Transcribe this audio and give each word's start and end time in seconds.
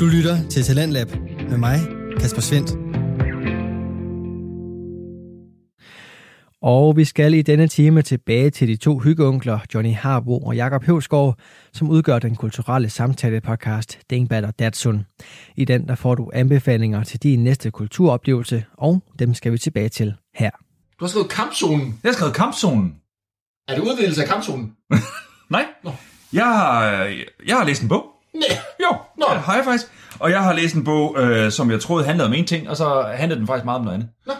Du 0.00 0.06
lytter 0.06 0.48
til 0.48 0.62
Talentlab 0.62 1.08
med 1.50 1.58
mig, 1.58 1.78
Kasper 2.20 2.40
Svendt. 2.40 2.70
Og 6.62 6.96
vi 6.96 7.04
skal 7.04 7.34
i 7.34 7.42
denne 7.42 7.68
time 7.68 8.02
tilbage 8.02 8.50
til 8.50 8.68
de 8.68 8.76
to 8.76 8.98
hyggeunkler, 8.98 9.58
Johnny 9.74 9.94
Harbo 9.94 10.38
og 10.38 10.56
Jakob 10.56 10.84
Høvsgaard, 10.84 11.38
som 11.72 11.90
udgør 11.90 12.18
den 12.18 12.36
kulturelle 12.36 12.88
samtale-podcast 12.88 14.00
Dingbat 14.10 14.44
og 14.44 14.58
Datsun. 14.58 15.06
I 15.56 15.64
den 15.64 15.88
der 15.88 15.94
får 15.94 16.14
du 16.14 16.30
anbefalinger 16.34 17.04
til 17.04 17.22
din 17.22 17.44
næste 17.44 17.70
kulturoplevelse, 17.70 18.64
og 18.78 19.02
dem 19.18 19.34
skal 19.34 19.52
vi 19.52 19.58
tilbage 19.58 19.88
til 19.88 20.14
her. 20.34 20.50
Du 21.00 21.04
har 21.04 21.08
skrevet 21.08 21.30
kampzonen. 21.30 22.00
Jeg 22.02 22.08
har 22.08 22.12
skrevet 22.12 22.34
kampzonen. 22.34 22.94
Er 23.68 23.74
det 23.74 23.82
udvidelse 23.82 24.22
af 24.22 24.28
kampzonen? 24.28 24.72
Nej. 25.50 25.64
Jeg 26.32 26.44
har, 26.44 26.94
jeg 27.46 27.56
har 27.56 27.64
læst 27.64 27.82
en 27.82 27.88
bog. 27.88 28.19
Nej. 28.34 28.58
Jo, 28.82 28.96
Nå. 29.16 29.26
det 29.34 29.40
har 29.40 29.54
jeg 29.56 29.64
faktisk. 29.64 29.86
Og 30.18 30.30
jeg 30.30 30.42
har 30.44 30.52
læst 30.52 30.74
en 30.74 30.84
bog, 30.84 31.16
øh, 31.18 31.52
som 31.52 31.70
jeg 31.70 31.80
troede 31.80 32.04
handlede 32.04 32.26
om 32.28 32.34
en 32.34 32.46
ting, 32.46 32.68
og 32.70 32.76
så 32.76 33.02
handlede 33.16 33.38
den 33.40 33.46
faktisk 33.46 33.64
meget 33.64 33.78
om 33.78 33.84
noget 33.84 33.94
andet. 33.94 34.08
Nå. 34.26 34.32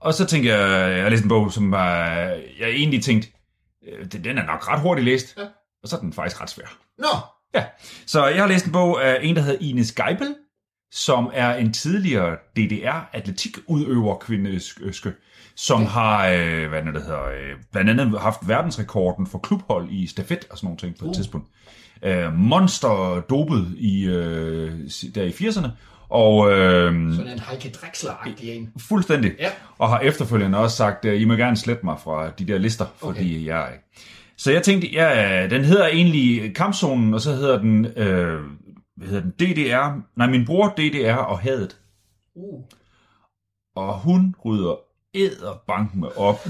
Og 0.00 0.14
så 0.14 0.24
tænkte 0.24 0.50
jeg, 0.50 0.90
jeg 0.94 1.02
har 1.02 1.10
læst 1.10 1.22
en 1.22 1.28
bog, 1.28 1.52
som 1.52 1.74
øh, 1.74 1.80
jeg 2.60 2.68
egentlig 2.68 3.02
tænkte, 3.02 3.28
øh, 3.92 4.06
den 4.24 4.38
er 4.38 4.46
nok 4.46 4.68
ret 4.68 4.80
hurtigt 4.80 5.04
læst. 5.04 5.34
Ja. 5.38 5.42
Og 5.82 5.88
så 5.88 5.96
er 5.96 6.00
den 6.00 6.12
faktisk 6.12 6.40
ret 6.42 6.50
svær. 6.50 6.76
Nå, 6.98 7.08
Ja, 7.54 7.64
så 8.06 8.26
jeg 8.26 8.42
har 8.42 8.48
læst 8.48 8.66
en 8.66 8.72
bog 8.72 9.04
af 9.04 9.18
en, 9.22 9.36
der 9.36 9.42
hedder 9.42 9.58
Ines 9.60 9.92
Geibel, 9.92 10.34
som 10.92 11.30
er 11.34 11.54
en 11.54 11.72
tidligere 11.72 12.36
DDR-atletikudøver 12.56 14.18
kvindeske, 14.18 15.12
som 15.56 15.80
Okay. 15.82 15.90
har 15.90 16.26
øh, 16.28 16.68
hvad 16.68 16.82
det, 16.82 16.94
der 16.94 17.00
hedder, 17.00 17.24
øh, 17.24 17.56
blandt 17.72 17.90
andet 17.90 18.20
haft 18.20 18.38
verdensrekorden 18.48 19.26
for 19.26 19.38
klubhold 19.38 19.88
i 19.90 20.06
stafet 20.06 20.46
og 20.50 20.56
sådan 20.58 20.66
nogle 20.66 20.78
ting 20.78 20.98
på 20.98 21.04
et 21.04 21.08
Uh. 21.08 21.14
tidspunkt. 21.14 21.48
Øh, 22.04 22.34
monster 22.34 23.22
dopet 23.30 23.74
i, 23.78 24.04
øh, 24.04 24.72
der 25.14 25.22
i 25.22 25.30
80'erne, 25.30 25.68
og 26.08 26.52
øh, 26.52 27.14
sådan 27.14 27.32
en 27.32 27.38
Heike 27.38 27.68
Drexler-agtig 27.68 28.48
en. 28.48 28.72
fuldstændig. 28.78 29.32
Ja. 29.38 29.50
Og 29.78 29.88
har 29.88 29.98
efterfølgende 29.98 30.58
også 30.58 30.76
sagt, 30.76 31.04
øh, 31.04 31.20
I 31.20 31.24
må 31.24 31.34
gerne 31.34 31.56
slette 31.56 31.84
mig 31.84 32.00
fra 32.00 32.30
de 32.30 32.44
der 32.44 32.58
lister, 32.58 32.86
fordi 32.98 33.36
okay. 33.36 33.46
jeg... 33.46 33.68
Så 34.36 34.52
jeg 34.52 34.62
tænkte, 34.62 34.88
ja, 34.92 35.46
den 35.50 35.64
hedder 35.64 35.86
egentlig 35.86 36.54
Kampzonen, 36.54 37.14
og 37.14 37.20
så 37.20 37.32
hedder 37.32 37.58
den, 37.58 37.86
øh, 37.86 38.40
hvad 38.96 39.08
hedder 39.08 39.22
den, 39.22 39.30
DDR, 39.30 40.00
nej, 40.16 40.26
min 40.26 40.46
bror 40.46 40.68
DDR 40.68 41.14
og 41.14 41.38
hadet. 41.38 41.76
Uh. 42.34 42.64
Og 43.76 43.98
hun 43.98 44.34
rydder 44.44 44.74
æderbanken 45.14 46.00
med 46.00 46.08
op 46.16 46.48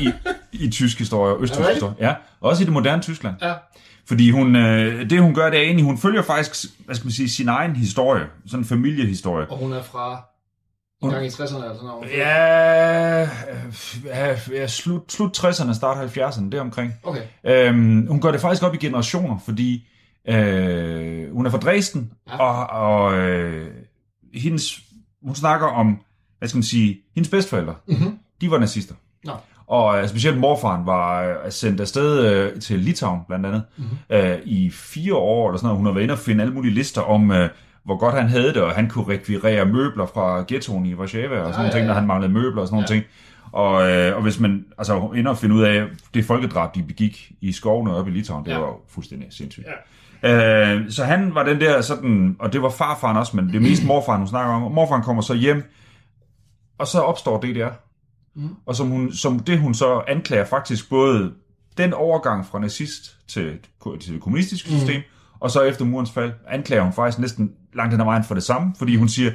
i, 0.00 0.10
i 0.52 0.70
tysk 0.70 0.98
historie 0.98 1.34
og 1.34 1.42
østtysk 1.42 1.60
Er 1.60 1.72
historie. 1.72 1.94
Ja, 1.98 2.14
også 2.40 2.62
i 2.62 2.64
det 2.64 2.72
moderne 2.72 3.02
Tyskland. 3.02 3.36
Ja. 3.42 3.54
Fordi 4.06 4.30
hun, 4.30 4.56
øh, 4.56 5.10
det 5.10 5.20
hun 5.22 5.34
gør, 5.34 5.50
det 5.50 5.58
er 5.58 5.62
egentlig, 5.62 5.84
hun 5.84 5.98
følger 5.98 6.22
faktisk, 6.22 6.66
hvad 6.84 6.94
skal 6.94 7.06
man 7.06 7.12
sige, 7.12 7.28
sin 7.30 7.48
egen 7.48 7.76
historie. 7.76 8.24
Sådan 8.46 8.60
en 8.60 8.64
familiehistorie. 8.64 9.50
Og 9.50 9.58
hun 9.58 9.72
er 9.72 9.82
fra 9.82 10.24
en 11.02 11.10
gang 11.10 11.26
i 11.26 11.28
60'erne 11.28 11.54
eller 11.54 11.74
sådan 11.74 11.86
noget. 11.86 12.10
Ja, 12.12 13.22
øh, 13.22 13.26
ja, 14.04 14.36
ja 14.52 14.66
slut, 14.66 15.12
slut 15.12 15.38
60'erne, 15.38 15.74
start 15.74 16.16
70'erne, 16.16 16.50
det 16.50 16.60
omkring. 16.60 16.92
Okay. 17.02 17.22
Øhm, 17.44 18.06
hun 18.06 18.20
gør 18.20 18.30
det 18.30 18.40
faktisk 18.40 18.62
op 18.62 18.74
i 18.74 18.78
generationer, 18.78 19.38
fordi 19.44 19.86
øh, 20.28 21.32
hun 21.32 21.46
er 21.46 21.50
fra 21.50 21.58
Dresden, 21.58 22.12
Ja. 22.28 22.32
ja. 22.34 22.38
og, 22.42 22.66
og 22.92 23.18
øh, 23.18 23.70
hendes, 24.34 24.80
hun 25.22 25.34
snakker 25.34 25.66
om, 25.66 26.00
hvad 26.38 26.48
skal 26.48 26.56
man 26.56 26.62
sige, 26.62 27.00
hendes 27.14 27.30
bedsteforældre, 27.30 27.74
Mhm. 27.86 28.18
de 28.40 28.50
var 28.50 28.58
nazister. 28.58 28.94
Nå. 29.24 29.32
Og 29.70 29.98
øh, 30.02 30.08
specielt 30.08 30.38
morfaren 30.38 30.86
var 30.86 31.22
øh, 31.22 31.34
sendt 31.50 31.80
afsted 31.80 32.32
øh, 32.34 32.60
til 32.60 32.78
Litauen, 32.78 33.20
blandt 33.28 33.46
andet, 33.46 33.62
Mhm. 33.76 33.86
øh, 34.10 34.38
i 34.44 34.70
fire 34.70 35.14
år, 35.14 35.48
eller 35.48 35.58
sådan 35.58 35.66
noget. 35.66 35.76
Hun 35.78 35.86
har 35.86 35.92
været 35.92 36.02
inde 36.02 36.12
og 36.14 36.18
finde 36.18 36.42
alle 36.42 36.54
mulige 36.54 36.74
lister 36.74 37.00
om, 37.02 37.30
øh, 37.32 37.48
hvor 37.84 37.96
godt 37.96 38.14
han 38.14 38.28
havde 38.28 38.48
det, 38.48 38.62
og 38.62 38.72
han 38.72 38.88
kunne 38.88 39.08
rekvirere 39.14 39.64
møbler 39.64 40.06
fra 40.06 40.44
ghettoen 40.48 40.86
i 40.86 40.94
Warszawa, 40.94 41.38
og 41.40 41.44
sådan 41.44 41.48
Ja, 41.50 41.56
nogle 41.56 41.66
ja, 41.66 41.72
ting, 41.72 41.86
når 41.86 41.94
han 41.94 42.06
manglede 42.06 42.32
møbler 42.32 42.60
og 42.62 42.68
sådan 42.68 42.74
nogle 42.74 42.86
Ja. 42.90 42.94
ting. 42.94 43.04
Og, 43.52 43.90
øh, 43.90 44.16
og 44.16 44.22
hvis 44.22 44.40
man 44.40 44.64
altså 44.78 44.98
ender 45.16 45.30
at 45.30 45.38
finde 45.38 45.54
ud 45.54 45.62
af, 45.62 45.84
det 46.14 46.24
folkedrab, 46.24 46.74
de 46.74 46.82
begik 46.82 47.32
i 47.40 47.52
skovene 47.52 47.94
oppe 47.96 48.10
i 48.10 48.14
Litauen, 48.14 48.44
det 48.44 48.50
Ja. 48.50 48.54
ja. 48.56 48.60
var 48.60 48.66
jo 48.68 48.76
fuldstændig 48.88 49.28
sindssygt. 49.30 49.66
Ja. 50.22 50.74
Øh, 50.74 50.90
så 50.90 51.04
han 51.04 51.34
var 51.34 51.42
den 51.42 51.60
der 51.60 51.80
sådan, 51.80 52.36
og 52.38 52.52
det 52.52 52.62
var 52.62 52.70
farfaren 52.70 53.16
også, 53.16 53.36
men 53.36 53.46
det 53.48 53.56
er 53.56 53.60
mest 53.60 53.84
morfaren, 53.86 54.18
hun 54.20 54.28
snakker 54.28 54.54
om. 54.54 54.72
Morfaren 54.72 55.02
kommer 55.02 55.22
så 55.22 55.34
hjem, 55.34 55.72
og 56.78 56.86
så 56.86 57.00
opstår 57.00 57.40
DDR. 57.40 57.68
Mm. 58.34 58.48
Og 58.66 58.76
som, 58.76 58.88
hun, 58.88 59.12
som 59.12 59.38
det 59.38 59.58
hun 59.58 59.74
så 59.74 60.02
anklager 60.08 60.44
faktisk 60.44 60.90
både 60.90 61.32
den 61.78 61.92
overgang 61.92 62.46
fra 62.46 62.58
nazist 62.58 63.16
til, 63.28 63.58
til 64.00 64.12
det 64.14 64.22
kommunistiske 64.22 64.70
Mm. 64.72 64.78
system, 64.78 65.02
og 65.40 65.50
så 65.50 65.62
efter 65.62 65.84
murens 65.84 66.10
fald, 66.10 66.32
anklager 66.48 66.82
hun 66.82 66.92
faktisk 66.92 67.18
næsten 67.18 67.52
langt 67.74 67.92
hen 67.92 68.00
ad 68.00 68.04
vejen 68.04 68.24
for 68.24 68.34
det 68.34 68.42
samme, 68.42 68.74
fordi 68.78 68.96
hun 68.96 69.08
siger, 69.08 69.32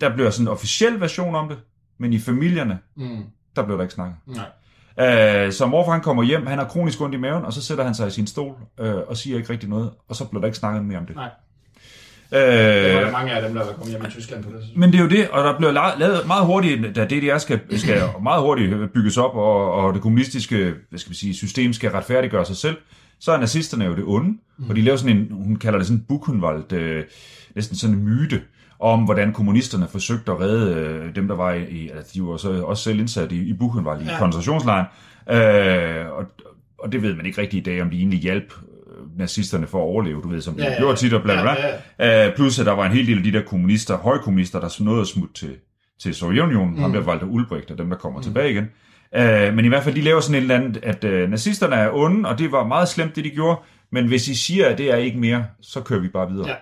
der 0.00 0.14
bliver 0.14 0.30
sådan 0.30 0.44
en 0.44 0.48
officiel 0.52 1.00
version 1.00 1.34
om 1.34 1.48
det, 1.48 1.58
men 1.98 2.12
i 2.12 2.18
familierne, 2.18 2.78
Mm. 2.96 3.22
der 3.56 3.62
blev 3.64 3.76
der 3.76 3.82
ikke 3.82 3.94
snakket. 3.94 4.16
Nej. 4.26 4.46
Øh, 5.46 5.52
så 5.52 5.66
morfar 5.66 5.92
han 5.92 6.00
kommer 6.00 6.22
hjem, 6.22 6.46
han 6.46 6.58
har 6.58 6.64
kronisk 6.68 7.00
ondt 7.00 7.14
i 7.14 7.18
maven, 7.18 7.44
og 7.44 7.52
så 7.52 7.62
sætter 7.62 7.84
han 7.84 7.94
sig 7.94 8.08
i 8.08 8.10
sin 8.10 8.26
stol 8.26 8.54
øh, 8.78 8.94
og 9.08 9.16
siger 9.16 9.36
ikke 9.36 9.50
rigtig 9.50 9.68
noget, 9.68 9.90
og 10.08 10.16
så 10.16 10.24
bliver 10.28 10.40
der 10.40 10.46
ikke 10.46 10.58
snakket 10.58 10.84
mere 10.84 10.98
om 10.98 11.06
det. 11.06 11.16
Nej. 11.16 11.30
Det 12.30 12.38
var 12.94 13.00
der 13.00 13.06
Øh, 13.06 13.12
mange 13.12 13.32
af 13.32 13.42
dem, 13.42 13.54
der 13.54 13.64
var 13.64 13.72
kommet 13.72 13.90
hjem 13.90 14.04
i 14.08 14.10
Tyskland 14.10 14.44
på 14.44 14.50
det. 14.50 14.64
men 14.76 14.92
det 14.92 14.98
er 14.98 15.02
jo 15.02 15.08
det, 15.08 15.28
og 15.28 15.44
der 15.44 15.72
la- 15.72 15.98
lavet 15.98 16.26
meget 16.26 16.46
hurtigt, 16.46 16.96
da 16.96 17.04
DDR 17.04 17.38
skal, 17.38 17.60
skal 17.78 18.02
meget 18.22 18.42
hurtigt 18.42 18.74
bygges 18.94 19.16
op, 19.16 19.34
og, 19.34 19.72
og 19.72 19.94
det 19.94 20.02
kommunistiske 20.02 20.72
hvad 20.90 20.98
skal 20.98 21.10
vi 21.10 21.16
sige, 21.16 21.34
system 21.34 21.72
skal 21.72 21.90
retfærdiggøre 21.90 22.44
sig 22.44 22.56
selv, 22.56 22.76
så 23.20 23.32
er 23.32 23.38
nazisterne 23.40 23.84
jo 23.84 23.96
det 23.96 24.04
onde, 24.06 24.28
mm. 24.58 24.70
og 24.70 24.76
de 24.76 24.82
laver 24.82 24.96
sådan 24.96 25.16
en, 25.16 25.28
hun 25.30 25.56
kalder 25.56 25.78
det 25.78 25.86
sådan 25.86 25.98
en 26.00 26.04
Buchenwald, 26.08 26.72
øh, 26.72 27.04
næsten 27.54 27.76
sådan 27.76 27.96
en 27.96 28.04
myte, 28.04 28.40
om 28.80 29.00
hvordan 29.04 29.32
kommunisterne 29.32 29.86
forsøgte 29.92 30.32
at 30.32 30.40
redde 30.40 30.74
øh, 30.74 31.14
dem, 31.14 31.28
der 31.28 31.34
var 31.36 31.52
i, 31.52 31.62
i 31.64 31.88
altså, 31.96 32.12
de 32.14 32.22
var 32.22 32.36
så 32.36 32.62
også 32.64 32.82
selv 32.82 32.98
indsat 33.00 33.32
i, 33.32 33.36
i 33.48 33.52
Buchenwald, 33.52 34.00
i 34.02 34.04
Ja. 34.04 34.18
koncentrationslejren, 34.18 34.86
øh, 35.30 36.12
og, 36.12 36.24
og 36.78 36.92
det 36.92 37.02
ved 37.02 37.14
man 37.14 37.26
ikke 37.26 37.40
rigtig 37.40 37.58
i 37.58 37.62
dag, 37.62 37.82
om 37.82 37.90
de 37.90 37.96
egentlig 37.98 38.18
hjalp 38.20 38.52
øh, 38.62 38.65
nazisterne 39.16 39.66
for 39.66 39.78
at 39.78 39.82
overleve, 39.82 40.22
du 40.22 40.28
ved, 40.28 40.40
som 40.40 40.54
de 40.54 40.62
Ja, 40.62 40.78
gjorde 40.78 40.96
tit 40.98 41.12
og 41.12 41.22
bla 41.22 41.42
bla. 41.42 41.52
Ja, 41.52 41.66
Ja. 41.98 42.28
Uh, 42.28 42.34
plus 42.34 42.58
at 42.58 42.66
der 42.66 42.72
var 42.72 42.86
en 42.86 42.92
hel 42.92 43.06
del 43.06 43.18
af 43.18 43.24
de 43.24 43.32
der 43.32 43.42
kommunister, 43.42 43.96
højkommunister, 43.96 44.60
der 44.60 44.82
nåede 44.84 45.00
at 45.00 45.06
smutte 45.06 45.34
til, 45.34 45.56
til 46.00 46.14
Sovjetunionen, 46.14 46.74
mm. 46.74 46.80
ham 46.80 46.92
der 46.92 47.00
Walter 47.00 47.26
Ulbricht, 47.26 47.70
og 47.70 47.78
dem 47.78 47.90
der 47.90 47.96
kommer 47.96 48.18
mm. 48.18 48.22
tilbage 48.22 48.50
igen. 48.50 48.64
Uh, 49.16 49.54
men 49.54 49.64
i 49.64 49.68
hvert 49.68 49.82
fald, 49.82 49.94
de 49.94 50.00
laver 50.00 50.20
sådan 50.20 50.34
et 50.34 50.40
eller 50.40 50.54
andet, 50.54 50.84
at 50.84 51.04
uh, 51.04 51.30
nazisterne 51.30 51.76
er 51.76 51.90
onde, 51.92 52.28
og 52.28 52.38
det 52.38 52.52
var 52.52 52.66
meget 52.66 52.88
slemt, 52.88 53.16
det 53.16 53.24
de 53.24 53.30
gjorde, 53.30 53.60
men 53.92 54.06
hvis 54.06 54.28
I 54.28 54.34
siger, 54.34 54.68
at 54.68 54.78
det 54.78 54.92
er 54.92 54.96
ikke 54.96 55.18
mere, 55.18 55.46
så 55.60 55.80
kører 55.80 56.00
vi 56.00 56.08
bare 56.08 56.30
videre. 56.30 56.48
Ja. 56.48 56.54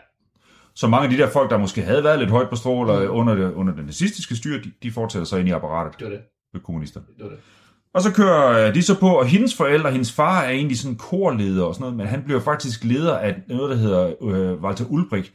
Så 0.76 0.88
mange 0.88 1.04
af 1.04 1.10
de 1.10 1.16
der 1.22 1.30
folk, 1.30 1.50
der 1.50 1.58
måske 1.58 1.82
havde 1.82 2.04
været 2.04 2.18
lidt 2.18 2.30
højt 2.30 2.48
på 2.50 2.56
strå, 2.56 2.82
eller 2.82 3.08
under, 3.08 3.34
det, 3.34 3.52
under 3.52 3.74
det 3.74 3.86
nazistiske 3.86 4.36
styre, 4.36 4.58
de, 4.58 4.72
de 4.82 4.92
fortsætter 4.92 5.26
så 5.26 5.36
ind 5.36 5.48
i 5.48 5.50
apparatet 5.50 5.98
Det 5.98 6.04
var 6.04 6.10
det. 6.10 6.20
ved 6.52 6.60
kommunister. 6.60 7.00
Det 7.00 7.24
var 7.24 7.30
det. 7.30 7.38
Og 7.94 8.02
så 8.02 8.12
kører 8.12 8.68
øh, 8.68 8.74
de 8.74 8.82
så 8.82 8.94
på, 9.00 9.08
og 9.08 9.26
hendes 9.26 9.54
forældre, 9.54 9.90
hendes 9.90 10.12
far 10.12 10.42
er 10.42 10.50
egentlig 10.50 10.78
sådan 10.78 10.96
korleder 10.96 11.64
og 11.64 11.74
sådan 11.74 11.82
noget, 11.82 11.96
men 11.96 12.06
han 12.06 12.22
bliver 12.24 12.40
faktisk 12.40 12.84
leder 12.84 13.16
af 13.18 13.34
noget, 13.48 13.70
der 13.70 13.76
hedder 13.76 14.12
øh, 14.22 14.62
Walter 14.62 14.84
Ulbricht 14.88 15.32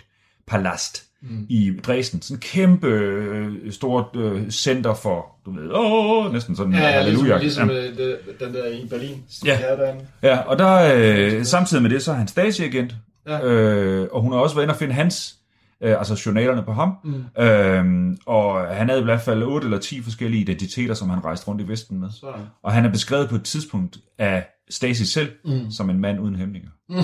Palast 0.48 1.04
mm. 1.22 1.46
i 1.50 1.72
Dresden. 1.88 2.22
Sådan 2.22 2.40
kæmpe 2.42 2.88
øh, 2.88 3.72
stort 3.72 4.06
øh, 4.16 4.50
center 4.52 4.94
for, 4.94 5.26
du 5.46 5.52
ved, 5.52 5.70
åh, 5.74 6.34
næsten 6.34 6.56
sådan 6.56 6.74
Ja, 6.74 6.80
ja 6.80 7.04
ligesom, 7.04 7.26
halleluja. 7.26 7.42
ligesom 7.42 7.70
Ja. 7.70 7.88
øh, 7.88 8.18
den 8.40 8.54
der 8.54 8.66
i 8.68 8.88
Berlin. 8.90 9.24
Ja. 9.46 9.58
Derinde. 9.78 10.06
Ja, 10.24 10.38
og 10.38 10.60
der, 10.60 10.94
øh, 10.96 11.46
samtidig 11.46 11.84
med 11.84 11.90
det, 11.90 12.02
så 12.04 12.12
er 12.12 12.16
han 12.16 12.28
Stasi-agent, 12.28 12.96
Ja. 13.28 13.46
øh, 13.46 14.08
og 14.12 14.22
hun 14.22 14.32
har 14.34 14.40
også 14.40 14.56
været 14.56 14.66
inde 14.66 14.74
og 14.74 14.78
finde 14.80 14.94
hans, 14.94 15.36
øh, 15.84 16.00
altså 16.00 16.22
journalerne 16.26 16.64
på 16.64 16.74
ham, 16.74 16.94
mm. 17.04 17.44
øh, 17.44 18.16
og 18.26 18.68
han 18.68 18.90
havde 18.90 19.02
i 19.02 19.04
hvert 19.04 19.22
fald 19.22 19.44
8 19.44 19.66
eller 19.66 19.80
10 19.80 20.02
forskellige 20.02 20.42
identiteter, 20.42 20.94
som 20.94 21.10
han 21.10 21.26
rejste 21.26 21.48
rundt 21.48 21.62
i 21.62 21.68
Vesten 21.68 22.00
med. 22.00 22.10
Sådan. 22.12 22.42
Og 22.64 22.72
han 22.72 22.86
er 22.86 22.92
beskrevet 22.92 23.30
på 23.30 23.36
et 23.36 23.44
tidspunkt 23.44 23.98
af 24.18 24.48
Stasi 24.70 25.06
selv, 25.06 25.32
mm. 25.46 25.72
som 25.72 25.90
en 25.90 26.00
mand 26.00 26.20
uden 26.20 26.36
hæmninger. 26.36 26.70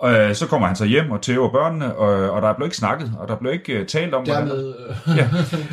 Og 0.00 0.12
øh, 0.12 0.34
så 0.34 0.46
kommer 0.46 0.66
han 0.66 0.76
så 0.76 0.84
hjem 0.84 1.10
og 1.10 1.22
tæver 1.22 1.52
børnene, 1.52 1.94
og, 1.96 2.30
og 2.30 2.42
der 2.42 2.52
blev 2.52 2.66
ikke 2.66 2.76
snakket, 2.76 3.12
og 3.18 3.28
der 3.28 3.36
blev 3.36 3.52
ikke 3.52 3.72
øh, 3.72 3.86
talt 3.86 4.14
om, 4.14 4.24
hvordan... 4.24 4.48
Dermed... 4.48 4.74
Øh, 5.08 5.16
Ja. 5.16 5.28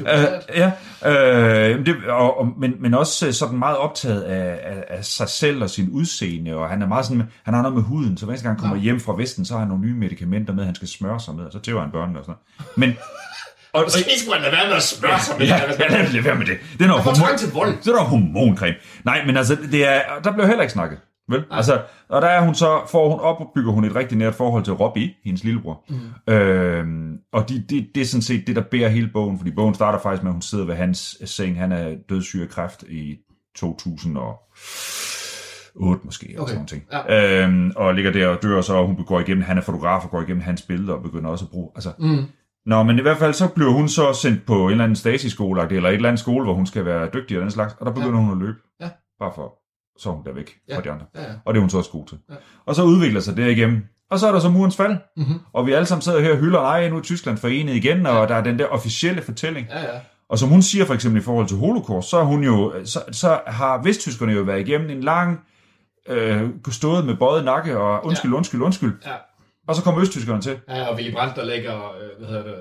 ja. 0.16 0.22
Øh, 0.22 0.72
ja, 1.04 1.70
øh, 1.70 1.86
det, 1.86 1.96
og, 2.10 2.40
og, 2.40 2.48
men, 2.58 2.74
men 2.80 2.94
også 2.94 3.28
øh, 3.28 3.34
sådan 3.34 3.58
meget 3.60 3.78
optaget 3.78 4.22
af, 4.22 4.60
af, 4.64 4.84
af 4.98 5.06
sig 5.06 5.30
selv 5.30 5.64
og 5.64 5.70
sin 5.70 5.90
udseende, 5.90 6.56
og 6.56 6.70
han 6.70 6.82
er 6.82 6.88
meget 6.88 7.06
sådan, 7.06 7.24
han 7.44 7.54
har 7.54 7.62
noget 7.62 7.76
med 7.76 7.84
huden, 7.84 8.18
så 8.18 8.26
hver 8.26 8.36
gang 8.36 8.48
han 8.48 8.58
kommer 8.58 8.76
Nå. 8.76 8.82
hjem 8.82 9.00
fra 9.00 9.16
Vesten, 9.18 9.46
så 9.46 9.54
har 9.54 9.60
han 9.60 9.68
nogle 9.68 9.84
nye 9.84 9.94
medicamenter 9.94 10.54
med, 10.54 10.66
han 10.66 10.76
skal 10.76 10.88
smøre 10.88 11.20
sig 11.20 11.36
med, 11.36 11.46
og 11.46 11.52
så 11.52 11.60
tæver 11.60 11.82
han 11.82 11.92
børnene 11.92 12.20
og 12.20 12.26
sådan 12.26 12.36
noget. 12.58 12.78
Men, 12.78 12.98
og, 13.74 13.84
Måske 13.84 14.20
skulle 14.20 14.34
han 14.34 14.42
lade 14.42 14.56
være 14.56 14.68
med 14.68 14.76
at 14.76 14.84
spørge 14.84 15.20
sig 15.20 15.36
med 15.40 15.48
Ja, 15.48 15.62
det. 15.68 15.80
ja 15.92 16.04
lad, 16.14 16.24
være 16.24 16.36
med 16.36 16.46
det. 16.46 16.58
Det 16.78 16.82
er 16.84 16.88
noget 16.88 17.18
trang 17.18 17.40
til 17.40 17.52
vold. 17.54 17.70
Det 17.78 17.88
er 17.88 17.92
noget 17.92 18.08
hormoncreme. 18.08 18.76
Nej, 19.04 19.26
men 19.26 19.38
altså, 19.38 19.58
det 19.72 19.88
er, 19.88 20.02
der 20.24 20.32
bliver 20.32 20.48
heller 20.48 20.62
ikke 20.62 20.74
snakket. 20.74 21.00
Vel? 21.30 21.44
Altså, 21.52 21.82
og 22.10 22.22
der 22.22 22.28
er 22.28 22.42
hun 22.42 22.56
så, 22.56 22.82
får 22.92 23.10
hun 23.10 23.20
op 23.20 23.40
og 23.40 23.52
bygger 23.56 23.72
hun 23.72 23.86
et 23.86 23.96
rigtig 23.96 24.18
nært 24.18 24.36
forhold 24.36 24.64
til 24.64 24.74
Robbie, 24.74 25.14
hendes 25.24 25.44
lillebror. 25.44 25.84
Mm. 25.90 26.34
Øhm, 26.34 27.18
og 27.34 27.50
de, 27.50 27.64
det, 27.70 27.88
det 27.96 28.02
er 28.02 28.06
sådan 28.06 28.22
set 28.22 28.48
det, 28.48 28.56
der 28.56 28.62
bærer 28.62 28.90
hele 28.90 29.10
bogen, 29.14 29.38
fordi 29.38 29.52
bogen 29.52 29.74
starter 29.76 30.00
faktisk 30.00 30.24
med, 30.24 30.30
at 30.32 30.36
hun 30.36 30.42
sidder 30.42 30.66
ved 30.66 30.76
hans 30.76 31.18
seng. 31.26 31.60
Han 31.60 31.72
er 31.72 31.96
dødssyg 32.10 32.42
af 32.42 32.50
kræft 32.50 32.84
i 32.84 33.18
2008 33.56 36.06
måske, 36.06 36.28
eller 36.30 36.42
Okay, 36.42 36.54
sådan 36.54 36.58
nogle 36.58 36.68
ting. 36.68 36.84
ja. 37.10 37.44
Øhm, 37.46 37.72
og 37.76 37.94
ligger 37.96 38.12
der 38.12 38.28
og 38.28 38.44
dør, 38.44 38.58
og 38.58 38.64
så 38.64 38.86
hun 38.86 38.96
går 39.06 39.20
igennem, 39.20 39.44
han 39.44 39.58
er 39.58 39.62
fotograf 39.62 40.04
og 40.04 40.10
går 40.10 40.22
igennem 40.22 40.42
hans 40.42 40.62
billeder 40.62 40.94
og 40.94 41.04
begynder 41.04 41.30
også 41.30 41.46
at 41.46 41.52
bruge, 41.52 41.70
altså, 41.76 41.90
Mm. 42.00 42.26
Nå, 42.66 42.84
men 42.84 43.00
i 43.00 43.02
hvert 43.02 43.18
fald 43.18 43.34
så 43.34 43.48
bliver 43.48 43.72
hun 43.72 43.90
så 43.90 44.14
sendt 44.14 44.46
på 44.46 44.66
en 44.66 44.72
eller 44.72 44.84
anden 44.84 44.96
stasi-skole, 44.96 45.62
eller 45.70 45.90
et 45.90 45.96
eller 45.96 46.10
andet 46.10 46.20
skole, 46.20 46.46
hvor 46.46 46.54
hun 46.54 46.66
skal 46.66 46.86
være 46.86 47.10
dygtig 47.14 47.38
og 47.38 47.42
den 47.42 47.52
slags, 47.52 47.74
og 47.80 47.86
der 47.86 47.92
begynder 47.92 48.20
ja. 48.20 48.26
hun 48.26 48.32
at 48.32 48.38
løbe. 48.38 48.58
Ja. 48.82 48.90
Bare 49.20 49.32
for, 49.36 49.54
så 50.00 50.10
er 50.10 50.14
hun 50.14 50.26
der 50.26 50.34
væk 50.34 50.56
Ja. 50.70 50.78
fra 50.78 50.82
de 50.82 50.92
andre. 50.92 51.06
Ja, 51.16 51.22
ja. 51.22 51.28
Og 51.46 51.54
det 51.54 51.58
er 51.60 51.62
hun 51.62 51.70
så 51.70 51.78
også 51.78 51.92
god 51.92 52.08
til. 52.08 52.18
Ja. 52.30 52.36
Og 52.66 52.76
så 52.76 52.84
udvikler 52.84 53.20
sig 53.20 53.38
det 53.38 53.52
igennem. 53.52 53.86
Og 54.12 54.20
så 54.20 54.28
er 54.28 54.32
der 54.32 54.40
så 54.40 54.50
murens 54.50 54.76
fald, 54.76 54.98
Mhm. 55.18 55.40
og 55.54 55.68
vi 55.68 55.74
alle 55.74 55.86
sammen 55.86 56.02
sidder 56.02 56.20
her 56.22 56.32
og 56.32 56.38
hylder, 56.38 56.62
nej, 56.62 56.90
nu 56.90 56.98
er 56.98 57.02
Tyskland 57.02 57.38
forenet 57.38 57.76
igen, 57.76 58.06
og 58.06 58.28
der 58.30 58.36
er 58.36 58.44
den 58.44 58.60
der 58.60 58.66
officielle 58.66 59.22
fortælling. 59.22 59.68
Ja, 59.70 59.80
ja. 59.80 60.00
Og 60.30 60.40
som 60.40 60.50
hun 60.50 60.62
siger 60.62 60.86
for 60.86 60.94
eksempel 60.94 61.22
i 61.22 61.24
forhold 61.24 61.48
til 61.48 61.58
holocaust, 61.58 62.10
så, 62.10 62.18
er 62.18 62.24
hun 62.24 62.44
jo, 62.44 62.74
så, 62.86 63.00
så 63.12 63.40
har 63.48 63.82
vesttyskerne 63.84 64.34
jo 64.34 64.42
været 64.42 64.60
igennem 64.68 64.90
en 64.90 65.02
lang 65.04 65.40
øh, 66.10 66.50
stået 66.72 67.06
med 67.06 67.16
bøjet 67.18 67.46
nakke 67.46 67.78
og 67.80 68.06
undskyld, 68.06 68.32
Ja. 68.32 68.38
undskyld, 68.38 68.62
undskyld. 68.62 68.94
Ja. 69.06 69.12
Og 69.68 69.76
så 69.76 69.84
kommer 69.84 70.02
østtyskerne 70.02 70.42
til. 70.42 70.60
Ja, 70.70 70.88
og 70.88 70.96
Willy 70.96 71.12
Brandt, 71.14 71.36
der 71.36 71.46
lægger, 71.46 71.76
øh, 71.76 72.10
hvad 72.20 72.28
hedder 72.28 72.44
det, 72.44 72.54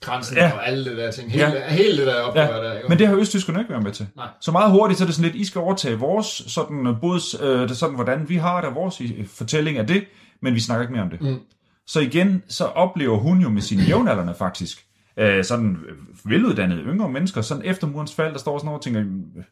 kransen 0.00 0.36
Ja. 0.36 0.52
og 0.52 0.68
alle 0.68 0.84
det 0.90 0.96
der 0.98 1.10
ting. 1.10 1.32
Hele, 1.32 1.46
Ja. 1.46 1.68
hele 1.70 1.98
det 1.98 2.06
der 2.06 2.14
op, 2.22 2.36
Ja, 2.36 2.42
der, 2.42 2.72
ikke? 2.76 2.88
Men 2.88 2.98
det 2.98 3.06
har 3.06 3.16
østtyskerne 3.16 3.58
ikke 3.58 3.70
været 3.70 3.82
med 3.82 3.92
til. 3.92 4.06
Nej. 4.16 4.26
Så 4.40 4.52
meget 4.52 4.70
hurtigt, 4.72 4.98
så 4.98 5.04
er 5.04 5.06
det 5.06 5.14
sådan 5.14 5.30
lidt, 5.30 5.40
I 5.42 5.44
skal 5.44 5.58
overtage 5.60 5.98
vores, 5.98 6.26
sådan, 6.46 6.86
øh, 6.86 7.00
både 7.00 7.20
øh, 7.42 7.68
det 7.68 7.76
sådan, 7.76 7.94
hvordan 7.94 8.28
vi 8.28 8.36
har 8.36 8.60
det, 8.60 8.74
vores 8.74 9.00
øh, 9.00 9.26
fortælling 9.26 9.78
af 9.78 9.86
det, 9.86 10.04
men 10.42 10.54
vi 10.54 10.60
snakker 10.60 10.82
ikke 10.82 10.92
mere 10.92 11.02
om 11.02 11.10
det. 11.10 11.20
Mm. 11.20 11.38
Så 11.86 12.00
igen, 12.00 12.42
så 12.48 12.64
oplever 12.64 13.16
hun 13.18 13.40
jo 13.40 13.48
med 13.48 13.62
sine 13.62 13.82
jævnaldrende 13.82 14.34
faktisk, 14.38 14.84
øh, 15.16 15.44
sådan 15.44 15.76
øh, 15.88 16.30
veluddannede 16.30 16.80
yngre 16.82 17.08
mennesker, 17.08 17.42
sådan 17.42 17.64
efter 17.64 17.86
murens 17.86 18.14
fald, 18.14 18.32
der 18.32 18.38
står 18.38 18.58
sådan 18.58 18.66
noget 18.66 18.78
og 18.78 18.84
tænker, 18.84 19.00
øh, 19.00 19.44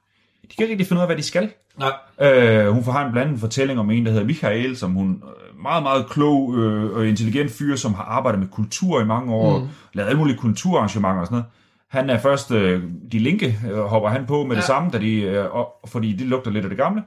de 0.42 0.56
kan 0.56 0.64
ikke 0.64 0.72
rigtig 0.72 0.86
finde 0.86 0.98
ud 0.98 1.02
af, 1.02 1.08
hvad 1.08 1.16
de 1.16 1.22
skal. 1.22 1.50
Nej. 1.78 1.92
Øh, 2.20 2.68
hun 2.68 2.84
får 2.84 2.92
har 2.92 3.06
en 3.06 3.12
blandet 3.12 3.40
fortælling 3.40 3.80
om 3.80 3.90
en, 3.90 4.06
der 4.06 4.12
hedder 4.12 4.26
Michael, 4.26 4.76
som 4.76 4.92
hun 4.92 5.10
øh, 5.10 5.62
meget, 5.62 5.82
meget 5.82 6.06
klog 6.10 6.56
øh, 6.58 6.96
og 6.96 7.06
intelligent 7.06 7.50
fyr, 7.50 7.76
som 7.76 7.94
har 7.94 8.04
arbejdet 8.04 8.40
med 8.40 8.48
kultur 8.48 9.00
i 9.00 9.04
mange 9.04 9.34
år, 9.34 9.58
mm. 9.58 9.68
lavet 9.92 10.08
alle 10.08 10.18
mulige 10.18 10.36
kulturarrangementer 10.36 11.20
og 11.20 11.26
sådan 11.26 11.36
noget. 11.36 11.46
Han 11.88 12.10
er 12.10 12.18
først, 12.18 12.50
øh, 12.50 12.82
de 13.12 13.18
linke 13.18 13.58
øh, 13.70 13.78
hopper 13.78 14.08
han 14.08 14.26
på 14.26 14.44
med 14.44 14.50
ja. 14.50 14.56
det 14.56 14.64
samme, 14.64 14.90
da 14.90 14.98
de, 14.98 15.20
øh, 15.20 15.54
og, 15.54 15.68
fordi 15.86 16.12
det 16.12 16.26
lugter 16.26 16.50
lidt 16.50 16.64
af 16.64 16.68
det 16.68 16.78
gamle, 16.78 17.02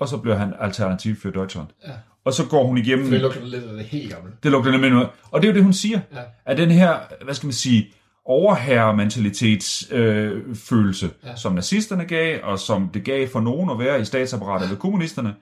og 0.00 0.08
så 0.08 0.16
bliver 0.16 0.36
han 0.36 0.54
alternativ 0.60 1.16
for 1.16 1.30
Deutschland. 1.30 1.66
Ja. 1.86 1.92
Og 2.24 2.32
så 2.32 2.46
går 2.46 2.66
hun 2.66 2.78
igennem... 2.78 3.04
For 3.04 3.12
det 3.12 3.20
lugter 3.20 3.44
lidt 3.44 3.64
af 3.64 3.76
det 3.76 3.84
helt 3.84 4.14
gamle. 4.14 4.32
Det 4.42 4.50
lugter 4.50 4.70
nemlig 4.70 4.90
noget. 4.90 5.08
Og 5.30 5.42
det 5.42 5.48
er 5.48 5.52
jo 5.52 5.54
det, 5.54 5.64
hun 5.64 5.72
siger. 5.72 6.00
Ja. 6.14 6.20
At 6.44 6.58
den 6.58 6.70
her, 6.70 6.96
hvad 7.24 7.34
skal 7.34 7.46
man 7.46 7.52
sige, 7.52 7.92
overherrementalitetsfølelse, 8.28 11.06
øh, 11.06 11.12
Ja. 11.24 11.36
som 11.36 11.52
nazisterne 11.52 12.04
gav, 12.04 12.38
og 12.42 12.58
som 12.58 12.88
det 12.94 13.04
gav 13.04 13.28
for 13.28 13.40
nogen 13.40 13.70
at 13.70 13.78
være 13.78 14.00
i 14.00 14.04
statsapparatet 14.04 14.70
ved 14.70 14.76
kommunisterne, 14.76 15.34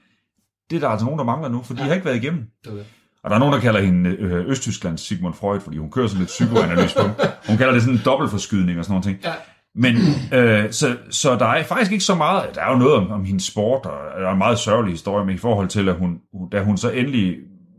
det 0.71 0.77
er 0.77 0.81
der 0.81 0.89
altså 0.89 1.05
nogen, 1.05 1.19
der 1.19 1.25
mangler 1.25 1.49
nu, 1.49 1.63
for 1.63 1.75
de 1.75 1.81
Ja. 1.81 1.87
har 1.87 1.95
ikke 1.95 2.05
været 2.07 2.17
igennem. 2.17 2.45
Det. 2.65 2.85
Og 3.25 3.31
der 3.31 3.37
er 3.37 3.41
nogen, 3.41 3.55
der 3.55 3.61
kalder 3.61 3.81
hende 3.81 4.11
øh, 4.11 4.51
Østtysklands 4.51 5.01
Sigmund 5.01 5.35
Freud, 5.35 5.61
fordi 5.61 5.77
hun 5.79 5.91
kører 5.91 6.07
sådan 6.07 6.19
lidt 6.19 6.29
psykoanalyse 6.29 6.97
på. 6.97 7.03
Hun 7.49 7.57
kalder 7.57 7.73
det 7.73 7.83
sådan 7.83 7.95
en 7.99 8.03
dobbeltforskydning 8.05 8.79
og 8.79 8.85
sådan 8.85 8.93
noget 8.93 9.05
ting. 9.05 9.19
Ja. 9.25 9.33
Men 9.75 9.97
øh, 10.39 10.73
så, 10.73 10.97
så 11.11 11.37
der 11.37 11.47
er 11.47 11.63
faktisk 11.65 11.93
ikke 11.93 12.05
så 12.05 12.15
meget, 12.15 12.45
der 12.55 12.61
er 12.61 12.73
jo 12.73 12.79
noget 12.79 12.95
om, 12.95 13.11
om 13.11 13.25
hendes 13.25 13.45
sport, 13.45 13.87
og 13.87 14.21
der 14.21 14.29
er 14.29 14.33
en 14.33 14.39
meget 14.39 14.59
sørgelig 14.59 14.93
historie 14.93 15.27
med 15.27 15.35
i 15.35 15.39
forhold 15.39 15.69
til, 15.69 15.89
at 15.89 15.95
hun, 15.95 16.19
hun- 16.35 16.51
da 16.51 16.63
hun 16.63 16.77
så 16.77 16.91
endelig 16.91 17.37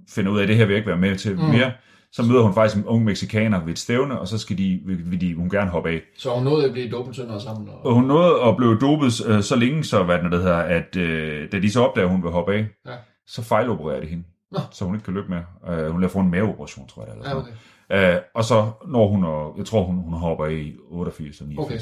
finder 0.10 0.31
ud 0.31 0.38
af, 0.38 0.42
at 0.44 0.48
det 0.50 0.57
her 0.57 0.65
vil 0.65 0.74
jeg 0.74 0.77
ikke 0.77 0.89
være 0.89 0.98
med 1.00 1.15
til 1.15 1.36
mm. 1.36 1.42
mere, 1.44 1.71
så 2.12 2.24
møder 2.24 2.42
hun 2.42 2.54
faktisk 2.54 2.77
en 2.77 2.86
ung 2.86 3.04
meksikaner 3.04 3.63
ved 3.63 3.71
et 3.74 3.80
stævne, 3.80 4.19
og 4.19 4.27
så 4.27 4.38
skal 4.38 4.57
de, 4.57 4.80
vil, 4.86 5.21
de, 5.21 5.36
hun 5.36 5.50
gerne 5.50 5.69
hoppe 5.69 5.89
af. 5.89 6.01
Så 6.18 6.30
hun 6.36 6.44
nåede 6.44 6.65
at 6.65 6.71
blive 6.71 6.92
dobbeltønder 6.92 7.39
sammen. 7.39 7.69
Og... 7.69 7.86
Og 7.86 7.94
hun 7.94 8.04
nåede 8.04 8.42
at 8.44 8.57
blive 8.57 8.80
dopet 8.80 9.25
øh, 9.27 9.44
så 9.44 9.56
længe, 9.56 9.83
så 9.83 10.04
hvad 10.04 10.19
det 10.19 10.31
hedder, 10.39 10.57
at 10.57 10.95
øh, 10.95 11.51
da 11.51 11.59
de 11.59 11.71
så 11.71 11.81
opdager, 11.83 12.06
at 12.06 12.12
hun 12.12 12.24
vil 12.24 12.31
hoppe 12.31 12.54
af, 12.54 12.68
Ja. 12.88 12.92
så 13.27 13.42
fejlopererer 13.44 14.00
de 14.01 14.07
hende. 14.07 14.24
Nå. 14.51 14.59
Så 14.71 14.86
hun 14.86 14.95
ikke 14.95 15.06
kan 15.06 15.13
løbe 15.13 15.27
mere. 15.30 15.44
Øh, 15.69 15.92
hun 15.92 16.01
lader 16.01 16.12
få 16.13 16.19
en 16.19 16.31
maveoperation, 16.31 16.88
tror 16.88 17.04
jeg. 17.06 17.12
Eller 17.12 17.24
Ja, 17.24 17.30
sådan 17.30 17.42
okay. 17.44 17.51
noget. 17.89 18.15
øh, 18.15 18.21
og 18.36 18.44
så 18.44 18.71
når 18.88 19.07
hun, 19.07 19.24
og, 19.24 19.56
jeg 19.57 19.65
tror 19.65 19.83
hun, 19.83 19.95
hun 19.95 20.13
hopper 20.13 20.45
af 20.45 20.51
i 20.53 20.75
88 20.89 21.42
og 21.42 21.48
89. 21.48 21.81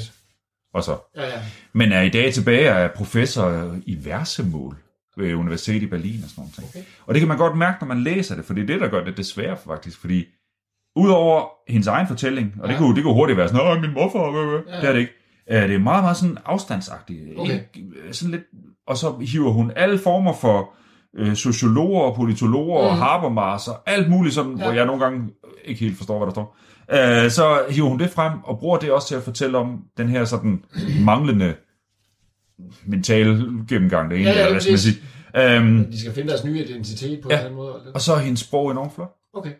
Og 0.74 0.82
så. 0.84 0.96
Ja, 1.16 1.22
ja. 1.22 1.42
Men 1.72 1.92
er 1.92 2.02
i 2.02 2.08
dag 2.08 2.32
tilbage 2.32 2.66
er 2.66 2.88
professor 2.96 3.76
i 3.86 3.98
versemål 4.04 4.76
ved 5.16 5.34
Universitetet 5.34 5.82
i 5.82 5.86
Berlin 5.86 6.20
og 6.24 6.30
sådan 6.30 6.44
noget. 6.58 6.70
Okay. 6.70 6.80
Og 7.06 7.14
det 7.14 7.20
kan 7.20 7.28
man 7.28 7.38
godt 7.38 7.56
mærke, 7.58 7.76
når 7.80 7.86
man 7.94 8.02
læser 8.02 8.34
det, 8.36 8.44
for 8.44 8.54
det 8.54 8.62
er 8.62 8.66
det, 8.66 8.80
der 8.80 8.88
gør 8.88 9.04
det 9.04 9.16
desværre 9.16 9.56
faktisk, 9.66 10.00
fordi 10.00 10.24
udover 10.96 11.48
hendes 11.68 11.86
egen 11.86 12.06
fortælling, 12.06 12.54
og 12.60 12.68
det, 12.68 12.74
Ja. 12.74 12.78
kunne, 12.78 12.94
det 12.96 13.02
kunne 13.04 13.14
hurtigt 13.14 13.36
være 13.36 13.48
sådan, 13.48 13.80
min 13.80 13.92
morfar, 13.94 14.24
øh, 14.28 14.54
øh." 14.54 14.62
Ja. 14.68 14.80
det 14.80 14.88
er 14.88 14.92
det 14.92 15.00
ikke. 15.00 15.12
Øh, 15.50 15.62
Det 15.68 15.74
er 15.74 15.78
meget, 15.78 16.04
meget 16.04 16.16
sådan 16.16 16.38
afstandsagtigt. 16.44 17.20
Okay. 17.38 17.52
Ikke- 17.52 17.90
Sådan 18.12 18.30
lidt, 18.30 18.42
og 18.86 18.96
så 18.96 19.18
hiver 19.20 19.50
hun 19.50 19.72
alle 19.76 19.98
former 19.98 20.32
for 20.32 20.70
øh, 21.18 21.34
sociologer 21.34 22.00
og 22.00 22.16
politologer 22.16 22.80
mm. 22.82 22.86
og. 22.88 22.96
Habermas 22.96 23.68
og 23.68 23.82
alt 23.86 24.10
muligt, 24.10 24.36
ja. 24.36 24.42
Ja. 24.42 24.48
hvor 24.48 24.72
jeg 24.72 24.86
nogle 24.86 25.04
gange 25.04 25.28
ikke 25.64 25.80
helt 25.80 25.96
forstår, 25.96 26.18
hvad 26.18 26.26
der 26.26 26.32
står. 26.32 26.56
Øh, 27.24 27.30
så 27.30 27.64
hiver 27.70 27.88
hun 27.88 27.98
det 27.98 28.10
frem 28.10 28.32
og 28.44 28.58
bruger 28.58 28.78
det 28.78 28.90
også 28.92 29.08
til 29.08 29.14
at 29.14 29.22
fortælle 29.22 29.58
om 29.58 29.82
den 29.96 30.08
her 30.08 30.24
sådan 30.24 30.64
manglende 31.04 31.54
mental 32.86 33.26
gennemgang, 33.68 34.10
det 34.10 34.16
er 34.16 34.20
egentlig, 34.20 34.24
Ja, 34.24 34.30
ja, 34.32 34.38
eller 34.38 34.50
hvad 34.50 34.60
skal 34.60 34.72
man 34.72 34.78
sige. 34.78 34.96
Øhm, 35.36 35.90
De 35.92 36.00
skal 36.00 36.12
finde 36.12 36.28
deres 36.28 36.44
nye 36.44 36.64
identitet 36.64 37.20
på 37.22 37.28
Ja. 37.30 37.34
en 37.34 37.38
eller 37.38 37.44
anden 37.44 37.56
måde. 37.56 37.74
eller? 37.80 37.92
og 37.94 38.00
så 38.00 38.12
er 38.12 38.18
hendes 38.18 38.40
sprog 38.40 38.70
enormt 38.70 38.94
flot. 38.94 39.12
Okay. 39.34 39.50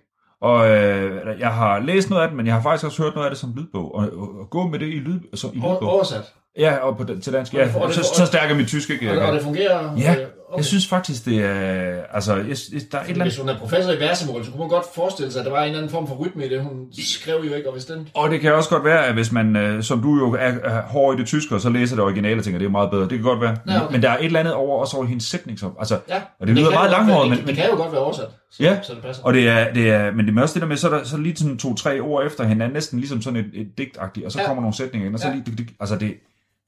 Og 0.41 0.69
øh, 0.71 1.41
jeg 1.41 1.55
har 1.55 1.79
læst 1.81 2.11
noget 2.11 2.23
af 2.23 2.29
det, 2.29 2.37
men 2.37 2.47
jeg 2.47 2.55
har 2.55 2.63
faktisk 2.63 2.85
også 2.87 3.03
hørt 3.03 3.15
noget 3.15 3.27
af 3.27 3.31
det 3.31 3.39
som 3.39 3.53
lydbog. 3.57 3.95
Og, 3.95 4.11
og, 4.13 4.29
og 4.41 4.51
gå 4.51 4.69
med 4.69 4.79
det 4.79 4.87
i, 4.87 4.91
lyd, 4.99 5.21
så, 5.35 5.47
i 5.55 5.61
Over- 5.63 5.75
lydbog. 5.75 5.91
Oversat. 5.91 6.23
Ja, 6.59 6.77
og 6.77 6.97
på, 6.99 7.05
til 7.23 7.33
dansk. 7.33 7.55
Og 7.55 7.61
det- 7.61 7.67
Ja, 7.75 7.81
og 7.81 7.87
det- 7.89 7.95
så, 7.97 8.03
så 8.15 8.27
stærk 8.27 8.51
er 8.51 8.55
mit 8.55 8.67
tysk 8.69 8.91
ikke. 8.91 9.21
Og, 9.23 9.27
og 9.29 9.35
det 9.35 9.43
fungerer? 9.43 9.97
Ja, 9.99 10.15
øh, 10.21 10.27
okay. 10.57 10.61
jeg 10.61 10.65
synes 10.65 10.87
faktisk, 10.89 11.25
det 11.25 11.45
er... 11.45 12.03
Altså, 12.13 12.35
jeg, 12.37 12.57
jeg, 12.73 12.81
der 12.93 12.99
er 12.99 13.03
et 13.05 13.11
eller 13.11 13.25
Hvis 13.25 13.39
hun 13.39 13.49
er 13.49 13.59
professor 13.59 13.93
i 13.93 13.99
versemål, 14.01 14.45
så 14.45 14.51
kunne 14.51 14.61
man 14.61 14.69
godt 14.69 14.85
forestille 14.95 15.33
sig, 15.33 15.41
at 15.41 15.47
der 15.47 15.53
var 15.53 15.59
en 15.63 15.65
eller 15.65 15.79
anden 15.79 15.91
form 15.91 16.09
for 16.09 16.15
rytme 16.15 16.47
i 16.47 16.49
det, 16.49 16.63
hun 16.63 16.87
skrev 16.99 17.45
jo 17.49 17.55
ikke, 17.55 17.69
og 17.69 17.73
hvis 17.73 17.85
den... 17.85 18.09
Og 18.15 18.31
det 18.31 18.41
kan 18.41 18.55
også 18.55 18.69
godt 18.71 18.85
være, 18.85 19.07
at 19.07 19.15
hvis 19.15 19.33
man, 19.33 19.57
øh, 19.57 19.83
som 19.83 20.03
du 20.03 20.17
jo 20.17 20.37
er, 20.41 20.83
hård 20.83 21.15
i 21.15 21.19
det 21.19 21.27
tyske, 21.27 21.55
og 21.55 21.61
så 21.61 21.69
læser 21.69 21.97
det 21.97 22.05
originale 22.05 22.41
og 22.41 22.45
tænker, 22.45 22.59
det 22.59 22.67
er 22.67 22.71
meget 22.71 22.91
bedre. 22.91 23.03
Det 23.03 23.11
kan 23.11 23.23
godt 23.23 23.41
være. 23.41 23.57
Ja, 23.69 23.85
okay. 23.85 23.93
Men 23.93 24.03
der 24.03 24.11
er 24.11 24.19
et 24.19 24.25
eller 24.25 24.41
andet 24.41 24.55
over, 24.55 24.81
også 24.81 24.97
over 24.97 25.07
hendes 25.07 25.25
sætning. 25.25 25.59
Som, 25.59 25.77
altså, 25.79 25.99
Ja, 26.09 26.21
Og 26.41 26.47
det 26.47 26.55
lyder 26.57 26.71
kan 26.71 26.75
meget 26.79 26.91
langhåret, 26.91 27.29
men- 27.31 27.39
det, 27.39 27.47
det 27.47 27.57
kan 27.57 27.65
jo 27.71 27.77
godt 27.77 27.93
være 27.93 28.01
oversat, 28.01 28.29
så, 28.51 28.63
Ja. 28.63 28.79
så 28.83 28.95
det 28.95 29.03
passer. 29.03 29.23
og 29.25 29.35
det 29.35 29.49
er, 29.49 29.73
det 29.73 29.91
er, 29.91 30.13
men 30.13 30.27
det 30.27 30.39
er 30.39 30.43
også 30.43 30.55
det 30.55 30.63
der 30.63 30.69
med, 30.69 30.77
så 30.77 30.89
er 30.91 30.99
der 30.99 31.05
så 31.05 31.17
lige 31.17 31.37
sådan 31.37 31.59
to-tre 31.59 32.01
ord 32.01 32.27
efter 32.27 32.45
hinanden, 32.45 32.73
næsten 32.75 32.99
ligesom 32.99 33.23
sådan 33.23 33.37
et, 33.41 33.51
et 33.55 33.69
digtagtigt, 33.79 34.27
og 34.27 34.33
så 34.33 34.41
Ja. 34.41 34.47
kommer 34.47 34.61
nogle 34.63 34.77
sætninger 34.77 35.07
ind, 35.07 35.15
og 35.15 35.21
så 35.21 35.29
Ja. 35.29 35.35
lige, 35.35 35.45
det, 35.47 35.59
det, 35.59 35.69
altså 35.81 35.97
det, 35.97 36.15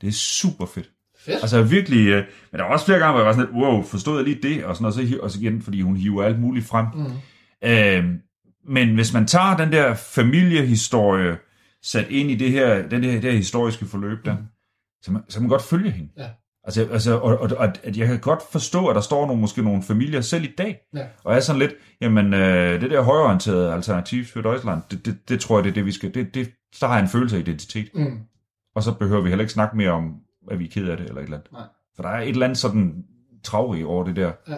det 0.00 0.08
er 0.08 0.12
super 0.12 0.66
fedt. 0.66 0.86
Fedt. 1.18 1.38
Altså 1.42 1.62
virkelig, 1.62 2.08
øh, 2.08 2.24
men 2.52 2.58
der 2.58 2.64
var 2.64 2.72
også 2.72 2.84
flere 2.86 2.98
gange, 2.98 3.12
hvor 3.12 3.20
jeg 3.20 3.26
var 3.26 3.32
sådan 3.32 3.48
lidt, 3.52 3.64
wow, 3.64 3.82
forstod 3.82 4.16
jeg 4.16 4.24
lige 4.24 4.42
det, 4.42 4.64
og 4.64 4.76
sådan 4.76 4.92
noget, 4.92 5.10
så, 5.10 5.18
og 5.22 5.30
så 5.30 5.40
igen, 5.40 5.62
fordi 5.62 5.80
hun 5.80 5.96
hiver 5.96 6.24
alt 6.24 6.40
muligt 6.40 6.66
frem. 6.66 6.86
Mm. 6.94 7.68
Øh, 7.68 8.04
men 8.68 8.94
hvis 8.94 9.12
man 9.12 9.26
tager 9.26 9.56
den 9.56 9.72
der 9.72 9.94
familiehistorie, 9.94 11.36
sat 11.82 12.06
ind 12.10 12.30
i 12.30 12.34
det 12.34 12.50
her, 12.50 12.88
den 12.88 13.02
der, 13.02 13.12
det 13.12 13.22
her 13.22 13.30
historiske 13.32 13.86
forløb 13.86 14.24
der, 14.24 14.36
så, 15.02 15.12
man, 15.12 15.22
så 15.28 15.38
kan 15.38 15.42
man 15.42 15.50
godt 15.50 15.62
følge 15.62 15.90
hende. 15.90 16.10
Ja. 16.16 16.28
Altså, 16.64 16.88
altså 16.92 17.18
og, 17.18 17.38
og, 17.40 17.50
og, 17.58 17.72
at 17.84 17.96
jeg 17.96 18.06
kan 18.06 18.18
godt 18.18 18.42
forstå, 18.52 18.86
at 18.86 18.94
der 18.94 19.00
står 19.00 19.26
nogle, 19.26 19.40
måske 19.40 19.62
nogle 19.62 19.82
familier 19.82 20.20
selv 20.20 20.44
i 20.44 20.54
dag, 20.58 20.78
Ja. 20.94 21.06
og 21.24 21.34
er 21.34 21.40
sådan 21.40 21.58
lidt, 21.58 21.74
jamen 22.00 22.34
øh, 22.34 22.80
det 22.80 22.90
der 22.90 23.02
højreorienterede 23.02 23.72
alternativ 23.74 24.24
for 24.24 24.40
Deutschland, 24.40 24.82
det, 24.90 25.06
det, 25.06 25.28
det 25.28 25.40
tror 25.40 25.56
jeg, 25.58 25.64
det 25.64 25.70
er 25.70 25.74
det, 25.74 25.86
vi 25.86 25.92
skal, 25.92 26.14
det, 26.14 26.34
det, 26.34 26.50
så 26.74 26.86
har 26.86 26.94
jeg 26.94 27.02
en 27.02 27.08
følelse 27.08 27.36
af 27.36 27.40
identitet. 27.40 27.88
Mm. 27.94 28.18
Og 28.76 28.82
så 28.82 28.92
behøver 28.92 29.22
vi 29.22 29.28
heller 29.28 29.42
ikke 29.42 29.52
snakke 29.52 29.76
mere 29.76 29.90
om, 29.90 30.14
at 30.50 30.58
vi 30.58 30.64
er 30.64 30.68
ked 30.72 30.88
af 30.88 30.96
det, 30.96 31.06
eller 31.06 31.20
et 31.20 31.24
eller 31.24 31.36
andet. 31.36 31.52
Nej. 31.52 31.62
For 31.96 32.02
der 32.02 32.08
er 32.10 32.20
et 32.20 32.28
eller 32.28 32.46
andet 32.46 32.58
sådan 32.58 32.94
travrig 33.44 33.86
over 33.86 34.04
det 34.04 34.16
der. 34.16 34.32
Ja. 34.48 34.54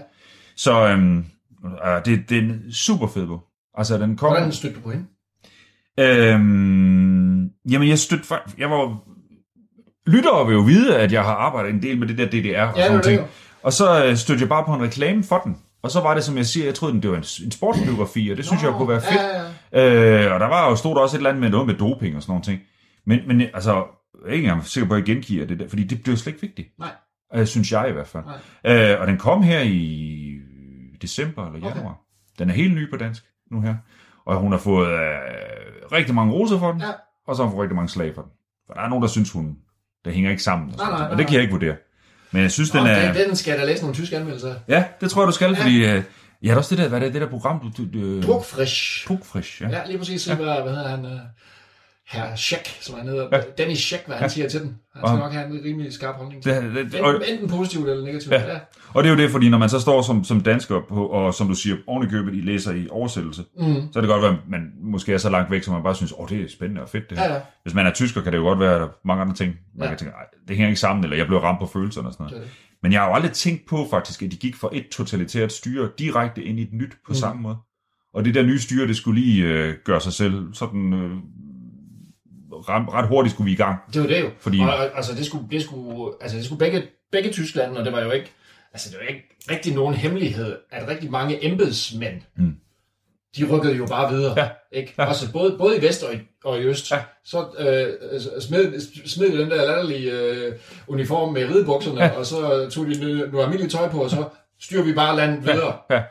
Så 0.57 0.89
øhm, 0.89 1.19
øh, 1.65 2.05
det, 2.05 2.29
det 2.29 2.39
er 2.39 2.43
en 2.43 2.73
super 2.73 3.07
fed 3.07 3.27
bog. 3.27 3.41
Altså, 3.75 3.99
den 3.99 4.17
kommer... 4.17 4.37
Hvordan 4.39 4.53
stødte 4.53 4.77
du 4.77 4.81
på 4.81 4.91
hende? 4.91 5.07
Øhm, 6.01 7.51
jamen, 7.71 7.89
jeg 7.89 7.99
stødte 7.99 8.25
faktisk... 8.25 8.59
Jeg 8.59 8.71
var... 8.71 8.99
Lyttere 10.07 10.47
vil 10.47 10.55
jo 10.55 10.61
vide, 10.61 10.97
at 10.99 11.13
jeg 11.13 11.25
har 11.25 11.35
arbejdet 11.35 11.71
en 11.75 11.83
del 11.83 11.99
med 11.99 12.09
det 12.09 12.19
der 12.19 12.27
DDR 12.27 12.63
og 12.73 12.77
Ja, 12.79 12.83
sådan 12.87 12.99
er 12.99 13.03
ting. 13.03 13.21
Og 13.63 13.73
så 13.73 14.05
øh, 14.07 14.17
stødte 14.17 14.41
jeg 14.41 14.49
bare 14.49 14.65
på 14.65 14.75
en 14.75 14.83
reklame 14.83 15.25
for 15.25 15.39
den. 15.39 15.57
Og 15.83 15.91
så 15.91 16.01
var 16.01 16.15
det, 16.15 16.25
som 16.25 16.37
jeg 16.37 16.47
siger, 16.47 16.67
jeg 16.67 16.75
troede, 16.75 16.95
den- 16.95 17.03
det 17.03 17.11
var 17.11 17.17
en, 17.17 17.25
en 17.45 17.51
sportsbiografi, 17.51 18.29
og 18.31 18.37
det 18.37 18.47
synes 18.47 18.63
jeg 18.63 18.73
kunne 18.73 18.89
være 18.89 19.01
fedt. 19.01 19.21
Ja, 19.21 19.37
ja, 19.73 19.89
ja. 19.91 20.27
Øh, 20.27 20.35
og 20.35 20.41
der 20.41 20.47
var 20.47 20.69
jo, 20.71 20.77
stod 20.77 20.95
der 20.95 21.01
også 21.01 21.17
et 21.17 21.19
eller 21.19 21.31
andet 21.31 21.41
med 21.41 21.51
noget 21.51 21.67
med 21.67 21.75
doping 21.75 22.17
og 22.17 22.23
sådan 22.23 22.31
noget 22.33 22.45
ting. 22.45 22.61
Men, 23.07 23.21
men 23.27 23.41
altså, 23.41 23.85
jeg 24.25 24.29
er 24.31 24.33
ikke 24.33 24.45
engang 24.49 24.67
sikker 24.67 24.89
på, 24.89 24.95
at 24.95 24.99
jeg 24.99 25.07
gengiver 25.07 25.47
det 25.47 25.59
der, 25.59 25.69
fordi 25.69 25.85
det 25.85 26.03
blev 26.03 26.17
slet 26.17 26.33
ikke 26.33 26.47
vigtigt. 26.47 26.69
Nej. 26.79 26.91
Øh, 27.35 27.47
synes 27.47 27.73
jeg 27.73 27.89
i 27.89 27.93
hvert 27.93 28.07
fald. 28.09 28.25
Nej. 28.65 28.93
Øh, 28.93 29.01
og 29.01 29.07
den 29.07 29.19
kom 29.19 29.43
her 29.43 29.61
i 29.61 30.37
december 31.03 31.47
eller 31.53 31.69
januar. 31.69 31.91
Okay. 31.91 31.95
Den 32.39 32.51
er 32.51 32.55
helt 32.55 32.75
ny 32.75 32.91
på 32.91 32.97
dansk 32.97 33.25
nu 33.51 33.61
her. 33.61 33.75
Og 34.27 34.37
hun 34.37 34.53
har 34.53 34.59
fået 34.59 34.89
øh, 34.89 34.99
rigtig 35.93 36.15
mange 36.15 36.33
roser 36.33 36.59
for 36.59 36.73
den, 36.73 36.81
Ja. 36.81 36.91
og 37.27 37.37
så 37.37 37.43
har 37.43 37.49
hun 37.49 37.57
fået 37.57 37.63
rigtig 37.63 37.77
mange 37.77 37.89
slag 37.89 38.15
for 38.15 38.23
den. 38.23 38.31
For 38.67 38.75
der 38.75 38.81
er 38.81 38.89
nogen, 38.89 39.03
der 39.03 39.09
synes, 39.09 39.31
hun 39.33 39.57
der 40.05 40.11
hænger 40.11 40.31
ikke 40.31 40.43
sammen. 40.43 40.71
Og, 40.71 40.77
Nej, 40.77 40.87
nej, 40.87 40.91
noget. 40.91 41.05
og 41.05 41.11
nej, 41.11 41.17
det 41.17 41.27
kan 41.27 41.35
jeg 41.35 41.43
ikke 41.43 41.53
vurdere. 41.53 41.77
Men 42.33 42.43
jeg 42.43 42.51
synes, 42.51 42.75
Nå, 42.75 42.81
den 42.81 42.89
er... 42.89 43.13
den, 43.13 43.27
den 43.29 43.37
skal 43.37 43.51
jeg 43.51 43.61
da 43.61 43.65
læse 43.67 43.83
nogle 43.83 43.95
tyske 43.95 44.17
anmeldelser. 44.17 44.55
Ja, 44.69 44.85
det 45.01 45.11
tror 45.11 45.23
jeg, 45.23 45.27
du 45.27 45.33
skal, 45.33 45.51
Ja. 45.53 45.63
fordi... 45.63 45.77
Øh, 45.77 46.03
ja, 46.43 46.49
der 46.49 46.53
er 46.53 46.57
også 46.57 46.75
det 46.77 46.83
der, 46.83 46.89
hvad 46.89 46.99
er 47.01 47.05
det, 47.05 47.13
det 47.15 47.23
der 47.23 47.29
program, 47.29 47.61
du... 47.61 47.83
du, 47.83 48.01
du 48.01 48.23
Druckfrisch. 48.23 49.07
Trugfrisch, 49.07 49.63
ja. 49.63 49.69
Ja, 49.69 49.87
lige 49.87 49.99
præcis. 49.99 50.23
Se, 50.23 50.35
hvad, 50.35 50.45
hvad 50.45 50.73
hedder 50.73 50.89
han? 50.89 51.05
Uh, 51.05 51.11
Herr 52.11 52.37
Scheck, 52.37 52.79
som 52.81 52.99
han 52.99 53.07
hedder. 53.09 53.29
Ja. 53.33 53.37
Ja. 53.37 53.43
Dennis 53.59 53.79
Scheck, 53.79 54.07
hvad 54.07 54.17
han 54.17 54.25
Ja. 54.25 54.29
siger 54.29 54.49
til 54.49 54.61
den. 54.61 54.77
Han 54.95 55.03
skal 55.09 55.19
nok 55.19 55.33
have 55.33 55.47
en 55.47 55.61
rimelig 55.65 55.93
skarp 55.93 56.15
holdning 56.17 56.43
til 56.43 56.53
Det, 56.53 56.63
det, 56.63 56.93
det. 56.93 57.01
Enten, 57.01 57.23
enten 57.33 57.49
positivt 57.49 57.89
eller 57.89 58.05
negativt. 58.05 58.33
Ja. 58.33 58.53
Ja. 58.53 58.59
og 58.95 59.03
det 59.05 59.11
er 59.11 59.15
jo 59.15 59.21
det, 59.21 59.31
fordi 59.31 59.49
når 59.49 59.59
man 59.59 59.69
så 59.69 59.81
står 59.81 60.03
som, 60.03 60.25
som 60.25 60.41
dansker, 60.41 60.81
på, 60.89 61.07
og 61.07 61.35
som 61.35 61.49
du 61.49 61.55
siger, 61.55 61.77
ovenikøbet, 61.87 62.35
I 62.35 62.41
læser 62.41 62.73
i 62.73 62.89
oversættelse, 62.91 63.45
Mm. 63.57 63.65
så 63.93 63.99
er 63.99 64.01
det 64.01 64.09
godt 64.09 64.23
være, 64.23 64.31
at 64.33 64.39
man 64.49 64.61
måske 64.83 65.13
er 65.15 65.19
så 65.19 65.31
langt 65.31 65.51
væk, 65.51 65.63
så 65.63 65.71
man 65.73 65.83
bare 65.83 65.95
synes, 65.95 66.13
åh, 66.19 66.29
det 66.29 66.41
er 66.45 66.49
spændende 66.49 66.83
og 66.83 66.89
fedt 66.89 67.11
det 67.11 67.19
her. 67.19 67.25
Ja, 67.29 67.35
ja. 67.35 67.41
Hvis 67.63 67.75
man 67.75 67.87
er 67.87 67.93
tysker, 67.93 68.21
kan 68.23 68.33
det 68.33 68.39
jo 68.39 68.43
godt 68.45 68.59
være, 68.61 68.75
at 68.75 68.81
der 68.81 68.87
er 68.87 68.91
mange 69.05 69.21
andre 69.23 69.35
ting, 69.35 69.55
man 69.75 69.85
Ja. 69.85 69.89
kan 69.89 69.99
tænke, 69.99 70.15
"Ej, 70.15 70.25
det 70.49 70.57
hænger 70.57 70.69
ikke 70.69 70.81
sammen, 70.81 71.05
eller 71.05 71.17
jeg 71.17 71.27
blev 71.27 71.39
ramt 71.39 71.59
på 71.61 71.67
følelserne 71.67 72.09
og 72.09 72.13
sådan 72.13 72.25
noget. 72.27 72.43
Det. 72.43 72.51
Men 72.83 72.93
jeg 72.93 73.01
har 73.01 73.09
jo 73.09 73.15
aldrig 73.15 73.33
tænkt 73.33 73.67
på 73.69 73.87
faktisk, 73.91 74.23
at 74.23 74.31
de 74.33 74.37
gik 74.37 74.57
fra 74.57 74.69
et 74.73 74.89
totalitært 74.89 75.53
styre 75.53 75.89
direkte 75.99 76.43
ind 76.45 76.59
i 76.59 76.63
et 76.63 76.73
nyt 76.73 76.91
på 76.91 77.09
mm. 77.09 77.15
samme 77.15 77.43
måde. 77.43 77.57
Og 78.15 78.25
det 78.25 78.35
der 78.35 78.43
nye 78.43 78.59
styre, 78.59 78.87
det 78.89 78.97
skulle 78.97 79.21
lige 79.21 79.45
øh, 79.45 79.75
gøre 79.85 80.01
sig 80.01 80.13
selv 80.13 80.55
sådan 80.55 80.93
øh, 80.95 81.11
ret, 82.53 82.93
ret 82.93 83.09
hurtigt 83.09 83.35
skulle 83.35 83.47
vi 83.47 83.53
i 83.53 83.57
gang. 83.57 83.79
Det 83.95 84.01
var 84.03 84.09
det 84.09 84.21
jo. 84.21 84.31
Fordi- 84.41 84.61
Og, 84.61 84.97
altså, 84.97 85.15
det 85.15 85.27
skulle, 85.27 85.45
det 85.51 85.63
skulle, 85.63 86.13
altså, 86.21 86.37
det 86.37 86.45
skulle 86.45 86.59
begge, 86.59 86.83
begge 87.13 87.31
Tyskland, 87.31 87.77
og 87.77 87.85
det 87.85 87.93
var 87.93 88.01
jo 88.01 88.11
ikke, 88.11 88.33
altså, 88.73 88.91
det 88.91 88.99
var 89.01 89.07
ikke 89.09 89.23
rigtig 89.51 89.75
nogen 89.75 89.95
hemmelighed, 89.95 90.57
at 90.73 90.89
rigtig 90.89 91.11
mange 91.11 91.45
embedsmænd, 91.47 92.21
Mm. 92.37 92.55
de 93.37 93.45
rykkede 93.55 93.77
jo 93.77 93.87
bare 93.87 94.13
videre. 94.13 94.35
Ja. 94.37 94.49
Ikke? 94.73 94.95
Ja. 94.99 95.05
Også 95.09 95.33
både, 95.33 95.55
både 95.59 95.79
i 95.79 95.83
vest 95.83 96.03
og 96.03 96.15
i, 96.15 96.19
og 96.45 96.59
i 96.59 96.63
øst. 96.63 96.91
Ja. 96.91 96.99
Så 97.25 97.39
øh, 97.59 98.41
smed, 98.41 98.81
smed 99.09 99.31
de 99.33 99.39
den 99.39 99.51
der 99.51 99.57
latterlige 99.67 100.13
øh, 100.13 100.53
uniform 100.89 101.33
med 101.33 101.49
ridebukserne, 101.49 102.03
Ja. 102.05 102.09
og 102.11 102.27
så 102.27 102.69
tog 102.71 102.87
de 102.87 103.01
noget, 103.01 103.43
almindeligt 103.43 103.73
tøj 103.73 103.89
på, 103.89 104.03
og 104.03 104.11
så 104.11 104.25
styrer 104.61 104.83
vi 104.85 104.93
bare 104.93 105.17
landet 105.17 105.43
videre. 105.47 105.77
Ja. 105.91 106.03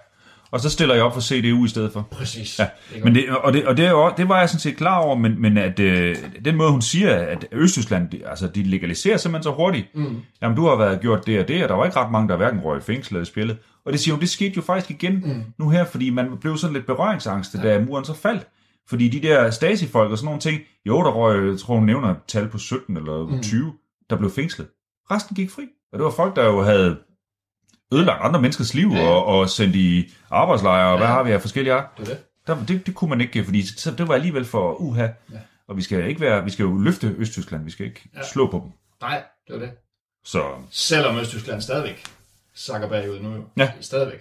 Og 0.51 0.59
så 0.59 0.69
stiller 0.69 0.95
jeg 0.95 1.03
op 1.03 1.13
for 1.13 1.21
CDU 1.21 1.65
i 1.65 1.67
stedet 1.67 1.93
for. 1.93 2.07
Præcis. 2.11 2.59
Ja, 2.59 2.67
men 3.03 3.15
det, 3.15 3.29
og, 3.29 3.53
det, 3.53 3.65
og 3.65 3.77
det, 3.77 3.89
jo, 3.89 4.13
det 4.17 4.29
var 4.29 4.39
jeg 4.39 4.49
sådan 4.49 4.59
set 4.59 4.77
klar 4.77 4.97
over, 4.97 5.15
men, 5.15 5.41
men 5.41 5.57
at 5.57 5.79
øh, 5.79 6.15
den 6.45 6.55
måde, 6.55 6.71
hun 6.71 6.81
siger, 6.81 7.15
at 7.15 7.47
Østtyskland, 7.51 8.09
de, 8.09 8.27
altså, 8.27 8.47
de 8.47 8.63
legaliserer 8.63 9.17
simpelthen 9.17 9.43
så 9.43 9.51
hurtigt. 9.51 9.87
Mm. 9.95 10.17
Jamen, 10.41 10.57
du 10.57 10.67
har 10.67 10.75
været 10.75 11.01
gjort 11.01 11.27
det 11.27 11.39
og 11.39 11.47
det, 11.47 11.63
og 11.63 11.69
der 11.69 11.75
var 11.75 11.85
ikke 11.85 11.97
ret 11.97 12.11
mange, 12.11 12.29
der 12.29 12.37
hverken 12.37 12.59
røg 12.59 12.77
i 12.77 12.81
fængsel 12.81 13.15
eller 13.15 13.25
spillet. 13.25 13.57
Og 13.85 13.91
det 13.91 13.99
siger 13.99 14.13
hun, 14.13 14.21
det 14.21 14.29
skete 14.29 14.53
jo 14.55 14.61
faktisk 14.61 14.91
igen 14.91 15.13
mm. 15.13 15.43
nu 15.57 15.69
her, 15.69 15.85
fordi 15.85 16.09
man 16.09 16.27
blev 16.41 16.57
sådan 16.57 16.73
lidt 16.73 16.85
berøringsangst, 16.85 17.55
ja. 17.55 17.61
da 17.61 17.79
muren 17.79 18.05
så 18.05 18.13
faldt. 18.13 18.47
Fordi 18.89 19.07
de 19.07 19.27
der 19.27 19.51
Stasi-folk 19.51 20.11
og 20.11 20.17
sådan 20.17 20.25
nogle 20.25 20.41
ting, 20.41 20.61
jo, 20.85 21.03
der 21.03 21.11
røg, 21.11 21.49
jeg 21.49 21.59
tror 21.59 21.75
hun 21.75 21.85
nævner 21.85 22.09
et 22.09 22.17
tal 22.27 22.47
på 22.47 22.57
17 22.57 22.97
eller 22.97 23.27
mm. 23.27 23.41
20, 23.41 23.73
der 24.09 24.15
blev 24.15 24.31
fængslet. 24.31 24.67
Resten 25.11 25.35
gik 25.35 25.51
fri. 25.51 25.63
Og 25.93 25.99
det 25.99 26.05
var 26.05 26.11
folk, 26.11 26.35
der 26.35 26.45
jo 26.45 26.61
havde 26.61 26.97
ødelagt 27.93 28.19
andre 28.23 28.41
menneskers 28.41 28.73
liv 28.73 28.89
Ja. 28.91 28.97
ja. 28.99 29.07
og, 29.07 29.25
og 29.25 29.49
sendt 29.49 29.75
i 29.75 30.13
arbejdslejre, 30.31 30.91
og 30.91 30.97
hvad 30.97 31.07
Ja. 31.07 31.13
har 31.13 31.23
vi 31.23 31.31
af 31.31 31.41
forskellige 31.41 31.73
art. 31.73 31.85
Det 31.97 32.09
er. 32.11 32.15
Der, 32.47 32.65
det, 32.65 32.85
det 32.85 32.95
kunne 32.95 33.09
man 33.09 33.21
ikke, 33.21 33.43
fordi 33.43 33.65
så 33.65 33.91
det 33.91 34.07
var 34.07 34.13
alligevel 34.13 34.45
for 34.45 34.73
uha. 34.81 35.01
Ja. 35.03 35.37
Og 35.67 35.77
vi 35.77 35.81
skal 35.81 36.07
ikke 36.07 36.21
være, 36.21 36.43
vi 36.43 36.49
skal 36.49 36.63
jo 36.63 36.77
løfte 36.77 37.15
Østtyskland, 37.17 37.63
vi 37.63 37.71
skal 37.71 37.85
ikke 37.85 38.09
Ja. 38.15 38.23
slå 38.33 38.51
på 38.51 38.59
dem. 38.63 38.71
Nej, 39.01 39.23
det 39.47 39.53
var 39.55 39.59
det. 39.61 39.71
Så 40.25 40.43
Selvom 40.71 41.17
Østtyskland 41.17 41.61
stadigvæk 41.61 42.03
sakker 42.55 42.89
bagud 42.89 43.19
nu 43.19 43.35
jo. 43.35 43.43
Ja. 43.57 43.71
Stadigvæk. 43.81 44.19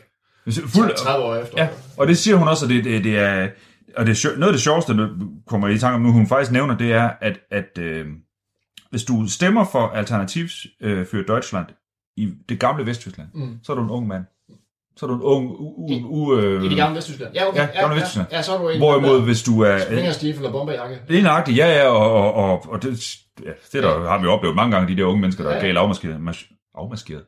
fuld, 0.66 0.96
30 0.96 1.25
år 1.25 1.34
efter. 1.37 1.62
ja, 1.62 1.68
og 1.96 2.06
det 2.06 2.18
siger 2.18 2.37
hun 2.37 2.48
også, 2.48 2.64
at 2.64 2.68
det, 2.70 2.84
det, 2.84 3.04
det 3.04 3.18
er, 3.18 3.48
og 3.96 4.06
det 4.06 4.25
er 4.25 4.28
noget 4.37 4.46
af 4.48 4.52
det 4.52 4.62
sjoveste, 4.62 4.96
der 4.96 5.08
kommer 5.46 5.68
i 5.68 5.78
tanke 5.78 5.94
om 5.94 6.00
nu, 6.02 6.12
hun 6.12 6.26
faktisk 6.26 6.52
nævner, 6.52 6.76
det 6.78 6.92
er, 6.92 7.10
at, 7.20 7.40
at 7.50 7.78
øh, 7.78 8.06
hvis 8.90 9.04
du 9.04 9.26
stemmer 9.28 9.64
for 9.72 9.88
Alternativs 9.88 10.66
øh, 10.80 11.06
for 11.06 11.16
Deutschland 11.16 11.66
i 12.22 12.28
det 12.48 12.60
gamle 12.60 12.87
Vesttyskland, 12.87 13.28
Mm. 13.34 13.58
så 13.62 13.72
er 13.72 13.76
du 13.76 13.82
en 13.82 13.90
ung 13.90 14.06
mand. 14.06 14.25
Så 14.96 15.06
er 15.06 15.10
du 15.10 15.14
en 15.16 15.22
ung, 15.22 15.50
u, 15.50 15.75
u, 15.78 15.88
u, 16.04 16.37
øh, 16.38 16.64
I 16.64 16.68
det 16.68 16.76
gamle 16.76 16.96
Vesttyskland. 16.96 17.34
Ja, 17.34 17.48
okay. 17.48 17.60
Ja, 17.75 17.80
gamle 17.80 17.96
Vesttyskland. 17.96 18.28
Ja, 18.30 18.37
ja, 18.37 18.42
så 18.42 18.54
er 18.54 18.58
du 18.62 18.68
en 18.68 18.78
Hvorimod, 18.78 19.22
hvis 19.25 19.42
du 19.42 19.60
er... 19.60 19.78
Springerstiefel 19.78 20.46
og 20.46 20.52
bomberjakke. 20.52 20.98
Det 21.08 21.18
er 21.18 21.22
nøjagtigt, 21.22 21.58
ja, 21.58 21.66
ja, 21.78 21.88
og, 21.88 22.12
og, 22.12 22.34
og, 22.34 22.66
og 22.72 22.82
det, 22.82 23.14
ja, 23.44 23.50
det 23.72 23.82
der 23.82 24.08
har 24.08 24.18
vi 24.20 24.26
oplevet 24.26 24.56
mange 24.56 24.76
gange, 24.76 24.92
de 24.96 25.00
der 25.00 25.06
unge 25.08 25.20
mennesker, 25.20 25.44
der 25.44 25.50
Ja. 25.50 25.56
er 25.56 25.60
galt 25.60 25.78
afmaskeret. 25.78 26.20
Mas- 26.28 26.70
afmaskeret? 26.75 27.25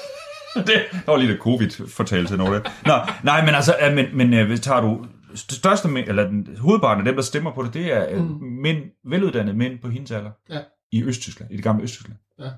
det 0.66 0.66
der 0.92 0.98
var 1.12 1.16
lige 1.16 1.28
lidt 1.28 1.40
covid-fortælelse 1.40 2.36
noget 2.36 2.54
af 2.54 2.62
det. 2.62 2.72
Nå, 2.86 2.92
nej, 3.24 3.44
men 3.44 3.54
altså, 3.54 3.76
ja, 3.80 3.94
men, 3.94 4.06
men 4.16 4.34
øh, 4.34 4.46
hvis 4.46 4.60
tager 4.60 4.80
du 4.80 5.06
det 5.32 5.40
største, 5.52 5.88
eller 6.06 6.26
den, 6.28 6.48
hovedparten 6.60 7.00
af 7.00 7.04
dem, 7.04 7.14
der 7.14 7.22
stemmer 7.22 7.52
på 7.52 7.62
det, 7.62 7.74
det 7.74 7.92
er 7.92 8.22
mm. 8.22 8.38
mænd, 8.62 8.78
veluddannede 9.10 9.56
mænd 9.56 9.78
på 9.78 9.88
hendes 9.88 10.10
alder. 10.10 10.30
Ja. 10.50 10.58
I 10.92 11.02
Østtyskland, 11.02 11.52
i 11.52 11.56
det 11.56 11.64
gamle 11.64 11.82
Østtyskland. 11.82 12.18
Ja. 12.38 12.48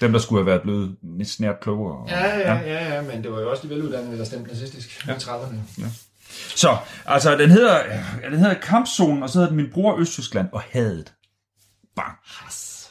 Dem, 0.00 0.12
der 0.12 0.18
skulle 0.18 0.40
have 0.40 0.46
været 0.46 0.62
blevet 0.62 0.96
lidt 1.02 1.28
snært 1.30 1.60
klogere. 1.60 1.96
Og, 1.98 2.08
Ja, 2.10 2.38
ja, 2.38 2.54
ja, 2.54 2.94
ja, 2.94 3.02
men 3.02 3.22
det 3.24 3.32
var 3.32 3.40
jo 3.40 3.50
også 3.50 3.62
de 3.62 3.68
veluddannede, 3.74 4.18
der 4.18 4.24
stemte 4.24 4.48
nazistisk 4.48 5.06
Ja. 5.06 5.12
i 5.12 5.16
30'erne. 5.16 5.86
Så, 6.56 6.76
altså, 7.06 7.36
den 7.36 7.50
hedder, 7.50 7.76
ja, 8.22 8.30
den 8.30 8.38
hedder 8.38 8.54
Kampzonen, 8.54 9.22
og 9.22 9.30
så 9.30 9.38
hedder 9.38 9.48
den 9.48 9.56
Min 9.56 9.70
bror 9.72 9.96
Østtyskland 9.98 10.48
og 10.52 10.60
hadet. 10.70 11.12
Bang. 11.96 12.12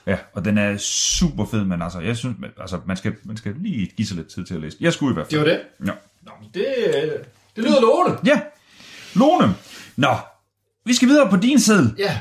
Ja, 0.08 0.18
og 0.34 0.46
den 0.46 0.58
er 0.58 0.78
super 0.78 1.46
fed, 1.46 1.64
men 1.66 1.82
altså, 1.82 2.00
jeg 2.00 2.18
synes, 2.18 2.38
man- 2.40 2.52
altså, 2.62 2.80
man 2.86 2.98
skal, 2.98 3.16
man 3.24 3.38
skal 3.38 3.56
lige 3.60 3.88
give 3.98 4.06
sig 4.08 4.18
lidt 4.18 4.28
tid 4.34 4.46
til 4.46 4.54
at 4.56 4.62
læse. 4.62 4.78
Jeg 4.80 4.94
skulle 4.94 5.12
i 5.12 5.14
hvert 5.14 5.30
Det 5.32 5.40
fald. 5.40 5.50
var 5.50 5.58
det. 5.58 5.88
Ja. 5.88 5.92
Nå, 6.22 6.32
men 6.42 6.50
det, 6.54 6.66
det 7.56 7.64
lyder 7.64 7.82
lovende. 7.82 8.18
ja. 8.26 8.42
Lone. 9.16 9.56
Nå, 9.96 10.16
vi 10.86 10.94
skal 10.94 11.08
videre 11.08 11.30
på 11.30 11.36
din 11.38 11.60
side. 11.60 11.96
Ja, 11.98 12.20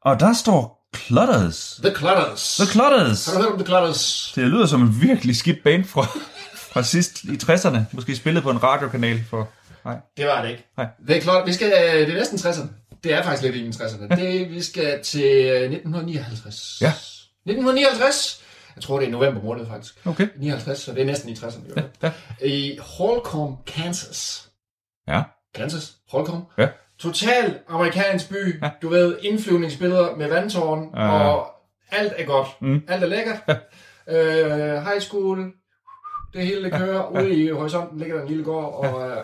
Og 0.00 0.20
der 0.20 0.32
står 0.32 0.75
Clutters. 0.96 1.80
The 1.82 1.94
Clutters. 1.94 2.56
The 2.56 2.66
Clutters. 2.66 3.26
Har 3.26 3.32
du 3.34 3.42
hørt 3.42 3.52
om 3.52 3.58
The 3.58 3.66
Clutters? 3.66 4.32
Det 4.34 4.44
lyder 4.44 4.66
som 4.66 4.82
en 4.82 5.02
virkelig 5.02 5.36
skidt 5.36 5.62
band 5.64 5.84
fra, 5.84 6.02
fra 6.54 6.82
sidst 6.82 7.24
i 7.24 7.38
60'erne. 7.42 7.78
Måske 7.92 8.16
spillet 8.16 8.42
på 8.42 8.50
en 8.50 8.62
radiokanal 8.62 9.24
for... 9.30 9.48
Nej. 9.84 9.96
Det 10.16 10.26
var 10.26 10.42
det 10.42 10.50
ikke. 10.50 10.66
Nej. 10.76 10.86
The 11.08 11.20
Clutters, 11.20 11.46
vi 11.46 11.52
skal, 11.52 11.70
det 12.06 12.10
er 12.10 12.14
næsten 12.14 12.38
60'erne. 12.38 12.66
Det 13.04 13.12
er 13.12 13.22
faktisk 13.22 13.42
lidt 13.42 13.54
i 13.56 13.68
60'erne. 13.82 14.16
Det, 14.16 14.50
vi 14.50 14.62
skal 14.62 15.02
til 15.04 15.22
øh, 15.24 15.62
1959. 15.62 16.78
Ja. 16.80 16.88
1959. 16.88 18.42
Jeg 18.76 18.82
tror, 18.82 18.98
det 18.98 19.08
er 19.08 19.12
november 19.12 19.42
måned 19.42 19.66
faktisk. 19.66 20.06
Okay. 20.06 20.28
59, 20.36 20.78
så 20.78 20.92
det 20.92 21.02
er 21.02 21.06
næsten 21.06 21.28
i 21.28 21.32
60'erne. 21.32 21.68
Jo. 21.76 21.82
Ja. 22.02 22.12
I 22.46 22.78
Holcomb, 22.80 23.64
Kansas. 23.66 24.48
Ja. 25.08 25.22
Kansas, 25.54 25.92
Holcomb. 26.10 26.44
Ja. 26.58 26.68
Total 26.98 27.58
amerikansk 27.68 28.28
by. 28.28 28.60
Ja. 28.62 28.70
Du 28.82 28.88
ved, 28.88 29.16
indflyvningsbilleder 29.22 30.16
med 30.16 30.28
vandtårn, 30.28 30.90
Ja. 30.94 31.08
og 31.08 31.46
alt 31.90 32.12
er 32.16 32.24
godt. 32.24 32.48
Mm. 32.60 32.82
Alt 32.88 33.02
er 33.02 33.06
lækkert. 33.06 33.36
Øh, 34.08 34.82
high 34.82 35.00
school, 35.00 35.52
det 36.34 36.46
hele 36.46 36.64
det 36.64 36.72
kører. 36.72 37.10
Ude 37.10 37.34
i 37.34 37.48
horisonten 37.50 37.98
ligger 37.98 38.14
der 38.14 38.22
en 38.22 38.28
lille 38.28 38.44
gård, 38.44 38.84
og 38.84 39.10
øh, 39.10 39.16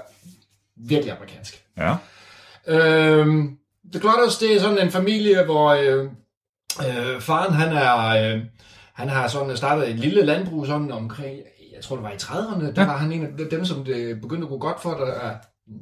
virkelig 0.76 1.12
amerikansk. 1.12 1.64
Ja. 1.78 1.94
Øhm, 2.66 3.56
The 3.92 4.00
Clutters, 4.00 4.38
det 4.38 4.56
er 4.56 4.60
sådan 4.60 4.78
en 4.78 4.90
familie, 4.90 5.44
hvor 5.44 5.68
øh, 5.70 6.04
øh, 6.88 7.20
faren 7.20 7.52
han 7.54 7.72
er... 7.76 7.96
Øh, 8.34 8.40
han 8.94 9.08
har 9.08 9.28
sådan 9.28 9.56
startet 9.56 9.88
et 9.90 9.96
lille 9.96 10.22
landbrug 10.24 10.66
sådan 10.66 10.92
omkring, 10.92 11.38
jeg 11.74 11.82
tror 11.82 11.96
det 11.96 12.02
var 12.04 12.10
i 12.10 12.14
30'erne, 12.14 12.64
der 12.74 12.82
Ja. 12.82 12.86
var 12.86 12.96
han 12.96 13.12
en 13.12 13.22
af 13.40 13.48
dem, 13.50 13.64
som 13.64 13.84
det 13.84 14.20
begyndte 14.20 14.44
at 14.44 14.48
gå 14.48 14.58
godt 14.58 14.82
for, 14.82 14.90
der 14.90 15.06
er 15.06 15.34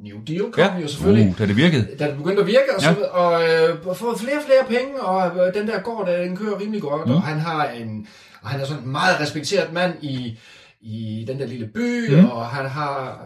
New 0.05 0.17
Deal 0.27 0.53
kom 0.53 0.65
ja. 0.65 0.79
jo 0.83 0.89
selvfølgelig. 0.89 1.29
Uh, 1.31 1.39
da 1.39 1.47
det 1.47 1.57
virkede. 1.57 1.87
Da 1.99 2.07
det 2.09 2.17
begyndte 2.17 2.41
at 2.41 2.47
virke, 2.47 2.75
og, 2.77 2.83
så, 2.83 2.89
Ja. 2.89 3.07
og 3.07 3.43
øh, 3.43 3.97
fået 3.97 4.19
flere 4.21 4.37
og 4.37 4.43
flere 4.47 4.65
penge, 4.81 5.01
og 5.03 5.47
øh, 5.47 5.55
den 5.55 5.69
der 5.69 5.81
gård, 5.81 6.07
der, 6.07 6.23
den 6.23 6.37
kører 6.37 6.61
rimelig 6.61 6.83
godt, 6.83 7.07
mm. 7.07 7.13
og 7.15 7.23
han 7.23 7.39
har 7.39 7.69
en, 7.69 8.07
og 8.43 8.49
han 8.49 8.61
er 8.61 8.65
sådan 8.65 8.83
en 8.83 8.93
meget 8.93 9.21
respekteret 9.21 9.73
mand 9.73 9.93
i, 10.03 10.39
i 10.81 11.25
den 11.29 11.39
der 11.39 11.47
lille 11.47 11.67
by, 11.75 12.15
Mm. 12.15 12.25
og 12.31 12.47
han 12.47 12.67
har 12.67 13.21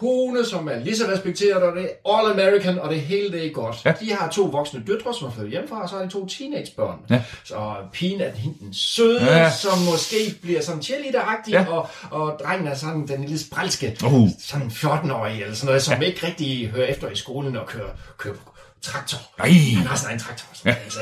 kone, 0.00 0.44
som 0.44 0.68
er 0.68 0.78
lige 0.78 0.96
så 0.96 1.04
respekteret, 1.12 1.62
og 1.62 1.76
det 1.76 1.82
er 2.04 2.16
all 2.18 2.32
American, 2.40 2.78
og 2.78 2.90
det 2.90 3.00
hele 3.00 3.32
det 3.32 3.46
er 3.46 3.50
godt. 3.52 3.76
Ja. 3.84 3.92
De 4.00 4.12
har 4.12 4.30
to 4.30 4.42
voksne 4.42 4.82
døtre, 4.86 5.14
som 5.14 5.26
er 5.28 5.32
flyttet 5.32 5.50
hjemmefra, 5.50 5.82
og 5.82 5.88
så 5.88 5.94
har 5.96 6.02
de 6.02 6.08
to 6.10 6.26
teenagebørn. 6.26 6.98
Ja. 7.10 7.22
Så 7.44 7.74
pigen 7.92 8.20
er 8.20 8.30
hende 8.30 8.58
den 8.60 8.74
søde, 8.74 9.24
Ja. 9.24 9.50
som 9.50 9.78
måske 9.78 10.16
bliver 10.42 10.62
sådan 10.62 10.80
cheerleader-agtig, 10.80 11.50
Ja. 11.52 11.66
og, 11.68 11.88
og 12.10 12.38
drengen 12.44 12.66
er 12.68 12.74
sådan 12.74 13.08
den 13.08 13.20
lille 13.20 13.38
spralske, 13.38 13.96
Uh. 14.06 14.28
sådan 14.40 14.66
14-årig 14.68 15.42
eller 15.42 15.54
sådan 15.54 15.66
noget, 15.66 15.82
som 15.82 16.00
ja. 16.02 16.06
ikke 16.06 16.26
rigtig 16.26 16.68
hører 16.68 16.86
efter 16.86 17.08
i 17.10 17.16
skolen 17.16 17.56
og 17.56 17.66
kører, 17.66 17.90
kører 18.18 18.34
traktor. 18.82 19.18
Ej. 19.38 19.48
Han 19.76 19.86
har 19.86 19.96
sådan 19.96 20.14
en 20.14 20.20
traktor. 20.20 20.46
Sådan, 20.52 20.72
ja. 20.72 20.78
altså. 20.84 21.00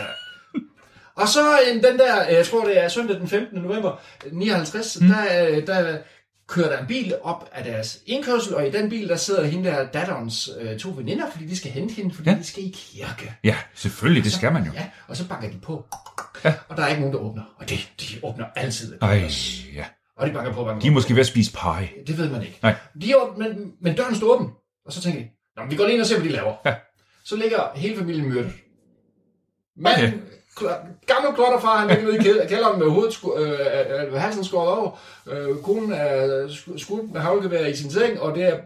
Og 1.16 1.28
så 1.28 1.40
en, 1.72 1.82
den 1.82 1.98
der, 1.98 2.22
jeg 2.24 2.46
tror 2.46 2.64
det 2.64 2.84
er 2.84 2.88
søndag 2.88 3.16
den 3.16 3.28
15. 3.28 3.58
november 3.58 4.00
59, 4.32 5.00
mm. 5.00 5.08
der, 5.08 5.48
øh, 5.48 5.66
der 5.66 5.96
kører 6.46 6.68
der 6.68 6.78
en 6.80 6.86
bil 6.86 7.14
op 7.22 7.48
af 7.52 7.64
deres 7.64 8.00
indkørsel, 8.06 8.54
og 8.54 8.66
i 8.66 8.70
den 8.70 8.90
bil, 8.90 9.08
der 9.08 9.16
sidder 9.16 9.44
hende 9.44 9.70
der 9.70 9.86
datterens 9.86 10.50
øh, 10.60 10.78
to 10.78 10.90
veninder, 10.96 11.30
fordi 11.30 11.46
de 11.46 11.56
skal 11.56 11.70
hente 11.70 11.94
hende, 11.94 12.14
fordi 12.14 12.30
Ja. 12.30 12.36
de 12.36 12.44
skal 12.44 12.64
i 12.64 12.72
kirke. 12.74 13.34
Ja, 13.44 13.56
selvfølgelig, 13.74 14.24
det 14.24 14.32
skal 14.32 14.52
man 14.52 14.64
jo. 14.64 14.72
Ja, 14.74 14.90
og 15.08 15.16
så 15.16 15.28
banker 15.28 15.50
de 15.50 15.58
på, 15.58 15.84
ja. 16.44 16.54
og 16.68 16.76
der 16.76 16.82
er 16.82 16.88
ikke 16.88 17.00
nogen, 17.00 17.14
der 17.16 17.20
åbner. 17.20 17.42
Og 17.58 17.68
det, 17.68 17.90
de 18.00 18.04
åbner 18.22 18.46
altid. 18.56 18.98
Ej, 19.02 19.30
ja. 19.74 19.84
Og 20.16 20.26
de 20.28 20.32
banker 20.32 20.52
på, 20.52 20.64
banker 20.64 20.80
De 20.80 20.86
er 20.86 20.90
på. 20.90 20.94
måske 20.94 21.14
ved 21.14 21.20
at 21.20 21.26
spise 21.26 21.52
pie. 21.52 21.88
Det 22.06 22.18
ved 22.18 22.30
man 22.30 22.42
ikke. 22.42 22.58
Nej. 22.62 22.74
De 23.00 23.12
er, 23.12 23.16
åbne, 23.16 23.48
men, 23.48 23.72
men 23.80 23.96
døren 23.96 24.14
står 24.14 24.26
åben, 24.26 24.48
og 24.86 24.92
så 24.92 25.00
tænker 25.02 25.20
de, 25.20 25.28
Nå, 25.56 25.62
men 25.62 25.70
vi 25.70 25.76
går 25.76 25.84
lige 25.84 25.94
ind 25.94 26.00
og 26.00 26.06
ser, 26.06 26.16
hvad 26.18 26.28
de 26.28 26.32
laver. 26.32 26.54
Ja. 26.66 26.74
Så 27.24 27.36
ligger 27.36 27.72
hele 27.74 27.96
familien 27.96 28.28
myrdet. 28.28 28.52
Manden, 29.76 30.04
Okay. 30.04 30.18
Gammel 31.06 31.34
klotterfar, 31.34 31.76
han 31.78 31.88
ligger 31.88 32.04
nede 32.04 32.16
i 32.16 32.22
kæld- 32.22 32.48
kælderen 32.48 32.78
med 32.78 32.88
hovedet, 32.90 33.12
sku, 33.14 33.38
øh, 33.38 33.60
øh, 34.06 34.12
halsen 34.12 34.44
skåret 34.44 34.68
over. 34.78 34.98
Øh, 35.26 35.56
konen 35.62 35.92
er 35.92 36.46
sku- 36.48 36.78
skudt 36.78 37.12
med 37.12 37.20
havlgevær 37.20 37.66
i 37.66 37.76
sin 37.76 37.90
seng, 37.90 38.20
og 38.20 38.34
det 38.34 38.44
er 38.44 38.56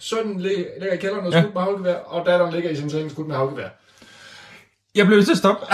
sønnen 0.00 0.40
lig- 0.40 0.66
ligger 0.80 0.92
i 0.92 0.96
kælderen 0.96 1.26
og 1.26 1.32
Ja. 1.32 1.40
skudt 1.42 1.54
med 1.54 1.62
havlgevær, 1.62 1.94
og 1.94 2.26
datteren 2.26 2.52
ligger 2.54 2.70
i 2.70 2.76
sin 2.76 2.90
seng 2.90 3.10
skudt 3.10 3.26
med 3.28 3.36
havlgevær. 3.36 3.68
Jeg 4.94 5.06
blev 5.06 5.16
nødt 5.16 5.26
til 5.26 5.32
at 5.32 5.38
stoppe. 5.38 5.66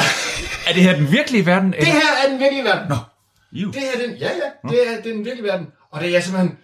er 0.69 0.73
det 0.75 0.83
her 0.83 0.97
den 0.97 1.13
virkelige 1.13 1.47
verden? 1.47 1.73
Det 1.73 1.87
her 1.87 2.01
er 2.25 2.29
den 2.31 2.39
virkelige 2.39 2.65
verden. 2.65 2.89
Nå. 2.89 2.97
Iu. 3.53 3.71
Det 3.71 3.81
her 3.81 3.93
er 4.03 4.07
den, 4.07 4.17
ja, 4.17 4.29
ja, 4.29 4.69
det 4.71 4.89
er, 4.89 4.97
det 5.03 5.11
er 5.11 5.15
den 5.15 5.25
virkelige 5.25 5.45
verden. 5.49 5.67
Og 5.91 6.01
det 6.01 6.17
er 6.17 6.21
simpelthen 6.21 6.59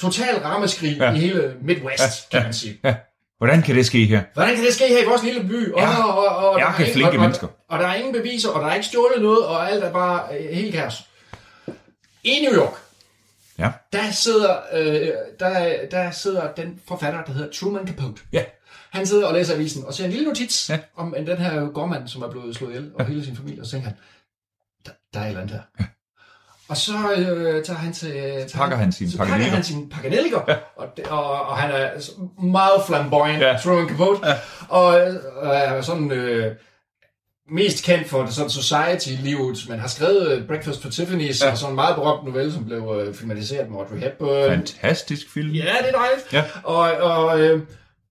total 0.00 0.34
rammeskrig 0.38 0.96
Ja. 0.96 1.12
i 1.12 1.18
hele 1.18 1.54
Midwest, 1.62 2.00
Ja, 2.32 2.38
kan 2.38 2.42
man 2.42 2.52
sige. 2.54 2.78
Ja. 2.84 2.94
Hvordan 3.42 3.62
kan 3.62 3.76
det 3.76 3.86
ske 3.86 4.04
her? 4.06 4.22
Hvordan 4.34 4.54
kan 4.56 4.64
det 4.64 4.74
ske 4.74 4.88
her 4.88 5.02
i 5.02 5.06
vores 5.06 5.22
lille 5.22 5.42
by? 5.44 5.72
Og, 5.72 5.80
Ja. 5.80 6.04
og, 6.04 6.18
og, 6.26 6.36
og, 6.50 6.58
Ja, 6.58 6.66
er 6.66 6.78
ingen- 6.78 6.92
flinke 6.92 7.10
og, 7.16 7.20
mennesker. 7.20 7.46
Og, 7.46 7.54
og 7.68 7.78
der 7.78 7.86
er 7.86 7.94
ingen 7.94 8.12
beviser, 8.12 8.48
og 8.50 8.60
der 8.62 8.68
er 8.68 8.74
ikke 8.74 8.86
stjålet 8.86 9.22
noget, 9.22 9.46
og 9.46 9.70
alt 9.70 9.84
er 9.84 9.92
bare 9.92 10.38
øh, 10.38 10.50
helt 10.56 10.74
kaos. 10.74 10.94
I 12.24 12.40
New 12.48 12.54
York, 12.60 12.74
Ja. 13.58 13.70
der 13.92 14.10
sidder, 14.10 14.56
øh, 14.72 15.08
der, 15.40 15.76
der 15.90 16.10
sidder 16.10 16.52
den 16.54 16.80
forfatter, 16.88 17.24
der 17.24 17.32
hedder 17.32 17.50
Truman 17.52 17.86
Capote. 17.86 18.22
Ja. 18.32 18.44
Han 18.90 19.06
sidder 19.06 19.26
og 19.26 19.34
læser 19.34 19.54
avisen, 19.54 19.84
og 19.84 19.94
ser 19.94 20.04
en 20.04 20.10
lille 20.10 20.26
notits 20.28 20.70
Ja. 20.70 20.74
ja. 20.74 20.80
om 20.96 21.14
en- 21.18 21.26
den 21.26 21.36
her 21.36 21.66
gårdmand, 21.66 22.08
som 22.08 22.22
er 22.22 22.30
blevet 22.30 22.56
slået 22.56 22.70
ihjel, 22.70 22.90
og 22.94 23.06
hele 23.06 23.24
sin 23.24 23.36
familie, 23.36 23.60
og 23.62 23.66
så 23.66 23.72
tænker 23.72 23.88
han, 23.88 23.96
der, 24.86 24.92
der 25.14 25.20
er 25.20 25.24
et 25.24 25.28
eller 25.28 25.40
andet 25.42 25.56
her. 25.78 25.84
Og 26.72 26.78
så 26.78 26.92
øh, 27.16 27.64
tager 27.64 27.78
han 27.78 27.92
til... 27.92 28.12
Tager 28.12 28.48
pakker 28.54 28.76
han 28.76 28.92
sine 28.92 29.10
så 29.10 29.18
pakker 29.18 29.34
han 29.34 29.62
sine 29.64 29.88
pakkenelliker, 29.88 30.40
ja. 30.48 30.54
og, 30.76 30.86
det- 30.96 31.06
og, 31.06 31.42
og, 31.46 31.56
han 31.56 31.70
er 31.70 31.90
meget 32.42 32.82
flamboyant, 32.86 33.42
Ja. 33.42 33.56
Truman 33.64 33.88
Capote, 33.88 34.28
ja. 34.28 34.34
og 34.68 35.00
øh, 35.00 35.14
er 35.42 35.80
sådan... 35.80 36.10
Øh, 36.10 36.56
mest 37.50 37.84
kendt 37.84 38.08
for 38.08 38.26
sådan 38.26 38.50
society-livet, 38.50 39.58
men 39.68 39.78
har 39.78 39.88
skrevet 39.88 40.28
øh, 40.32 40.46
Breakfast 40.46 40.82
for 40.82 40.88
Tiffany's, 40.88 41.44
ja. 41.44 41.50
og 41.50 41.58
sådan 41.58 41.72
en 41.72 41.74
meget 41.74 41.94
berømt 41.96 42.24
novelle, 42.28 42.52
som 42.52 42.64
blev 42.64 43.02
øh, 43.06 43.14
filmatiseret 43.14 43.70
med 43.70 43.78
Audrey 43.78 43.98
Hepburn. 43.98 44.50
Fantastisk 44.50 45.32
film. 45.34 45.50
Ja, 45.50 45.60
det 45.80 45.88
er 45.88 45.98
dejligt. 45.98 46.32
Ja. 46.32 46.44
Og, 46.64 46.78
og, 46.92 47.40
øh, 47.40 47.62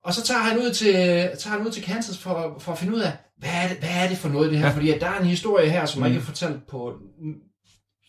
og 0.06 0.14
så 0.14 0.24
tager 0.24 0.40
han 0.40 0.58
ud 0.60 0.72
til, 0.72 0.94
tager 1.40 1.50
han 1.58 1.66
ud 1.68 1.72
til 1.72 1.84
Kansas 1.84 2.18
for, 2.18 2.56
for 2.60 2.72
at 2.72 2.78
finde 2.78 2.96
ud 2.96 3.00
af, 3.00 3.12
hvad 3.38 3.50
er 3.64 3.68
det, 3.68 3.78
hvad 3.78 3.90
er 4.04 4.08
det 4.10 4.18
for 4.18 4.30
noget 4.30 4.52
det 4.52 4.60
her? 4.60 4.66
Ja. 4.68 4.74
Fordi 4.74 4.92
at 4.92 5.02
der 5.02 5.08
er 5.08 5.20
en 5.20 5.26
historie 5.26 5.70
her, 5.70 5.86
som 5.86 6.00
mm. 6.00 6.04
jeg 6.06 6.12
ikke 6.14 6.26
har 6.26 6.32
fortalt 6.34 6.68
på, 6.72 6.94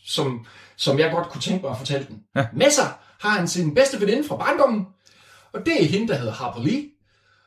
som, 0.04 0.46
som 0.76 0.98
jeg 0.98 1.10
godt 1.10 1.28
kunne 1.28 1.40
tænke 1.40 1.62
mig 1.62 1.70
at 1.70 1.78
fortælle 1.78 2.06
den. 2.06 2.22
Ja. 2.36 2.46
Med 2.52 2.70
sig 2.70 2.92
har 3.20 3.30
han 3.30 3.48
sin 3.48 3.74
bedste 3.74 4.00
veninde 4.00 4.28
fra 4.28 4.36
barndommen, 4.36 4.86
og 5.52 5.66
det 5.66 5.82
er 5.82 5.86
hende, 5.86 6.08
der 6.08 6.14
hedder 6.14 6.32
Harper 6.32 6.62
Lee. 6.62 6.91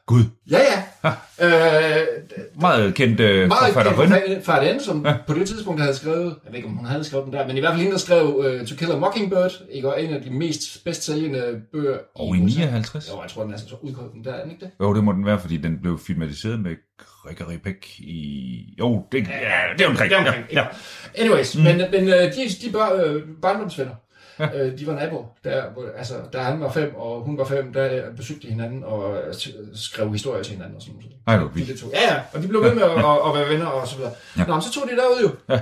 Gud. 0.08 0.24
Ja, 0.52 0.60
ja. 0.60 1.10
Øh, 1.42 2.08
Meget 2.62 2.96
kendt 2.96 3.20
øh, 3.20 3.48
meget 3.48 3.74
kendt 3.74 4.46
forfatter, 4.46 4.80
som 4.80 5.06
ja. 5.06 5.18
på 5.28 5.34
det 5.34 5.48
tidspunkt 5.48 5.82
havde 5.82 5.96
skrevet, 5.96 6.36
jeg 6.46 6.52
ved 6.52 6.56
ikke, 6.56 6.68
om 6.68 6.74
hun 6.76 6.86
havde 6.86 7.04
skrevet 7.04 7.26
den 7.26 7.34
der, 7.34 7.48
men 7.48 7.58
i 7.58 7.60
hvert 7.60 7.72
fald 7.72 7.82
hende, 7.82 7.92
der 7.92 8.00
skrev 8.00 8.36
uh, 8.36 8.68
To 8.68 8.76
Kill 8.76 8.92
a 8.92 8.96
Mockingbird, 8.96 9.52
ikke? 9.72 9.94
og 9.94 10.04
en 10.04 10.14
af 10.14 10.22
de 10.22 10.30
mest 10.30 10.84
bedst 10.86 11.04
sælgende 11.04 11.62
bøger 11.74 11.98
Og 12.16 12.36
i 12.38 12.42
USA. 12.42 12.60
59. 12.60 13.10
Jo, 13.10 13.22
jeg 13.22 13.30
tror, 13.30 13.44
den 13.44 13.54
er 13.54 13.58
så 13.58 13.76
udkommet 13.82 14.14
den 14.14 14.24
der, 14.24 14.34
er 14.34 14.42
den 14.42 14.52
ikke 14.52 14.66
det? 14.66 14.72
Jo, 14.80 14.94
det 14.94 15.04
må 15.04 15.12
den 15.12 15.26
være, 15.26 15.40
fordi 15.40 15.58
den 15.58 15.80
blev 15.82 16.00
filmatiseret 16.00 16.60
med 16.60 16.72
Gregory 17.24 17.58
Peck 17.64 18.00
i... 18.00 18.76
Jo, 18.80 19.06
det, 19.12 19.28
ja, 19.28 19.62
det 19.78 19.86
er 19.86 19.90
omkring. 19.90 20.10
Det 20.10 20.16
er 20.18 20.26
omkring, 20.26 20.46
Ja, 20.52 20.62
ja. 20.62 20.66
Anyways, 21.24 21.58
mm. 21.58 21.64
men, 21.64 21.78
men 21.92 22.04
øh, 22.08 22.14
de, 22.14 22.50
de 22.66 22.72
bør, 22.72 23.04
øh, 23.06 23.22
barndomsvenner. 23.42 23.96
øh, 24.56 24.80
de 24.80 24.88
var 24.88 24.94
naboer. 24.94 25.26
Der, 25.44 25.64
hvor, 25.74 25.84
altså, 25.98 26.14
da 26.34 26.38
han 26.38 26.62
var 26.62 26.72
fem, 26.72 26.96
og 26.96 27.22
hun 27.22 27.38
var 27.38 27.46
fem, 27.46 27.74
der 27.74 28.02
besøgte 28.18 28.48
de 28.48 28.52
hinanden 28.52 28.84
og 28.84 29.18
øh, 29.18 29.34
skrev 29.76 30.12
historier 30.12 30.44
til 30.44 30.54
hinanden 30.54 30.76
og 30.76 30.82
sådan 30.82 30.96
noget. 30.96 31.12
Ej, 31.28 31.38
hvor 31.38 31.48
vildt. 31.48 31.80
to. 31.80 31.88
Ja, 31.94 32.14
ja, 32.14 32.20
og 32.34 32.42
de 32.42 32.48
blev 32.48 32.64
ved 32.64 32.74
med 32.74 32.84
at, 32.84 32.92
at, 32.92 33.06
at 33.28 33.34
være 33.40 33.50
venner 33.50 33.66
og 33.66 33.88
så 33.88 33.96
videre. 33.96 34.12
Ja. 34.38 34.46
Nå, 34.46 34.54
men 34.54 34.62
så 34.62 34.72
tog 34.72 34.84
de 34.90 34.96
derud 34.96 35.22
jo. 35.22 35.54
Ja. 35.56 35.60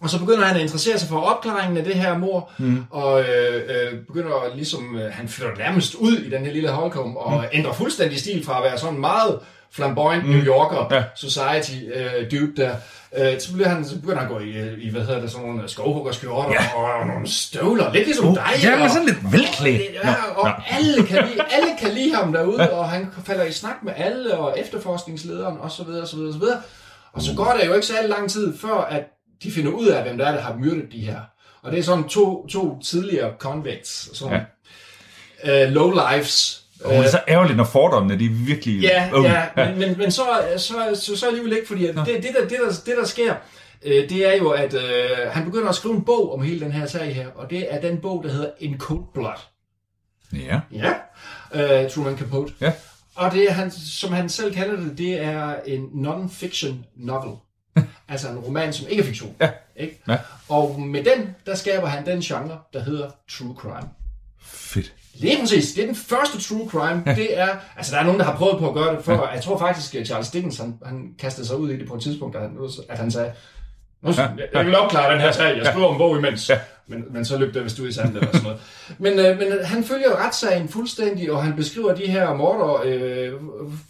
Og 0.00 0.10
så 0.10 0.18
begynder 0.18 0.44
han 0.44 0.56
at 0.56 0.62
interessere 0.62 0.98
sig 0.98 1.08
for 1.08 1.20
opklaringen 1.20 1.78
af 1.78 1.84
det 1.84 1.94
her 1.94 2.18
mor, 2.18 2.50
mm. 2.58 2.84
og 2.90 3.20
øh, 3.20 3.62
øh, 3.68 4.00
begynder 4.06 4.34
at 4.46 4.56
ligesom, 4.56 4.98
øh, 4.98 5.12
han 5.12 5.28
flytter 5.28 5.56
nærmest 5.56 5.94
ud 5.94 6.16
i 6.16 6.30
den 6.30 6.44
her 6.44 6.52
lille 6.52 6.68
Holcomb, 6.68 7.16
og 7.16 7.32
mm. 7.32 7.44
ændrer 7.52 7.72
fuldstændig 7.72 8.18
stil 8.20 8.44
fra 8.44 8.56
at 8.58 8.64
være 8.64 8.78
sådan 8.78 9.00
meget 9.00 9.38
flamboyant 9.72 10.24
mm. 10.24 10.30
New 10.30 10.44
Yorker 10.44 10.88
Ja. 10.96 11.02
society 11.16 11.76
øh, 11.94 12.30
dude 12.30 12.56
der. 12.56 12.74
Øh, 13.18 13.40
så, 13.40 13.52
bliver 13.52 13.68
han, 13.68 13.84
så 13.84 14.00
begynder 14.00 14.16
han 14.18 14.26
at 14.26 14.32
gå 14.32 14.38
i, 14.40 14.48
øh, 14.50 14.78
i 14.84 14.90
hvad 14.90 15.00
hedder 15.00 15.20
det, 15.20 15.30
sådan 15.30 15.46
nogle 15.46 15.68
skovhuggerskjorter 15.68 16.50
Ja. 16.52 16.70
og, 16.76 16.92
og 17.00 17.06
nogle 17.06 17.28
støvler, 17.28 17.92
lidt 17.92 18.04
ligesom 18.06 18.26
Oh, 18.28 18.34
dig. 18.34 18.44
ja, 18.62 18.74
men 18.76 18.82
og- 18.84 18.90
sådan 18.90 19.06
lidt 19.06 19.32
velklædt. 19.32 19.82
Ja, 20.04 20.14
og 20.36 20.44
Nå. 20.48 20.52
alle 20.70 21.06
kan, 21.06 21.24
lide, 21.28 21.44
alle 21.56 21.68
kan 21.80 21.90
lide 21.90 22.14
ham 22.14 22.32
derude, 22.32 22.70
og 22.72 22.88
han 22.90 23.08
falder 23.24 23.44
i 23.44 23.52
snak 23.52 23.76
med 23.82 23.92
alle, 23.96 24.38
og 24.38 24.58
efterforskningslederen, 24.58 25.58
og 25.60 25.70
så 25.70 25.84
videre, 25.84 26.02
og 26.02 26.08
så 26.08 26.16
videre, 26.16 26.28
og 26.30 26.34
så 26.34 26.40
videre. 26.40 26.60
Og 27.12 27.22
så 27.22 27.34
går 27.36 27.56
der 27.60 27.66
jo 27.66 27.74
ikke 27.74 27.86
så 27.86 27.94
lang 28.04 28.30
tid, 28.30 28.58
før 28.58 28.74
at 28.74 29.04
de 29.42 29.50
finder 29.52 29.72
ud 29.72 29.86
af, 29.86 30.02
hvem 30.02 30.18
der 30.18 30.26
er, 30.26 30.32
der 30.32 30.40
har 30.40 30.54
myrdet 30.56 30.92
de 30.92 30.98
her. 31.00 31.20
Og 31.62 31.72
det 31.72 31.78
er 31.78 31.82
sådan 31.82 32.04
to, 32.08 32.46
to 32.46 32.80
tidligere 32.82 33.30
convicts, 33.38 34.18
sådan 34.18 34.40
ja. 35.44 35.66
uh, 35.66 35.72
low 35.72 35.90
lives. 35.90 36.62
Og 36.84 36.92
det 36.92 37.04
er 37.04 37.10
så 37.10 37.20
ærgerligt, 37.28 37.56
når 37.56 37.64
fordommene, 37.64 38.18
de 38.18 38.24
er 38.24 38.30
virkelig... 38.30 38.82
Ja, 38.82 39.10
Øh, 39.14 39.24
ja, 39.24 39.46
men, 39.56 39.78
men, 39.78 39.98
men 39.98 40.12
så, 40.12 40.22
så, 40.56 40.74
så, 40.94 41.16
så 41.16 41.26
alligevel 41.26 41.52
ikke, 41.52 41.68
fordi 41.68 41.86
at 41.86 41.94
det, 41.94 42.06
det, 42.06 42.30
der, 42.34 42.48
det, 42.48 42.58
der, 42.58 42.72
det, 42.86 42.96
der 42.96 43.04
sker, 43.04 43.34
øh, 43.82 44.08
det 44.08 44.28
er 44.28 44.36
jo, 44.36 44.50
at 44.50 44.74
øh, 44.74 45.16
han 45.30 45.44
begynder 45.44 45.68
at 45.68 45.74
skrive 45.74 45.94
en 45.94 46.04
bog 46.04 46.34
om 46.34 46.42
hele 46.42 46.60
den 46.60 46.72
her 46.72 46.86
sag 46.86 47.14
her, 47.14 47.26
og 47.34 47.50
det 47.50 47.74
er 47.74 47.80
den 47.80 47.98
bog, 47.98 48.24
der 48.24 48.30
hedder 48.32 48.50
In 48.58 48.78
Cold 48.78 49.04
Blood. 49.14 49.38
Ja. 50.32 50.60
Ja, 50.72 50.92
uh, 51.84 51.90
Truman 51.90 52.18
Capote. 52.18 52.52
Ja. 52.60 52.72
Og 53.14 53.32
det 53.32 53.48
er, 53.48 53.52
han, 53.52 53.70
som 53.70 54.12
han 54.12 54.28
selv 54.28 54.54
kalder 54.54 54.76
det, 54.76 54.98
det 54.98 55.20
er 55.20 55.54
en 55.66 55.88
non-fiction 55.92 56.74
novel. 56.96 57.36
altså 58.08 58.28
en 58.28 58.38
roman, 58.38 58.72
som 58.72 58.88
ikke 58.88 59.02
er 59.02 59.06
fiktion. 59.06 59.36
Ja. 59.40 59.50
Ikke? 59.76 60.02
Ja. 60.08 60.16
Og 60.48 60.80
med 60.80 61.04
den, 61.04 61.36
der 61.46 61.54
skaber 61.54 61.86
han 61.86 62.06
den 62.06 62.20
genre, 62.20 62.58
der 62.72 62.82
hedder 62.82 63.10
true 63.30 63.54
crime. 63.58 63.88
Fedt. 64.42 64.92
Lige 65.14 65.40
præcis. 65.40 65.72
Det 65.72 65.82
er 65.82 65.86
den 65.86 65.96
første 65.96 66.40
true 66.40 66.68
crime. 66.68 67.02
Det 67.16 67.38
er, 67.38 67.48
altså 67.76 67.94
der 67.94 68.00
er 68.00 68.04
nogen, 68.04 68.18
der 68.18 68.26
har 68.26 68.36
prøvet 68.36 68.58
på 68.58 68.68
at 68.68 68.74
gøre 68.74 68.96
det 68.96 69.04
før. 69.04 69.30
Jeg 69.34 69.42
tror 69.42 69.58
faktisk, 69.58 69.94
at 69.94 70.06
Charles 70.06 70.30
Dickens, 70.30 70.58
han, 70.58 70.74
han 70.84 71.14
kastede 71.18 71.46
sig 71.46 71.56
ud 71.56 71.70
i 71.70 71.76
det 71.76 71.88
på 71.88 71.94
et 71.94 72.02
tidspunkt, 72.02 72.36
at 72.36 72.42
han, 72.42 72.58
at 72.88 72.98
han 72.98 73.10
sagde, 73.10 73.32
nu, 74.02 74.12
jeg, 74.16 74.48
jeg 74.54 74.66
vil 74.66 74.76
opklare 74.76 75.12
den 75.12 75.20
her 75.20 75.32
sag, 75.32 75.56
jeg 75.56 75.66
skriver 75.66 75.92
en 75.92 75.98
bog 75.98 76.18
imens. 76.18 76.50
Men, 76.86 77.04
men 77.10 77.24
så 77.24 77.38
løb 77.38 77.54
det 77.54 77.64
vist 77.64 77.78
ud 77.78 77.88
i 77.88 77.92
sandet 77.92 78.16
eller 78.16 78.32
sådan 78.32 78.42
noget. 78.42 78.60
Men, 78.98 79.18
øh, 79.18 79.38
men 79.38 79.64
han 79.64 79.84
følger 79.84 80.24
retssagen 80.24 80.68
fuldstændig, 80.68 81.32
og 81.32 81.44
han 81.44 81.56
beskriver 81.56 81.94
de 81.94 82.06
her 82.06 82.34
morder 82.34 82.82
øh, 82.84 83.32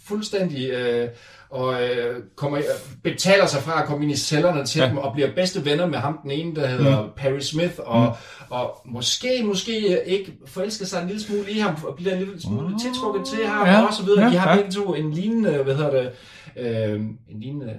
fuldstændig, 0.07 0.69
øh, 0.69 1.09
og 1.51 1.83
øh, 1.83 2.23
kommer, 2.37 2.57
øh, 2.57 2.63
betaler 3.03 3.45
sig 3.45 3.61
fra 3.61 3.81
at 3.81 3.87
komme 3.87 4.03
ind 4.03 4.11
i 4.13 4.17
cellerne 4.17 4.65
til 4.65 4.81
ja. 4.81 4.87
dem, 4.89 4.97
og 4.97 5.13
bliver 5.13 5.29
bedste 5.35 5.65
venner 5.65 5.85
med 5.85 5.97
ham, 5.97 6.19
den 6.23 6.31
ene, 6.31 6.55
der 6.55 6.67
hedder 6.67 7.01
mm. 7.01 7.09
Perry 7.17 7.39
Smith, 7.39 7.73
og, 7.85 8.01
mm. 8.03 8.11
og 8.49 8.77
måske, 8.85 9.27
måske 9.43 10.03
ikke 10.09 10.33
forelsker 10.47 10.85
sig 10.85 11.01
en 11.01 11.07
lille 11.07 11.21
smule 11.23 11.51
i 11.51 11.59
ham, 11.59 11.75
og 11.87 11.95
bliver 11.95 12.13
en 12.13 12.19
lille 12.19 12.41
smule 12.41 12.75
tiltrukket 12.79 13.25
til 13.27 13.47
ham, 13.47 13.67
Ja. 13.67 13.87
og 13.87 13.93
så 13.93 14.03
videre. 14.03 14.25
De 14.25 14.31
Ja, 14.31 14.37
har 14.39 14.49
ja. 14.49 14.55
begge 14.55 14.71
to 14.71 14.93
en 14.93 15.11
lignende, 15.13 15.51
hvad 15.63 15.75
hedder 15.75 15.91
det, 16.01 16.09
øh, 16.57 16.99
en 16.99 17.39
lignende 17.41 17.73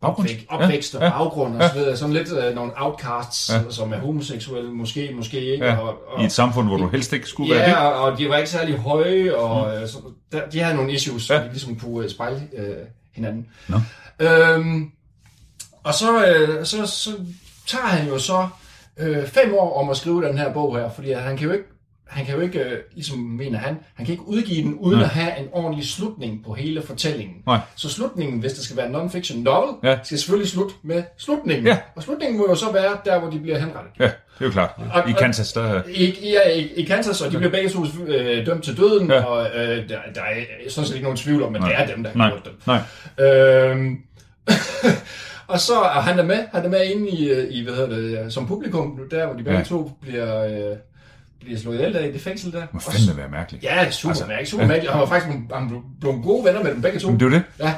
Baggrund. 0.00 0.28
opvæk, 0.28 0.46
opvækst 0.48 0.94
og 0.94 1.00
Ja, 1.00 1.06
ja. 1.06 1.18
baggrund 1.18 1.62
og 1.62 1.68
så 1.68 1.74
videre. 1.78 1.96
Sådan 1.96 2.12
lidt 2.14 2.32
øh, 2.32 2.54
nogle 2.54 2.72
outcasts, 2.76 3.50
Ja. 3.52 3.58
ja. 3.58 3.62
som 3.70 3.92
er 3.92 3.98
homoseksuelle, 3.98 4.70
måske, 4.72 5.10
måske 5.16 5.40
ikke. 5.52 5.64
Ja. 5.64 5.76
Og, 5.76 5.94
og, 6.08 6.22
I 6.22 6.24
et 6.26 6.32
samfund, 6.32 6.68
hvor 6.68 6.76
du 6.76 6.88
helst 6.88 7.12
ikke 7.12 7.28
skulle 7.28 7.54
være 7.54 7.64
det. 7.64 7.70
Ja, 7.72 7.86
og, 7.88 8.12
og 8.12 8.18
de 8.18 8.28
var 8.28 8.36
ikke 8.36 8.50
særlig 8.50 8.78
høje, 8.78 9.34
og 9.36 9.80
mm. 9.80 9.86
så, 9.86 9.98
der, 10.32 10.40
de 10.52 10.58
havde 10.60 10.76
nogle 10.76 10.92
issues, 10.92 11.30
Ja. 11.30 11.34
ja. 11.38 11.42
de 11.44 11.48
ligesom 11.48 11.76
kunne 11.76 12.04
øh, 12.04 12.10
spejle 12.10 12.42
øh, 12.58 12.76
hinanden. 13.16 13.46
Nå. 13.68 13.80
Øhm, 14.18 14.90
og 15.84 15.94
så, 15.94 16.26
øh, 16.26 16.64
så, 16.64 16.86
så 16.86 17.10
tager 17.66 17.86
han 17.86 18.08
jo 18.08 18.18
så 18.18 18.48
øh, 18.96 19.26
fem 19.26 19.54
år 19.54 19.80
om 19.80 19.90
at 19.90 19.96
skrive 19.96 20.28
den 20.28 20.38
her 20.38 20.52
bog 20.52 20.78
her, 20.78 20.90
fordi 20.90 21.12
han 21.12 21.36
kan 21.36 21.46
jo 21.46 21.52
ikke 21.52 21.64
han 22.06 22.24
kan 22.26 22.34
jo 22.34 22.40
ikke, 22.40 22.58
øh, 22.60 22.78
ligesom 22.94 23.18
mener 23.18 23.58
han, 23.58 23.76
han 23.94 24.06
kan 24.06 24.12
ikke 24.12 24.28
udgive 24.28 24.62
den, 24.62 24.74
uden 24.74 24.98
Nej. 24.98 25.04
at 25.04 25.10
have 25.10 25.38
en 25.38 25.46
ordentlig 25.52 25.86
slutning 25.88 26.44
på 26.46 26.52
hele 26.54 26.82
fortællingen. 26.82 27.36
Nej. 27.46 27.58
Så 27.76 27.88
slutningen, 27.90 28.38
hvis 28.40 28.52
det 28.52 28.64
skal 28.64 28.76
være 28.76 28.86
en 28.86 28.94
non-fiction 28.94 29.36
novel, 29.42 29.70
Ja. 29.84 29.98
skal 30.04 30.18
selvfølgelig 30.18 30.48
slutte 30.50 30.74
med 30.82 31.02
slutningen. 31.18 31.66
Ja. 31.66 31.78
Og 31.96 32.02
slutningen 32.02 32.38
må 32.38 32.46
jo 32.48 32.54
så 32.54 32.72
være 32.72 32.96
der, 33.04 33.18
hvor 33.20 33.30
de 33.30 33.38
bliver 33.38 33.58
henrettet. 33.58 33.92
Ja, 34.00 34.04
det 34.04 34.12
er 34.40 34.44
jo 34.44 34.50
klart. 34.50 34.70
Og- 34.94 35.10
I 35.10 35.12
Kansas, 35.12 35.52
der... 35.52 35.82
I, 35.88 36.04
i, 36.04 36.36
i, 36.56 36.72
i 36.74 36.84
Kansas, 36.84 37.20
og 37.22 37.32
de 37.32 37.36
bliver 37.36 37.50
begge 37.52 37.68
to 37.68 37.84
øh, 38.06 38.46
dømt 38.46 38.64
til 38.64 38.76
døden, 38.76 39.08
Ja. 39.10 39.14
ja. 39.16 39.24
og 39.24 39.46
øh, 39.56 39.88
der, 39.88 39.98
der 40.14 40.20
er 40.20 40.34
sådan 40.70 40.86
set 40.88 40.94
ikke 40.94 41.04
nogen 41.04 41.16
tvivl 41.16 41.42
om, 41.42 41.52
men 41.52 41.60
Nej. 41.60 41.68
det 41.68 41.78
er 41.90 41.94
dem, 41.94 42.02
der 42.04 42.10
har 42.10 42.18
Nej, 42.18 42.28
gjort 42.30 42.44
dem. 42.44 42.52
nej. 42.66 42.80
Øhm, 43.70 43.96
og 45.52 45.60
så 45.60 45.74
er 45.80 46.00
han 46.00 46.18
er 46.18 46.22
med, 46.24 46.38
han 46.52 46.64
er 46.64 46.68
med 46.68 46.84
inde 46.84 47.10
i, 47.10 47.30
øh, 47.30 47.46
i 47.50 47.64
hvad 47.64 47.74
hedder 47.74 47.88
det, 47.96 48.24
øh, 48.24 48.30
som 48.30 48.46
publikum, 48.46 49.00
der 49.10 49.26
hvor 49.26 49.34
de 49.34 49.42
begge 49.42 49.52
Ja. 49.52 49.58
ja. 49.58 49.64
to 49.64 49.90
bliver, 50.02 50.44
øh, 50.70 50.76
bliver 51.40 51.58
slået 51.58 51.74
ihjel 51.76 51.92
der 51.94 52.00
i 52.00 52.12
det 52.12 52.20
fængsel 52.20 52.52
der. 52.52 52.60
Det 52.60 52.68
må 52.74 52.80
fandme 52.80 53.16
være 53.16 53.28
mærkeligt. 53.30 53.64
Ja, 53.64 53.90
super 53.90 54.10
Altså, 54.10 54.26
mærkeligt, 54.26 54.50
super 54.50 54.66
mærkeligt. 54.66 54.92
Han 54.92 55.00
var 55.00 55.06
faktisk 55.06 55.32
han 55.54 55.82
blev, 56.00 56.12
gode 56.22 56.44
venner 56.44 56.62
med 56.62 56.70
dem 56.74 56.82
begge 56.82 56.98
to. 56.98 57.10
Men 57.10 57.20
det 57.20 57.26
er 57.26 57.30
det. 57.30 57.42
Ja, 57.60 57.74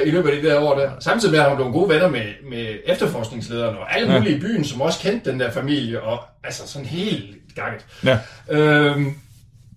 øh, 0.00 0.06
i 0.06 0.10
løbet 0.10 0.30
af 0.30 0.42
de 0.42 0.48
der 0.48 0.58
år 0.60 0.78
der. 0.78 0.90
Samtidig 1.00 1.32
med, 1.32 1.40
at 1.40 1.46
han 1.48 1.56
blev 1.56 1.72
gode 1.72 1.88
venner 1.88 2.08
med, 2.10 2.24
med 2.50 2.74
efterforskningslederne 2.86 3.78
og 3.78 3.94
alle 3.96 4.12
Ja. 4.12 4.18
mulige 4.18 4.36
i 4.36 4.40
byen, 4.40 4.64
som 4.64 4.80
også 4.80 5.00
kendte 5.00 5.30
den 5.30 5.40
der 5.40 5.50
familie, 5.50 6.00
og 6.02 6.18
altså 6.44 6.68
sådan 6.68 6.86
helt 6.86 7.36
gakket. 7.54 7.86
Ja. 8.04 8.18
Øhm, 8.48 9.14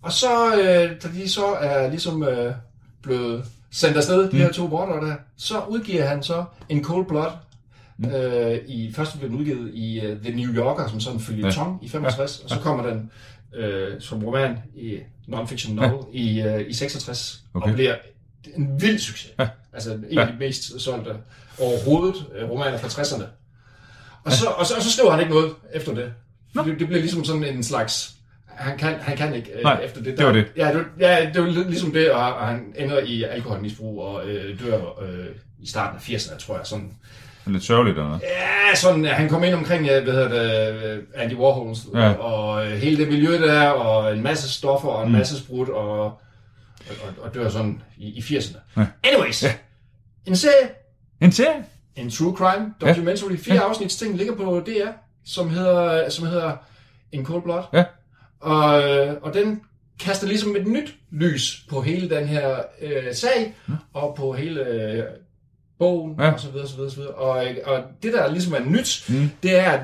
og 0.02 0.12
så, 0.12 0.56
øh, 0.56 0.92
da 1.04 1.08
de 1.16 1.30
så 1.30 1.46
er 1.46 1.90
ligesom 1.90 2.24
øh, 2.24 2.54
blevet 3.04 3.44
sendt 3.72 3.98
afsted, 3.98 4.32
de 4.32 4.38
her 4.38 4.52
to 4.52 4.68
bortere 4.68 5.08
der, 5.10 5.16
så 5.38 5.60
udgiver 5.70 6.06
han 6.06 6.24
så 6.24 6.44
en 6.70 6.84
Cold 6.84 7.06
Blood. 7.06 7.32
Mm. 7.98 8.10
Øh, 8.10 8.58
i, 8.68 8.92
først 8.94 9.20
blev 9.20 9.30
den 9.30 9.38
udgivet 9.40 9.72
i 9.74 10.02
uh, 10.12 10.18
The 10.22 10.36
New 10.36 10.54
Yorker 10.54 10.88
som 10.90 11.00
sådan 11.00 11.20
følgetong 11.20 11.80
ja. 11.82 11.86
i 11.86 11.90
65, 11.90 12.40
og 12.40 12.50
så 12.50 12.60
kommer 12.60 12.88
den 12.90 13.12
øh, 13.56 14.02
som 14.02 14.24
roman 14.26 14.58
i 14.76 14.98
non-fiction 15.28 15.74
novel 15.74 16.06
i, 16.14 16.42
øh, 16.42 16.70
i 16.70 16.74
66, 16.74 17.44
Okay. 17.54 17.68
og 17.70 17.74
bliver 17.74 17.96
en 18.56 18.82
vild 18.82 19.00
succes. 19.00 19.32
Ja. 19.40 19.48
Altså 19.74 19.94
en 19.94 20.06
Ja. 20.12 20.22
af 20.22 20.28
de 20.28 20.40
mest 20.40 20.82
solgte 20.82 21.12
overhovedet 21.60 22.26
øh, 22.38 22.50
romaner 22.50 22.78
fra 22.78 22.88
60'erne. 22.88 23.24
Og, 24.24 24.32
så, 24.32 24.48
og, 24.48 24.66
så, 24.66 24.76
og 24.76 24.82
så 24.82 24.92
skriver 24.92 25.12
han 25.12 25.20
ikke 25.20 25.34
noget 25.34 25.52
efter 25.74 25.94
det. 25.94 26.14
Det, 26.54 26.66
det 26.80 26.88
bliver 26.88 27.00
ligesom 27.02 27.24
sådan 27.26 27.44
en 27.44 27.64
slags... 27.64 28.16
han, 28.46 28.78
kan, 28.78 28.94
han 29.00 29.18
kan 29.18 29.36
ikke 29.36 29.52
øh, 29.58 29.64
Nej, 29.64 29.82
efter 29.84 30.02
det. 30.04 30.18
det 30.18 30.26
var 30.26 30.32
det. 30.32 30.46
Ja, 30.58 30.74
det, 30.74 30.86
ja, 31.00 31.30
det 31.34 31.42
var 31.42 31.48
ligesom 31.70 31.92
det, 31.92 32.12
og, 32.12 32.34
og 32.36 32.48
han 32.48 32.74
ender 32.78 33.00
i 33.00 33.24
alkoholmisbrug 33.24 34.02
og 34.02 34.28
øh, 34.30 34.60
dør 34.60 35.02
øh, 35.04 35.26
i 35.60 35.68
starten 35.68 35.98
af 35.98 36.10
80'erne, 36.10 36.38
tror 36.46 36.58
jeg. 36.58 36.66
Sådan, 36.68 36.94
Det 37.48 37.52
er 37.52 37.54
lidt 37.54 37.64
sørgeligt, 37.64 37.98
eller 37.98 38.08
noget. 38.08 38.22
ja, 38.70 38.76
sådan, 38.76 39.06
han 39.06 39.30
kom 39.30 39.44
ind 39.44 39.54
omkring, 39.54 39.84
hvad 39.86 40.02
hedder 40.02 40.28
det, 40.30 40.84
øh, 40.84 41.04
Andy 41.16 41.34
Warhols, 41.36 41.80
Ja. 41.94 42.00
ja. 42.00 42.12
og, 42.14 42.44
og 42.44 42.66
øh, 42.66 42.72
hele 42.78 42.98
det 42.98 43.08
miljø 43.08 43.32
der, 43.48 43.70
og 43.70 44.14
en 44.14 44.24
masse 44.24 44.50
stoffer, 44.54 44.90
og 44.90 45.04
en 45.04 45.12
Mm. 45.12 45.18
masse 45.18 45.38
sprut, 45.40 45.70
og, 45.70 46.00
og, 46.04 46.14
og, 47.22 47.34
dør 47.34 47.50
sådan 47.50 47.82
i, 47.98 48.08
i 48.08 48.20
80'erne. 48.20 48.58
Ja. 48.78 48.86
Anyways, 49.04 49.44
Ja. 49.44 49.54
en 50.28 50.36
serie, 50.36 50.70
En 51.22 51.32
serie? 51.32 51.64
en 51.96 52.10
true 52.10 52.36
crime 52.38 52.74
documentary, 52.82 53.38
fire 53.38 53.56
Ja. 53.56 53.62
afsnits 53.70 53.96
ting, 53.96 54.18
ligger 54.18 54.36
på 54.36 54.64
DR, 54.66 54.90
som 55.26 55.50
hedder, 55.50 56.10
som 56.10 56.28
hedder 56.28 56.52
In 57.12 57.26
Cold 57.26 57.44
Blood. 57.44 57.64
Ja. 57.74 57.84
Og, 58.40 58.84
øh, 58.90 59.14
og 59.22 59.34
den 59.34 59.62
kaster 60.00 60.28
ligesom 60.28 60.56
et 60.56 60.68
nyt 60.68 60.96
lys 61.12 61.66
på 61.70 61.82
hele 61.82 62.10
den 62.10 62.28
her 62.28 62.58
øh, 62.82 63.14
sag, 63.14 63.56
og 63.94 64.16
på 64.18 64.32
hele 64.34 64.62
øh, 64.68 65.04
bogen, 65.80 66.16
Ja. 66.20 66.32
og 66.32 66.40
så 66.40 66.50
videre, 66.52 66.68
så 66.68 66.76
videre, 66.76 66.92
så 66.92 66.98
videre. 66.98 67.14
Og, 67.14 67.46
og 67.66 67.84
det, 68.04 68.14
der 68.14 68.32
ligesom 68.32 68.54
er 68.54 68.60
nyt, 68.60 69.06
Mm. 69.10 69.30
det 69.44 69.60
er 69.60 69.72
at 69.72 69.80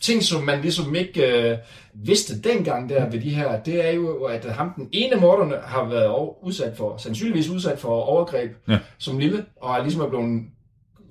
ting, 0.00 0.22
som 0.22 0.42
man 0.42 0.60
ligesom 0.60 0.94
ikke 0.94 1.50
øh, 1.50 1.58
vidste 1.94 2.40
dengang 2.40 2.88
der 2.88 3.08
ved 3.10 3.20
de 3.20 3.30
her, 3.30 3.60
det 3.60 3.86
er 3.88 3.90
jo, 3.92 4.24
at 4.24 4.44
ham, 4.44 4.72
den 4.76 4.88
ene 4.92 5.16
morderne, 5.20 5.54
har 5.64 5.84
været 5.88 6.06
over, 6.06 6.44
udsat 6.44 6.76
for, 6.76 6.96
sandsynligvis 6.96 7.48
udsat 7.48 7.78
for 7.78 7.88
overgreb 7.88 8.50
Ja. 8.68 8.78
som 8.98 9.18
lille, 9.18 9.44
og 9.60 9.74
er 9.76 9.82
ligesom 9.82 10.02
er 10.02 10.08
blevet 10.08 10.42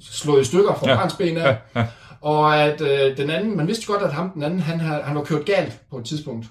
slået 0.01 0.41
i 0.41 0.45
stykker 0.45 0.73
fra 0.73 0.89
Ja. 0.89 0.99
ja. 1.01 1.07
ben 1.17 1.37
af. 1.37 1.57
Ja, 1.75 1.79
ja. 1.81 1.87
Og 2.21 2.57
at 2.63 2.81
øh, 2.81 3.17
den 3.17 3.29
anden, 3.29 3.57
man 3.57 3.67
vidste 3.67 3.85
godt, 3.87 4.01
at 4.01 4.13
ham 4.13 4.29
den 4.29 4.43
anden, 4.43 4.59
han, 4.59 4.79
har, 4.79 5.01
han 5.01 5.15
var 5.15 5.23
kørt 5.23 5.45
galt 5.45 5.79
på 5.91 5.97
et 5.97 6.05
tidspunkt 6.05 6.45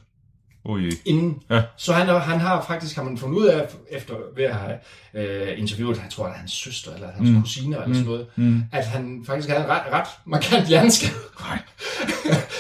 Ui. 0.65 0.91
inden. 1.05 1.43
Ja. 1.51 1.63
Så 1.77 1.93
han, 1.93 2.07
han 2.21 2.41
har 2.41 2.65
faktisk, 2.67 2.97
har 2.97 3.03
man 3.03 3.19
fundet 3.19 3.37
ud 3.39 3.47
af, 3.47 3.69
efter 3.91 4.15
ved 4.37 4.45
at 4.45 4.55
have 4.55 4.79
øh, 5.15 5.59
interviewet, 5.59 5.97
jeg 5.97 6.07
tror, 6.11 6.27
er 6.27 6.33
hans 6.33 6.53
søster, 6.53 6.95
eller 6.95 7.09
hans 7.13 7.29
Mm. 7.29 7.35
mm. 7.35 7.41
kusine, 7.43 7.77
eller 7.77 7.95
sådan 7.95 8.07
noget, 8.07 8.27
Mm. 8.37 8.63
at 8.73 8.87
han 8.87 9.23
faktisk 9.27 9.49
havde 9.49 9.65
en 9.65 9.71
ret, 9.71 9.83
ret 9.93 10.07
markant 10.27 10.67
hjerneskade 10.69 11.13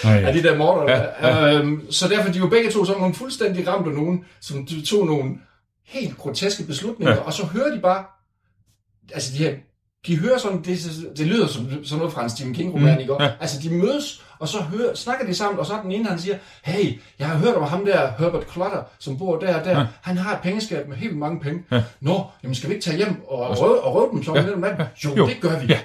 Nej. 0.04 0.22
af 0.26 0.32
de 0.34 0.42
der 0.42 0.56
morder. 0.58 0.92
Ja, 0.92 1.28
Ja, 1.28 1.54
Øhm, 1.58 1.92
så 1.92 2.08
derfor 2.08 2.32
de 2.32 2.38
jo 2.38 2.46
begge 2.48 2.70
to 2.70 2.84
sådan 2.84 3.00
nogle 3.00 3.14
fuldstændig 3.14 3.68
ramte 3.68 3.90
nogen, 3.90 4.24
som 4.40 4.66
de 4.66 4.82
tog 4.86 5.06
nogle 5.06 5.34
helt 5.86 6.16
groteske 6.16 6.64
beslutninger, 6.64 7.14
ja. 7.14 7.20
og 7.20 7.32
så 7.32 7.46
hører 7.46 7.74
de 7.74 7.80
bare, 7.80 8.04
altså 9.14 9.32
de 9.32 9.38
her, 9.38 9.54
de 10.06 10.18
hører 10.18 10.38
sådan, 10.38 10.62
det, 10.62 10.78
det 11.16 11.26
lyder 11.26 11.46
som 11.46 11.84
sådan 11.84 11.98
noget 11.98 12.12
fra 12.12 12.22
en 12.24 12.30
Stephen 12.30 12.54
King-roman, 12.54 12.94
Mm, 12.94 13.00
ikke? 13.00 13.22
ja. 13.22 13.32
Altså 13.40 13.60
de 13.62 13.70
mødes, 13.74 14.24
og 14.38 14.48
så 14.48 14.62
hører, 14.62 14.94
snakker 14.94 15.26
de 15.26 15.34
sammen, 15.34 15.58
og 15.58 15.66
så 15.66 15.74
er 15.74 15.82
den 15.82 15.92
ene, 15.92 16.08
han 16.08 16.18
siger, 16.18 16.38
hey, 16.64 17.00
jeg 17.18 17.28
har 17.28 17.38
hørt 17.38 17.54
om 17.54 17.62
ham 17.62 17.84
der, 17.84 18.12
Herbert 18.18 18.52
Clutter, 18.52 18.82
som 18.98 19.18
bor 19.18 19.38
der 19.38 19.58
og 19.58 19.64
der, 19.64 19.78
Ja. 19.80 19.86
han 20.02 20.16
har 20.16 20.34
et 20.36 20.42
pengeskab 20.42 20.88
med 20.88 20.96
helt 20.96 21.16
mange 21.16 21.40
penge. 21.40 21.64
Ja. 21.70 21.84
Nå, 22.00 22.24
jamen 22.42 22.54
skal 22.54 22.68
vi 22.70 22.74
ikke 22.74 22.84
tage 22.84 22.96
hjem 22.96 23.22
og 23.28 23.60
røve, 23.60 23.80
og 23.82 23.94
røve 23.94 24.10
dem 24.12 24.22
så 24.22 24.34
Ja. 24.34 24.42
ja. 24.42 24.52
om 24.54 24.58
natten? 24.60 24.86
Jo, 25.04 25.14
Jo. 25.16 25.26
det 25.26 25.36
gør 25.40 25.58
vi. 25.60 25.66
Ja. 25.66 25.80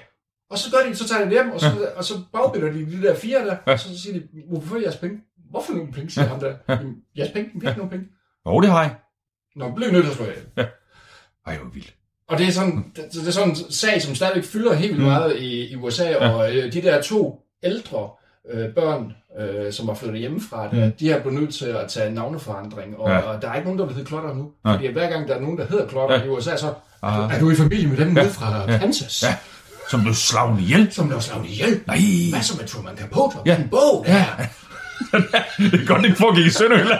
Og 0.49 0.58
så 0.58 0.71
gør 0.71 0.89
de, 0.89 0.95
så 0.95 1.08
tager 1.08 1.23
de 1.25 1.30
hjem, 1.32 1.51
og 1.51 1.60
så, 1.60 1.67
ja. 1.67 1.97
og 1.97 2.04
så 2.04 2.13
bagbinder 2.34 2.71
de 2.71 2.86
de 2.91 3.01
der 3.01 3.15
fire 3.15 3.39
der, 3.39 3.45
Ja. 3.45 3.58
ja. 3.67 3.71
og 3.73 3.80
så 3.80 3.99
siger 4.01 4.13
de, 4.19 4.28
hvorfor 4.49 4.78
jeres 4.78 4.95
penge? 4.97 5.17
Hvorfor 5.49 5.73
nogle 5.73 5.91
penge, 5.91 6.10
siger 6.10 6.23
ja. 6.25 6.30
ham 6.32 6.39
der. 6.39 6.56
Ja. 6.69 6.73
Jamen, 6.73 6.95
jeres 7.17 7.32
penge, 7.32 7.49
vi 7.56 7.60
har 7.65 7.69
ikke 7.71 7.80
nogen 7.80 7.89
penge. 7.91 8.06
Jo, 8.47 8.62
det 8.62 8.69
har 8.69 8.82
jeg. 8.82 8.95
Nå, 9.56 9.71
blev 9.75 9.91
nødt 9.91 10.04
til 10.04 10.12
at 10.12 10.17
slå 10.17 10.25
ihjel. 10.25 10.67
Ej, 11.47 11.58
hvor 11.58 11.69
vildt. 11.73 11.95
Og 12.30 12.38
det 12.38 12.48
er 12.48 12.52
sådan, 12.52 12.86
det, 12.96 13.06
det 13.14 13.28
er 13.28 13.32
sådan 13.32 13.50
en 13.50 13.56
sag, 13.72 14.02
som 14.02 14.16
stadigvæk 14.16 14.44
fylder 14.46 14.74
helt 14.74 14.92
vildt 14.92 15.04
Mm. 15.04 15.10
meget 15.12 15.36
i, 15.40 15.72
i 15.72 15.76
USA, 15.76 16.04
Ja. 16.10 16.30
og 16.30 16.56
øh, 16.56 16.74
de 16.74 16.82
der 16.82 17.02
to 17.02 17.42
ældre 17.64 18.10
øh, 18.54 18.70
børn, 18.70 19.14
øh, 19.40 19.74
som 19.74 19.88
var 19.88 19.94
flyttet 19.94 20.20
hjemmefra, 20.20 20.68
Mm. 20.72 20.92
de 21.00 21.10
har 21.12 21.20
blevet 21.20 21.40
nødt 21.42 21.54
til 21.54 21.66
at 21.66 21.90
tage 21.90 22.12
navneforandring, 22.14 22.98
og, 23.00 23.10
Ja. 23.10 23.18
og 23.18 23.42
der 23.42 23.50
er 23.50 23.54
ikke 23.56 23.66
nogen, 23.66 23.80
der 23.80 23.86
vil 23.86 23.96
hedde 23.96 24.08
Klotter 24.08 24.34
nu. 24.34 24.52
Nej. 24.64 24.74
Fordi 24.76 24.88
hver 24.94 25.10
gang 25.10 25.28
der 25.28 25.36
er 25.36 25.40
nogen, 25.42 25.58
der 25.58 25.66
hedder 25.68 25.88
Klotter 25.88 26.16
Ja. 26.20 26.24
i 26.24 26.30
USA, 26.30 26.58
så 26.58 26.74
Ah. 27.04 27.34
er 27.36 27.40
du 27.40 27.52
i 27.52 27.56
familie 27.56 27.88
med 27.88 27.98
dem 27.98 28.18
Ja. 28.18 28.22
nede 28.24 28.34
fra 28.34 28.72
Ja. 28.72 28.78
Kansas, 28.78 29.24
Ja. 29.24 29.36
Som 29.92 30.02
blev 30.02 30.14
slagen 30.14 30.60
ihjel. 30.60 30.88
som 30.92 31.08
blev 31.08 31.22
slået 31.22 31.46
ihjel. 31.46 31.80
Nej. 31.88 31.98
Hvad 32.32 32.42
så 32.42 32.58
med 32.60 32.68
Truman 32.68 32.98
Capote 32.98 33.38
Ja. 33.46 33.52
ja. 33.52 33.58
en 33.62 33.70
bog 33.70 34.04
der? 34.08 34.14
Ja. 34.16 34.26
det 35.58 35.82
er 35.82 35.86
godt, 35.88 36.00
det 36.02 36.06
ikke 36.06 36.18
foregik 36.18 36.46
i 36.46 36.50
Sønderjylland. 36.50 37.00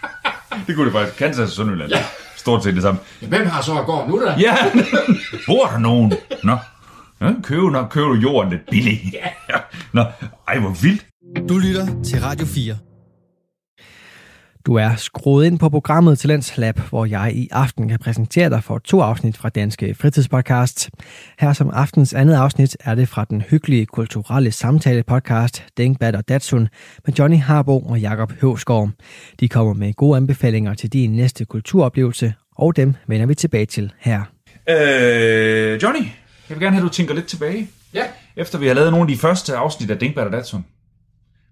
det 0.66 0.74
kunne 0.76 0.84
det 0.86 0.92
faktisk. 0.92 1.18
Kansas 1.18 1.44
og 1.48 1.50
Sønderjylland. 1.56 1.90
Ja. 1.90 2.04
Stort 2.46 2.64
set 2.64 2.74
det 2.74 2.82
samme. 2.82 3.00
Hvem 3.28 3.46
har 3.46 3.62
så 3.62 3.78
at 3.78 3.86
gå 3.86 4.04
nu 4.08 4.20
der? 4.20 4.38
Ja, 4.38 4.56
bor 5.46 5.66
der 5.66 5.78
nogen? 5.78 6.12
Nå, 6.44 6.56
ja, 7.20 7.32
køb, 7.42 7.62
nå, 7.62 7.86
køb 7.86 8.02
du 8.02 8.14
jorden 8.14 8.50
lidt 8.50 8.62
billigt. 8.70 9.00
Ja. 9.12 9.56
Nå, 9.92 10.04
ej, 10.48 10.58
hvor 10.58 10.70
vildt. 10.82 11.06
Du 11.48 11.58
lytter 11.58 11.86
til 12.04 12.20
Radio 12.20 12.46
4. 12.46 12.76
Du 14.66 14.74
er 14.74 14.96
skruet 14.96 15.46
ind 15.46 15.58
på 15.58 15.68
programmet 15.68 16.18
Talents 16.18 16.56
Lab, 16.56 16.78
hvor 16.78 17.04
jeg 17.04 17.32
i 17.34 17.48
aften 17.52 17.88
kan 17.88 17.98
præsentere 17.98 18.50
dig 18.50 18.64
for 18.64 18.78
to 18.78 19.00
afsnit 19.00 19.36
fra 19.36 19.48
Danske 19.48 19.94
Fritidspodcast. 19.94 20.90
Her 21.38 21.52
som 21.52 21.70
aftens 21.72 22.14
andet 22.14 22.34
afsnit 22.34 22.76
er 22.80 22.94
det 22.94 23.08
fra 23.08 23.24
den 23.24 23.42
hyggelige 23.42 23.86
kulturelle 23.86 24.52
samtale 24.52 25.02
podcast 25.02 25.64
Dingbat 25.76 26.16
og 26.16 26.28
Datsun 26.28 26.68
med 27.06 27.14
Johnny 27.14 27.36
Harbo 27.38 27.78
og 27.78 28.00
Jakob 28.00 28.32
Høvsgaard. 28.40 28.90
De 29.40 29.48
kommer 29.48 29.74
med 29.74 29.92
gode 29.92 30.16
anbefalinger 30.16 30.74
til 30.74 30.92
din 30.92 31.12
næste 31.12 31.44
kulturoplevelse, 31.44 32.34
og 32.56 32.76
dem 32.76 32.94
vender 33.06 33.26
vi 33.26 33.34
tilbage 33.34 33.66
til 33.66 33.92
her. 33.98 34.22
Øh, 34.68 35.82
Johnny, 35.82 36.02
jeg 36.48 36.56
vil 36.56 36.60
gerne 36.60 36.76
have, 36.76 36.84
at 36.86 36.90
du 36.90 36.94
tænker 36.94 37.14
lidt 37.14 37.26
tilbage. 37.26 37.68
Ja. 37.94 38.04
Efter 38.36 38.58
vi 38.58 38.66
har 38.66 38.74
lavet 38.74 38.90
nogle 38.90 39.10
af 39.10 39.14
de 39.14 39.20
første 39.20 39.56
afsnit 39.56 39.90
af 39.90 39.98
Dinkbat 39.98 40.26
og 40.26 40.32
Datsun, 40.32 40.64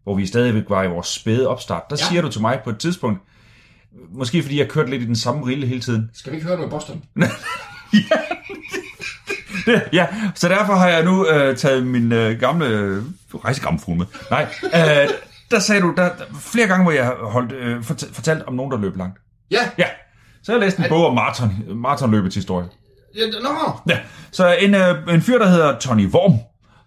hvor 0.05 0.15
vi 0.15 0.27
stadigvæk 0.27 0.63
var 0.69 0.83
i 0.83 0.89
vores 0.89 1.07
spæde 1.07 1.49
opstart, 1.49 1.83
der 1.91 1.97
Ja. 2.01 2.05
siger 2.09 2.23
du 2.23 2.29
til 2.29 2.41
mig 2.41 2.61
på 2.65 2.71
et 2.71 2.79
tidspunkt, 2.79 3.21
måske 4.13 4.43
fordi 4.43 4.59
jeg 4.59 4.69
kørte 4.69 4.91
lidt 4.91 5.03
i 5.03 5.07
den 5.07 5.17
samme 5.17 5.47
rille 5.47 5.67
hele 5.67 5.81
tiden, 5.81 6.11
Skal 6.15 6.33
vi 6.33 6.37
ikke 6.37 6.47
høre 6.47 6.57
noget 6.57 6.69
i 6.69 6.71
Boston? 6.71 7.03
Det- 9.67 9.83
ja, 9.93 10.07
så 10.35 10.49
derfor 10.49 10.75
har 10.75 10.89
jeg 10.89 11.05
nu 11.05 11.27
øh, 11.29 11.57
taget 11.57 11.87
min 11.87 12.13
øh, 12.13 12.41
gamle 12.41 12.67
øh, 12.67 13.03
rejsegammelfugl 13.45 13.99
med. 13.99 14.07
Nej, 14.31 14.47
øh, 14.65 15.09
der 15.51 15.59
sagde 15.59 15.81
du, 15.83 15.95
der, 15.97 16.03
der 16.03 16.25
flere 16.41 16.67
gange, 16.67 16.83
hvor 16.83 16.93
jeg 16.93 17.05
har 17.05 17.17
holdt, 17.31 17.53
øh, 17.53 17.83
fort, 17.83 18.05
fortalt 18.13 18.43
om 18.43 18.55
nogen, 18.55 18.73
der 18.73 18.79
løb 18.79 18.97
langt. 18.97 19.19
Ja. 19.51 19.69
Ja, 19.79 19.85
så 20.43 20.53
jeg 20.53 20.61
læst 20.61 20.79
en 20.79 20.85
bog 20.89 21.07
om 21.07 21.15
maraton, 21.15 21.53
maratonløbets 21.75 22.35
historie. 22.35 22.67
ja 23.17 23.21
nå. 23.43 23.79
Ja, 23.89 23.99
så 24.33 24.57
en, 24.61 24.75
øh, 24.75 25.15
en 25.15 25.23
fyr, 25.23 25.39
der 25.39 25.49
hedder 25.49 25.79
Tony 25.79 26.07
Worm, 26.07 26.39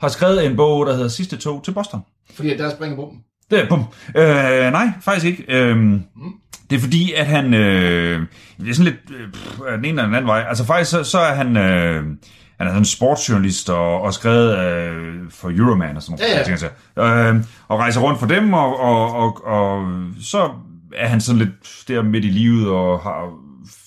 har 0.01 0.07
skrevet 0.07 0.45
en 0.45 0.55
bog, 0.55 0.86
der 0.86 0.93
hedder 0.93 1.07
Sidste 1.07 1.38
tog 1.38 1.63
til 1.63 1.71
Boston. 1.71 2.01
Fordi 2.36 2.57
der 2.57 2.71
springer 2.71 2.95
bomben. 2.95 3.19
Det 3.51 3.60
er, 3.60 3.69
bum. 3.69 3.83
Øh, 4.15 4.71
nej, 4.71 4.88
faktisk 5.01 5.25
ikke. 5.25 5.43
Øh, 5.47 5.99
det 6.69 6.75
er 6.75 6.79
fordi, 6.79 7.13
at 7.13 7.25
han... 7.25 7.53
Øh, 7.53 8.21
det 8.60 8.69
er 8.69 8.73
sådan 8.73 8.91
lidt 8.91 9.19
øh, 9.19 9.31
pff, 9.31 9.57
den 9.57 9.86
ene 9.86 9.88
eller 9.88 10.05
den 10.05 10.15
anden 10.15 10.27
vej. 10.27 10.45
Altså 10.47 10.65
faktisk, 10.65 10.91
så, 10.91 11.03
så 11.03 11.19
er 11.19 11.33
han... 11.33 11.57
Øh, 11.57 12.03
han 12.57 12.67
er 12.67 12.71
sådan 12.71 12.81
en 12.81 12.86
sportsjournalist 12.86 13.69
og, 13.69 14.01
og 14.01 14.13
skrevet 14.13 14.57
øh, 14.57 15.15
for 15.29 15.51
Euroman 15.57 15.95
og 15.95 16.03
sådan 16.03 16.19
noget. 16.19 16.33
Ja, 16.33 16.51
ja. 16.51 16.57
ting, 16.57 16.71
øh, 16.97 17.45
og 17.67 17.79
rejser 17.79 18.01
rundt 18.01 18.19
for 18.19 18.27
dem, 18.27 18.53
og, 18.53 18.79
og, 18.79 19.15
og, 19.15 19.45
og 19.45 19.88
så 20.21 20.49
er 20.95 21.07
han 21.07 21.21
sådan 21.21 21.39
lidt 21.39 21.83
der 21.88 22.01
midt 22.01 22.25
i 22.25 22.29
livet 22.29 22.69
og 22.69 22.99
har 22.99 23.33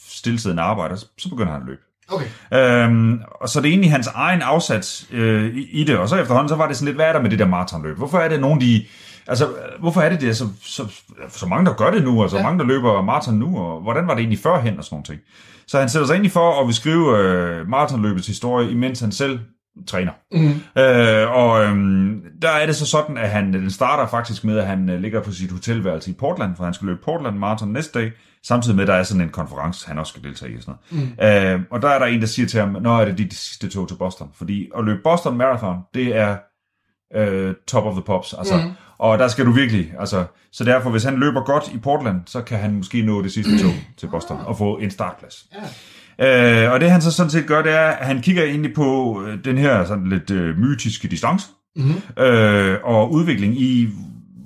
stillesiddende 0.08 0.62
arbejde, 0.62 0.92
og 0.92 0.98
så, 0.98 1.06
så 1.18 1.28
begynder 1.28 1.52
han 1.52 1.62
at 1.62 1.66
løbe. 1.66 1.80
Okay. 2.10 2.26
Øhm, 2.54 3.20
og 3.40 3.48
så 3.48 3.58
er 3.58 3.62
det 3.62 3.68
egentlig 3.68 3.90
hans 3.90 4.06
egen 4.06 4.42
afsats 4.42 5.06
øh, 5.10 5.56
i, 5.56 5.80
i 5.80 5.84
det, 5.84 5.98
og 5.98 6.08
så 6.08 6.16
efterhånden, 6.16 6.48
så 6.48 6.54
var 6.54 6.68
det 6.68 6.76
sådan 6.76 6.86
lidt, 6.86 6.96
hvad 6.96 7.06
er 7.06 7.12
der 7.12 7.22
med 7.22 7.30
det 7.30 7.38
der 7.38 7.46
maratonløb? 7.46 7.96
Hvorfor 7.96 8.18
er 8.18 8.28
det 8.28 8.40
nogen, 8.40 8.60
de... 8.60 8.84
Altså, 9.26 9.48
hvorfor 9.80 10.00
er 10.00 10.08
det 10.08 10.20
det, 10.20 10.36
så, 10.36 10.48
så, 10.62 10.86
så 11.28 11.46
mange, 11.46 11.66
der 11.66 11.72
gør 11.72 11.90
det 11.90 12.04
nu, 12.04 12.22
og 12.22 12.30
så 12.30 12.36
ja. 12.36 12.42
Mange, 12.42 12.58
der 12.58 12.64
løber 12.64 13.02
maraton 13.02 13.34
nu, 13.34 13.58
og 13.58 13.80
hvordan 13.80 14.06
var 14.06 14.14
det 14.14 14.20
egentlig 14.20 14.38
førhen, 14.38 14.78
og 14.78 14.84
sådan 14.84 14.94
nogle 14.94 15.04
ting. 15.04 15.20
Så 15.66 15.78
han 15.78 15.88
sætter 15.88 16.06
sig 16.06 16.16
ind 16.16 16.26
i 16.26 16.28
for 16.28 16.60
at 16.60 16.66
beskrive 16.66 17.18
øh, 17.18 17.68
maratonløbets 17.68 18.26
historie, 18.26 18.70
imens 18.70 19.00
han 19.00 19.12
selv 19.12 19.38
træner. 19.86 20.12
Mm. 20.32 20.82
Øh, 20.82 21.30
og 21.30 21.64
øhm, 21.64 22.22
der 22.42 22.50
er 22.50 22.66
det 22.66 22.76
så 22.76 22.86
sådan, 22.86 23.18
at 23.18 23.30
han 23.30 23.52
den 23.52 23.70
starter 23.70 24.06
faktisk 24.06 24.44
med, 24.44 24.58
at 24.58 24.66
han 24.66 24.90
øh, 24.90 25.00
ligger 25.00 25.22
på 25.22 25.32
sit 25.32 25.50
hotelværelse 25.50 26.10
i 26.10 26.14
Portland, 26.14 26.56
for 26.56 26.64
han 26.64 26.74
skal 26.74 26.86
løbe 26.86 27.00
Portland 27.04 27.36
Marathon 27.36 27.72
næste 27.72 27.98
dag, 28.00 28.12
samtidig 28.42 28.76
med, 28.76 28.84
at 28.84 28.88
der 28.88 28.94
er 28.94 29.02
sådan 29.02 29.22
en 29.22 29.28
konference, 29.28 29.88
han 29.88 29.98
også 29.98 30.10
skal 30.10 30.22
deltage 30.22 30.52
i. 30.52 30.56
Og, 30.56 30.62
sådan 30.62 30.78
noget. 31.18 31.54
Øh, 31.54 31.60
og 31.70 31.82
der 31.82 31.88
er 31.88 31.98
der 31.98 32.06
en, 32.06 32.20
der 32.20 32.26
siger 32.26 32.46
til 32.46 32.60
ham, 32.60 32.76
nå 32.80 33.00
er 33.00 33.04
det 33.04 33.18
dit 33.18 33.34
sidste 33.34 33.68
tog 33.68 33.88
til 33.88 33.94
Boston, 33.94 34.30
fordi 34.34 34.70
at 34.78 34.84
løbe 34.84 35.00
Boston 35.04 35.36
Marathon, 35.36 35.76
det 35.94 36.16
er 36.16 36.36
øh, 37.14 37.54
top 37.66 37.84
of 37.84 37.92
the 37.92 38.02
pops, 38.02 38.34
altså, 38.38 38.56
mm. 38.56 38.70
og 38.98 39.18
der 39.18 39.28
skal 39.28 39.46
du 39.46 39.52
virkelig, 39.52 39.94
altså, 39.98 40.24
så 40.52 40.64
derfor, 40.64 40.90
hvis 40.90 41.04
han 41.04 41.16
løber 41.16 41.44
godt 41.44 41.72
i 41.74 41.78
Portland, 41.78 42.20
så 42.26 42.42
kan 42.42 42.58
han 42.58 42.74
måske 42.74 43.02
nå 43.02 43.22
det 43.22 43.32
sidste 43.32 43.58
tog 43.62 43.72
til 43.96 44.06
Boston 44.06 44.40
og 44.46 44.58
få 44.58 44.76
en 44.76 44.90
startplads. 44.90 45.46
Ja. 45.54 45.58
Øh, 46.22 46.72
og 46.72 46.80
det 46.80 46.90
han 46.90 47.00
så 47.02 47.12
sådan 47.12 47.30
set 47.30 47.46
gør, 47.46 47.62
det 47.62 47.72
er, 47.72 47.86
at 47.86 48.06
han 48.06 48.22
kigger 48.22 48.42
egentlig 48.44 48.74
på 48.74 49.22
øh, 49.26 49.38
den 49.44 49.58
her 49.58 49.84
sådan 49.84 50.06
lidt 50.06 50.30
øh, 50.30 50.58
mytiske 50.58 51.08
distance, 51.08 51.46
Mm-hmm. 51.76 52.22
øh, 52.24 52.78
og 52.84 53.12
udvikling 53.12 53.60
i, 53.60 53.88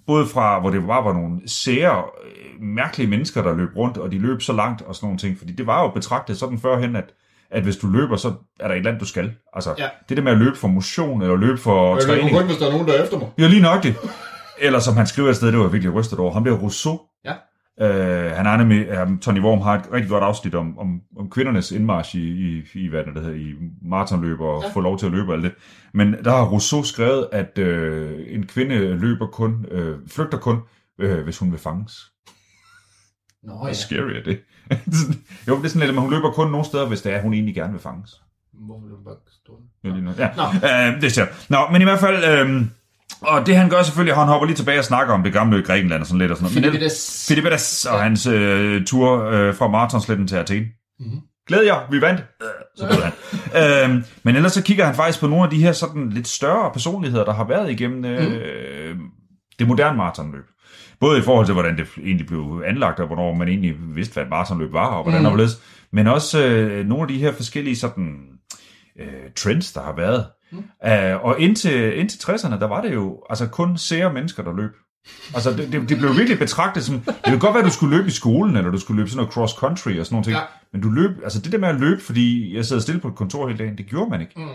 både 0.06 0.26
fra, 0.26 0.60
hvor 0.60 0.70
det 0.70 0.86
bare 0.86 1.04
var 1.04 1.12
nogle 1.12 1.40
sære, 1.46 2.02
øh, 2.26 2.62
mærkelige 2.62 3.10
mennesker, 3.10 3.42
der 3.42 3.54
løb 3.56 3.68
rundt, 3.76 3.96
og 3.98 4.12
de 4.12 4.18
løb 4.18 4.42
så 4.42 4.52
langt 4.52 4.82
og 4.82 4.94
sådan 4.94 5.06
nogle 5.06 5.18
ting, 5.18 5.38
fordi 5.38 5.52
det 5.52 5.66
var 5.66 5.82
jo 5.82 5.88
betragtet 5.88 6.36
sådan 6.38 6.58
førhen, 6.58 6.96
at, 6.96 7.04
at 7.50 7.62
hvis 7.62 7.76
du 7.76 7.86
løber, 7.86 8.16
så 8.16 8.28
er 8.60 8.66
der 8.68 8.74
et 8.74 8.76
eller 8.78 8.90
andet, 8.90 9.00
du 9.00 9.06
skal. 9.06 9.32
Altså, 9.54 9.74
Ja. 9.78 9.86
det 10.08 10.16
der 10.16 10.22
med 10.22 10.32
at 10.32 10.38
løbe 10.38 10.56
for 10.56 10.68
motion, 10.68 11.22
eller 11.22 11.36
løbe 11.36 11.58
for 11.58 11.94
Jeg 11.96 12.02
træning. 12.04 12.30
kun, 12.30 12.44
hvis 12.46 12.56
der 12.56 12.66
er 12.66 12.70
nogen, 12.72 12.86
der 12.88 12.92
er 12.92 13.02
efter 13.04 13.18
mig. 13.18 13.28
Ja, 13.38 13.46
lige 13.46 13.62
nok 13.62 13.82
det. 13.82 13.94
eller 14.60 14.78
som 14.78 14.96
han 14.96 15.06
skriver 15.06 15.30
et 15.30 15.36
sted, 15.36 15.48
det 15.48 15.58
var 15.58 15.64
jeg 15.64 15.72
virkelig 15.72 15.94
rystet 15.94 16.18
over, 16.18 16.32
ham 16.32 16.44
der 16.44 16.52
Rousseau. 16.52 17.00
Ja. 17.24 17.32
Øh, 17.80 18.30
han 18.30 18.46
er 18.46 18.56
nemlig, 18.56 19.02
um, 19.02 19.18
Tony 19.18 19.40
Worm 19.40 19.60
har 19.60 19.74
et 19.74 19.92
rigtig 19.92 20.10
godt 20.10 20.24
afsnit 20.24 20.54
om, 20.54 20.78
om, 20.78 21.00
om 21.18 21.30
kvindernes 21.30 21.72
indmarsch 21.72 22.14
i, 22.14 22.20
i, 22.20 22.62
i 22.74 22.88
hvad 22.88 23.04
det 23.04 23.14
hedder, 23.14 23.34
i 23.34 23.54
maratonløb 23.82 24.40
og 24.40 24.62
ja. 24.62 24.70
få 24.72 24.80
lov 24.80 24.98
til 24.98 25.06
at 25.06 25.12
løbe 25.12 25.32
og 25.32 25.34
alt 25.34 25.44
det. 25.44 25.54
Men 25.94 26.12
der 26.24 26.30
har 26.30 26.44
Rousseau 26.44 26.82
skrevet, 26.82 27.28
at 27.32 27.58
øh, 27.58 28.24
en 28.28 28.46
kvinde 28.46 28.74
løber 28.74 29.26
kun, 29.26 29.66
øh, 29.70 29.98
flygter 30.08 30.38
kun, 30.38 30.58
øh, 30.98 31.24
hvis 31.24 31.38
hun 31.38 31.50
vil 31.50 31.60
fanges. 31.60 32.10
Nå 33.42 33.56
Hvor 33.56 33.66
ja. 33.66 33.72
scary 33.72 34.10
er 34.10 34.22
det? 34.22 34.40
jo, 35.48 35.56
det 35.56 35.64
er 35.64 35.68
sådan 35.68 35.80
lidt, 35.80 35.96
at 35.96 36.02
hun 36.02 36.10
løber 36.10 36.30
kun 36.30 36.50
nogle 36.50 36.66
steder, 36.66 36.88
hvis 36.88 37.02
det 37.02 37.12
er, 37.12 37.22
hun 37.22 37.34
egentlig 37.34 37.54
gerne 37.54 37.72
vil 37.72 37.80
fanges. 37.82 38.22
Hvorfor 38.52 38.80
vil 38.80 38.90
du 38.90 38.96
bare 39.04 39.16
stå 39.30 39.60
der? 39.82 40.14
Ja. 40.18 40.24
Ja. 40.24 40.30
Nå. 40.36 40.94
Øh, 40.94 41.00
det 41.00 41.12
ser. 41.12 41.26
Nå, 41.48 41.58
men 41.72 41.80
i 41.80 41.84
hvert 41.84 42.00
fald, 42.00 42.24
øh, 42.24 42.62
og 43.26 43.46
det 43.46 43.56
han 43.56 43.68
gør 43.68 43.82
selvfølgelig, 43.82 44.12
at 44.12 44.18
han 44.18 44.28
hopper 44.28 44.46
lige 44.46 44.56
tilbage 44.56 44.78
og 44.78 44.84
snakker 44.84 45.14
om 45.14 45.22
det 45.22 45.32
gamle 45.32 45.62
Grækenland 45.62 46.00
og 46.00 46.06
sådan 46.06 46.18
lidt 46.18 46.30
og 46.30 46.36
sådan 46.36 46.52
noget. 46.52 46.64
Filipides. 46.64 47.24
Filipides 47.28 47.86
og 47.86 48.02
hans 48.02 48.26
øh, 48.26 48.86
tur 48.86 49.24
øh, 49.24 49.54
fra 49.54 49.68
Maratonsletten 49.68 50.28
til 50.28 50.36
Athen. 50.36 50.64
Mhm. 51.00 51.20
Glæd 51.48 51.62
jer, 51.62 51.80
vi 51.90 52.00
vandt. 52.00 52.24
Øh, 52.42 52.48
Så 52.76 53.10
han. 53.54 53.90
øhm, 53.90 54.04
men 54.22 54.36
ellers 54.36 54.52
så 54.52 54.62
kigger 54.62 54.84
han 54.84 54.94
faktisk 54.94 55.20
på 55.20 55.26
nogle 55.26 55.44
af 55.44 55.50
de 55.50 55.62
her 55.62 55.72
sådan 55.72 56.10
lidt 56.10 56.28
større 56.28 56.70
personligheder, 56.72 57.24
der 57.24 57.34
har 57.34 57.44
været 57.44 57.70
igennem 57.70 58.04
øh, 58.04 58.96
det 59.58 59.68
moderne 59.68 59.96
maratonløb. 59.96 60.44
Både 61.00 61.18
i 61.18 61.22
forhold 61.22 61.46
til, 61.46 61.52
hvordan 61.52 61.76
det 61.76 61.86
egentlig 62.04 62.26
blev 62.26 62.62
anlagt, 62.66 63.00
og 63.00 63.06
hvornår 63.06 63.34
man 63.34 63.48
egentlig 63.48 63.74
vidste, 63.94 64.14
hvad 64.14 64.22
et 64.22 64.30
maratonløb 64.30 64.72
var, 64.72 64.86
og 64.86 65.02
hvordan 65.02 65.32
mm. 65.32 65.38
det 65.38 65.58
men 65.92 66.06
også 66.06 66.46
øh, 66.46 66.86
nogle 66.86 67.02
af 67.02 67.08
de 67.08 67.18
her 67.18 67.32
forskellige 67.32 67.76
sådan, 67.76 68.16
øh, 69.00 69.30
trends, 69.36 69.72
der 69.72 69.82
har 69.82 69.96
været. 69.96 70.26
Mm. 70.52 70.58
Uh, 70.58 71.24
og 71.24 71.40
indtil, 71.40 71.98
indtil 71.98 72.18
60'erne, 72.18 72.60
der 72.60 72.66
var 72.66 72.80
det 72.80 72.94
jo 72.94 73.22
altså 73.30 73.48
kun 73.48 73.78
sære 73.78 74.12
mennesker, 74.12 74.42
der 74.42 74.56
løb. 74.56 74.70
Altså, 75.34 75.50
det, 75.50 75.72
det, 75.72 75.88
det 75.88 75.98
blev 75.98 76.16
virkelig 76.16 76.38
betragtet 76.38 76.84
som... 76.84 77.00
Det 77.00 77.14
ville 77.24 77.40
godt 77.40 77.54
være, 77.54 77.62
at 77.62 77.66
du 77.66 77.72
skulle 77.72 77.96
løbe 77.96 78.08
i 78.08 78.10
skolen, 78.10 78.56
eller 78.56 78.70
du 78.70 78.78
skulle 78.78 79.00
løbe 79.00 79.10
sådan 79.10 79.16
noget 79.24 79.32
cross-country 79.32 80.00
og 80.00 80.06
sådan 80.06 80.14
nogle 80.14 80.24
ting. 80.24 80.36
Ja. 80.36 80.42
Men 80.72 80.80
du 80.80 80.88
løb... 80.90 81.10
Altså, 81.22 81.40
det 81.40 81.52
der 81.52 81.58
med 81.58 81.68
at 81.68 81.80
løbe, 81.80 82.00
fordi 82.02 82.56
jeg 82.56 82.64
sad 82.64 82.80
stille 82.80 83.00
på 83.00 83.08
et 83.08 83.14
kontor 83.14 83.46
hele 83.48 83.58
dagen, 83.58 83.78
det 83.78 83.86
gjorde 83.86 84.10
man 84.10 84.20
ikke. 84.20 84.32
Mm. 84.36 84.48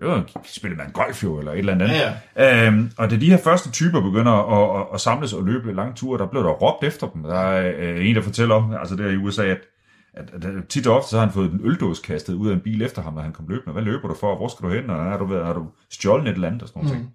Det 0.00 0.08
var, 0.08 0.24
spillede 0.44 0.78
man 0.78 0.92
golf 0.92 1.24
jo, 1.24 1.38
eller 1.38 1.52
et 1.52 1.58
eller 1.58 1.72
andet. 1.72 1.88
Ja, 1.88 2.12
ja. 2.36 2.66
Øhm, 2.66 2.90
og 2.98 3.10
da 3.10 3.16
de 3.16 3.30
her 3.30 3.36
første 3.36 3.70
typer 3.70 4.00
begynder 4.00 4.32
at, 4.32 4.80
at, 4.80 4.86
at 4.94 5.00
samles 5.00 5.32
og 5.32 5.44
løbe 5.44 5.72
lange 5.72 5.94
ture, 5.94 6.18
der 6.18 6.26
blev 6.26 6.42
der 6.42 6.50
råbt 6.50 6.84
efter 6.84 7.06
dem. 7.06 7.22
Der 7.22 7.40
er 7.40 7.72
øh, 7.78 8.08
en, 8.08 8.16
der 8.16 8.22
fortæller 8.22 8.54
om, 8.54 8.74
altså 8.74 8.96
der 8.96 9.10
i 9.10 9.16
USA, 9.16 9.44
at, 9.44 9.58
at, 10.14 10.44
at 10.44 10.68
tit 10.68 10.86
og 10.86 10.96
ofte 10.96 11.10
så 11.10 11.18
har 11.18 11.24
han 11.24 11.34
fået 11.34 11.52
en 11.52 11.60
øldås 11.64 11.98
kastet 11.98 12.34
ud 12.34 12.48
af 12.48 12.54
en 12.54 12.60
bil 12.60 12.82
efter 12.82 13.02
ham, 13.02 13.14
når 13.14 13.22
han 13.22 13.32
kom 13.32 13.48
løbende. 13.48 13.72
Hvad 13.72 13.82
løber 13.82 14.08
du 14.08 14.14
for? 14.14 14.36
Hvor 14.36 14.48
skal 14.48 14.68
du 14.68 14.74
hen? 14.74 14.90
Og 14.90 14.96
har 14.96 15.18
du, 15.18 15.26
været, 15.26 15.46
har 15.46 15.52
du 15.52 15.66
stjålet 15.90 16.28
et 16.28 16.34
eller 16.34 16.48
andet? 16.48 16.62
Og 16.62 16.68
sådan 16.68 16.82
nogle 16.82 16.96
ting. 16.96 17.14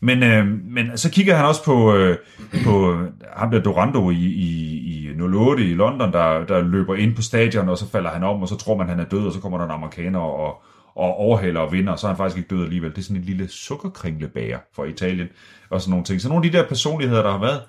Men, 0.00 0.22
øh, 0.22 0.46
men 0.64 0.98
så 0.98 1.10
kigger 1.10 1.36
han 1.36 1.46
også 1.46 1.64
på, 1.64 1.94
øh, 1.94 2.16
på 2.64 2.98
ham 3.32 3.50
der 3.50 3.60
Dorando 3.60 4.10
i, 4.10 4.14
i, 4.14 5.10
i 5.10 5.20
08 5.20 5.64
i 5.64 5.74
London, 5.74 6.12
der, 6.12 6.44
der 6.46 6.62
løber 6.62 6.94
ind 6.94 7.16
på 7.16 7.22
stadion, 7.22 7.68
og 7.68 7.78
så 7.78 7.88
falder 7.88 8.10
han 8.10 8.24
om, 8.24 8.42
og 8.42 8.48
så 8.48 8.56
tror 8.56 8.76
man, 8.76 8.88
han 8.88 9.00
er 9.00 9.04
død, 9.04 9.26
og 9.26 9.32
så 9.32 9.40
kommer 9.40 9.58
der 9.58 9.64
en 9.64 9.70
amerikaner 9.70 10.18
og, 10.18 10.62
og 10.94 11.16
overhaler 11.16 11.60
og 11.60 11.72
vinder, 11.72 11.92
og 11.92 11.98
så 11.98 12.06
er 12.06 12.08
han 12.08 12.16
faktisk 12.16 12.36
ikke 12.36 12.56
død 12.56 12.64
alligevel. 12.64 12.90
Det 12.90 12.98
er 12.98 13.02
sådan 13.02 13.16
en 13.16 13.22
lille 13.22 13.48
sukkerkringlebager 13.48 14.58
fra 14.76 14.84
Italien, 14.84 15.28
og 15.70 15.80
sådan 15.80 15.90
nogle 15.90 16.04
ting. 16.04 16.20
Så 16.20 16.28
nogle 16.28 16.46
af 16.46 16.52
de 16.52 16.58
der 16.58 16.68
personligheder, 16.68 17.22
der 17.22 17.30
har 17.30 17.38
været. 17.38 17.60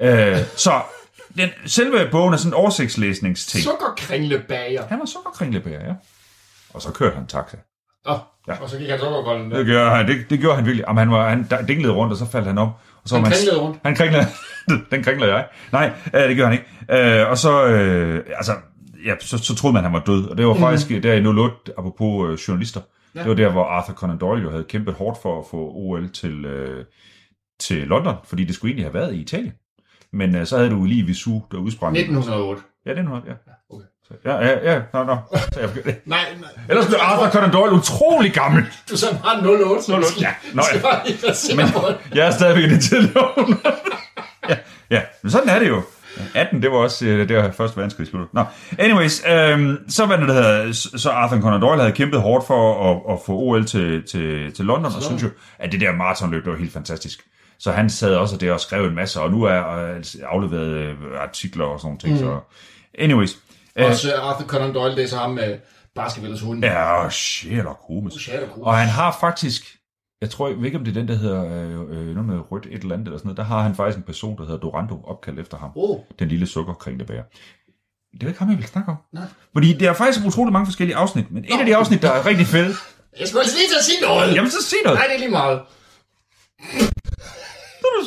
Øh, 0.00 0.38
så 0.56 0.72
den, 1.36 1.48
selve 1.66 2.08
bogen 2.10 2.34
er 2.34 2.38
sådan 2.38 2.50
en 2.50 2.54
oversigtslæsningsting. 2.54 3.64
Sukkerkringlebager. 3.64 4.86
Han 4.86 4.98
var 4.98 5.04
sukkerkringlebager, 5.04 5.86
ja. 5.86 5.94
Og 6.74 6.82
så 6.82 6.92
kørte 6.92 7.16
han 7.16 7.26
taxa. 7.26 7.56
Åh, 8.06 8.16
Ja. 8.48 8.62
og 8.62 8.70
så 8.70 8.78
gik 8.78 8.90
han 8.90 8.98
sukkerkolden 8.98 9.50
der. 9.50 9.56
Det 9.56 9.66
gjorde 9.66 9.90
han, 9.90 10.08
det, 10.08 10.30
det 10.30 10.40
gjorde 10.40 10.56
han 10.56 10.64
virkelig. 10.64 10.84
Jamen, 10.88 10.98
han, 10.98 11.10
var, 11.10 11.28
han 11.28 11.66
dinglede 11.68 11.92
rundt, 11.94 12.12
og 12.12 12.18
så 12.18 12.26
faldt 12.30 12.46
han 12.46 12.58
om. 12.58 12.68
Og 13.02 13.08
så 13.08 13.14
Han 13.14 13.22
man, 13.22 13.32
kringlede 13.32 13.60
rundt. 13.60 13.78
Han 13.84 13.94
kringlede. 13.94 14.26
Den 14.90 15.02
kringler 15.02 15.26
jeg. 15.26 15.46
Nej, 15.72 15.92
øh, 16.14 16.28
det 16.28 16.36
gør 16.36 16.44
han 16.44 16.52
ikke. 16.52 17.20
Øh, 17.20 17.30
og 17.30 17.38
så, 17.38 17.66
øh, 17.66 18.24
altså, 18.36 18.52
ja, 19.04 19.14
så, 19.20 19.38
så 19.38 19.54
troede 19.54 19.74
man, 19.74 19.82
han 19.84 19.92
var 19.92 20.02
død. 20.06 20.28
Og 20.28 20.36
det 20.38 20.46
var 20.46 20.54
faktisk 20.54 20.90
mm. 20.90 21.02
der 21.02 21.12
i 21.12 21.26
08, 21.26 21.72
apropos 21.78 22.30
øh, 22.30 22.48
journalister. 22.48 22.80
Ja. 23.14 23.20
Det 23.20 23.28
var 23.28 23.34
der, 23.34 23.52
hvor 23.52 23.64
Arthur 23.64 23.94
Conan 23.94 24.18
Doyle 24.18 24.42
jo 24.42 24.50
havde 24.50 24.64
kæmpet 24.64 24.94
hårdt 24.94 25.18
for 25.22 25.38
at 25.40 25.44
få 25.50 25.56
OL 25.74 26.08
til, 26.10 26.44
øh, 26.44 26.84
til 27.60 27.76
London, 27.86 28.14
fordi 28.24 28.44
det 28.44 28.54
skulle 28.54 28.70
egentlig 28.70 28.84
have 28.84 28.94
været 28.94 29.14
i 29.14 29.20
Italien. 29.20 29.52
Men 30.14 30.34
øh, 30.36 30.46
så 30.46 30.56
havde 30.56 30.70
du 30.70 30.84
lige 30.84 31.02
Visu, 31.06 31.40
der 31.52 31.58
udsprang. 31.58 31.96
1908. 31.96 32.62
Ja, 32.86 32.94
den 32.94 33.06
havde, 33.06 33.20
ja. 33.26 33.32
Okay. 33.70 33.84
Så, 34.08 34.14
ja, 34.24 34.36
ja, 34.46 34.72
ja, 34.74 34.80
nå, 34.92 35.04
nå. 35.04 35.16
Så 35.52 35.60
jeg 35.60 35.68
forkert. 35.70 35.94
Nej, 36.06 36.20
nej. 36.40 36.50
Ellers 36.68 36.86
blev 36.86 36.98
Arthur 37.00 37.30
Conan 37.30 37.52
Doyle 37.52 37.72
utrolig 37.72 38.32
gammel. 38.32 38.64
Du 38.90 38.96
så 38.96 39.06
har 39.24 39.36
08. 39.70 39.84
så 39.84 39.92
08, 39.92 39.98
vi 40.00 40.04
skal- 40.10 40.22
ja. 40.22 40.34
Nå, 40.54 40.62
ja. 40.74 40.80
bare 40.80 41.00
Men 41.56 42.16
jeg 42.18 42.26
er 42.26 42.30
stadigvæk 42.30 42.64
i 42.70 42.74
det 42.74 42.82
tidligere 42.82 43.28
ja, 44.50 44.56
ja, 44.90 45.02
men 45.22 45.30
sådan 45.30 45.48
er 45.48 45.58
det 45.58 45.68
jo. 45.68 45.82
18, 46.34 46.62
det 46.62 46.70
var 46.70 46.76
også 46.76 47.06
øh, 47.06 47.28
det 47.28 47.36
var 47.36 47.50
første 47.50 47.76
verdenskrig 47.76 48.06
slut. 48.06 48.34
Nå, 48.34 48.44
anyways, 48.78 49.22
øhm, 49.28 49.78
så 49.88 50.06
var 50.06 50.16
det, 50.16 50.28
der 50.28 50.72
så 50.96 51.10
Arthur 51.10 51.40
Conan 51.40 51.60
Doyle 51.62 51.80
havde 51.80 51.92
kæmpet 51.92 52.20
hårdt 52.20 52.46
for 52.46 52.90
at, 52.90 53.14
at 53.14 53.18
få 53.26 53.32
OL 53.32 53.64
til, 53.64 54.02
til, 54.06 54.52
til 54.52 54.64
London, 54.64 54.92
og 54.96 55.02
synes 55.02 55.22
jo, 55.22 55.28
at 55.58 55.72
det 55.72 55.80
der 55.80 55.92
maratonløb, 55.92 56.44
det 56.44 56.52
var 56.52 56.58
helt 56.58 56.72
fantastisk. 56.72 57.20
Så 57.58 57.72
han 57.72 57.90
sad 57.90 58.14
også 58.14 58.36
der 58.36 58.52
og 58.52 58.60
skrev 58.60 58.84
en 58.86 58.94
masse, 58.94 59.20
og 59.20 59.30
nu 59.30 59.42
er 59.42 59.68
øh, 59.68 60.04
afleveret 60.22 60.68
øh, 60.68 60.96
artikler 61.20 61.64
og 61.64 61.80
sådan 61.80 61.86
nogle 61.88 61.98
ting. 61.98 62.12
Mm. 62.12 62.18
Så, 62.18 62.40
anyways. 62.98 63.36
Også 63.76 64.14
øh, 64.14 64.28
Arthur 64.28 64.46
Conan 64.46 64.74
Doyle, 64.74 64.96
det 64.96 65.04
er 65.04 65.08
så 65.08 65.16
ham 65.16 65.30
med 65.30 65.58
basketballers 65.94 66.40
hund. 66.40 66.64
ja, 66.64 67.04
og 67.04 67.12
Sherlock 67.12 67.78
Holmes. 67.88 68.14
Sherlock 68.14 68.50
Holmes. 68.50 68.66
Og 68.66 68.76
han 68.78 68.88
har 68.88 69.16
faktisk, 69.20 69.76
jeg 70.20 70.30
tror 70.30 70.48
jeg 70.48 70.64
ikke, 70.64 70.78
om 70.78 70.84
det 70.84 70.90
er 70.96 71.00
den, 71.00 71.08
der 71.08 71.14
hedder 71.14 71.44
øh, 71.90 72.06
noget 72.06 72.24
med 72.24 72.38
rødt 72.50 72.66
et 72.66 72.82
eller 72.82 72.94
andet, 72.94 73.06
eller 73.06 73.18
sådan 73.18 73.28
noget. 73.28 73.36
Der 73.36 73.42
har 73.44 73.62
han 73.62 73.74
faktisk 73.74 73.96
en 73.98 74.02
person, 74.02 74.36
der 74.38 74.44
hedder 74.44 74.58
Dorando, 74.60 75.00
opkaldt 75.04 75.40
efter 75.40 75.56
ham. 75.58 75.70
Oh, 75.76 75.98
Den 76.18 76.28
lille 76.28 76.46
sukkerkringlebær. 76.46 77.22
Det 78.12 78.22
er 78.22 78.26
ikke 78.26 78.38
ham, 78.38 78.50
jeg 78.50 78.58
vil 78.58 78.66
snakke 78.66 78.90
om. 78.90 78.96
Nej. 79.12 79.24
Fordi 79.52 79.72
det 79.72 79.88
er 79.88 79.92
faktisk 79.92 80.26
utrolig 80.26 80.52
mange 80.52 80.66
forskellige 80.66 80.96
afsnit, 80.96 81.30
men 81.30 81.44
et 81.44 81.60
af 81.60 81.66
de 81.66 81.76
afsnit, 81.76 82.02
der 82.02 82.10
er 82.10 82.26
rigtig 82.26 82.46
fedt, 82.46 82.76
jeg 83.20 83.28
skulle 83.28 83.42
altså 83.42 83.56
lige 83.56 83.68
til 83.68 83.76
at 83.78 83.84
sige 83.84 84.00
noget. 84.00 84.34
jamen 84.34 84.50
så 84.50 84.62
sig 84.62 84.78
noget. 84.84 84.98
Nej, 84.98 85.06
det 85.06 85.14
er 85.14 85.18
lige 85.18 85.30
meget. 85.30 85.60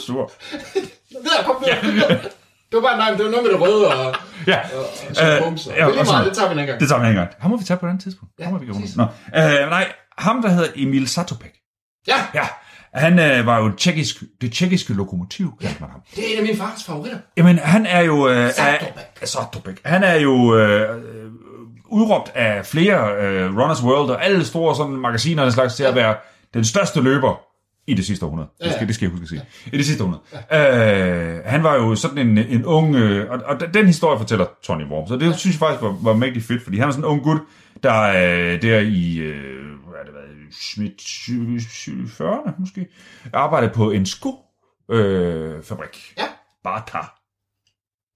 Så 0.07 0.13
du 0.13 0.17
sur. 0.17 0.31
Videre, 1.23 1.43
kom 1.45 1.55
videre. 1.65 2.19
Det 2.71 2.75
var 2.75 2.81
bare, 2.81 2.97
nej, 2.97 3.09
det 3.11 3.25
var 3.25 3.31
noget 3.31 3.43
med 3.45 3.51
det 3.51 3.61
røde 3.61 3.87
og, 3.87 4.15
Ja, 4.47 4.59
og, 4.77 4.79
og 5.09 5.15
så 5.15 5.35
Øh, 5.35 5.43
bumser. 5.43 5.71
ja, 5.71 5.75
Det 5.77 5.83
er 5.83 5.87
lige 5.89 5.99
og 5.99 6.05
sådan- 6.05 6.17
meget, 6.19 6.29
det 6.29 6.37
tager 6.37 6.53
vi 6.53 6.59
en 6.61 6.67
gang. 6.67 6.79
det 6.79 6.89
tager 6.89 7.01
vi 7.01 7.07
en 7.07 7.15
gang. 7.15 7.29
Ham 7.39 7.51
må 7.51 7.57
vi 7.57 7.63
tage 7.63 7.77
på 7.77 7.85
et 7.85 7.89
andet 7.89 8.03
tidspunkt. 8.03 8.33
Ja, 8.39 8.43
Ham 8.43 8.53
må 8.53 8.59
vi 8.59 8.71
præcis. 8.71 8.95
Nå, 8.95 9.03
øh, 9.03 9.69
nej, 9.69 9.91
ham 10.17 10.41
der 10.41 10.49
hedder 10.49 10.69
Emil 10.75 11.07
Satopek. 11.07 11.51
Ja, 12.07 12.15
Ja, 12.33 12.47
han 12.93 13.19
øh, 13.19 13.45
var 13.45 13.57
jo 13.59 13.71
tjekkisk, 13.77 14.23
det 14.41 14.53
tjekkiske 14.53 14.93
lokomotiv, 14.93 15.53
kaldte 15.61 15.77
man 15.81 15.89
ham. 15.89 16.01
det 16.15 16.23
er 16.27 16.31
en 16.33 16.37
af 16.37 16.43
mine 16.43 16.57
fars 16.57 16.83
favoritter. 16.83 17.17
Jamen, 17.37 17.57
han 17.59 17.85
er 17.85 18.01
jo... 18.01 18.27
Øh, 18.29 18.49
Zatopek. 19.25 19.75
Han 19.85 20.03
er 20.03 20.15
jo 20.15 20.55
øh, 20.55 20.81
øh, 20.97 21.31
udråbt 21.85 22.31
af 22.35 22.65
flere 22.65 23.15
øh, 23.21 23.57
Runners 23.57 23.83
World 23.83 24.09
og 24.09 24.25
alle 24.25 24.45
store 24.45 24.75
sådan, 24.75 24.93
magasiner 24.93 25.41
og 25.41 25.45
den 25.45 25.53
slags 25.53 25.75
til 25.75 25.83
at 25.83 25.95
være 25.95 26.15
den 26.53 26.65
største 26.65 27.01
løber 27.01 27.39
i 27.87 27.93
det 27.93 28.05
sidste 28.05 28.25
århundrede. 28.25 28.49
Det 28.63 28.71
skal, 28.71 28.81
Ja. 28.81 28.87
det 28.87 28.95
skal 28.95 29.05
jeg 29.05 29.11
huske 29.11 29.23
at 29.23 29.29
sige. 29.29 29.41
I 29.73 29.77
det 29.77 29.85
sidste 29.85 30.03
århundrede. 30.03 30.23
Øh, 31.37 31.43
han 31.45 31.63
var 31.63 31.75
jo 31.75 31.95
sådan 31.95 32.17
en, 32.17 32.37
en 32.37 32.65
ung... 32.65 32.95
Øh, 32.95 33.31
og, 33.31 33.39
og 33.45 33.73
den 33.73 33.85
historie 33.85 34.17
fortæller 34.19 34.45
Tony 34.63 34.83
Worm. 34.83 35.07
Så 35.07 35.15
det 35.15 35.35
synes 35.35 35.55
jeg 35.55 35.59
faktisk 35.59 35.81
var, 35.81 35.97
var 36.01 36.13
mægtig 36.13 36.43
fedt, 36.43 36.63
fordi 36.63 36.77
han 36.77 36.87
er 36.87 36.91
sådan 36.91 37.03
en 37.03 37.09
ung 37.09 37.23
gut, 37.23 37.41
der 37.83 38.01
øh, 38.03 38.61
der 38.61 38.79
i... 38.79 39.17
Øh, 39.17 39.65
hvad 39.89 39.99
er 39.99 40.05
det 40.05 40.13
været? 40.13 40.27
Smidt 40.73 41.01
40'erne 42.21 42.51
måske. 42.59 42.87
Arbejdede 43.33 43.71
på 43.73 43.91
en 43.91 44.05
sko 44.05 44.35
øh, 44.91 45.63
fabrik. 45.63 46.13
Ja. 46.17 46.23
Bata. 46.63 46.99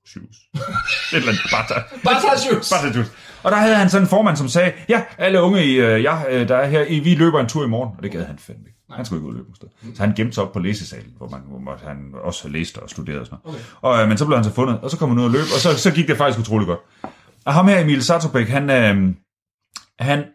Shoes. 0.08 0.38
Et 1.14 1.18
eller 1.18 1.28
andet 1.30 1.42
Bata. 1.52 1.82
Bare 2.04 2.22
tag 2.22 2.40
shoes. 2.40 2.74
Bata 2.74 2.94
Shoes. 2.94 3.12
Og 3.44 3.52
der 3.52 3.58
havde 3.58 3.76
han 3.76 3.90
sådan 3.90 4.06
en 4.06 4.10
formand, 4.10 4.38
som 4.38 4.48
sagde, 4.48 4.72
ja, 4.90 5.04
alle 5.18 5.42
unge, 5.42 5.66
i, 5.66 5.76
øh, 5.76 6.04
ja, 6.04 6.18
øh, 6.30 6.48
der 6.48 6.56
er 6.58 6.68
her, 6.68 6.86
I, 6.86 7.00
vi 7.00 7.16
løber 7.16 7.40
en 7.40 7.48
tur 7.48 7.66
i 7.66 7.68
morgen. 7.68 7.94
Og 7.98 8.04
det 8.04 8.12
gad 8.12 8.26
han 8.26 8.38
fandme 8.38 8.64
ikke. 8.68 8.80
Han 8.96 9.06
skulle 9.06 9.20
ikke 9.20 9.28
ud 9.28 9.34
og 9.34 9.38
løbe 9.38 9.56
sted. 9.56 9.68
Så 9.96 10.04
han 10.04 10.16
gemte 10.16 10.34
sig 10.34 10.44
op 10.44 10.52
på 10.52 10.60
læsesalen, 10.60 11.14
hvor, 11.18 11.30
man, 11.30 11.42
hvor 11.64 11.80
han 11.88 12.14
også 12.24 12.50
læste 12.50 12.78
og 12.78 12.90
studerede 12.90 13.20
og 13.20 13.26
sådan 13.26 13.40
noget. 13.44 13.60
Okay. 13.60 13.66
Og, 13.82 14.02
øh, 14.02 14.10
men 14.10 14.18
så 14.18 14.26
blev 14.26 14.38
han 14.38 14.44
så 14.44 14.54
fundet, 14.54 14.80
og 14.80 14.92
så 14.92 14.98
kom 14.98 15.10
han 15.10 15.20
ud 15.20 15.24
og 15.24 15.32
løb, 15.32 15.42
og 15.56 15.60
så, 15.60 15.78
så 15.78 15.92
gik 15.92 16.08
det 16.08 16.18
faktisk 16.18 16.40
utrolig 16.40 16.68
godt. 16.68 16.80
Og 17.46 17.54
ham 17.54 17.68
her, 17.68 17.80
Emil 17.80 18.04
Satopek, 18.04 18.48
han, 18.48 18.70
øh, 18.70 19.16
han 20.00 20.26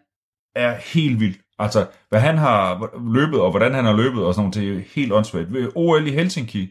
er 0.55 0.75
helt 0.93 1.19
vild. 1.19 1.35
Altså, 1.59 1.87
hvad 2.09 2.19
han 2.19 2.37
har 2.37 2.89
løbet, 3.13 3.39
og 3.39 3.51
hvordan 3.51 3.73
han 3.73 3.85
har 3.85 3.93
løbet, 3.93 4.23
og 4.23 4.33
sådan 4.33 4.49
noget, 4.49 4.55
det 4.55 4.77
er 4.77 4.83
helt 4.95 5.13
åndssvagt. 5.13 5.53
Ved 5.53 5.71
OL 5.75 6.07
i 6.07 6.11
Helsinki 6.11 6.69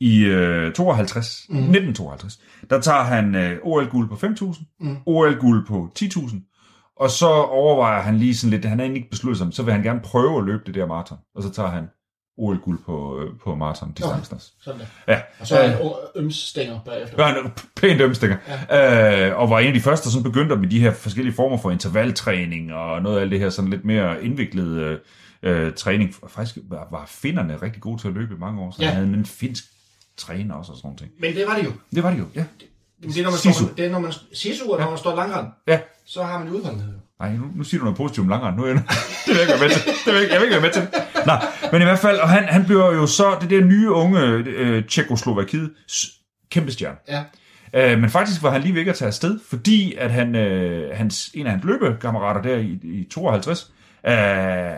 i 0.00 0.24
øh, 0.24 0.72
52, 0.72 1.46
mm. 1.48 1.56
1952, 1.56 2.40
der 2.70 2.80
tager 2.80 3.02
han 3.02 3.34
øh, 3.34 3.58
OL-guld 3.62 4.08
på 4.08 4.14
5.000, 4.14 4.76
mm. 4.80 4.96
OL-guld 5.06 5.66
på 5.66 5.90
10.000, 5.98 6.55
og 6.96 7.10
så 7.10 7.28
overvejer 7.28 8.02
han 8.02 8.16
lige 8.16 8.36
sådan 8.36 8.50
lidt, 8.50 8.64
han 8.64 8.80
er 8.80 8.84
egentlig 8.84 9.00
ikke 9.00 9.10
besluttet 9.10 9.38
sig, 9.38 9.48
så 9.52 9.62
vil 9.62 9.72
han 9.74 9.82
gerne 9.82 10.00
prøve 10.00 10.38
at 10.38 10.44
løbe 10.44 10.62
det 10.66 10.74
der 10.74 10.86
maraton, 10.86 11.18
og 11.34 11.42
så 11.42 11.50
tager 11.50 11.68
han 11.68 11.84
OL-guld 12.38 12.78
på, 12.86 13.20
øh, 13.20 13.30
på 13.44 13.54
maraton-distancen 13.54 14.34
også. 14.34 14.50
Sådan 14.60 14.80
der. 14.80 14.86
Ja. 15.12 15.20
Og 15.40 15.46
så 15.46 15.58
er 15.58 15.68
han 15.68 15.78
ømsstænger 16.16 16.80
bagefter. 16.84 17.16
Det 17.16 17.24
var 17.24 17.34
en 17.44 17.50
pænt 17.76 18.00
ømstikker. 18.00 18.36
Ja. 18.70 19.28
Øh, 19.30 19.38
og 19.40 19.50
var 19.50 19.58
en 19.58 19.66
af 19.66 19.74
de 19.74 19.80
første, 19.80 20.04
der 20.04 20.10
sådan 20.10 20.22
begyndte 20.22 20.56
med 20.56 20.68
de 20.68 20.80
her 20.80 20.92
forskellige 20.92 21.34
former 21.34 21.58
for 21.58 21.70
intervaltræning, 21.70 22.72
og 22.72 23.02
noget 23.02 23.20
af 23.20 23.30
det 23.30 23.38
her 23.38 23.50
sådan 23.50 23.70
lidt 23.70 23.84
mere 23.84 24.24
indviklet 24.24 24.68
øh, 24.78 24.98
øh, 25.42 25.72
træning. 25.74 26.14
Faktisk 26.28 26.58
var, 26.68 26.88
var 26.90 27.04
finnerne 27.06 27.56
rigtig 27.62 27.82
gode 27.82 28.00
til 28.00 28.08
at 28.08 28.14
løbe 28.14 28.34
i 28.34 28.38
mange 28.38 28.60
år, 28.62 28.70
så 28.70 28.76
Ja. 28.80 28.86
ja. 28.86 28.92
han 28.94 29.04
havde 29.04 29.18
en 29.18 29.26
finsk 29.26 29.64
træner 30.16 30.54
også 30.54 30.72
og 30.72 30.78
sådan 30.78 30.88
noget. 31.00 31.12
Men 31.20 31.34
det 31.34 31.44
var 31.48 31.56
det 31.56 31.64
jo. 31.64 31.72
Det 31.94 32.02
var 32.02 32.10
det 32.10 32.18
jo, 32.18 32.24
ja. 32.34 32.44
Det 32.60 32.66
er, 33.04 33.22
når 33.22 33.30
man 33.30 33.38
Sisu. 33.38 33.52
står, 33.64 33.74
det 33.76 33.86
er, 33.86 33.90
når 33.90 33.98
man, 33.98 34.12
sisu, 34.32 34.72
og 34.72 34.80
når 34.80 34.88
man 34.90 34.98
står 34.98 35.16
langrand, 35.16 35.46
Ja. 35.68 35.80
så 36.06 36.22
har 36.22 36.38
man 36.38 36.48
udholdenhed. 36.48 36.92
jo. 36.92 36.98
Ej, 37.20 37.32
nu, 37.36 37.44
nu 37.54 37.64
siger 37.64 37.78
du 37.78 37.84
noget 37.84 37.96
positivt 37.96 38.24
om 38.24 38.28
langrend. 38.28 38.56
Nu 38.56 38.62
er 38.62 38.66
jeg, 38.68 38.76
det 39.26 39.28
vil 39.28 39.34
jeg 39.34 39.42
ikke 39.42 39.52
være 39.52 39.68
med 39.68 39.70
til. 39.70 39.82
Det 39.86 39.96
vil 40.06 40.14
jeg, 40.14 40.22
ikke- 40.22 40.32
jeg 40.34 40.40
vil 40.40 40.46
ikke 40.46 40.54
være 40.54 40.62
med 40.62 40.70
til. 40.72 40.88
Nej, 41.26 41.46
men 41.72 41.80
i 41.80 41.84
hvert 41.84 41.98
fald, 41.98 42.18
og 42.18 42.28
han, 42.28 42.44
han 42.44 42.64
bliver 42.64 42.92
jo 42.94 43.06
så 43.06 43.36
det 43.40 43.50
der 43.50 43.64
nye 43.64 43.90
unge 43.90 44.20
øh, 44.46 44.84
Tjekoslovakiet 44.88 45.70
kæmpe 46.50 46.72
stjerne. 46.72 46.96
Ja. 47.08 47.24
Øh, 47.74 47.98
men 48.00 48.10
faktisk 48.10 48.42
var 48.42 48.50
han 48.50 48.62
lige 48.62 48.74
ved 48.74 48.86
at 48.86 48.94
tage 48.96 49.06
afsted, 49.06 49.38
fordi 49.48 49.94
at 49.94 50.10
han, 50.10 50.34
øh, 50.34 50.96
hans, 50.96 51.30
en 51.34 51.46
af 51.46 51.52
hans 51.52 51.64
løbekammerater 51.64 52.42
der 52.42 52.56
i, 52.56 52.78
i 52.82 53.08
52, 53.10 53.72
øh, 54.06 54.12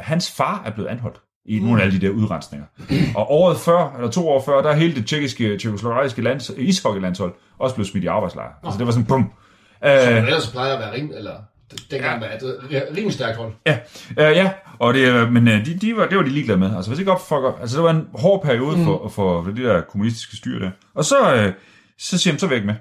hans 0.02 0.30
far 0.36 0.62
er 0.66 0.70
blevet 0.70 0.88
anholdt 0.88 1.20
i 1.48 1.58
nogle 1.58 1.80
af 1.80 1.86
alle 1.86 2.00
de 2.00 2.06
der 2.06 2.12
udrensninger. 2.12 2.66
Og 3.16 3.30
året 3.30 3.56
før, 3.56 3.94
eller 3.96 4.10
to 4.10 4.28
år 4.28 4.42
før, 4.44 4.62
der 4.62 4.70
er 4.70 4.74
hele 4.76 4.94
det 4.94 5.06
tjekkiske, 5.06 5.58
tjekkoslovakiske 5.58 6.22
lands, 6.22 6.50
ishockeylandshold 6.56 7.32
også 7.58 7.74
blevet 7.74 7.88
smidt 7.88 8.04
i 8.04 8.06
arbejdslejr. 8.06 8.50
Altså 8.64 8.78
det 8.78 8.86
var 8.86 8.92
sådan, 8.92 9.06
bum. 9.06 9.32
Som 9.82 9.90
Øh, 10.12 10.16
ellers 10.16 10.50
plejer 10.50 10.74
at 10.74 10.80
være 10.80 10.92
rim, 10.92 11.12
eller 11.16 11.34
dengang 11.90 12.20
var 12.20 12.26
det 12.40 12.76
et 12.76 12.82
rimelig 12.96 13.12
stærkt 13.12 13.36
hold. 13.36 13.52
Ja, 13.66 13.78
øh, 14.10 14.36
ja. 14.36 14.50
Og 14.78 14.94
det, 14.94 15.00
øh, 15.00 15.32
men 15.32 15.46
de, 15.46 15.78
de 15.80 15.96
var, 15.96 16.06
det 16.06 16.16
var 16.16 16.22
de 16.22 16.30
ligeglade 16.30 16.58
med. 16.58 16.76
Altså, 16.76 16.90
hvis 16.90 16.98
ikke 16.98 17.12
op 17.12 17.28
for, 17.28 17.58
altså, 17.60 17.76
det 17.76 17.84
var 17.84 17.90
en 17.90 18.08
hård 18.14 18.42
periode 18.42 18.76
mm. 18.76 18.84
for, 18.84 19.08
for 19.08 19.42
det 19.42 19.56
der 19.56 19.80
kommunistiske 19.80 20.36
styre 20.36 20.60
der. 20.60 20.70
Og 20.94 21.04
så, 21.04 21.52
så 21.98 22.18
siger 22.18 22.32
han, 22.32 22.38
så 22.38 22.48
ikke 22.48 22.66
med. 22.66 22.74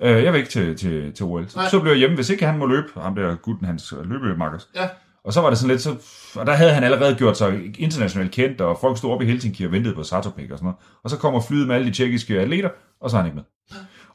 Jeg 0.00 0.32
vil 0.32 0.38
ikke 0.38 0.50
til, 0.50 0.76
til, 0.76 1.12
til 1.12 1.24
OL. 1.24 1.48
Så, 1.48 1.58
Nej. 1.58 1.68
så 1.68 1.80
blev 1.80 1.92
jeg 1.92 1.98
hjemme, 1.98 2.14
hvis 2.14 2.30
ikke 2.30 2.46
han 2.46 2.58
må 2.58 2.66
løbe. 2.66 2.86
Ham 3.00 3.14
der 3.14 3.34
gutten, 3.34 3.66
hans 3.66 3.94
løbemakkers. 4.04 4.68
Ja. 4.74 4.88
Og 5.24 5.32
så 5.32 5.40
var 5.40 5.48
det 5.48 5.58
sådan 5.58 5.70
lidt, 5.70 5.82
så, 5.82 5.96
og 6.40 6.46
der 6.46 6.52
havde 6.52 6.72
han 6.72 6.84
allerede 6.84 7.14
gjort 7.14 7.38
sig 7.38 7.60
internationalt 7.78 8.32
kendt, 8.32 8.60
og 8.60 8.78
folk 8.80 8.98
stod 8.98 9.10
op 9.12 9.22
i 9.22 9.26
Helsinki 9.26 9.64
og 9.66 9.72
ventede 9.72 9.94
på 9.94 10.02
Satopek 10.02 10.50
og 10.50 10.58
sådan 10.58 10.64
noget. 10.66 10.76
Og 11.04 11.10
så 11.10 11.18
kommer 11.18 11.40
flyet 11.40 11.66
med 11.66 11.74
alle 11.74 11.86
de 11.86 11.92
tjekkiske 11.94 12.40
atleter, 12.40 12.68
og 13.00 13.10
så 13.10 13.16
er 13.16 13.20
han 13.20 13.26
ikke 13.26 13.36
med. 13.36 13.44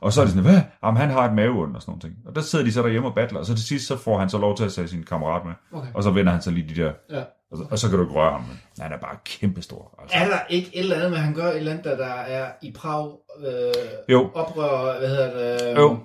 Og 0.02 0.14
så 0.14 0.22
er 0.22 0.26
det 0.26 0.34
sådan, 0.34 0.52
hvad? 0.52 0.62
Jamen, 0.84 0.98
han 1.02 1.10
har 1.10 1.26
et 1.26 1.34
maveondt 1.36 1.76
og 1.76 1.82
sådan 1.82 2.00
noget. 2.04 2.16
Og 2.26 2.36
der 2.36 2.42
sidder 2.42 2.66
de 2.66 2.72
så 2.72 2.82
derhjemme 2.82 3.08
og 3.10 3.16
battler, 3.16 3.40
og 3.40 3.46
så 3.46 3.56
til 3.56 3.66
sidst, 3.66 3.88
så 3.88 3.98
får 3.98 4.20
han 4.20 4.30
så 4.30 4.38
lov 4.38 4.58
til 4.58 4.64
at 4.64 4.74
tage 4.74 4.88
sin 4.88 5.04
kammerat 5.04 5.42
med. 5.46 5.54
Okay. 5.80 5.90
Og 5.94 6.04
så 6.04 6.12
vender 6.12 6.32
han 6.32 6.42
så 6.42 6.52
lige 6.52 6.70
de 6.76 6.82
der, 6.84 6.92
Ja. 7.10 7.24
og 7.52 7.58
så, 7.58 7.64
og 7.72 7.80
så 7.80 7.90
kan 7.90 7.98
du 7.98 8.04
ikke 8.04 8.16
røre 8.16 8.32
ham. 8.32 8.42
Men 8.42 8.58
han 8.84 8.92
er 8.94 8.98
bare 8.98 9.16
kæmpestor. 9.26 10.00
Altså. 10.02 10.18
Er 10.18 10.26
der 10.28 10.40
ikke 10.50 10.70
et 10.74 10.80
eller 10.84 10.96
andet 10.96 11.10
med, 11.12 11.18
at 11.18 11.24
han 11.24 11.34
gør 11.34 11.48
et 11.50 11.58
eller 11.58 11.72
andet, 11.72 11.86
der, 11.86 11.98
der 11.98 12.06
er 12.14 12.52
i 12.62 12.72
Prag 12.78 13.12
øh, 13.48 13.74
Jo. 14.10 14.30
oprør, 14.34 15.00
hvad 15.00 15.10
hedder 15.10 15.58
det? 15.58 15.78
Jo. 15.78 15.98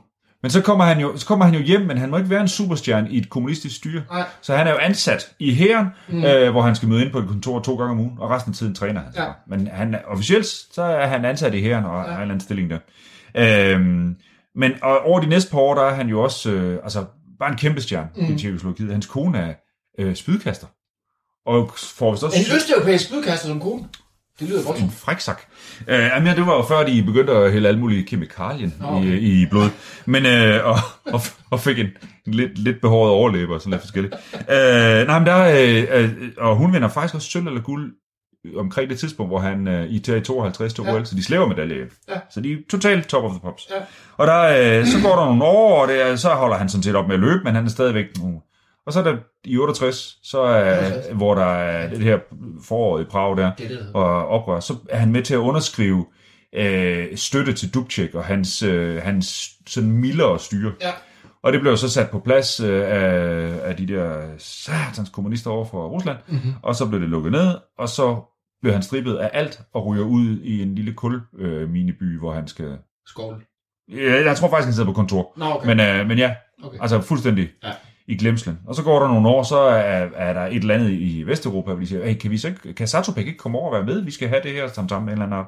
Men 0.45 0.51
så 0.51 0.63
kommer, 0.63 0.85
han 0.85 1.01
jo, 1.01 1.17
så 1.17 1.27
kommer 1.27 1.45
han 1.45 1.55
jo 1.55 1.61
hjem, 1.61 1.81
men 1.81 1.99
han 1.99 2.11
må 2.11 2.17
ikke 2.17 2.31
være 2.31 2.41
en 2.41 2.49
superstjerne 2.49 3.11
i 3.11 3.19
et 3.19 3.31
kommunistisk 3.31 3.77
styre. 3.77 4.03
Nej. 4.11 4.25
Så 4.43 4.57
han 4.57 4.67
er 4.67 4.71
jo 4.71 4.77
ansat 4.77 5.31
i 5.39 5.55
hæren, 5.55 5.87
mm. 6.09 6.25
øh, 6.25 6.51
hvor 6.51 6.63
han 6.63 6.77
skal 6.77 6.89
møde 6.89 7.05
ind 7.05 7.13
på 7.13 7.19
et 7.19 7.29
kontor 7.29 7.61
to 7.61 7.77
gange 7.77 7.91
om 7.91 8.01
ugen, 8.01 8.19
og 8.19 8.31
resten 8.31 8.53
af 8.53 8.57
tiden 8.57 8.75
træner 8.75 9.01
han. 9.01 9.13
Ja. 9.17 9.27
Men 9.49 9.67
han, 9.67 9.97
officielt, 10.07 10.47
så 10.47 10.83
er 10.83 11.07
han 11.07 11.25
ansat 11.25 11.55
i 11.55 11.61
hæren, 11.61 11.85
og 11.85 11.91
ja. 11.91 11.99
har 11.99 12.07
en 12.07 12.11
eller 12.11 12.23
anden 12.23 12.41
stilling 12.41 12.71
der. 12.71 12.79
Øhm, 13.35 14.17
men 14.55 14.73
og 14.83 14.99
over 14.99 15.21
de 15.21 15.27
næste 15.27 15.51
par 15.51 15.59
år, 15.59 15.75
der 15.75 15.83
er 15.83 15.95
han 15.95 16.09
jo 16.09 16.23
også 16.23 16.51
øh, 16.51 16.79
altså, 16.83 17.05
bare 17.39 17.51
en 17.51 17.57
kæmpe 17.57 17.81
stjerne 17.81 18.09
mm. 18.17 18.35
i 18.35 18.39
Tjekkoslovakiet. 18.39 18.93
Hans 18.93 19.07
kone 19.07 19.39
er 19.39 19.55
øh, 19.99 20.15
spydkaster. 20.15 20.67
Og 21.47 21.71
får 21.77 22.11
vist 22.11 22.25
også... 22.25 22.39
En 22.39 22.57
østeuropæisk 22.57 23.05
spydkaster 23.05 23.49
som 23.49 23.61
kone. 23.61 23.85
Det 24.41 24.49
lyder 24.49 24.65
godt. 24.67 24.79
En 24.79 24.91
fræksak. 24.91 25.41
Øh, 25.89 25.99
jamen, 25.99 26.29
ja, 26.29 26.35
det 26.35 26.47
var 26.47 26.57
jo 26.57 26.63
før, 26.63 26.87
de 26.87 27.03
begyndte 27.03 27.33
at 27.33 27.53
hælde 27.53 27.69
alle 27.69 27.81
mulige 27.81 28.05
kemikalier 28.05 28.71
okay. 28.85 29.07
i, 29.07 29.43
i 29.43 29.47
blod. 29.47 29.69
Men, 30.07 30.27
øh, 30.27 30.67
og, 30.67 30.77
og, 31.13 31.21
og 31.51 31.61
fik 31.61 31.79
en, 31.79 31.87
en 32.27 32.35
lidt, 32.35 32.59
lidt 32.59 32.81
behåret 32.81 33.11
overlæber 33.13 33.55
og 33.55 33.61
sådan 33.61 33.71
lidt 33.71 33.83
forskelligt. 33.83 34.15
Øh, 34.35 35.07
nej, 35.07 35.19
men 35.19 35.27
der, 35.27 35.45
øh, 35.45 36.03
øh, 36.03 36.11
og 36.39 36.57
hun 36.57 36.73
vinder 36.73 36.89
faktisk 36.89 37.15
også 37.15 37.31
sølv 37.31 37.47
eller 37.47 37.61
guld 37.61 37.93
omkring 38.57 38.91
det 38.91 38.99
tidspunkt, 38.99 39.31
hvor 39.31 39.39
han 39.39 39.69
øh, 39.69 39.87
i 39.87 39.97
i 39.97 40.21
52 40.21 40.75
til 40.75 40.85
Ja. 40.85 40.95
OL, 40.95 41.07
så 41.07 41.15
de 41.15 41.25
slæver 41.25 41.49
medalje. 41.49 41.87
Ja. 42.09 42.15
Så 42.31 42.41
de 42.41 42.53
er 42.53 42.57
totalt 42.71 43.09
top 43.09 43.25
of 43.25 43.31
the 43.31 43.41
pops. 43.41 43.69
Ja. 43.71 43.77
Og 44.17 44.27
der, 44.27 44.41
øh, 44.79 44.87
så 44.87 45.03
går 45.03 45.17
der 45.17 45.25
nogle 45.25 45.45
år, 45.45 45.83
og 45.83 45.89
det, 45.89 46.21
så 46.21 46.29
holder 46.29 46.57
han 46.57 46.69
sådan 46.69 46.83
set 46.83 46.97
op 46.97 47.07
med 47.07 47.15
at 47.15 47.21
løbe, 47.21 47.45
men 47.45 47.55
han 47.55 47.65
er 47.65 47.69
stadigvæk 47.71 48.07
nu. 48.19 48.43
Og 48.87 48.93
så 48.93 48.99
er 48.99 49.05
der 49.05 49.17
i 49.45 49.59
68, 49.59 50.19
så 50.23 50.41
er, 50.41 50.87
68. 50.87 51.17
hvor 51.17 51.35
der 51.35 51.45
er 51.45 51.89
det 51.89 51.99
her 51.99 52.19
forår 52.63 53.01
i 53.01 53.05
Prag 53.05 53.37
der, 53.37 53.55
Det 53.55 53.71
det. 53.71 53.91
og 53.95 54.29
oprør, 54.29 54.61
så 54.61 54.77
er 54.89 54.99
han 54.99 55.13
med 55.13 55.23
til 55.23 55.35
at 55.35 55.39
underskrive 55.39 56.07
øh, 56.55 57.17
støtte 57.17 57.53
til 57.53 57.75
Dubček 57.75 58.15
og 58.15 58.25
hans, 58.25 58.63
øh, 58.63 59.03
hans 59.03 59.51
sådan 59.67 59.91
mildere 59.91 60.39
styre. 60.39 60.73
Ja. 60.81 60.91
Og 61.43 61.53
det 61.53 61.61
blev 61.61 61.77
så 61.77 61.91
sat 61.91 62.11
på 62.11 62.19
plads 62.19 62.61
øh, 62.61 62.83
af, 62.87 63.61
af 63.63 63.77
de 63.77 63.87
der 63.87 64.23
satans 64.39 65.09
kommunister 65.09 65.51
over 65.51 65.65
for 65.65 65.89
Rusland, 65.89 66.19
mm-hmm. 66.29 66.53
og 66.63 66.75
så 66.75 66.87
blev 66.89 67.01
det 67.01 67.09
lukket 67.09 67.33
ned, 67.33 67.55
og 67.79 67.89
så 67.89 68.21
blev 68.63 68.73
han 68.73 68.83
strippet 68.83 69.17
af 69.17 69.31
alt 69.33 69.61
og 69.75 69.87
ryger 69.87 70.05
ud 70.05 70.39
i 70.43 70.63
en 70.63 70.75
lille 70.75 70.93
kulmineby, 70.93 72.15
øh, 72.15 72.19
hvor 72.19 72.33
han 72.33 72.49
skal... 72.49 72.79
Skål. 73.07 73.45
Ja, 73.93 74.25
jeg 74.25 74.37
tror 74.37 74.49
faktisk, 74.49 74.67
han 74.67 74.75
sidder 74.75 74.89
på 74.89 74.93
kontor. 74.93 75.33
Nå, 75.37 75.45
okay. 75.45 75.67
Men, 75.67 75.81
øh, 75.81 76.07
men 76.07 76.19
ja, 76.19 76.35
okay. 76.63 76.79
altså 76.81 77.01
fuldstændig 77.01 77.49
Ja. 77.65 77.73
I 78.07 78.17
glemslen. 78.17 78.59
Og 78.67 78.75
så 78.75 78.83
går 78.83 79.01
der 79.01 79.09
nogle 79.09 79.29
år, 79.29 79.43
så 79.43 79.59
er, 79.59 80.07
er 80.17 80.33
der 80.33 80.47
et 80.47 80.55
eller 80.57 80.75
andet 80.75 80.91
i 80.91 81.23
Vesteuropa, 81.27 81.71
hvor 81.73 81.81
de 81.81 81.87
siger, 81.87 82.05
hey, 82.07 82.15
kan, 82.15 82.31
vi 82.31 82.39
så 82.39 82.49
ikke, 82.49 82.73
kan 82.75 82.89
Satopek 82.89 83.27
ikke 83.27 83.39
komme 83.39 83.59
over 83.59 83.67
og 83.67 83.75
være 83.75 83.95
med? 83.95 84.01
Vi 84.05 84.11
skal 84.11 84.29
have 84.29 84.43
det 84.43 84.53
her 84.53 84.69
sammen 84.69 84.89
sammen 84.89 85.05
med 85.07 85.13
en 85.13 85.23
eller 85.23 85.37
anden. 85.37 85.39
art." 85.39 85.47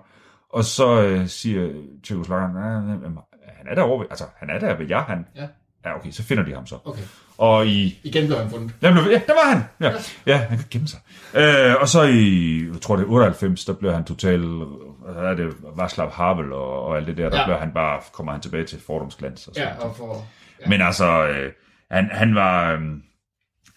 Og 0.52 0.64
så 0.64 1.02
øh, 1.02 1.26
siger 1.28 1.68
Tjekoslovakien, 2.04 2.54
"Nej, 2.54 2.70
nej, 2.72 2.96
nej, 2.96 3.22
han 3.58 3.66
er 3.70 3.74
derovre, 3.74 4.06
altså 4.10 4.24
han 4.36 4.50
er 4.50 4.58
der 4.58 4.76
ved 4.76 4.86
jer, 4.88 5.00
han. 5.02 5.26
Ja. 5.36 5.46
Ja, 5.84 5.96
okay, 5.96 6.10
så 6.10 6.22
finder 6.22 6.44
de 6.44 6.54
ham 6.54 6.66
så. 6.66 6.76
Okay. 6.84 7.02
Og 7.38 7.66
i 7.66 8.00
Igen 8.04 8.26
blev 8.26 8.38
han 8.38 8.50
fundet. 8.50 8.72
Ja, 8.82 8.92
blev, 8.92 9.02
ja, 9.10 9.20
der 9.26 9.32
var 9.32 9.54
han. 9.54 9.62
Ja, 9.80 9.92
ja 10.26 10.36
han 10.36 10.58
kan 10.58 10.66
gemme 10.70 10.88
sig. 10.88 11.00
Øh, 11.34 11.74
og 11.80 11.88
så 11.88 12.02
i, 12.02 12.64
jeg 12.72 12.80
tror 12.80 12.96
det 12.96 13.02
er 13.02 13.08
98, 13.08 13.64
der 13.64 13.72
blev 13.72 13.92
han 13.92 14.04
total, 14.04 14.40
hvad 14.40 15.22
er 15.24 15.34
det, 15.34 15.46
Václav 15.50 16.10
Havel 16.14 16.52
og, 16.52 16.82
og 16.86 16.96
alt 16.96 17.06
det 17.06 17.16
der, 17.16 17.28
der 17.30 17.36
Ja. 17.36 17.40
ja. 17.40 17.46
blev 17.46 17.56
han 17.56 17.70
bare, 17.74 18.00
kommer 18.12 18.32
han 18.32 18.40
tilbage 18.40 18.64
til 18.64 18.80
fordomsglans. 18.86 19.48
Og 19.48 19.54
sådan 19.54 19.68
Ja, 19.80 19.84
og 19.84 19.96
for... 19.96 20.24
Ja. 20.60 20.68
Men 20.68 20.80
altså, 20.82 21.26
øh, 21.26 21.52
han, 21.90 22.08
han 22.12 22.34
var... 22.34 22.72
Øh, 22.72 22.80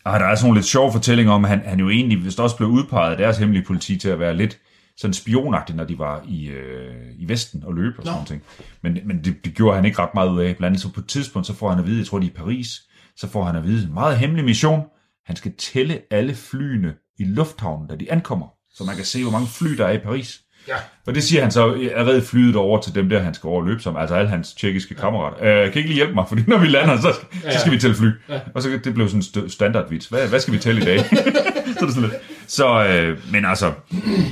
og 0.05 0.19
der 0.19 0.25
er 0.25 0.35
sådan 0.35 0.47
nogle 0.47 0.57
lidt 0.57 0.67
sjove 0.67 0.91
fortællinger 0.91 1.33
om, 1.33 1.45
at 1.45 1.49
han, 1.49 1.61
han 1.65 1.79
jo 1.79 1.89
egentlig 1.89 2.23
vist 2.23 2.39
også 2.39 2.57
blev 2.57 2.69
udpeget 2.69 3.11
af 3.11 3.17
deres 3.17 3.37
hemmelige 3.37 3.65
politi 3.65 3.97
til 3.97 4.09
at 4.09 4.19
være 4.19 4.35
lidt 4.37 4.59
sådan 4.97 5.13
spionagtig, 5.13 5.75
når 5.75 5.83
de 5.83 5.99
var 5.99 6.23
i, 6.27 6.47
øh, 6.47 6.95
i 7.17 7.27
Vesten 7.29 7.63
og 7.63 7.73
løb 7.73 7.93
og 7.99 8.05
sådan 8.05 8.25
ting. 8.25 8.41
Men, 8.81 8.99
men 9.05 9.23
det, 9.23 9.45
det 9.45 9.53
gjorde 9.53 9.75
han 9.75 9.85
ikke 9.85 9.99
ret 9.99 10.13
meget 10.13 10.29
ud 10.29 10.39
af. 10.39 10.57
Blandt 10.57 10.65
andet 10.65 10.81
så 10.81 10.91
på 10.93 10.99
et 10.99 11.07
tidspunkt, 11.07 11.47
så 11.47 11.53
får 11.53 11.69
han 11.69 11.79
at 11.79 11.85
vide, 11.85 11.97
jeg 11.97 12.07
tror 12.07 12.19
det 12.19 12.25
er 12.25 12.31
i 12.31 12.33
Paris, 12.33 12.81
så 13.15 13.27
får 13.27 13.43
han 13.43 13.55
at 13.55 13.63
vide 13.63 13.87
en 13.87 13.93
meget 13.93 14.17
hemmelig 14.17 14.45
mission. 14.45 14.83
Han 15.25 15.35
skal 15.35 15.53
tælle 15.57 16.01
alle 16.11 16.35
flyene 16.35 16.93
i 17.19 17.23
lufthavnen, 17.23 17.87
da 17.87 17.95
de 17.95 18.11
ankommer. 18.11 18.47
Så 18.73 18.83
man 18.83 18.95
kan 18.95 19.05
se, 19.05 19.23
hvor 19.23 19.31
mange 19.31 19.47
fly 19.47 19.69
der 19.77 19.85
er 19.85 19.91
i 19.91 19.97
Paris. 19.97 20.41
Ja. 20.67 20.73
Og 21.07 21.15
det 21.15 21.23
siger 21.23 21.41
han 21.41 21.51
så 21.51 21.89
allerede 21.95 22.21
flyet 22.21 22.55
over 22.55 22.81
til 22.81 22.95
dem 22.95 23.09
der, 23.09 23.19
han 23.19 23.33
skal 23.33 23.47
over 23.47 23.61
og 23.61 23.67
løbe 23.67 23.81
som, 23.81 23.97
altså 23.97 24.15
alle 24.15 24.29
hans 24.29 24.53
tjekkiske 24.53 24.95
kammerater. 24.95 25.37
Øh, 25.63 25.71
kan 25.71 25.77
ikke 25.79 25.89
lige 25.89 25.95
hjælpe 25.95 26.13
mig, 26.13 26.25
fordi 26.27 26.41
når 26.47 26.57
vi 26.57 26.67
lander, 26.67 27.01
så, 27.01 27.13
så 27.51 27.59
skal 27.59 27.71
vi 27.71 27.77
tælle 27.79 27.95
fly. 27.95 28.07
Ja. 28.29 28.39
Og 28.55 28.61
så 28.61 28.79
det 28.83 28.93
blev 28.93 29.07
sådan 29.09 29.23
en 29.37 29.45
st- 29.45 29.49
standardvits. 29.49 30.07
Hvad, 30.07 30.27
hvad 30.27 30.39
skal 30.39 30.53
vi 30.53 30.59
tælle 30.59 30.81
i 30.81 30.85
dag? 30.85 30.99
så 31.77 31.79
er 31.81 31.85
det 31.85 31.93
sådan 31.93 32.09
lidt. 32.09 32.13
Så, 32.47 32.85
øh, 32.85 33.17
men 33.31 33.45
altså, 33.45 33.71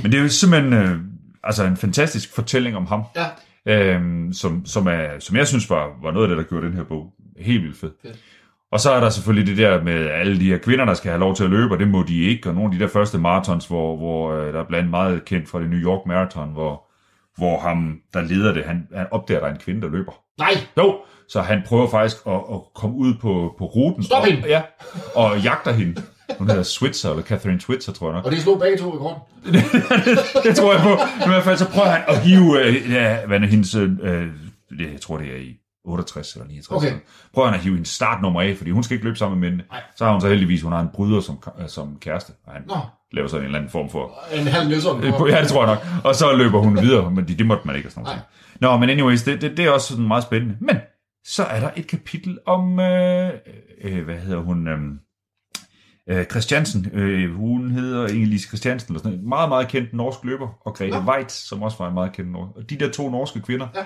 men 0.02 0.12
det 0.12 0.14
er 0.18 0.22
jo 0.22 0.28
simpelthen 0.28 0.72
øh, 0.72 0.98
altså 1.44 1.64
en 1.64 1.76
fantastisk 1.76 2.34
fortælling 2.34 2.76
om 2.76 2.86
ham, 2.86 3.02
Ja. 3.66 3.94
øh, 3.94 4.02
som, 4.32 4.66
som, 4.66 4.86
er, 4.86 5.06
som 5.18 5.36
jeg 5.36 5.46
synes 5.48 5.70
var, 5.70 5.86
var 6.02 6.10
noget 6.10 6.24
af 6.24 6.28
det, 6.28 6.36
der 6.44 6.48
gjorde 6.48 6.66
den 6.66 6.74
her 6.76 6.84
bog 6.84 7.12
helt 7.40 7.62
vildt 7.62 7.78
fed. 7.80 7.90
Fedt. 8.02 8.16
Og 8.72 8.80
så 8.80 8.90
er 8.90 9.00
der 9.00 9.10
selvfølgelig 9.10 9.46
det 9.46 9.56
der 9.56 9.82
med 9.82 10.10
alle 10.10 10.40
de 10.40 10.48
her 10.48 10.58
kvinder, 10.58 10.84
der 10.84 10.94
skal 10.94 11.10
have 11.10 11.20
lov 11.20 11.34
til 11.34 11.44
at 11.44 11.50
løbe, 11.50 11.74
og 11.74 11.78
det 11.78 11.88
må 11.88 12.02
de 12.02 12.20
ikke. 12.20 12.48
Og 12.48 12.54
nogle 12.54 12.72
af 12.72 12.78
de 12.78 12.84
der 12.84 12.90
første 12.90 13.18
marathons, 13.18 13.66
hvor, 13.66 13.96
hvor 13.96 14.32
øh, 14.32 14.52
der 14.52 14.60
er 14.60 14.64
blandt 14.64 14.90
meget 14.90 15.24
kendt 15.24 15.48
fra 15.48 15.60
det 15.60 15.70
New 15.70 15.78
York 15.78 16.06
Marathon, 16.06 16.52
hvor, 16.52 16.84
hvor 17.36 17.60
ham, 17.60 17.98
der 18.14 18.20
leder 18.20 18.52
det, 18.52 18.64
han, 18.64 18.88
han 18.94 19.06
opdager, 19.10 19.38
at 19.38 19.42
der 19.42 19.48
er 19.48 19.52
en 19.52 19.60
kvinde, 19.60 19.82
der 19.82 19.88
løber. 19.88 20.12
Nej! 20.38 20.50
Jo, 20.78 20.96
så 21.28 21.40
han 21.40 21.62
prøver 21.66 21.88
faktisk 21.90 22.16
at, 22.26 22.32
at 22.32 22.60
komme 22.74 22.96
ud 22.96 23.14
på, 23.14 23.54
på 23.58 23.64
ruten. 23.64 24.04
Stop 24.04 24.22
og, 24.22 24.26
hende! 24.26 24.48
Ja, 24.48 24.62
og 25.14 25.40
jagter 25.40 25.72
hende. 25.72 26.02
Hun 26.38 26.48
hedder 26.48 26.62
Switzer, 26.62 27.10
eller 27.10 27.22
Catherine 27.22 27.60
Switzer, 27.60 27.92
tror 27.92 28.06
jeg 28.06 28.14
nok. 28.14 28.24
Og 28.24 28.32
det 28.32 28.40
slog 28.40 28.58
begge 28.58 28.78
to 28.78 28.94
i 28.94 28.96
grunden. 28.96 29.22
det 30.46 30.56
tror 30.56 30.72
jeg 30.72 30.82
på. 30.82 30.92
I 31.24 31.28
hvert 31.28 31.44
fald 31.44 31.56
så 31.56 31.70
prøver 31.70 31.88
han 31.88 32.02
at 32.08 32.20
hive 32.20 32.64
øh, 32.64 32.92
ja, 32.92 33.26
hvad 33.26 33.36
er 33.36 33.40
det, 33.40 33.48
hendes, 33.48 33.74
øh, 33.74 33.90
det, 34.78 34.92
jeg 34.92 35.00
tror 35.00 35.16
det 35.16 35.26
er 35.26 35.36
i 35.36 35.57
68 35.88 36.34
eller 36.34 36.48
69. 36.48 36.84
Okay. 36.84 36.96
Prøver 37.34 37.48
han 37.48 37.54
at 37.56 37.60
hive 37.64 37.74
hendes 37.74 37.88
startnummer 37.88 38.40
af, 38.42 38.56
fordi 38.56 38.70
hun 38.70 38.82
skal 38.82 38.94
ikke 38.94 39.04
løbe 39.04 39.18
sammen 39.18 39.40
med 39.40 39.48
mændene. 39.50 39.64
Nej. 39.70 39.82
Så 39.96 40.04
har 40.04 40.12
hun 40.12 40.20
så 40.20 40.28
heldigvis, 40.28 40.62
hun 40.62 40.72
har 40.72 40.80
en 40.80 40.88
bryder 40.94 41.20
som, 41.20 41.38
øh, 41.62 41.68
som 41.68 41.96
kæreste, 42.00 42.32
og 42.46 42.52
han 42.52 42.62
Nå. 42.66 42.76
laver 43.12 43.28
sådan 43.28 43.40
en 43.42 43.44
eller 43.46 43.58
anden 43.58 43.70
form 43.70 43.90
for... 43.90 44.12
En 44.34 44.46
halv 44.46 44.80
på- 45.18 45.28
Ja, 45.32 45.40
det 45.40 45.48
tror 45.48 45.66
jeg 45.66 45.74
nok. 45.74 46.04
Og 46.04 46.14
så 46.14 46.36
løber 46.36 46.58
hun 46.58 46.80
videre, 46.82 47.10
men 47.10 47.28
det, 47.28 47.38
det 47.38 47.46
måtte 47.46 47.66
man 47.66 47.76
ikke 47.76 47.88
og 47.88 47.92
sådan 47.92 48.04
noget. 48.04 48.20
Nå, 48.60 48.76
men 48.76 48.90
anyways, 48.90 49.22
det, 49.22 49.40
det, 49.42 49.56
det 49.56 49.64
er 49.64 49.70
også 49.70 49.88
sådan 49.88 50.08
meget 50.08 50.22
spændende. 50.22 50.56
Men 50.60 50.76
så 51.24 51.44
er 51.44 51.60
der 51.60 51.70
et 51.76 51.86
kapitel 51.86 52.38
om, 52.46 52.80
øh, 52.80 53.30
øh, 53.84 54.04
hvad 54.04 54.16
hedder 54.16 54.38
hun, 54.40 54.68
øh, 54.68 54.78
øh, 56.18 56.24
Christiansen. 56.24 56.90
Øh, 56.92 57.34
hun 57.34 57.70
hedder 57.70 58.08
Inge-Lise 58.08 58.46
Christiansen, 58.48 58.92
eller 58.92 58.98
sådan 58.98 59.12
noget. 59.12 59.28
Meget, 59.28 59.48
meget 59.48 59.68
kendt 59.68 59.92
norsk 59.94 60.24
løber. 60.24 60.48
Og 60.66 60.74
Grete 60.74 60.90
Nå. 61.04 61.12
Weitz, 61.12 61.34
som 61.34 61.62
også 61.62 61.76
var 61.78 61.88
en 61.88 61.94
meget 61.94 62.12
kendt 62.12 62.32
norsk. 62.32 62.56
Og 62.56 62.70
de 62.70 62.76
der 62.76 62.90
to 62.90 63.10
norske 63.10 63.40
kvinder, 63.40 63.66
Ja. 63.74 63.80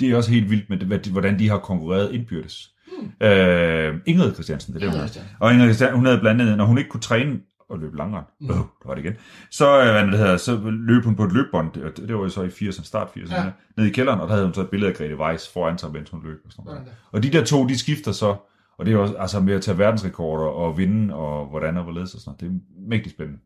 Det 0.00 0.10
er 0.10 0.16
også 0.16 0.30
helt 0.30 0.50
vildt 0.50 0.70
med, 0.70 0.78
det, 0.78 1.12
hvordan 1.12 1.38
de 1.38 1.48
har 1.48 1.58
konkurreret 1.58 2.12
indbyrdes. 2.12 2.70
Hmm. 2.98 3.26
Øh, 3.28 3.94
Ingrid 4.06 4.32
Christiansen, 4.32 4.74
det 4.74 4.82
er 4.82 4.90
det, 4.90 5.00
hun. 5.00 5.22
Og 5.40 5.52
Ingrid 5.52 5.66
Christiansen, 5.66 5.96
hun 5.96 6.06
havde 6.06 6.20
blandt 6.20 6.40
andet, 6.40 6.56
når 6.56 6.64
hun 6.64 6.78
ikke 6.78 6.90
kunne 6.90 7.00
træne 7.00 7.38
og 7.70 7.78
løb 7.78 7.94
langrand. 7.94 8.26
Mm. 8.40 8.46
Der 8.48 8.86
var 8.86 8.94
det 8.94 9.04
igen. 9.04 9.16
Så, 9.50 9.80
øh, 9.80 9.90
hvad 9.90 10.06
det 10.06 10.18
hedder, 10.18 10.36
så 10.36 10.60
løb 10.64 11.04
hun 11.04 11.16
på 11.16 11.24
et 11.24 11.32
løbbånd, 11.32 11.72
det, 11.72 11.96
det 11.96 12.14
var 12.14 12.22
jo 12.22 12.28
så 12.28 12.42
i 12.42 12.48
80'erne, 12.48 12.84
start 12.84 13.08
80'erne, 13.08 13.34
ja. 13.34 13.50
Nede 13.76 13.88
i 13.88 13.92
kælderen, 13.92 14.20
og 14.20 14.28
der 14.28 14.34
havde 14.34 14.46
hun 14.46 14.54
så 14.54 14.60
et 14.60 14.70
billede 14.70 14.90
af 14.90 14.96
Grete 14.96 15.16
Weiss 15.16 15.52
foran 15.52 15.78
sig, 15.78 15.92
mens 15.92 16.10
hun 16.10 16.20
løb. 16.24 16.38
Og, 16.44 16.52
sådan 16.52 16.64
noget. 16.64 16.82
Og 17.12 17.22
de 17.22 17.30
der 17.30 17.44
to, 17.44 17.66
de 17.66 17.78
skifter 17.78 18.12
så, 18.12 18.36
og 18.78 18.86
det 18.86 18.94
er 18.94 18.98
jo 18.98 19.16
altså 19.18 19.40
med 19.40 19.54
at 19.54 19.62
tage 19.62 19.78
verdensrekorder 19.78 20.44
og 20.44 20.78
vinde, 20.78 21.14
og 21.14 21.46
hvordan 21.46 21.76
og 21.76 21.82
hvorledes 21.82 22.14
og 22.14 22.20
sådan 22.20 22.36
noget. 22.40 22.40
Det 22.40 22.60
er 22.60 22.88
mægtig 22.88 23.12
spændende. 23.12 23.40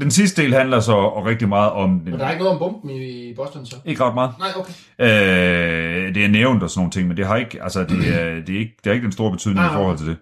Den 0.00 0.10
sidste 0.10 0.42
del 0.42 0.54
handler 0.54 0.80
så 0.80 0.92
og 0.92 1.26
rigtig 1.26 1.48
meget 1.48 1.70
om... 1.72 1.90
Den, 1.90 2.10
Men 2.10 2.20
der 2.20 2.26
er 2.26 2.30
ikke 2.30 2.44
noget 2.44 2.60
om 2.60 2.72
bomben 2.72 2.90
i 2.90 3.34
Boston, 3.36 3.66
så? 3.66 3.76
ikke 3.84 4.04
ret 4.04 4.14
meget. 4.14 4.30
Nej, 4.38 4.48
okay. 4.56 4.72
Øh, 4.98 6.14
det 6.14 6.24
er 6.24 6.28
nævnt 6.28 6.62
og 6.62 6.70
sådan 6.70 6.78
nogle 6.80 6.90
ting, 6.90 7.08
men 7.08 7.16
det 7.16 7.26
har 7.26 7.36
ikke, 7.36 7.62
altså 7.62 7.84
det 7.84 8.20
er, 8.20 8.34
det 8.34 8.54
er 8.54 8.58
ikke, 8.58 8.76
det 8.84 8.90
er 8.90 8.94
ikke 8.94 9.04
den 9.04 9.12
store 9.12 9.30
betydning 9.30 9.60
Ah, 9.66 9.72
i 9.72 9.74
forhold 9.74 9.98
til 9.98 10.06
det. 10.06 10.16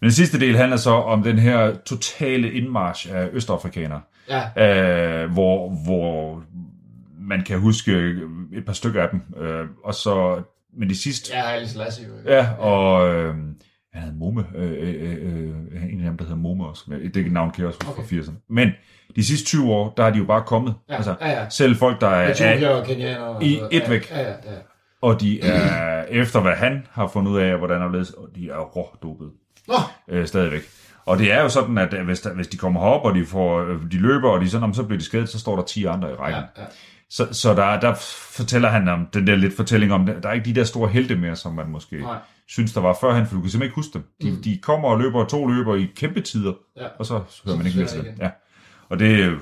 Men 0.00 0.06
den 0.06 0.12
sidste 0.12 0.40
del 0.40 0.56
handler 0.56 0.76
så 0.76 0.90
om 0.90 1.22
den 1.22 1.38
her 1.38 1.74
totale 1.86 2.52
indmarsch 2.52 3.08
af 3.14 3.28
østafrikanere, 3.32 4.00
Ja, 4.28 5.22
øh, 5.24 5.30
hvor, 5.32 5.70
hvor 5.84 6.42
man 7.20 7.42
kan 7.44 7.58
huske 7.58 7.92
et 8.52 8.64
par 8.66 8.72
stykker 8.72 9.02
af 9.02 9.08
dem, 9.10 9.20
øh, 9.42 9.66
og 9.84 9.94
så, 9.94 10.42
men 10.78 10.88
de 10.88 10.96
sidste, 10.98 11.32
ja, 11.34 11.50
Alice 11.50 11.78
Lassie 11.78 12.06
ja, 12.26 12.46
og 12.58 13.14
øh, 13.14 13.34
han 13.92 14.02
havde 14.02 14.16
Momme, 14.16 14.44
øh, 14.56 14.72
øh, 14.72 15.16
øh, 15.22 15.92
en 15.92 16.00
af 16.00 16.04
dem, 16.04 16.16
der 16.16 16.24
hedder 16.24 16.36
Momme 16.38 16.66
også, 16.66 16.84
det 17.14 17.16
et 17.16 17.32
navn, 17.32 17.50
kan 17.50 17.60
jeg 17.60 17.68
også 17.68 17.80
Okay. 17.90 18.02
fra 18.02 18.16
80'erne. 18.16 18.46
Men 18.48 18.70
de 19.16 19.24
sidste 19.24 19.46
20 19.46 19.72
år, 19.72 19.94
der 19.96 20.04
er 20.04 20.10
de 20.10 20.18
jo 20.18 20.24
bare 20.24 20.42
kommet, 20.42 20.74
Ja, 20.88 20.94
altså 20.94 21.14
ja, 21.20 21.30
ja. 21.30 21.48
selv 21.48 21.76
folk, 21.76 22.00
der 22.00 22.08
er, 22.08 22.34
er 22.40 23.18
og 23.18 23.44
i 23.44 23.60
et 23.70 23.90
væk. 23.90 24.10
Ja, 24.10 24.20
ja, 24.20 24.28
ja. 24.28 24.34
og 25.02 25.20
de 25.20 25.40
er, 25.42 26.04
efter 26.04 26.40
hvad 26.40 26.52
han 26.52 26.86
har 26.90 27.06
fundet 27.06 27.32
ud 27.32 27.38
af, 27.38 27.58
hvordan 27.58 27.92
ledes, 27.92 28.10
og 28.10 28.28
de 28.36 28.48
er 28.50 28.58
rådopet 28.58 29.30
Nå, 29.68 29.74
øh, 30.08 30.26
stadigvæk. 30.26 30.62
Og 31.06 31.18
det 31.18 31.32
er 31.32 31.42
jo 31.42 31.48
sådan, 31.48 31.78
at 31.78 31.94
øh, 31.94 32.04
hvis, 32.04 32.20
der, 32.20 32.34
hvis 32.34 32.48
de 32.48 32.56
kommer 32.56 32.80
herop, 32.80 33.04
og 33.04 33.14
de, 33.14 33.26
får, 33.26 33.60
øh, 33.60 33.76
de 33.92 33.96
løber, 33.98 34.30
og 34.30 34.40
de 34.40 34.50
sådan, 34.50 34.64
om, 34.64 34.74
så 34.74 34.82
bliver 34.82 34.98
de 34.98 35.04
skadet, 35.04 35.28
så 35.28 35.38
står 35.38 35.56
der 35.56 35.62
10 35.62 35.84
andre 35.84 36.10
i 36.10 36.14
rækken. 36.14 36.42
ja, 36.56 36.62
ja. 36.62 36.68
Så, 37.10 37.28
så 37.32 37.54
der, 37.54 37.80
der 37.80 37.94
fortæller 38.32 38.68
han 38.68 38.88
om 38.88 39.06
den 39.14 39.26
der 39.26 39.36
lidt 39.36 39.56
fortælling 39.56 39.92
om, 39.92 40.06
der 40.06 40.28
er 40.28 40.32
ikke 40.32 40.44
de 40.44 40.54
der 40.54 40.64
store 40.64 40.88
helte 40.88 41.16
mere, 41.16 41.36
som 41.36 41.54
man 41.54 41.68
måske 41.68 42.00
Nej. 42.00 42.16
Synes, 42.52 42.72
der 42.72 42.80
var 42.80 42.96
førhen, 43.00 43.26
for 43.26 43.34
du 43.34 43.40
kan 43.40 43.50
simpelthen 43.50 43.62
ikke 43.66 43.74
huske 43.74 43.92
dem. 43.94 44.02
De, 44.22 44.30
mm. 44.30 44.42
de 44.42 44.58
kommer 44.62 44.88
og 44.88 45.00
løber 45.00 45.24
to 45.24 45.46
løber 45.46 45.74
i 45.76 45.90
kæmpe 45.96 46.20
tider, 46.20 46.52
Ja. 46.76 46.86
og 46.98 47.06
så 47.06 47.20
hører 47.46 47.56
man 47.56 47.66
ikke 47.66 47.78
mere 47.78 47.88
til 47.88 48.04
dem. 48.04 48.14
Ja. 48.20 48.30
Og 48.88 48.98
det 48.98 49.38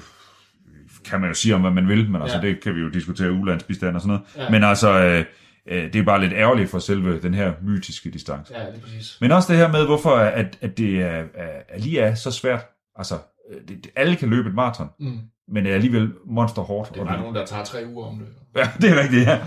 kan 1.04 1.20
man 1.20 1.28
jo 1.30 1.34
sige 1.34 1.54
om, 1.54 1.60
hvad 1.60 1.70
man 1.70 1.88
vil, 1.88 2.10
men 2.10 2.22
altså, 2.22 2.36
Ja. 2.36 2.42
det 2.46 2.60
kan 2.62 2.74
vi 2.74 2.80
jo 2.80 2.88
diskutere 2.88 3.32
ulandsbistand 3.32 3.94
og 3.94 4.00
sådan 4.02 4.08
noget. 4.36 4.44
Ja. 4.46 4.50
Men 4.50 4.64
altså, 4.64 4.90
øh, 5.04 5.24
øh, 5.68 5.92
det 5.92 5.96
er 5.96 6.02
bare 6.02 6.20
lidt 6.20 6.32
ærgerligt 6.32 6.70
for 6.70 6.78
selve 6.78 7.20
den 7.20 7.34
her 7.34 7.52
mytiske 7.62 8.10
distance. 8.10 8.54
Ja, 8.58 8.66
det 8.66 8.74
er 8.76 8.80
præcis. 8.80 9.18
Men 9.20 9.32
også 9.32 9.52
det 9.52 9.60
her 9.60 9.72
med, 9.72 9.86
hvorfor 9.86 10.10
at, 10.16 10.58
at 10.60 10.78
det 10.78 11.02
er, 11.02 11.24
er, 11.34 11.78
lige 11.78 12.00
er 12.00 12.14
så 12.14 12.30
svært. 12.30 12.66
Altså, 12.96 13.14
øh, 13.52 13.68
det, 13.68 13.86
alle 13.96 14.16
kan 14.16 14.28
løbe 14.30 14.48
et 14.48 14.54
maraton, 14.54 14.88
Mm. 15.00 15.18
Men 15.52 15.64
det 15.64 15.70
er 15.70 15.74
alligevel 15.74 16.12
monster 16.26 16.62
hårdt. 16.62 16.94
Det 16.94 17.00
er 17.00 17.04
bare 17.04 17.20
nogen, 17.20 17.34
der 17.34 17.46
tager 17.46 17.64
tre 17.64 17.78
uger 17.94 18.06
om 18.06 18.14
det. 18.18 18.26
Ja, 18.56 18.68
det 18.80 18.90
er 18.98 19.02
rigtigt, 19.02 19.26
ja. 19.26 19.38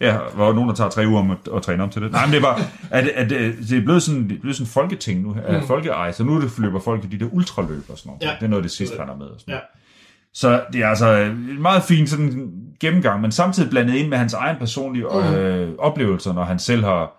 Ja, 0.00 0.18
hvor 0.34 0.52
nogen, 0.52 0.68
der 0.68 0.74
tager 0.74 0.90
tre 0.90 1.06
uger 1.08 1.18
om 1.20 1.30
at, 1.30 1.38
at 1.56 1.62
træne 1.62 1.82
om 1.82 1.90
til 1.90 2.02
det. 2.02 2.12
Nej, 2.12 2.26
men 2.26 2.32
det 2.32 2.38
er 2.38 2.42
bare, 2.42 2.58
at, 2.90 3.08
at, 3.08 3.32
at 3.32 3.54
det 3.68 3.78
er 3.78 3.82
blevet 3.84 4.02
sådan, 4.02 4.28
det 4.28 4.36
er 4.36 4.40
blevet 4.40 4.56
sådan 4.56 4.70
folketing 4.70 5.20
nu, 5.22 5.32
mm. 5.32 5.66
folkeej, 5.66 6.12
så 6.12 6.24
nu 6.24 6.36
er 6.36 6.40
det 6.40 6.58
løber 6.58 6.80
folk 6.80 7.04
i 7.04 7.06
de 7.06 7.24
der 7.24 7.30
ultraløb 7.32 7.84
og 7.90 7.98
sådan 7.98 8.10
noget. 8.10 8.22
Ja. 8.22 8.30
Det 8.40 8.44
er 8.44 8.48
noget 8.48 8.62
af 8.62 8.68
det 8.68 8.70
sidste, 8.76 8.96
han 9.00 9.08
er 9.08 9.16
med. 9.16 9.26
Og 9.26 9.40
sådan 9.40 9.54
Ja. 9.54 9.60
Så 10.34 10.62
det 10.72 10.80
er 10.82 10.88
altså 10.88 11.16
en 11.16 11.62
meget 11.62 11.82
fin 11.82 12.06
sådan 12.06 12.50
gennemgang, 12.80 13.20
men 13.20 13.32
samtidig 13.32 13.70
blandet 13.70 13.94
ind 13.94 14.08
med 14.08 14.18
hans 14.18 14.34
egen 14.34 14.56
personlige 14.56 15.04
Mm. 15.12 15.34
øh, 15.34 15.74
oplevelser, 15.78 16.32
når 16.32 16.44
han 16.44 16.58
selv 16.58 16.84
har 16.84 17.12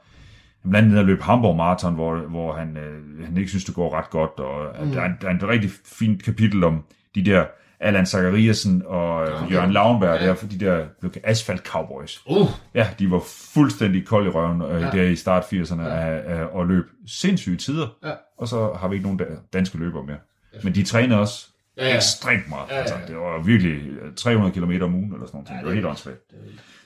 blandt 0.70 0.88
andet 0.88 1.00
at 1.00 1.06
løbe 1.06 1.24
Hamburg 1.24 1.56
Marathon, 1.56 1.94
hvor, 1.94 2.16
hvor 2.30 2.54
han, 2.54 2.78
øh, 2.78 3.26
han 3.26 3.38
ikke 3.38 3.50
synes, 3.50 3.66
det 3.66 3.76
går 3.76 3.98
ret 3.98 4.10
godt, 4.10 4.40
og 4.40 4.86
mm. 4.86 4.92
der, 4.92 5.02
er, 5.02 5.06
en- 5.06 5.18
der 5.22 5.28
er 5.30 5.36
et 5.36 5.44
rigtig 5.48 5.70
fint 5.86 6.24
kapitel 6.24 6.64
om 6.64 6.84
de 7.16 7.26
der 7.26 7.46
Allan 7.80 8.06
Zachariasen 8.06 8.84
og 8.86 9.28
øh, 9.28 9.44
Okay. 9.44 9.52
Jørgen 9.54 9.72
Lauenberg, 9.72 10.22
Ja. 10.22 10.28
der, 10.28 10.36
de 10.36 10.60
der 10.60 10.86
asfalt 11.24 11.68
cowboys. 11.68 12.22
Uh, 12.30 12.48
Ja, 12.74 12.88
de 13.00 13.12
var 13.12 13.22
fuldstændig 13.54 14.06
kold 14.08 14.26
i 14.26 14.30
røven 14.30 14.62
øh, 14.62 14.82
Ja. 14.82 14.90
der 14.92 15.04
i 15.04 15.16
start 15.16 15.44
80'erne 15.44 15.82
ja. 15.82 15.88
af, 15.96 16.22
af, 16.40 16.44
og 16.52 16.68
løb 16.68 16.84
sindssyge 17.08 17.58
tider. 17.58 17.88
Ja. 18.06 18.12
Og 18.38 18.48
så 18.48 18.74
har 18.80 18.88
vi 18.88 18.96
ikke 18.96 19.04
nogen 19.04 19.20
da- 19.20 19.26
danske 19.54 19.78
løbere 19.78 20.04
mere. 20.04 20.18
Men 20.64 20.76
de 20.76 20.84
træner 20.84 21.18
også 21.18 21.48
Ja, 21.78 21.88
ja, 21.88 21.96
ekstremt 21.96 22.50
meget. 22.50 22.70
Ja, 22.70 22.76
Ja, 22.76 22.82
Altså, 22.82 22.96
det 23.08 23.16
var 23.16 23.44
virkelig 23.44 23.72
øh, 24.02 24.14
300 24.16 24.54
km 24.54 24.84
om 24.84 24.96
ugen 24.96 25.14
eller 25.14 25.26
sådan 25.28 25.38
noget. 25.38 25.50
Ja, 25.50 25.56
det 25.56 25.64
var 25.66 25.70
er 25.70 25.74
helt 25.74 25.86
åndssvagt. 25.86 26.18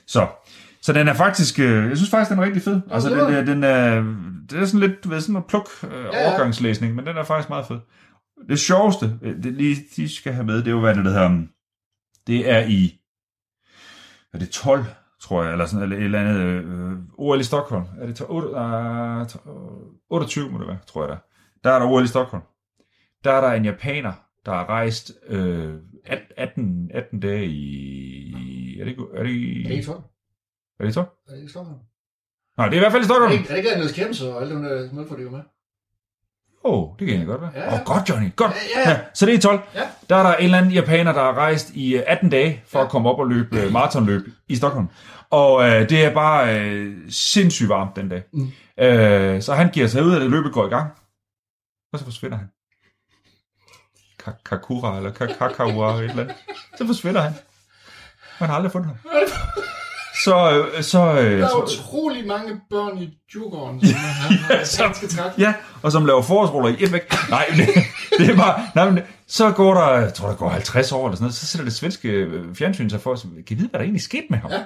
Så, 0.06 0.26
så 0.82 0.92
den 0.92 1.08
er 1.08 1.14
faktisk, 1.14 1.58
øh, 1.58 1.88
jeg 1.88 1.96
synes 1.96 2.10
faktisk, 2.10 2.30
den 2.30 2.38
er 2.38 2.42
rigtig 2.44 2.62
fed. 2.62 2.80
Altså, 2.90 3.08
den, 3.08 3.18
var 3.18 3.24
er, 3.24 3.44
den 3.44 3.64
er, 3.64 3.94
det 4.50 4.60
er 4.60 4.64
sådan 4.64 4.80
lidt, 4.80 5.10
ved, 5.10 5.20
sådan 5.20 5.36
en 5.36 5.42
pluk 5.48 5.68
øh, 5.84 5.90
Ja, 6.12 6.20
ja. 6.20 6.28
overgangslæsning, 6.30 6.94
men 6.94 7.06
den 7.06 7.16
er 7.16 7.24
faktisk 7.24 7.48
meget 7.48 7.66
fed. 7.66 7.78
Det 8.48 8.58
sjoveste, 8.58 9.18
øh, 9.22 9.42
det 9.42 9.52
lige, 9.54 9.76
de 9.96 10.14
skal 10.16 10.32
have 10.32 10.46
med, 10.46 10.56
det 10.58 10.66
er 10.66 10.70
jo, 10.70 10.80
hvad 10.80 10.94
det 10.94 11.04
hedder, 11.04 11.46
det 12.26 12.50
er 12.50 12.66
i, 12.66 13.00
er 14.32 14.38
det 14.38 14.50
12, 14.50 14.84
tror 15.20 15.42
jeg, 15.42 15.52
eller 15.52 15.66
sådan 15.66 15.82
eller 15.82 15.96
et 15.96 16.02
eller 16.04 16.20
andet, 16.20 16.40
øh, 16.40 16.98
OL 17.18 17.40
i 17.40 17.44
Stockholm. 17.44 17.84
Er 18.00 18.06
det 18.06 18.22
8, 18.28 18.48
uh, 19.50 19.92
28, 20.10 20.50
må 20.50 20.58
det 20.58 20.66
være, 20.66 20.78
tror 20.86 21.02
jeg 21.02 21.08
der. 21.08 21.16
Der 21.64 21.70
er 21.70 21.78
der 21.78 21.86
OL 21.86 22.04
i 22.04 22.06
Stockholm. 22.06 22.42
Der 23.24 23.32
er 23.32 23.40
der 23.40 23.52
en 23.52 23.64
japaner, 23.64 24.12
der 24.46 24.52
har 24.52 24.66
rejst 24.68 25.12
øh, 25.26 25.74
18, 26.36 26.90
18 26.94 27.20
dage 27.20 27.46
i... 27.46 28.80
Er 28.80 28.84
det, 28.84 28.96
er 29.14 29.22
det, 29.22 29.30
i, 29.30 29.62
Er 29.64 29.68
det 29.68 29.74
ikke 29.74 29.84
sådan? 29.84 30.02
er 30.78 30.84
det 30.84 30.90
i 30.90 30.94
12? 30.94 31.06
Er 31.28 31.30
det 31.32 31.38
ikke 31.38 31.50
Stockholm? 31.50 31.78
Nej, 32.56 32.66
det 32.68 32.74
er 32.74 32.78
i 32.78 32.82
hvert 32.82 32.92
fald 32.92 33.02
i 33.02 33.04
Er 33.04 33.08
Stockholm. 33.08 33.32
det 33.32 33.38
ikke, 33.38 33.50
er 33.50 33.54
det 33.56 33.64
ikke 33.64 33.76
Niels 33.76 33.92
Kjemse 33.92 34.32
og 34.34 34.42
alle 34.42 34.54
dem 34.54 34.62
der 34.62 34.92
mål 34.92 35.08
for 35.08 35.16
det 35.16 35.22
jo 35.24 35.30
med? 35.30 35.40
Åh, 36.64 36.72
oh, 36.82 36.88
det 36.98 37.06
kan 37.06 37.08
egentlig 37.08 37.26
godt 37.28 37.40
være. 37.40 37.50
Åh, 37.50 37.56
Ja, 37.56 37.64
ja. 37.74 37.80
oh, 37.80 37.84
godt, 37.84 38.08
Johnny. 38.08 38.36
Godt. 38.36 38.52
Ja, 38.76 38.90
ja. 38.90 39.00
Så 39.14 39.26
det 39.26 39.34
er 39.34 39.38
i 39.38 39.40
12. 39.40 39.60
Ja. 39.74 39.80
Der 40.10 40.16
er 40.16 40.22
der 40.22 40.34
en 40.34 40.44
eller 40.44 40.58
anden 40.58 40.72
japaner, 40.72 41.12
der 41.12 41.20
har 41.22 41.34
rejst 41.34 41.70
i 41.70 41.94
øh, 41.96 42.02
18 42.06 42.30
dage 42.30 42.62
for 42.68 42.78
Ja. 42.78 42.84
at 42.84 42.90
komme 42.90 43.08
op 43.10 43.18
og 43.18 43.26
løbe 43.28 43.60
øh, 43.60 43.72
maratonløb 43.72 44.22
i 44.48 44.56
Stockholm. 44.56 44.88
Og 45.30 45.68
øh, 45.68 45.88
det 45.88 46.04
er 46.04 46.14
bare 46.14 46.58
øh, 46.60 46.96
sindssygt 47.10 47.68
varmt 47.68 47.96
den 47.96 48.08
dag. 48.08 48.22
Mm. 48.32 48.52
Øh, 48.78 49.42
så 49.42 49.54
han 49.54 49.68
giver 49.70 49.86
sig 49.86 50.02
ud, 50.04 50.14
at 50.14 50.20
det 50.20 50.30
løbet 50.30 50.52
går 50.52 50.66
i 50.66 50.68
gang. 50.68 50.90
Og 51.92 51.98
så 51.98 52.04
forsvinder 52.04 52.36
han. 52.36 52.46
Ka- 54.22 54.42
Kakura 54.44 54.96
eller 54.96 55.10
ka- 55.12 55.38
Kakaura 55.38 55.92
eller 55.92 56.04
et 56.04 56.10
eller 56.10 56.22
andet. 56.22 56.36
Så 56.78 56.86
forsvinder 56.86 57.20
han. 57.20 57.32
Man 58.40 58.48
har 58.48 58.56
aldrig 58.56 58.72
fundet 58.72 58.88
ham. 58.90 58.96
Så, 60.24 60.64
øh, 60.76 60.82
så, 60.82 60.98
øh, 61.20 61.38
Der 61.40 61.46
er 61.46 61.62
utrolig 61.62 62.26
mange 62.26 62.60
børn 62.70 62.98
i 62.98 63.18
Djurgården, 63.32 63.86
som 63.86 63.94
har 63.98 64.54
Ja, 64.54 64.64
så-. 64.64 65.30
Ja, 65.38 65.54
og 65.82 65.92
som 65.92 66.06
laver 66.06 66.22
forårsruller 66.22 66.68
i 66.70 66.76
et 66.84 66.92
væk. 66.92 67.02
Nej, 67.30 67.44
det, 67.56 67.66
det 68.18 68.30
er 68.30 68.36
bare... 68.36 68.62
Nej, 68.74 68.90
men 68.90 69.02
så 69.26 69.50
går 69.50 69.74
der, 69.74 69.88
jeg 69.98 70.14
tror, 70.14 70.28
der 70.28 70.34
går 70.36 70.48
50 70.48 70.92
år 70.92 71.06
eller 71.06 71.16
sådan 71.16 71.24
noget, 71.24 71.34
så 71.34 71.46
sætter 71.46 71.64
det 71.64 71.74
svenske 71.74 72.08
øh, 72.08 72.54
fjernsyn 72.54 72.90
sig 72.90 73.00
for 73.00 73.10
os, 73.12 73.26
kan 73.46 73.56
vide, 73.58 73.68
hvad 73.68 73.78
der 73.78 73.84
egentlig 73.84 74.02
skete 74.02 74.26
med 74.30 74.38
ham? 74.38 74.50
Ja. 74.50 74.62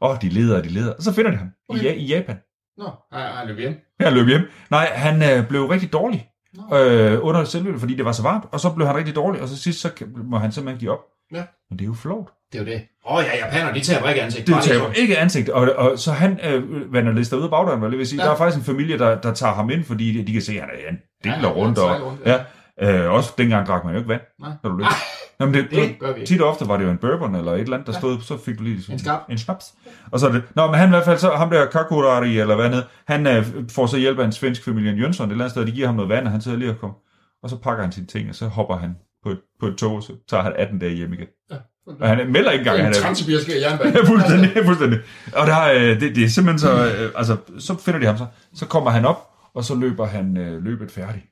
Og 0.00 0.22
de 0.22 0.28
leder, 0.28 0.58
og 0.58 0.64
de 0.64 0.68
leder, 0.68 0.92
og 0.92 1.02
så 1.02 1.12
finder 1.12 1.30
de 1.30 1.36
ham 1.36 1.48
Okay. 1.68 1.80
i, 1.82 1.84
Ja- 1.84 1.94
i 1.94 2.04
Japan. 2.06 2.36
Nå, 2.78 2.90
nej, 3.12 3.44
løb 3.46 3.58
hjem. 3.58 3.74
Han 4.00 4.12
løb 4.12 4.26
hjem. 4.28 4.40
Nej, 4.70 4.90
han 4.94 5.38
øh, 5.38 5.48
blev 5.48 5.66
rigtig 5.66 5.92
dårlig 5.92 6.26
Nå. 6.70 6.76
øh, 6.78 7.18
under 7.24 7.44
selvløbet, 7.44 7.80
fordi 7.80 7.94
det 7.96 8.04
var 8.04 8.12
så 8.12 8.22
varmt, 8.22 8.44
og 8.52 8.60
så 8.60 8.70
blev 8.70 8.86
han 8.86 8.96
rigtig 8.96 9.14
dårlig, 9.14 9.40
og 9.42 9.48
så 9.48 9.56
sidst 9.58 9.80
så 9.80 9.90
må 10.24 10.38
han 10.38 10.52
simpelthen 10.52 10.80
give 10.80 10.90
op. 10.90 11.00
Ja. 11.32 11.42
Men 11.70 11.78
det 11.78 11.84
er 11.84 11.88
jo 11.88 11.94
flot. 11.94 12.28
Det 12.52 12.60
er 12.60 12.64
jo 12.64 12.70
det. 12.70 12.82
Åh 13.06 13.16
oh, 13.16 13.24
ja, 13.24 13.46
japaner, 13.46 13.72
de 13.72 13.80
tager 13.80 14.08
ikke 14.08 14.22
ansigt. 14.22 14.46
Det 14.46 14.54
Bare 14.54 14.64
lige 14.64 14.74
taber 14.74 14.92
ikke 14.92 15.18
ansigt, 15.18 15.48
og, 15.48 15.72
og 15.76 15.98
så 15.98 16.12
han 16.12 16.40
øh, 16.44 16.92
vandrer 16.92 17.12
lister 17.12 17.36
ud 17.36 17.42
af 17.42 17.50
bagdøren, 17.50 17.80
lige 17.80 17.90
ved 17.90 18.00
at 18.00 18.08
sige. 18.08 18.22
Ja. 18.22 18.26
Der 18.26 18.32
er 18.34 18.36
faktisk 18.36 18.58
en 18.58 18.64
familie, 18.74 18.98
der, 18.98 19.20
der 19.20 19.34
tager 19.34 19.52
ham 19.54 19.70
ind, 19.70 19.84
fordi 19.84 20.18
de, 20.18 20.26
de 20.26 20.32
kan 20.32 20.42
se, 20.42 20.52
at 20.52 20.60
han 20.60 20.70
er 20.70 20.90
en 20.90 20.98
deler 21.24 21.48
ja, 21.48 21.54
rundt. 21.54 21.78
Og, 21.78 22.06
rundt, 22.06 22.20
ja. 22.26 22.38
ja. 22.80 23.04
Øh, 23.04 23.12
også 23.12 23.32
dengang 23.38 23.66
drak 23.66 23.84
man 23.84 23.92
jo 23.92 23.98
ikke 23.98 24.08
vand, 24.08 24.20
Nej. 24.40 24.50
når 24.62 24.70
du 24.70 24.76
løb. 24.76 24.86
Jamen, 25.40 25.54
det, 25.54 25.70
det 25.70 25.98
gør 25.98 26.12
vi. 26.12 26.26
Tit 26.26 26.40
og 26.40 26.48
ofte 26.48 26.68
var 26.68 26.76
det 26.76 26.84
jo 26.84 26.90
en 26.90 26.98
bourbon 26.98 27.34
eller 27.34 27.52
et 27.52 27.60
eller 27.60 27.76
andet, 27.76 27.86
der 27.86 27.92
stod, 27.92 28.20
så 28.20 28.38
fik 28.44 28.58
du 28.58 28.62
lige 28.62 28.82
sådan, 28.82 28.94
En 28.94 28.98
skap. 28.98 29.20
en 29.28 29.38
snaps. 29.38 29.74
Og 30.10 30.20
så 30.20 30.28
er 30.28 30.32
det, 30.32 30.42
nå, 30.56 30.66
men 30.66 30.74
han 30.74 30.88
i 30.88 30.90
hvert 30.90 31.04
fald, 31.04 31.18
så 31.18 31.30
ham 31.30 31.50
der 31.50 31.66
Kakurari, 31.66 32.38
eller 32.38 32.54
hvad 32.54 32.64
andet, 32.64 32.86
han 33.06 33.26
øh, 33.26 33.44
får 33.70 33.86
så 33.86 33.96
hjælp 33.96 34.18
af 34.18 34.24
en 34.24 34.32
svensk 34.32 34.64
familie, 34.64 34.90
en 34.92 34.98
Jønsson, 34.98 35.26
et 35.28 35.30
eller 35.32 35.44
andet 35.44 35.50
sted, 35.50 35.66
de 35.66 35.72
giver 35.72 35.86
ham 35.86 35.96
noget 35.96 36.08
vand, 36.08 36.26
og 36.26 36.32
han 36.32 36.40
sidder 36.40 36.58
lige 36.58 36.70
og 36.70 36.78
kommer. 36.78 36.96
Og 37.42 37.50
så 37.50 37.56
pakker 37.56 37.82
han 37.82 37.92
sine 37.92 38.06
ting, 38.06 38.28
og 38.28 38.34
så 38.34 38.46
hopper 38.46 38.76
han 38.76 38.96
på 39.22 39.30
et, 39.30 39.38
på 39.60 39.66
et 39.66 39.76
tog, 39.76 39.92
og 39.96 40.02
så 40.02 40.12
tager 40.28 40.42
han 40.42 40.52
18 40.56 40.78
dage 40.78 40.94
hjem 40.94 41.12
igen. 41.12 41.26
Ja. 41.50 41.56
Og 42.00 42.08
han 42.08 42.32
melder 42.32 42.50
ikke 42.50 42.60
engang, 42.62 42.78
at 42.78 42.84
han 42.84 42.92
er 42.94 42.98
transsibirske 42.98 43.60
jernbane. 43.60 43.90
Ja, 43.96 44.02
fuldstændig, 44.04 44.64
fuldstændig. 44.64 44.98
Og 45.36 45.46
der, 45.46 45.54
er, 45.54 45.74
øh, 45.74 46.00
det, 46.00 46.16
det 46.16 46.24
er 46.24 46.28
simpelthen 46.28 46.58
så, 46.58 46.86
øh, 46.86 47.10
altså, 47.16 47.36
så 47.58 47.76
finder 47.78 48.00
de 48.00 48.06
ham 48.06 48.16
så, 48.16 48.26
så 48.54 48.66
kommer 48.66 48.90
han 48.90 49.04
op, 49.04 49.28
og 49.54 49.64
så 49.64 49.74
løber 49.74 50.06
han 50.06 50.36
øh, 50.36 50.64
løbet 50.64 50.90
færdigt. 50.90 51.24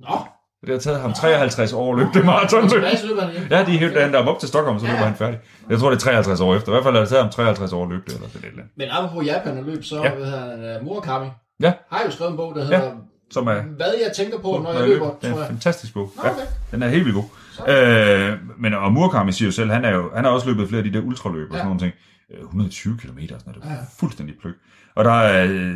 Nå, 0.00 0.18
Det 0.60 0.68
har 0.70 0.78
taget 0.78 1.00
ham 1.00 1.12
53 1.12 1.72
år 1.72 1.92
at 1.92 1.98
løbe 1.98 2.10
det 2.14 2.24
han 2.24 3.30
igen. 3.32 3.46
Ja, 3.50 3.64
de 3.64 3.74
er 3.74 3.78
helt 3.78 3.94
der 3.94 4.26
op 4.26 4.38
til 4.40 4.48
Stockholm, 4.48 4.78
så 4.78 4.86
løber 4.86 4.98
Ja. 4.98 5.04
han 5.04 5.14
færdig. 5.16 5.38
Jeg 5.70 5.78
tror, 5.78 5.90
det 5.90 5.96
er 5.96 6.00
53 6.00 6.40
år 6.40 6.56
efter. 6.56 6.68
I 6.68 6.72
hvert 6.72 6.84
fald 6.84 6.94
har 6.94 7.00
det 7.00 7.08
taget 7.08 7.22
ham 7.22 7.32
53 7.32 7.72
år 7.72 7.82
at 7.82 7.88
løbe 7.90 8.02
det, 8.06 8.14
eller 8.14 8.28
sådan 8.28 8.42
et 8.42 8.48
eller 8.50 8.62
andet. 8.62 8.76
Men 8.76 8.88
apropos 8.90 9.26
Japan 9.26 9.58
og 9.58 9.64
løb, 9.64 9.84
så 9.84 9.96
Ja. 9.96 10.02
ja. 10.10 10.14
ved 10.14 10.26
han, 10.26 10.76
uh, 10.80 10.84
Murakami 10.86 11.26
Ja. 11.60 11.72
har 11.90 12.02
jo 12.06 12.10
skrevet 12.10 12.30
en 12.30 12.36
bog, 12.36 12.54
der 12.54 12.62
hedder 12.64 12.92
Som 13.30 13.46
er, 13.46 13.62
Hvad 13.62 13.86
jeg 14.04 14.12
tænker 14.16 14.38
på, 14.38 14.60
når 14.62 14.72
jeg 14.72 14.80
jeg 14.80 14.88
løber, 14.88 15.10
Det 15.22 15.30
er 15.30 15.42
en 15.42 15.46
fantastisk 15.46 15.94
bog. 15.94 16.12
Nå, 16.16 16.22
Ja, 16.24 16.30
okay. 16.30 16.42
den 16.70 16.82
er 16.82 16.88
helt 16.88 17.04
vildt 17.04 17.16
god. 17.16 17.24
Øh, 17.68 18.38
men 18.58 18.74
og 18.74 18.92
Murakami 18.92 19.32
siger 19.32 19.46
jo 19.46 19.52
selv, 19.52 19.70
han, 19.70 19.84
er 19.84 19.94
jo, 19.94 20.10
han 20.14 20.24
har 20.24 20.30
også 20.32 20.46
løbet 20.46 20.68
flere 20.68 20.84
af 20.84 20.90
de 20.92 20.98
der 20.98 21.04
ultraløb 21.04 21.50
og 21.50 21.56
Ja. 21.56 21.58
sådan 21.58 21.66
nogle 21.66 21.80
ting. 21.80 21.92
Øh, 22.34 22.40
120 22.44 22.98
km 22.98 23.08
og 23.08 23.12
sådan 23.28 23.38
noget. 23.46 23.62
Det 23.62 23.68
er 23.68 23.72
Ja, 23.72 23.72
ja. 23.74 23.84
fuldstændig 23.98 24.34
pløk. 24.40 24.54
Og 24.94 25.04
der 25.04 25.10
er, 25.12 25.44
øh, 25.44 25.74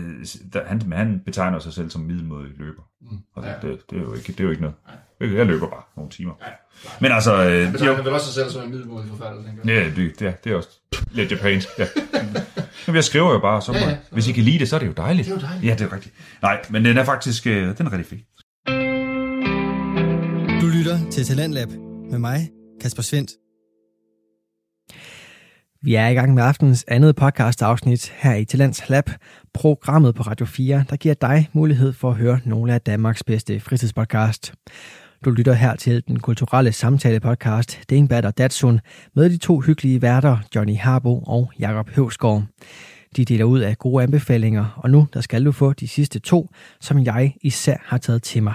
der, 0.53 0.61
han, 0.67 0.93
han 0.93 1.21
betegner 1.25 1.59
sig 1.59 1.73
selv 1.73 1.91
som 1.91 2.01
middelmådig 2.01 2.51
løber. 2.59 2.83
Mm. 3.01 3.19
Og 3.37 3.43
det, 3.43 3.49
Ja. 3.63 3.69
det, 3.69 3.91
det, 3.91 3.99
er 3.99 4.03
jo 4.03 4.15
ikke, 4.15 4.33
det 4.33 4.41
er 4.41 4.45
jo 4.45 4.51
ikke 4.51 4.63
noget. 4.63 4.77
Nej. 5.21 5.37
Jeg 5.39 5.47
løber 5.47 5.67
bare 5.69 5.83
nogle 5.97 6.11
timer. 6.11 6.33
Men 7.01 7.13
altså, 7.13 7.45
øh, 7.51 7.63
Men 7.69 7.79
så 7.79 7.85
jo, 7.87 7.95
han 7.95 8.05
vil 8.05 8.13
også 8.13 8.27
sig 8.27 8.35
selv 8.35 8.51
som 8.51 8.63
en 8.63 8.71
middelmådig 8.71 9.09
forfatter, 9.09 9.43
tænker 9.43 9.63
jeg. 9.65 9.95
ja, 9.97 10.03
det, 10.03 10.19
det, 10.19 10.29
er, 10.29 10.33
det 10.33 10.53
er 10.53 10.57
også 10.57 10.69
lidt 11.13 11.33
japansk. 11.33 11.69
Ja. 11.79 11.87
Men 12.87 12.97
jeg 12.97 13.05
skriver 13.05 13.33
jo 13.33 13.39
bare, 13.39 13.63
så 13.63 13.73
Ja, 13.73 13.89
ja, 13.89 13.97
hvis 14.11 14.29
I 14.29 14.33
kan 14.33 14.45
lide 14.45 14.59
det, 14.59 14.69
så 14.69 14.77
er 14.77 14.81
det 14.81 14.87
jo 14.87 14.93
dejligt. 14.93 15.27
Det 15.27 15.33
er 15.33 15.37
jo 15.37 15.47
dejligt. 15.47 15.65
Ja, 15.65 15.75
det 15.75 15.81
er 15.81 15.93
rigtigt. 15.93 16.15
Nej, 16.43 16.61
men 16.71 16.85
den 16.85 16.99
er 16.99 17.05
faktisk 17.05 17.47
øh, 17.47 17.79
den 17.79 17.87
er 17.87 17.93
rigtig 17.93 18.07
fed. 18.07 18.19
Du 20.61 20.67
lytter 20.67 20.99
til 21.11 21.25
Talentlab 21.25 21.69
med 22.11 22.19
mig, 22.19 22.51
Kasper 22.81 23.03
Svendt. 23.03 23.31
Vi 25.85 25.95
er 25.95 26.09
i 26.09 26.15
gang 26.15 26.35
med 26.35 26.43
aftenens 26.43 26.85
andet 26.89 27.17
podcast 27.17 27.63
afsnit 27.63 28.13
her 28.17 28.35
i 28.35 28.45
Talents 28.45 28.89
Lab, 28.89 29.11
programmet 29.55 30.15
på 30.15 30.23
Radio 30.23 30.47
4, 30.47 30.85
der 30.91 30.97
giver 30.97 31.15
dig 31.15 31.49
mulighed 31.53 31.93
for 31.93 32.11
at 32.11 32.17
høre 32.17 32.41
nogle 32.45 32.75
af 32.75 32.81
Danmarks 32.81 33.25
bedste 33.25 33.61
fritidspodcast. 33.61 34.53
Du 35.25 35.31
lytter 35.31 35.53
her 35.53 35.77
til 35.77 36.07
den 36.09 36.21
kulturelle 36.21 36.73
samtale 36.73 37.21
podcast 37.21 37.81
Dingbat 37.91 38.25
og 38.25 38.39
Datsun 38.39 38.81
med 39.15 39.31
de 39.31 39.37
to 39.39 39.61
hyggelige 39.61 40.03
værter, 40.03 40.39
Johnny 40.55 40.77
Harbo 40.77 41.23
og 41.27 41.53
Jakob 41.59 41.89
Høvsgaard. 41.91 42.43
De 43.17 43.25
deler 43.25 43.45
ud 43.45 43.61
af 43.61 43.79
gode 43.79 44.03
anbefalinger, 44.03 44.67
og 44.77 44.91
nu 44.91 45.09
der 45.15 45.21
skal 45.21 45.45
du 45.45 45.53
få 45.53 45.73
de 45.73 45.89
sidste 45.89 46.19
to, 46.19 46.49
som 46.81 46.99
jeg 46.99 47.35
især 47.43 47.77
har 47.85 47.99
taget 47.99 48.23
til 48.23 48.43
mig. 48.43 48.55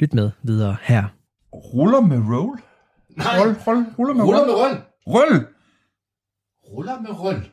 Lyt 0.00 0.14
med 0.14 0.30
videre 0.42 0.76
her. 0.82 1.04
Ruller 1.52 2.00
med 2.00 2.18
roll? 2.18 2.58
Nej, 3.16 3.38
Roll, 3.40 3.56
roll, 3.66 3.84
ruller 3.98 4.14
med 4.14 4.24
ruller 4.24 4.40
roll. 4.40 4.46
med 4.48 4.54
Røl. 4.54 4.76
Roll! 5.06 5.46
Ruller 6.72 7.00
med 7.00 7.10
Røl. 7.10 7.48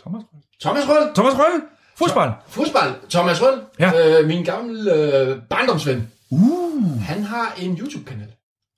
Thomas 0.00 0.22
Roll. 0.32 0.42
Thomas 0.60 0.88
Røl. 0.88 1.14
Thomas 1.14 1.34
Roll! 1.34 1.62
Fodbold! 1.96 2.32
Fodbold. 2.48 3.10
Thomas 3.10 3.42
Røl. 3.42 3.60
Ja. 3.78 4.20
Øh, 4.20 4.28
min 4.28 4.44
gamle 4.44 4.94
øh, 4.94 5.42
barndomsven. 5.50 6.10
Uh, 6.34 7.00
Han 7.02 7.22
har 7.22 7.54
en 7.60 7.78
YouTube-kanal. 7.78 8.34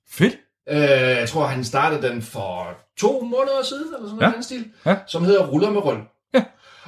fedt. 0.09 0.33
Øh, 0.69 0.77
jeg 1.19 1.29
tror, 1.29 1.45
han 1.45 1.63
startede 1.63 2.01
den 2.07 2.21
for 2.21 2.67
to 2.97 3.21
måneder 3.21 3.63
siden, 3.63 3.83
eller 3.95 4.07
sådan 4.07 4.15
noget 4.19 4.31
Ja. 4.31 4.35
den 4.35 4.43
stil, 4.43 4.65
Ja. 4.85 4.95
som 5.07 5.23
hedder 5.25 5.47
Ruller 5.47 5.69
med 5.69 5.81
Røl. 5.85 5.97
Ja. 6.33 6.43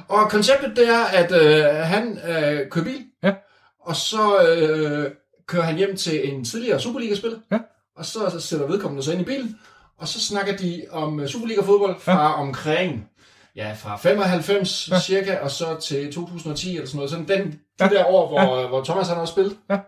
Og 0.08 0.30
konceptet 0.30 0.76
det 0.76 0.88
er, 0.88 1.04
at 1.04 1.32
øh, 1.32 1.64
han 1.86 2.18
øh, 2.28 2.70
kører 2.70 2.84
bil, 2.84 3.04
Ja. 3.22 3.32
og 3.80 3.96
så 3.96 4.42
øh, 4.46 5.10
kører 5.46 5.62
han 5.62 5.76
hjem 5.76 5.96
til 5.96 6.28
en 6.32 6.44
tidligere 6.44 6.80
Superliga-spiller, 6.80 7.38
Ja. 7.52 7.58
og 7.96 8.04
så, 8.06 8.30
så 8.30 8.40
sætter 8.40 8.66
vedkommende 8.66 9.02
sig 9.02 9.12
ind 9.12 9.22
i 9.22 9.24
bilen, 9.24 9.58
og 9.98 10.08
så 10.08 10.20
snakker 10.20 10.56
de 10.56 10.84
om 10.90 11.20
øh, 11.20 11.28
Superliga-fodbold 11.28 12.00
fra 12.00 12.12
ja. 12.22 12.32
omkring, 12.40 13.08
ja, 13.56 13.72
fra 13.78 13.96
95 13.96 14.88
ja. 14.90 15.00
cirka, 15.00 15.36
og 15.38 15.50
så 15.50 15.76
til 15.80 16.12
2010 16.12 16.74
eller 16.74 16.86
sådan 16.86 16.96
noget. 16.96 17.10
Sådan 17.10 17.28
den, 17.28 17.46
de 17.52 17.58
Ja. 17.80 17.88
der 17.88 18.04
år, 18.06 18.28
hvor, 18.28 18.60
ja. 18.60 18.66
hvor 18.68 18.84
Thomas 18.84 19.08
han 19.08 19.16
har 19.16 19.24
spillet. 19.24 19.56
Ja. 19.70 19.78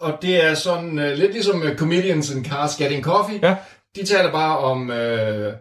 Og 0.00 0.18
det 0.22 0.44
er 0.44 0.54
sådan 0.54 0.98
uh, 0.98 1.04
lidt 1.04 1.32
ligesom 1.32 1.62
uh, 1.62 1.76
Comedians 1.76 2.30
in 2.30 2.44
Cars 2.44 2.76
Getting 2.76 3.04
Coffee. 3.04 3.38
Ja. 3.42 3.56
De 3.96 4.04
taler 4.06 4.32
bare 4.32 4.58
om, 4.58 4.90
øh, 4.90 5.52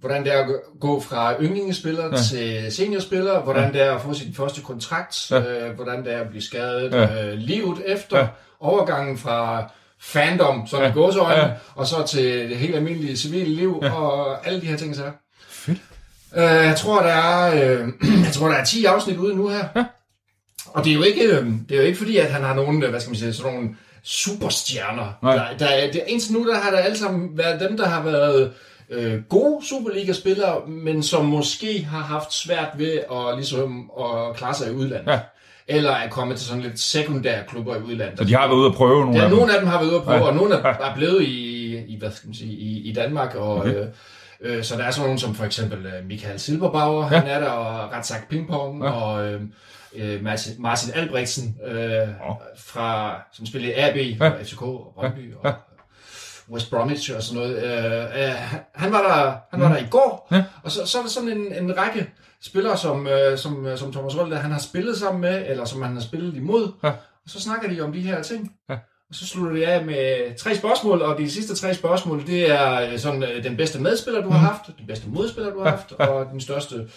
hvordan 0.00 0.24
det 0.24 0.32
er 0.34 0.38
at 0.38 0.48
gå- 0.80 1.00
fra 1.00 1.34
yndlingespiller 1.42 2.04
ja. 2.06 2.16
Til 2.16 2.72
seniorspiller, 2.72 3.40
hvordan 3.40 3.62
ja. 3.64 3.78
det 3.78 3.82
er 3.86 3.94
at 3.94 4.00
få 4.00 4.14
sin 4.14 4.34
første 4.34 4.60
kontrakt, 4.60 5.30
Ja. 5.30 5.40
øh, 5.68 5.74
hvordan 5.74 6.04
det 6.04 6.12
er 6.14 6.20
at 6.20 6.28
blive 6.28 6.42
skadet, 6.42 6.92
Ja. 6.94 7.26
øh, 7.26 7.38
livet 7.38 7.82
efter, 7.86 8.18
Ja. 8.18 8.26
overgangen 8.60 9.18
fra 9.18 9.70
fandom, 10.00 10.66
som 10.66 10.82
Ja. 10.82 10.90
gåseøjne, 10.90 11.42
Ja. 11.42 11.50
og 11.74 11.86
så 11.86 12.06
til 12.06 12.50
det 12.50 12.56
helt 12.56 12.74
almindelige 12.76 13.16
civile 13.16 13.54
liv, 13.54 13.78
Ja. 13.82 13.92
og 13.92 14.46
alle 14.46 14.60
de 14.60 14.66
her 14.66 14.76
ting, 14.76 14.96
så. 14.96 15.02
Fedt. 15.48 15.78
Øh, 16.36 16.42
jeg 16.42 16.74
tror, 16.76 17.02
der 17.02 17.12
er, 17.12 17.54
øh, 17.54 17.88
jeg 18.26 18.32
tror, 18.32 18.48
der 18.48 18.54
er 18.56 18.64
10 18.64 18.84
afsnit 18.84 19.16
ude 19.16 19.36
nu 19.36 19.48
her. 19.48 19.64
Ja. 19.76 19.84
Og 20.74 20.84
det 20.84 20.90
er 20.90 20.94
jo 20.94 21.02
ikke, 21.02 21.22
øh, 21.22 21.46
det 21.68 21.74
er 21.74 21.80
jo 21.80 21.86
ikke 21.86 21.98
fordi, 21.98 22.16
at 22.16 22.30
han 22.30 22.42
har 22.42 22.54
nogen, 22.54 22.82
øh, 22.82 22.90
hvad 22.90 23.00
skal 23.00 23.10
man 23.10 23.16
sige, 23.18 23.32
sådan 23.32 23.52
nogle 23.52 23.68
superstjerner. 24.04 25.18
Nej. 25.22 25.34
Der, 25.36 25.44
der, 25.58 25.66
er- 25.66 25.90
det, 25.92 26.02
indtil 26.06 26.32
nu, 26.32 26.46
der 26.48 26.54
har 26.60 26.70
der 26.70 26.78
alle 26.78 26.98
sammen 26.98 27.38
været 27.38 27.60
dem, 27.60 27.76
der 27.76 27.86
har 27.88 28.02
været 28.02 28.52
øh, 28.90 29.22
gode 29.28 29.66
Superliga-spillere, 29.66 30.60
men 30.68 31.02
som 31.02 31.24
måske 31.24 31.86
har 31.90 31.98
haft 32.02 32.32
svært 32.34 32.68
ved 32.76 32.92
at, 33.12 33.36
ligesom, 33.36 33.90
at 34.00 34.36
klare 34.36 34.54
sig 34.54 34.68
i 34.68 34.74
udlandet. 34.74 35.12
Ja. 35.12 35.18
Eller 35.68 35.90
er 35.90 36.08
kommet 36.08 36.36
til 36.38 36.46
sådan 36.46 36.62
lidt 36.62 36.80
sekundære 36.80 37.42
klubber 37.48 37.76
i 37.76 37.80
udlandet. 37.80 38.18
Så 38.18 38.24
de 38.24 38.34
har 38.34 38.46
været 38.46 38.56
ude 38.58 38.66
at 38.66 38.74
prøve 38.74 39.00
nogle 39.00 39.18
Ja, 39.18 39.24
af 39.24 39.28
dem. 39.30 39.38
nogle 39.38 39.52
af 39.54 39.60
dem 39.60 39.68
har 39.68 39.78
været 39.78 39.88
ude 39.90 39.96
at 39.96 40.02
prøve, 40.02 40.16
Ja. 40.18 40.22
og 40.24 40.34
nogle 40.36 40.54
er, 40.54 40.62
er 40.62 40.94
blevet 40.94 41.22
i, 41.22 41.76
i, 41.76 41.96
hvad 41.98 42.10
skal 42.10 42.26
man 42.28 42.34
sige, 42.34 42.52
i, 42.52 42.90
i 42.90 42.92
Danmark. 42.92 43.34
Og, 43.34 43.56
Okay. 43.56 43.74
øh, 43.74 44.56
øh, 44.56 44.64
så 44.64 44.76
der 44.76 44.84
er 44.84 44.90
sådan 44.90 45.04
nogen 45.04 45.18
som 45.18 45.34
for 45.34 45.44
eksempel 45.44 45.78
øh, 45.86 46.06
Michael 46.08 46.40
Silberbauer, 46.40 47.02
ja. 47.12 47.18
han 47.18 47.26
er 47.26 47.40
der, 47.40 47.50
og 47.50 47.92
Ratzak 47.92 48.28
Pingpong, 48.28 48.84
ja. 48.84 48.90
og 48.90 49.26
øh, 49.26 49.40
øh, 49.96 50.22
Martin, 50.24 50.52
Martin 50.58 50.92
Albrechtsen, 50.94 51.56
øh, 51.66 51.74
Nå. 52.08 52.36
fra, 52.58 53.16
som 53.32 53.46
spillede 53.46 53.74
AB, 53.74 53.96
Ja. 53.96 54.24
ja. 54.24 54.30
og 54.30 54.38
FCK 54.46 54.62
og 54.62 54.92
Brøndby, 54.94 55.32
ja. 55.44 55.48
og 55.48 55.54
West 56.50 56.70
Bromwich 56.70 57.16
og 57.16 57.22
sådan 57.22 57.42
noget. 57.42 57.56
Øh, 57.64 58.24
øh, 58.28 58.34
han 58.74 58.92
var 58.92 59.02
der, 59.02 59.36
han 59.50 59.60
var 59.60 59.68
Mm. 59.68 59.74
der 59.74 59.80
i 59.80 59.86
går, 59.90 60.28
Ja. 60.32 60.44
og 60.62 60.70
så, 60.70 60.86
så 60.86 60.98
er 60.98 61.02
der 61.02 61.08
sådan 61.10 61.28
en, 61.28 61.54
en 61.64 61.78
række 61.78 62.10
spillere, 62.42 62.76
som, 62.76 63.06
øh, 63.06 63.38
som, 63.38 63.66
øh, 63.66 63.78
som 63.78 63.92
Thomas 63.92 64.16
Rølle, 64.16 64.36
han 64.36 64.50
har 64.50 64.58
spillet 64.58 64.96
sammen 64.98 65.20
med, 65.20 65.44
eller 65.46 65.64
som 65.64 65.82
han 65.82 65.92
har 65.94 66.00
spillet 66.02 66.34
imod. 66.36 66.72
Ja. 66.84 66.88
Og 67.24 67.30
så 67.30 67.40
snakker 67.40 67.68
de 67.68 67.80
om 67.80 67.92
de 67.92 68.00
her 68.00 68.22
ting. 68.22 68.52
Ja. 68.70 68.74
Og 69.08 69.14
så 69.16 69.26
slutter 69.26 69.52
det 69.56 69.62
af 69.64 69.84
med 69.84 70.38
tre 70.38 70.54
spørgsmål, 70.56 71.02
og 71.02 71.18
de 71.18 71.30
sidste 71.30 71.54
tre 71.54 71.74
spørgsmål, 71.74 72.26
det 72.26 72.50
er 72.50 72.80
øh, 72.92 72.98
sådan 72.98 73.22
øh, 73.22 73.44
den 73.44 73.56
bedste 73.56 73.80
medspiller, 73.80 74.22
du 74.22 74.30
har 74.30 74.38
Mhm. 74.38 74.46
haft, 74.46 74.78
den 74.78 74.86
bedste 74.86 75.08
modspiller, 75.08 75.50
du 75.52 75.60
har 75.62 75.70
haft, 75.70 75.92
og 75.92 76.26
den 76.32 76.40
største 76.40 76.88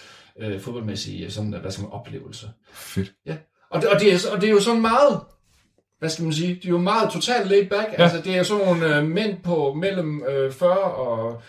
øh, 0.41 0.61
fodboldmæssige 0.61 1.31
sådan, 1.31 1.53
hvad 1.61 1.71
skal 1.71 1.81
man, 1.83 1.91
oplevelse. 1.91 2.47
Fedt. 2.73 3.11
Og 3.71 3.81
det, 3.81 3.89
og, 3.89 3.99
det 3.99 4.13
er, 4.13 4.17
og 4.35 4.41
det 4.41 4.47
er 4.47 4.51
jo 4.51 4.59
sådan 4.59 4.81
meget, 4.81 5.19
hvad 5.99 6.09
skal 6.09 6.23
man 6.23 6.33
sige, 6.33 6.55
det 6.55 6.65
er 6.65 6.69
jo 6.69 6.77
meget 6.77 7.09
totalt 7.11 7.47
laid 7.49 7.65
back. 7.69 7.87
Ja. 7.97 8.03
Altså, 8.03 8.21
det 8.21 8.37
er 8.37 8.43
sådan 8.43 8.65
nogle 8.65 8.97
øh, 8.97 9.03
mænd 9.05 9.43
på 9.43 9.73
mellem 9.73 10.23
øh, 10.29 10.51
40 10.51 10.77
og 10.79 11.41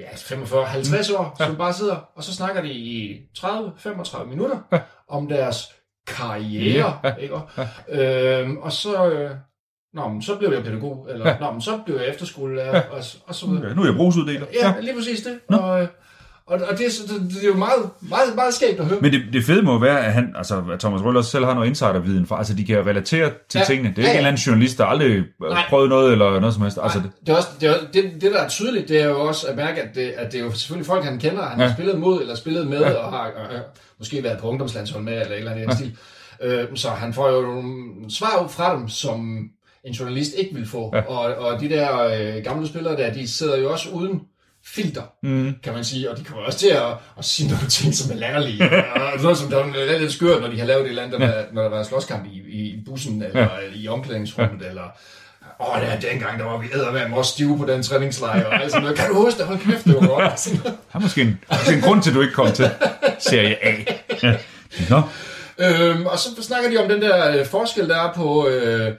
ja, 0.00 0.08
45-50 0.10 1.16
år, 1.16 1.36
Ja. 1.40 1.46
som 1.46 1.56
bare 1.56 1.72
sidder, 1.72 1.96
og 2.14 2.24
så 2.24 2.34
snakker 2.34 2.62
de 2.62 2.72
i 2.72 3.20
30-35 3.38 4.24
minutter 4.24 4.58
Ja. 4.72 4.78
om 5.08 5.28
deres 5.28 5.74
karriere. 6.06 6.98
Ja. 7.04 7.14
Ikke? 7.14 7.34
Øhm, 7.88 8.56
og 8.56 8.72
så, 8.72 9.10
øh, 9.10 9.30
nå, 9.94 10.08
men 10.08 10.22
så 10.22 10.36
blev 10.36 10.52
jeg 10.52 10.62
pædagog, 10.64 11.06
eller 11.10 11.28
Ja. 11.28 11.38
nå, 11.40 11.50
men 11.52 11.60
så 11.60 11.80
blev 11.86 11.96
jeg 11.96 12.08
efterskolelærer, 12.08 12.82
og, 12.90 13.02
og 13.26 13.34
så 13.34 13.46
videre. 13.46 13.64
Okay, 13.64 13.74
nu 13.76 13.82
er 13.82 13.86
jeg 13.86 13.94
brugsuddeler. 13.96 14.46
Ja, 14.62 14.74
lige 14.80 14.94
præcis 14.94 15.22
det. 15.22 15.40
Og, 15.58 15.82
øh, 15.82 15.88
og, 16.46 16.60
og 16.70 16.78
det, 16.78 16.86
det, 17.08 17.30
det 17.34 17.42
er 17.42 17.46
jo 17.48 17.54
meget, 17.56 17.90
meget, 18.00 18.34
meget 18.34 18.54
skægt 18.54 18.80
at 18.80 18.86
høre. 18.86 18.98
Men 19.00 19.12
det, 19.12 19.22
det 19.32 19.44
fede 19.44 19.62
må 19.62 19.78
være, 19.78 20.06
at, 20.06 20.12
han, 20.12 20.32
altså, 20.36 20.62
at 20.72 20.80
Thomas 20.80 21.02
Røller 21.02 21.22
selv 21.22 21.44
har 21.44 21.54
noget 21.54 21.68
insiderviden 21.68 22.26
for. 22.26 22.36
Altså, 22.36 22.54
de 22.54 22.64
kan 22.64 22.86
relatere 22.86 23.30
til 23.48 23.58
Ja. 23.58 23.64
tingene. 23.64 23.88
Det 23.96 23.98
er 23.98 24.02
Ja, 24.02 24.08
ikke 24.08 24.08
ja. 24.08 24.12
en 24.12 24.16
eller 24.18 24.28
anden 24.28 24.40
journalist, 24.40 24.78
der 24.78 24.84
aldrig 24.84 25.10
øh, 25.10 25.24
Nej. 25.40 25.62
prøvet 25.68 25.88
noget 25.88 26.12
eller 26.12 26.40
noget 26.40 26.54
som 26.54 26.62
helst. 26.62 26.78
Altså, 26.82 26.98
Nej, 26.98 27.08
det, 27.26 27.32
er 27.32 27.36
også, 27.36 27.48
det, 27.60 27.68
er, 27.68 27.74
det, 27.92 28.12
det, 28.20 28.32
der 28.32 28.38
er 28.42 28.48
tydeligt, 28.48 28.88
det 28.88 29.02
er 29.02 29.06
jo 29.06 29.20
også 29.20 29.46
at 29.46 29.56
mærke, 29.56 29.82
at 29.82 29.94
det, 29.94 30.02
at 30.16 30.32
det 30.32 30.40
er 30.40 30.44
jo 30.44 30.52
selvfølgelig 30.52 30.86
folk, 30.86 31.04
han 31.04 31.18
kender, 31.18 31.42
han 31.42 31.60
Ja. 31.60 31.66
har 31.66 31.74
spillet 31.74 31.98
mod, 31.98 32.20
eller 32.20 32.34
spillet 32.34 32.66
med, 32.66 32.78
Ja. 32.80 32.92
og 32.92 33.12
har 33.12 33.18
og, 33.18 33.54
øh, 33.54 33.60
måske 33.98 34.22
været 34.22 34.38
på 34.38 34.48
ungdomslandshold 34.48 35.04
med, 35.04 35.12
eller 35.12 35.32
et 35.32 35.38
eller 35.38 35.52
andet 35.52 35.68
den 35.68 35.76
stil. 35.76 35.96
Øh, 36.42 36.64
så 36.74 36.88
han 36.90 37.14
får 37.14 37.30
jo 37.30 37.40
nogle 37.40 37.64
svar 38.10 38.42
ud 38.44 38.48
fra 38.48 38.76
dem, 38.76 38.88
som 38.88 39.38
en 39.84 39.92
journalist 39.92 40.32
ikke 40.38 40.54
vil 40.54 40.68
få. 40.68 40.90
Ja. 40.94 41.00
Og, 41.02 41.34
og 41.34 41.60
de 41.60 41.68
der 41.68 42.02
øh, 42.02 42.44
gamle 42.44 42.68
spillere 42.68 42.96
der, 42.96 43.12
de 43.12 43.28
sidder 43.28 43.56
jo 43.58 43.72
også 43.72 43.88
uden 43.90 44.20
filter, 44.66 45.02
mm, 45.22 45.54
kan 45.62 45.72
man 45.72 45.84
sige, 45.84 46.10
og 46.10 46.18
de 46.18 46.24
kommer 46.24 46.42
også 46.42 46.58
til 46.58 46.68
at, 46.68 46.92
at 47.18 47.24
sige 47.24 47.50
nogle 47.50 47.66
ting, 47.68 47.94
som 47.94 48.16
er 48.16 48.20
latterlige. 48.20 48.70
og 49.14 49.22
noget, 49.22 49.38
som 49.38 49.50
der 49.50 49.58
er 49.58 49.98
lidt 49.98 50.12
skørt, 50.12 50.40
når 50.42 50.48
de 50.48 50.58
har 50.58 50.66
lavet 50.66 50.82
et 50.82 50.88
eller 50.88 51.02
andet, 51.02 51.20
der, 51.20 51.44
når 51.52 51.62
der 51.62 51.68
var 51.68 51.82
slåskamp 51.82 52.26
i, 52.26 52.38
i 52.48 52.82
bussen, 52.86 53.22
eller 53.22 53.40
ja. 53.40 53.48
i 53.74 53.88
omklædningsrummet, 53.88 54.62
ja. 54.62 54.68
eller 54.68 54.82
Åh, 55.60 55.80
det 55.80 55.92
er 55.92 56.00
dengang, 56.00 56.38
der 56.38 56.44
var 56.44 56.58
vi 56.58 56.66
ædermand 56.74 57.14
også 57.14 57.32
stive 57.32 57.58
på 57.58 57.66
den 57.66 57.82
træningslejr, 57.82 58.44
og 58.44 58.62
alt 58.62 58.70
sådan 58.70 58.82
noget. 58.82 58.98
Kan 58.98 59.08
du 59.08 59.14
huske 59.14 59.38
det? 59.38 59.46
Hold 59.46 59.58
kæft, 59.58 59.84
det 59.84 59.94
var 59.94 60.06
godt. 60.06 60.48
Noget. 60.48 60.62
der 60.64 60.70
er 60.94 60.98
måske 60.98 61.20
en, 61.22 61.40
måske 61.50 61.74
en 61.74 61.80
grund 61.80 62.02
til, 62.02 62.10
at 62.10 62.14
du 62.14 62.20
ikke 62.20 62.34
kom 62.34 62.52
til 62.52 62.70
Serie 63.18 63.64
A. 63.64 63.74
Ja. 64.22 64.36
Nå, 64.90 65.02
øhm, 65.58 66.06
og 66.06 66.18
så 66.18 66.42
snakker 66.42 66.70
de 66.70 66.76
om 66.76 66.88
den 66.88 67.02
der 67.02 67.38
øh, 67.38 67.46
forskel, 67.46 67.88
der 67.88 67.96
er 67.96 68.12
på, 68.12 68.48
øh, 68.48 68.92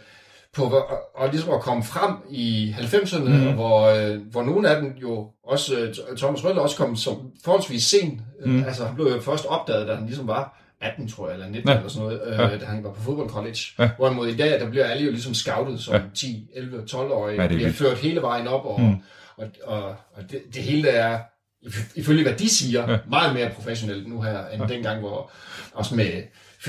på 0.58 0.70
hvor- 0.70 1.00
og 1.16 1.30
ligesom 1.30 1.54
at 1.54 1.62
komme 1.62 1.84
frem 1.84 2.14
i 2.30 2.76
90'erne, 2.78 3.30
Mhm. 3.30 3.48
mm. 3.48 3.54
hvor, 3.54 3.82
øh, 3.86 4.22
hvor 4.32 4.44
nogle 4.44 4.70
af 4.70 4.82
dem 4.82 4.94
jo 5.02 5.28
også, 5.48 5.76
øh, 5.80 6.18
Thomas 6.18 6.46
Røller 6.46 6.62
også 6.62 6.76
kom 6.78 6.96
som 6.96 7.32
forholdsvis 7.46 7.84
sent. 7.84 8.22
Mm. 8.46 8.64
Altså, 8.64 8.86
han 8.86 8.96
blev 8.96 9.08
jo 9.08 9.20
først 9.22 9.46
opdaget, 9.46 9.88
da 9.88 9.96
han 9.96 10.06
ligesom 10.06 10.28
var 10.28 10.62
18, 10.82 11.08
tror 11.08 11.28
jeg, 11.28 11.34
eller 11.34 11.48
19 11.50 11.70
Ja. 11.70 11.76
eller 11.78 11.90
sådan 11.90 12.08
noget, 12.08 12.22
øh, 12.28 12.40
Ja. 12.40 12.58
da 12.58 12.66
han 12.66 12.84
var 12.84 12.92
på 12.94 13.02
fodboldcollege. 13.02 13.56
Ja. 13.80 13.84
Ja. 13.84 13.90
Hvorimod 13.98 14.28
i 14.28 14.36
dag, 14.38 14.60
der 14.60 14.70
bliver 14.70 14.86
alle 14.86 15.04
jo 15.06 15.12
ligesom 15.12 15.34
scoutet 15.34 15.80
som 15.80 15.94
Ja. 15.94 16.00
ja. 16.00 16.06
10, 16.16 16.48
11, 16.56 16.84
12-årige, 16.88 17.36
Ja, 17.36 17.44
er 17.44 17.48
bliver 17.48 17.64
vildt. 17.64 17.78
ført 17.78 17.98
hele 17.98 18.22
vejen 18.22 18.48
op, 18.48 18.66
og, 18.66 18.82
Mm. 18.82 18.96
og, 19.38 19.48
og, 19.64 19.84
og 19.90 20.22
det, 20.32 20.42
det 20.54 20.64
hele 20.64 20.84
der 20.84 20.92
er, 20.92 21.20
if- 21.66 21.92
ifølge 21.96 22.24
hvad 22.24 22.34
de 22.34 22.50
siger, 22.50 22.92
Ja. 22.92 22.98
meget 23.10 23.34
mere 23.34 23.50
professionelt 23.56 24.08
nu 24.08 24.22
her, 24.22 24.48
end 24.48 24.62
ja. 24.64 24.74
dengang, 24.74 25.00
hvor 25.00 25.32
også 25.74 25.96
med 25.96 26.06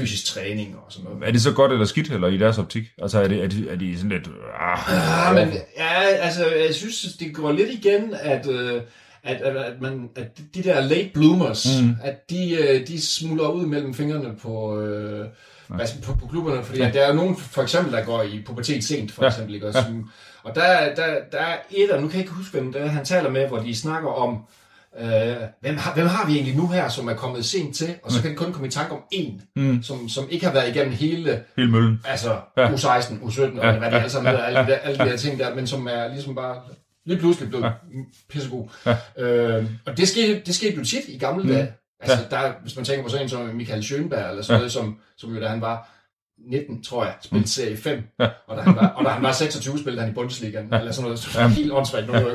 fysisk 0.01 0.25
træning 0.35 0.77
og 0.87 0.93
sådan 0.93 1.11
noget. 1.11 1.29
er 1.29 1.33
det 1.33 1.43
så 1.43 1.53
godt 1.53 1.73
eller 1.73 1.85
skidt, 1.87 2.13
eller 2.13 2.29
i 2.29 2.37
deres 2.39 2.59
optik? 2.59 2.85
Altså, 3.03 3.21
er, 3.23 3.29
det, 3.29 3.45
er, 3.45 3.49
de, 3.49 3.67
er 3.71 3.77
de 3.77 3.97
sådan 3.97 4.11
lidt... 4.11 4.29
Ah, 4.61 4.79
Ja, 5.39 5.45
men 5.45 5.55
ja, 5.77 5.95
altså, 6.03 6.47
jeg 6.67 6.75
synes, 6.75 7.17
det 7.21 7.35
går 7.35 7.53
lidt 7.53 7.69
igen, 7.71 8.15
at, 8.21 8.49
øh, 8.51 8.83
at, 9.23 9.37
at, 9.41 9.57
at, 9.57 9.81
man, 9.81 10.09
at 10.17 10.39
de 10.55 10.63
der 10.63 10.81
late 10.81 11.11
bloomers, 11.15 11.67
Mm. 11.83 11.91
at 12.05 12.31
de, 12.31 12.55
øh, 12.55 12.87
de 12.89 13.01
smuldrer 13.03 13.49
ud 13.49 13.67
mellem 13.67 13.95
fingrene 13.95 14.35
på, 14.43 14.81
øh, 14.81 15.27
nej. 15.69 15.81
Altså 15.81 15.95
på, 16.03 16.15
på 16.15 16.27
klubberne, 16.27 16.65
fordi 16.65 16.79
ja. 16.83 16.91
der 16.95 17.07
er 17.07 17.13
nogen, 17.13 17.37
for 17.37 17.63
eksempel, 17.63 17.93
der 17.93 18.05
går 18.05 18.23
i 18.23 18.43
pubertet 18.47 18.85
sent, 18.85 19.13
for 19.13 19.23
Ja. 19.25 19.29
eksempel, 19.29 19.55
ikke? 19.55 19.67
Og, 19.67 19.73
som, 19.75 20.11
og 20.43 20.55
der, 20.55 20.95
der, 20.95 21.07
der 21.33 21.39
er 21.39 21.57
et, 21.71 21.91
og 21.91 22.03
nu 22.03 22.09
kan 22.09 22.17
jeg 22.17 22.25
ikke 22.25 22.35
huske, 22.37 22.53
hvem 22.59 22.73
det 22.73 22.83
er, 22.83 22.87
han 22.87 23.05
taler 23.05 23.31
med, 23.31 23.49
hvor 23.49 23.59
de 23.59 23.75
snakker 23.77 24.09
om, 24.09 24.39
øh, 25.01 25.37
hvem, 25.61 25.77
har, 25.77 25.95
hvem 25.95 26.07
har 26.07 26.27
vi 26.27 26.33
egentlig 26.35 26.57
nu 26.57 26.69
her, 26.69 26.89
som 26.89 27.09
er 27.09 27.15
kommet 27.15 27.45
sent 27.45 27.77
til, 27.77 27.95
og 28.03 28.13
så 28.13 28.23
kan 28.23 28.31
de 28.31 28.37
kun 28.37 28.53
komme 28.53 28.67
i 28.69 28.71
tanke 28.71 28.93
om 28.93 29.03
en, 29.13 29.41
Mm. 29.57 29.83
som, 29.83 30.09
som 30.09 30.25
ikke 30.31 30.47
har 30.47 30.53
været 30.53 30.69
igennem 30.77 30.93
hele, 30.95 31.43
Hele 31.57 31.71
møllen. 31.71 32.01
altså 32.05 32.37
Ja. 32.57 32.69
U16, 32.69 33.13
U17, 33.23 33.41
og 33.43 33.65
Ja, 33.65 33.79
hvad 33.79 33.91
de 33.91 33.97
ja, 33.97 33.97
alle 33.97 34.11
sammen 34.11 34.27
ja, 34.33 34.37
hedder, 34.39 34.45
alle, 34.45 34.61
de 34.61 34.67
der, 34.67 34.77
alle 34.77 34.99
de 35.05 35.11
der 35.11 35.17
ting 35.17 35.39
der, 35.39 35.55
men 35.55 35.67
som 35.67 35.87
er 35.91 36.09
ligesom 36.09 36.35
bare 36.35 36.57
lige 37.07 37.19
pludselig 37.19 37.49
blevet 37.49 37.73
pissegod. 38.31 38.69
Øh, 39.19 39.65
og 39.87 39.97
det 39.97 40.09
skete, 40.09 40.43
det 40.47 40.55
skete 40.55 40.75
jo 40.77 40.85
tit 40.85 41.03
i 41.09 41.19
gamle 41.19 41.43
Mm. 41.45 41.49
dage. 41.51 41.73
Altså, 42.01 42.19
der, 42.31 42.53
hvis 42.63 42.77
man 42.77 42.85
tænker 42.85 43.03
på 43.03 43.09
sådan 43.09 43.25
en 43.25 43.29
som 43.29 43.41
Michael 43.43 43.81
Schönberg, 43.83 44.31
eller 44.31 44.43
sådan 44.43 44.55
Ja. 44.55 44.57
noget, 44.59 44.73
som, 44.73 44.99
som 45.17 45.35
jo 45.35 45.41
da 45.41 45.47
han 45.49 45.61
var 45.61 45.89
19, 46.51 46.83
tror 46.83 47.05
jeg, 47.05 47.15
spillede 47.23 47.49
serie 47.51 47.77
5, 47.77 48.03
Ja. 48.21 48.29
og, 48.47 48.57
da 48.57 48.63
han 48.63 48.77
var, 48.77 48.87
og 48.89 49.05
da 49.05 49.11
han 49.11 49.23
var 49.23 49.33
26, 49.33 49.79
spillede 49.79 50.03
han 50.03 50.11
i 50.11 50.15
Bundesligaen, 50.15 50.75
eller 50.75 50.93
sådan 50.93 51.03
noget, 51.11 51.35
Ja. 51.35 51.49
helt 51.49 51.73
åndssvagt 51.73 52.07
nu, 52.07 52.15
ikke? 52.19 52.31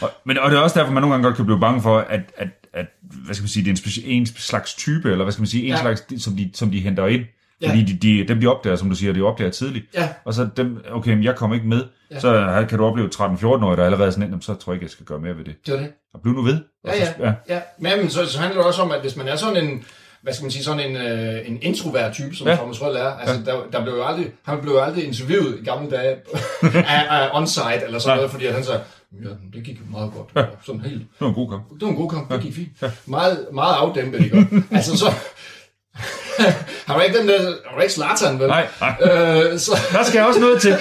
Og, 0.00 0.10
men, 0.24 0.38
og 0.38 0.50
det 0.50 0.56
er 0.56 0.60
også 0.62 0.78
derfor, 0.78 0.92
man 0.92 1.00
nogle 1.02 1.12
gange 1.14 1.24
godt 1.24 1.36
kan 1.36 1.44
blive 1.44 1.60
bange 1.60 1.82
for, 1.82 1.98
at, 1.98 2.20
at, 2.36 2.48
at 2.72 2.86
hvad 3.02 3.34
skal 3.34 3.42
man 3.42 3.48
sige, 3.48 3.64
det 3.64 3.70
er 3.70 3.72
en, 3.72 3.78
speci- 3.78 4.06
en 4.08 4.26
slags 4.26 4.74
type, 4.74 5.10
eller 5.10 5.24
hvad 5.24 5.32
skal 5.32 5.40
man 5.42 5.46
sige, 5.48 5.62
en 5.62 5.68
Ja. 5.68 5.74
ja. 5.76 5.80
slags, 5.80 6.22
som 6.24 6.36
de, 6.36 6.50
som 6.54 6.70
de 6.70 6.80
henter 6.80 7.06
ind. 7.06 7.24
Ja. 7.62 7.68
Fordi 7.68 7.82
de, 7.82 7.96
de, 7.96 8.28
dem, 8.28 8.40
de 8.40 8.46
opdager, 8.46 8.76
som 8.76 8.88
du 8.90 8.94
siger, 8.96 9.12
de 9.12 9.22
opdager 9.22 9.50
tidligt. 9.50 9.86
Ja. 9.94 10.08
Og 10.24 10.34
så 10.34 10.48
dem, 10.56 10.84
okay, 10.92 11.10
men 11.14 11.24
jeg 11.24 11.36
kommer 11.36 11.54
ikke 11.56 11.68
med. 11.68 11.84
Ja. 12.10 12.14
Ja. 12.14 12.20
Så 12.20 12.32
her 12.32 12.66
kan 12.66 12.78
du 12.78 12.84
opleve 12.84 13.08
13-14-årige, 13.14 13.76
der 13.76 13.84
allerede 13.84 14.06
er 14.06 14.10
sådan, 14.10 14.28
"Jamen, 14.28 14.42
så 14.42 14.54
tror 14.54 14.72
jeg 14.72 14.76
ikke, 14.76 14.84
jeg 14.84 14.90
skal 14.90 15.06
gøre 15.06 15.18
mere 15.18 15.36
ved 15.36 15.44
det. 15.44 15.54
Det 15.66 15.74
var 15.74 15.80
det. 15.80 15.90
Og 16.14 16.20
bliv 16.22 16.34
nu 16.34 16.42
ved. 16.42 16.58
Og 16.84 16.90
Ja, 16.98 17.04
så, 17.06 17.12
ja. 17.20 17.32
ja. 17.48 17.60
Men, 17.78 17.92
men 17.98 18.10
så, 18.10 18.26
så 18.26 18.38
handler 18.40 18.58
det 18.58 18.66
også 18.66 18.82
om, 18.82 18.90
at 18.90 19.00
hvis 19.00 19.16
man 19.16 19.28
er 19.28 19.36
sådan 19.36 19.64
en, 19.64 19.84
hvad 20.24 20.32
skal 20.34 20.44
man 20.44 20.50
sige, 20.50 20.64
sådan 20.64 20.90
en, 20.90 20.96
øh, 20.96 21.48
en 21.48 21.58
introvert 21.62 22.12
type, 22.12 22.36
som 22.36 22.46
ja. 22.46 22.52
Ja. 22.52 22.56
Thomas 22.58 22.82
Røll 22.82 22.96
er, 22.96 23.04
altså 23.20 23.40
der, 23.46 23.54
der 23.72 23.82
blev 23.82 23.94
jo 23.94 24.04
aldrig, 24.04 24.26
han 24.44 24.60
blev 24.60 24.72
jo 24.72 24.80
aldrig 24.80 25.04
interviewet 25.04 25.58
i 25.60 25.64
gamle 25.64 25.90
dage 25.90 26.16
af, 26.96 27.06
af 27.10 27.30
on-site 27.32 27.84
eller 27.84 27.98
sådan 27.98 28.10
Nej. 28.10 28.16
noget, 28.16 28.30
fordi 28.30 28.46
at 28.46 28.54
han 28.54 28.64
sagde, 28.64 28.80
ja, 29.24 29.28
det 29.54 29.64
gik 29.64 29.78
meget 29.90 30.10
godt. 30.16 30.28
Ja. 30.36 30.50
Sådan 30.66 30.80
helt, 30.80 31.00
det 31.00 31.20
var 31.20 31.28
en 31.28 31.34
god 31.34 31.50
kamp. 31.50 31.62
det 31.72 31.82
var 31.82 31.88
en 31.88 31.96
god 31.96 32.10
kamp, 32.10 32.32
det 32.32 32.40
gik 32.40 32.54
fint. 32.54 32.68
Meget, 33.06 33.46
meget 33.52 33.74
afdæmpet, 33.74 34.24
ikke? 34.24 34.46
altså 34.76 34.96
så, 34.98 35.06
han 36.86 36.96
var 36.96 37.02
ikke 37.02 37.18
den 37.18 37.28
der, 37.28 37.38
han 37.40 37.76
var 37.76 37.82
ikke 37.82 37.94
Zlatan, 37.94 38.38
vel? 38.38 38.48
Nej, 38.48 38.66
nej. 38.80 38.96
Øh, 39.02 39.58
så, 39.58 39.72
Der 39.92 40.02
skal 40.04 40.22
også 40.26 40.40
noget 40.40 40.60
til. 40.62 40.74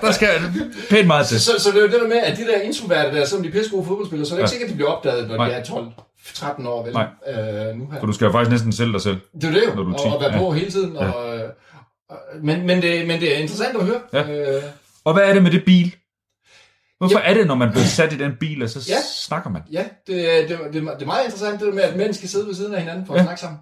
Der 0.00 0.12
skal 0.12 0.30
pænt 0.90 1.06
meget 1.06 1.26
til. 1.26 1.40
så, 1.40 1.50
så 1.58 1.70
det 1.70 1.76
er 1.76 1.80
jo 1.80 1.86
det 1.88 2.00
der 2.00 2.08
med, 2.08 2.16
at 2.16 2.36
de 2.36 2.42
der 2.46 2.60
introverte 2.60 3.16
der, 3.18 3.24
som 3.24 3.42
de 3.42 3.50
pisse 3.50 3.70
gode 3.70 3.86
fodboldspillere, 3.86 4.28
så 4.28 4.34
er 4.34 4.38
det 4.38 4.42
ikke 4.42 4.54
Ja. 4.54 4.58
sikkert, 4.58 4.66
at 4.66 4.70
de 4.72 4.76
bliver 4.76 4.90
opdaget, 4.90 5.28
når 5.28 5.36
Nej. 5.36 5.48
de 5.48 5.54
er 5.54 5.64
12, 5.64 5.86
13 6.34 6.66
år, 6.66 6.84
vel? 6.84 6.92
Nej. 6.92 7.06
Øh, 7.28 7.76
nu 7.76 7.90
her. 7.92 7.98
For 8.00 8.06
du 8.06 8.12
skal 8.12 8.24
jo 8.24 8.32
faktisk 8.32 8.50
næsten 8.50 8.72
sælge 8.72 8.92
dig 8.92 9.00
selv. 9.00 9.20
Det 9.34 9.44
er 9.44 9.50
det 9.50 9.62
jo, 9.68 9.74
Når 9.74 9.82
du 9.82 9.90
er 9.90 9.94
og, 9.94 10.00
10, 10.00 10.06
og 10.14 10.20
være 10.20 10.32
ja. 10.32 10.38
på 10.38 10.50
hele 10.52 10.70
tiden. 10.70 10.96
Og, 10.96 11.14
og, 12.08 12.16
men, 12.42 12.66
men, 12.66 12.82
det, 12.82 13.06
men 13.06 13.20
det 13.20 13.34
er 13.34 13.38
interessant 13.38 13.76
at 13.76 13.84
høre. 13.86 14.00
Ja. 14.12 14.56
Øh, 14.56 14.62
Og 15.04 15.12
hvad 15.14 15.22
er 15.22 15.32
det 15.32 15.42
med 15.42 15.50
det 15.50 15.64
bil? 15.64 15.94
Hvorfor 16.98 17.18
er 17.18 17.34
det, 17.34 17.46
når 17.46 17.54
man 17.54 17.70
bliver 17.70 17.84
sat 17.84 18.12
i 18.12 18.18
den 18.18 18.36
bil, 18.40 18.62
og 18.62 18.68
så 18.70 18.86
Ja. 18.88 18.96
snakker 19.14 19.50
man? 19.50 19.62
ja, 19.72 19.84
det, 20.06 20.38
er- 20.42 20.48
det, 20.48 20.58
det, 20.72 20.82
det 20.82 21.02
er 21.02 21.06
meget 21.06 21.24
interessant, 21.24 21.60
det 21.60 21.66
der 21.68 21.74
med, 21.74 21.82
at 21.82 21.96
mænd 21.96 22.12
skal 22.14 22.28
sidde 22.28 22.46
ved 22.46 22.54
siden 22.54 22.74
af 22.74 22.80
hinanden 22.80 23.06
for 23.06 23.14
at 23.14 23.18
Ja. 23.18 23.24
snakke 23.24 23.40
sammen. 23.40 23.58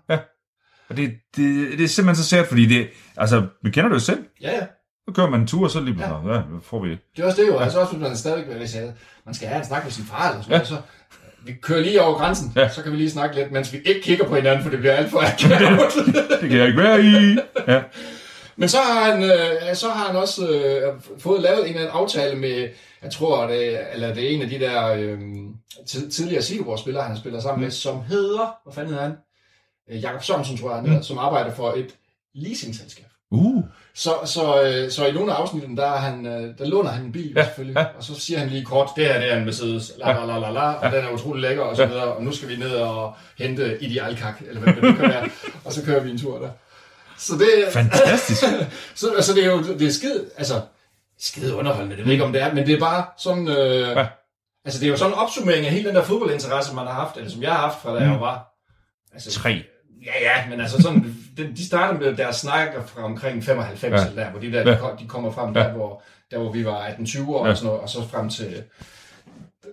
Og 0.88 0.96
det, 0.96 1.10
det, 1.36 1.78
det 1.78 1.84
er 1.84 1.88
simpelthen 1.88 2.24
så 2.24 2.28
sært, 2.28 2.46
fordi 2.46 2.66
det, 2.66 2.88
altså, 3.16 3.46
vi 3.62 3.70
kender 3.70 3.88
det 3.88 3.94
jo 3.94 4.00
selv. 4.00 4.24
Ja, 4.40 4.50
ja. 4.54 4.66
Så 5.08 5.14
kører 5.14 5.30
man 5.30 5.40
en 5.40 5.46
tur, 5.46 5.64
og 5.64 5.70
så 5.70 5.80
lige 5.80 5.96
Ja. 6.00 6.06
pludselig, 6.08 6.32
ja. 6.32 6.36
ja, 6.38 6.42
får 6.62 6.82
vi 6.82 6.90
Det 6.90 7.22
er 7.22 7.24
også 7.26 7.42
det 7.42 7.48
jo. 7.48 7.58
Altså 7.58 7.80
også, 7.80 7.92
hvis 7.96 8.02
man 8.08 8.16
stadigvæk 8.16 8.56
hvis 8.56 8.74
jeg, 8.76 8.92
man 9.26 9.34
skal 9.34 9.48
have 9.48 9.58
en 9.58 9.64
snak 9.66 9.84
med 9.84 9.92
sin 9.92 10.04
far 10.04 10.30
eller 10.30 10.42
sådan 10.42 10.58
Ja. 10.58 10.64
så 10.64 10.76
vi 11.46 11.52
kører 11.62 11.80
lige 11.80 12.02
over 12.02 12.18
grænsen, 12.18 12.52
Ja. 12.56 12.68
så 12.68 12.82
kan 12.82 12.92
vi 12.92 12.96
lige 12.96 13.10
snakke 13.10 13.36
lidt, 13.36 13.52
mens 13.52 13.72
vi 13.72 13.78
ikke 13.84 14.00
kigger 14.00 14.24
på 14.28 14.34
hinanden, 14.34 14.62
for 14.62 14.70
det 14.70 14.78
bliver 14.78 14.92
alt 14.94 15.10
for 15.10 15.18
akavet. 15.32 15.92
Det 16.40 16.48
kan 16.50 16.58
jeg 16.58 16.66
ikke 16.66 16.78
være 16.82 17.00
i. 17.04 17.36
Ja. 17.72 17.82
Men 18.56 18.68
så 18.68 18.76
har 18.78 19.10
han, 19.12 19.22
øh, 19.22 19.74
så 19.74 19.88
har 19.88 20.06
han 20.06 20.16
også 20.16 20.48
øh, 20.48 20.94
fået 21.18 21.42
lavet 21.42 21.58
en 21.60 21.66
eller 21.66 21.80
anden 21.80 21.96
aftale 22.02 22.38
med, 22.38 22.68
jeg 23.02 23.10
tror, 23.12 23.46
det, 23.46 23.74
er- 23.74 23.86
eller 23.94 24.14
det 24.14 24.24
er 24.24 24.28
en 24.34 24.42
af 24.42 24.48
de 24.48 24.58
der 24.58 24.86
øh, 24.92 25.18
tid, 25.86 26.10
tidligere 26.10 26.42
Silkeborg-spillere, 26.42 27.02
han 27.02 27.12
har 27.12 27.18
spillet 27.20 27.42
sammen 27.42 27.62
med, 27.64 27.70
som 27.70 28.02
hedder, 28.02 28.58
hvad 28.64 28.74
fanden 28.74 28.90
hedder 28.92 29.06
han? 29.08 29.16
Øh, 29.90 30.02
Jakob 30.02 30.22
Sørensen, 30.22 30.56
tror 30.58 30.68
jeg, 30.70 30.76
han 30.80 30.86
hedder, 30.88 31.02
som 31.02 31.18
arbejder 31.18 31.54
for 31.54 31.72
et 31.72 31.94
leasingselskab. 32.34 33.06
Uh, 33.30 33.64
Så, 33.94 34.14
så, 34.24 34.62
øh, 34.62 34.90
så 34.90 35.06
i 35.06 35.12
nogle 35.12 35.32
af 35.32 35.36
afsnittene, 35.36 35.76
der, 35.76 35.86
er 35.86 35.96
han, 35.96 36.26
øh, 36.26 36.58
der 36.58 36.66
låner 36.66 36.90
han 36.90 37.04
en 37.04 37.12
bil, 37.12 37.32
ja, 37.36 37.44
selvfølgelig. 37.44 37.76
ja. 37.78 37.84
Og 37.96 38.04
så 38.04 38.20
siger 38.20 38.38
han 38.38 38.48
lige 38.48 38.64
kort, 38.64 38.88
det 38.96 39.06
her 39.06 39.18
det 39.20 39.32
er 39.32 39.36
en 39.36 39.44
Mercedes, 39.44 39.92
la 39.98 40.12
la 40.12 40.24
la 40.26 40.38
la 40.38 40.50
la, 40.50 40.72
og 40.72 40.92
den 40.92 41.04
er 41.04 41.10
utrolig 41.10 41.42
lækker, 41.42 41.62
og 41.62 41.76
så 41.76 41.86
videre. 41.86 42.04
Og 42.04 42.22
nu 42.22 42.32
skal 42.32 42.48
vi 42.48 42.56
ned 42.56 42.70
og 42.74 43.14
hente 43.38 43.82
Idealkak, 43.82 44.40
eller 44.48 44.60
hvad 44.60 44.74
det 44.74 44.82
nu 44.82 44.92
kan 44.92 45.08
være. 45.08 45.28
og 45.64 45.72
så 45.72 45.84
kører 45.84 46.00
vi 46.00 46.10
en 46.10 46.18
tur 46.18 46.38
der. 46.38 46.50
Så 47.18 47.32
det, 47.34 47.72
fantastisk. 47.72 48.42
så, 48.94 49.12
altså, 49.16 49.34
det 49.34 49.44
er 49.44 49.50
jo 49.50 49.62
det 49.62 49.86
er 49.86 49.92
skide, 49.92 50.24
altså, 50.36 50.60
skide 51.18 51.54
underholdende, 51.54 51.96
det 51.96 52.04
ved 52.04 52.06
jeg 52.06 52.12
ikke, 52.12 52.24
om 52.24 52.32
det 52.32 52.42
er, 52.42 52.54
men 52.54 52.66
det 52.66 52.74
er 52.74 52.80
bare 52.80 53.04
sådan, 53.18 53.48
øh, 53.48 53.80
ja. 53.96 54.06
Altså 54.64 54.80
det 54.80 54.86
er 54.86 54.90
jo 54.90 54.96
sådan 54.96 55.12
en 55.12 55.18
opsummering 55.18 55.66
af 55.66 55.72
hele 55.72 55.88
den 55.88 55.96
der 55.96 56.02
fodboldinteresse, 56.02 56.74
man 56.74 56.86
har 56.86 56.92
haft, 56.94 57.16
eller 57.16 57.30
som 57.30 57.42
jeg 57.42 57.52
har 57.52 57.58
haft 57.58 57.82
fra 57.82 57.94
da 57.94 58.00
jeg 58.00 58.12
Mm. 58.12 58.20
var. 58.20 58.52
Altså, 59.14 59.30
Tre. 59.30 59.62
Ja, 60.06 60.12
ja, 60.20 60.48
men 60.50 60.60
altså 60.60 60.82
sådan, 60.82 61.16
de, 61.36 61.66
startede 61.66 62.00
med 62.04 62.16
deres 62.16 62.36
snakker 62.36 62.82
fra 62.82 63.02
omkring 63.02 63.44
95, 63.44 63.82
ja. 64.16 64.22
Der, 64.22 64.30
hvor 64.30 64.40
de 64.40 64.52
der, 64.52 64.64
de, 64.64 64.70
Ja. 64.70 64.76
de 65.00 65.08
kommer 65.08 65.30
frem 65.30 65.56
Ja. 65.56 65.60
der, 65.62 65.72
hvor, 65.72 66.02
der, 66.30 66.38
hvor 66.38 66.52
vi 66.52 66.64
var 66.64 66.86
18-20 66.88 67.28
år 67.34 67.44
Ja. 67.46 67.50
og 67.50 67.56
sådan 67.56 67.66
noget, 67.66 67.80
og 67.82 67.88
så 67.88 68.08
frem 68.08 68.28
til, 68.30 68.62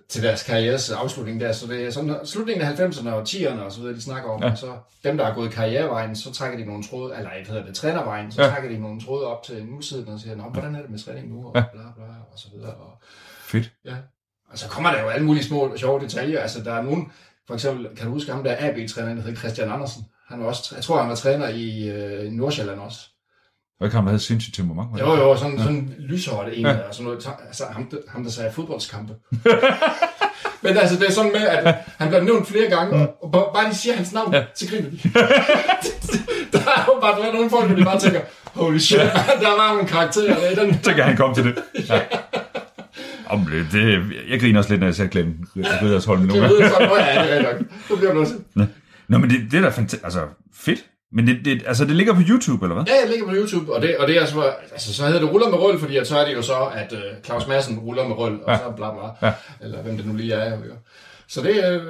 til 0.08 0.22
deres 0.22 0.42
karrieres 0.42 0.90
afslutning 0.90 1.40
der. 1.40 1.52
Så 1.52 1.66
det 1.66 1.84
er 1.86 1.90
sådan 1.90 2.16
slutningen 2.24 2.66
af 2.66 2.74
90'erne 2.80 3.08
og 3.10 3.22
10'erne 3.22 3.60
og 3.60 3.72
så 3.72 3.80
videre, 3.80 3.94
de 3.94 4.02
snakker 4.02 4.30
om. 4.30 4.42
Ja. 4.42 4.50
Og 4.50 4.58
så 4.58 4.72
dem, 5.04 5.16
der 5.16 5.24
er 5.26 5.34
gået 5.34 5.50
karrierevejen, 5.52 6.16
så 6.16 6.32
trækker 6.32 6.58
de 6.58 6.64
nogle 6.64 6.84
tråde, 6.84 7.16
eller 7.16 7.30
hvad 7.30 7.46
hedder 7.46 7.64
det, 7.66 7.74
trænervejen, 7.74 8.32
så 8.32 8.42
ja. 8.42 8.48
Trækker 8.50 8.68
de 8.70 8.78
nogle 8.78 9.00
tråde 9.00 9.26
op 9.26 9.42
til 9.42 9.64
nutiden 9.66 10.08
og 10.08 10.20
siger, 10.20 10.36
Nå, 10.36 10.42
hvordan 10.42 10.74
er 10.74 10.80
det 10.80 10.90
med 10.90 10.98
træning 10.98 11.28
nu, 11.28 11.46
og 11.46 11.52
Ja. 11.54 11.62
bla 11.72 11.82
bla, 11.96 12.04
og 12.32 12.38
så 12.38 12.46
videre. 12.54 12.70
Og, 12.74 12.98
Fedt. 13.40 13.72
Ja. 13.84 13.94
Og 14.50 14.58
så 14.58 14.68
kommer 14.68 14.92
der 14.92 15.02
jo 15.02 15.08
alle 15.08 15.26
mulige 15.26 15.44
små 15.44 15.76
sjove 15.76 16.00
detaljer. 16.00 16.40
Altså, 16.40 16.62
der 16.64 16.72
er 16.74 16.82
nogen, 16.82 17.12
for 17.46 17.54
eksempel, 17.54 17.88
kan 17.96 18.06
du 18.06 18.12
huske 18.12 18.32
ham 18.32 18.44
der 18.44 18.56
AB-træner, 18.58 19.14
der 19.14 19.22
hedder 19.22 19.38
Christian 19.38 19.70
Andersen? 19.70 20.04
Han 20.34 20.42
var 20.42 20.48
også, 20.48 20.72
jeg 20.76 20.84
tror, 20.84 20.98
han 21.00 21.08
var 21.08 21.14
træner 21.14 21.48
i 21.48 21.88
øh, 21.88 22.32
Nordsjælland 22.32 22.78
også. 22.80 22.98
Og 23.80 23.86
ikke 23.86 23.94
ham, 23.96 24.04
der 24.04 24.10
havde 24.10 24.22
sindssygt 24.22 24.54
temperament. 24.56 24.88
var 24.92 24.96
det? 24.98 25.04
Jo, 25.20 25.28
jo, 25.28 25.36
sådan, 25.36 25.58
sådan 25.58 25.94
lyshåret 25.98 26.58
en, 26.58 26.66
Ja. 26.66 26.72
og 26.88 26.94
sådan 26.94 27.04
noget. 27.04 27.28
Altså, 27.46 27.64
ham, 27.72 27.86
der- 27.90 27.96
ham, 28.08 28.24
der 28.24 28.30
sagde 28.30 28.52
fodboldskampe. 28.52 29.14
Men 30.62 30.76
altså, 30.76 30.96
det 30.96 31.08
er 31.08 31.12
sådan 31.12 31.32
med, 31.32 31.40
at 31.46 31.74
han 31.98 32.08
bliver 32.08 32.22
nævnt 32.22 32.48
flere 32.48 32.70
gange, 32.70 33.08
og 33.22 33.50
bare 33.54 33.70
de 33.70 33.74
siger 33.74 33.94
hans 33.96 34.12
navn, 34.12 34.34
ja. 34.34 34.44
så 34.54 34.66
griner 34.70 34.90
de. 34.90 34.96
der 36.52 36.58
er 36.58 36.84
jo 36.94 37.00
bare 37.00 37.20
der 37.20 37.28
er 37.28 37.32
nogle 37.32 37.50
folk, 37.50 37.66
hvor 37.66 37.76
de 37.76 37.84
bare 37.84 38.00
tænker, 38.00 38.20
holy 38.44 38.78
shit, 38.78 38.98
der 39.44 39.56
var 39.62 39.78
en 39.80 39.86
karakter 39.86 40.20
der 40.22 40.50
i 40.50 40.54
den. 40.54 40.80
Så 40.82 40.94
kan 40.94 41.04
han 41.04 41.16
komme 41.16 41.34
til 41.34 41.44
det. 41.44 41.54
Ja. 41.88 42.00
Om 43.26 43.46
det, 43.52 43.66
det, 43.72 44.02
jeg 44.30 44.40
griner 44.40 44.58
også 44.58 44.70
lidt, 44.70 44.80
når 44.80 44.86
jeg 44.86 44.94
ser 44.94 45.06
Glenn 45.06 45.46
Riddersholm 45.56 46.20
Det 46.20 46.28
nogle 46.28 46.42
ved 46.42 46.60
gange. 46.60 46.78
jeg 46.80 46.88
så, 46.90 46.96
ja, 46.96 47.22
det 47.38 47.46
er 47.46 47.50
rigtigt. 47.50 47.70
Så 47.88 47.96
bliver 47.96 48.12
du 48.14 48.20
også. 48.20 48.34
Nå, 49.08 49.18
men 49.18 49.30
det, 49.30 49.38
det 49.50 49.56
er 49.58 49.62
da 49.62 49.68
fantastisk. 49.68 50.04
Altså, 50.04 50.20
fedt. 50.54 50.84
Men 51.12 51.26
det, 51.26 51.44
det, 51.44 51.62
altså, 51.66 51.84
det 51.84 51.96
ligger 51.96 52.14
på 52.14 52.20
YouTube, 52.28 52.64
eller 52.64 52.74
hvad? 52.74 52.84
Ja, 52.84 52.92
jeg 53.02 53.08
ligger 53.10 53.26
på 53.26 53.34
YouTube, 53.34 53.74
og 53.74 53.82
det, 53.82 53.96
og 53.98 54.08
det 54.08 54.22
er 54.22 54.26
så, 54.26 54.42
altså, 54.72 54.94
så 54.94 55.06
hedder 55.06 55.20
det 55.20 55.30
ruller 55.32 55.48
med 55.50 55.58
rull, 55.58 55.78
fordi 55.78 55.96
at 55.96 56.06
så 56.06 56.18
er 56.18 56.24
det 56.28 56.34
jo 56.34 56.42
så, 56.42 56.54
at 56.74 56.92
uh, 56.92 56.98
Claus 57.24 57.46
Madsen 57.48 57.78
ruller 57.78 58.08
med 58.08 58.16
rull, 58.16 58.42
og 58.42 58.50
Ja. 58.52 58.58
så 58.58 58.70
bla 58.76 58.90
bla, 58.92 59.28
Ja. 59.28 59.34
eller 59.60 59.82
hvem 59.82 59.96
det 59.96 60.06
nu 60.06 60.14
lige 60.14 60.32
er. 60.34 60.50
Jo. 60.58 60.72
Så 61.28 61.42
det 61.42 61.66
er, 61.66 61.72
øh, 61.74 61.80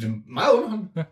det 0.00 0.04
er 0.04 0.32
meget 0.34 0.50
underholdende. 0.52 0.90
Ja. 0.96 1.02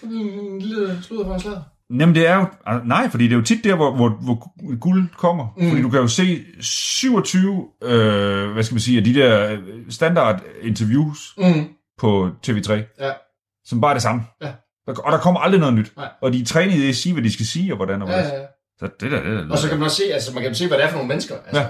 Så 0.00 0.06
det 0.06 0.16
er 0.16 0.40
en 0.52 0.58
lille 0.62 0.98
sludder 1.02 1.24
for 1.24 1.34
en 1.34 1.40
slag. 1.40 1.56
Jamen, 2.00 2.14
det 2.14 2.26
er 2.26 2.36
jo... 2.36 2.46
ah, 2.66 2.86
Nej, 2.86 3.10
fordi 3.10 3.24
det 3.24 3.32
er 3.32 3.36
jo 3.36 3.42
tit 3.44 3.64
der, 3.64 3.76
hvor, 3.76 3.96
hvor, 3.96 4.08
hvor 4.08 4.78
guld 4.78 5.08
kommer. 5.16 5.46
Mm. 5.56 5.68
Fordi 5.68 5.82
du 5.82 5.90
kan 5.90 6.00
jo 6.00 6.08
se 6.08 6.44
27, 6.60 7.66
øh, 7.82 8.52
hvad 8.52 8.62
skal 8.62 8.74
man 8.74 8.80
sige, 8.80 8.98
af 8.98 9.04
de 9.04 9.14
der 9.14 9.52
øh, 9.52 9.58
standard 9.90 10.40
interviews 10.62 11.18
Mm. 11.38 11.64
på 11.98 12.30
TV3, 12.46 12.72
Ja. 13.00 13.12
som 13.64 13.80
bare 13.80 13.90
er 13.90 13.94
det 13.94 14.02
samme. 14.02 14.22
Ja. 14.42 14.52
Der- 14.86 15.00
Og 15.02 15.12
der 15.12 15.18
kommer 15.18 15.40
aldrig 15.40 15.60
noget 15.60 15.74
nyt. 15.74 15.92
Nej. 15.96 16.08
Og 16.22 16.32
de 16.32 16.40
er 16.40 16.44
trænet 16.44 16.74
i 16.74 16.88
at 16.88 16.96
sige, 16.96 17.12
hvad 17.12 17.22
de 17.22 17.32
skal 17.32 17.46
sige, 17.46 17.72
og 17.72 17.76
hvordan 17.76 18.02
og 18.02 18.08
Ja, 18.08 18.14
hvordan. 18.14 18.30
ja, 18.32 18.40
ja. 18.40 18.46
Så 18.78 18.88
det 19.00 19.10
der, 19.12 19.22
det 19.22 19.38
der, 19.38 19.50
Og 19.50 19.58
så 19.58 19.68
kan 19.68 19.78
man 19.78 19.84
også 19.84 19.96
se, 19.96 20.12
altså 20.14 20.32
man 20.34 20.42
kan 20.42 20.54
se, 20.54 20.68
hvad 20.68 20.78
det 20.78 20.84
er 20.84 20.88
for 20.88 20.96
nogle 20.96 21.08
mennesker. 21.08 21.34
Altså, 21.46 21.60
Ja. 21.60 21.66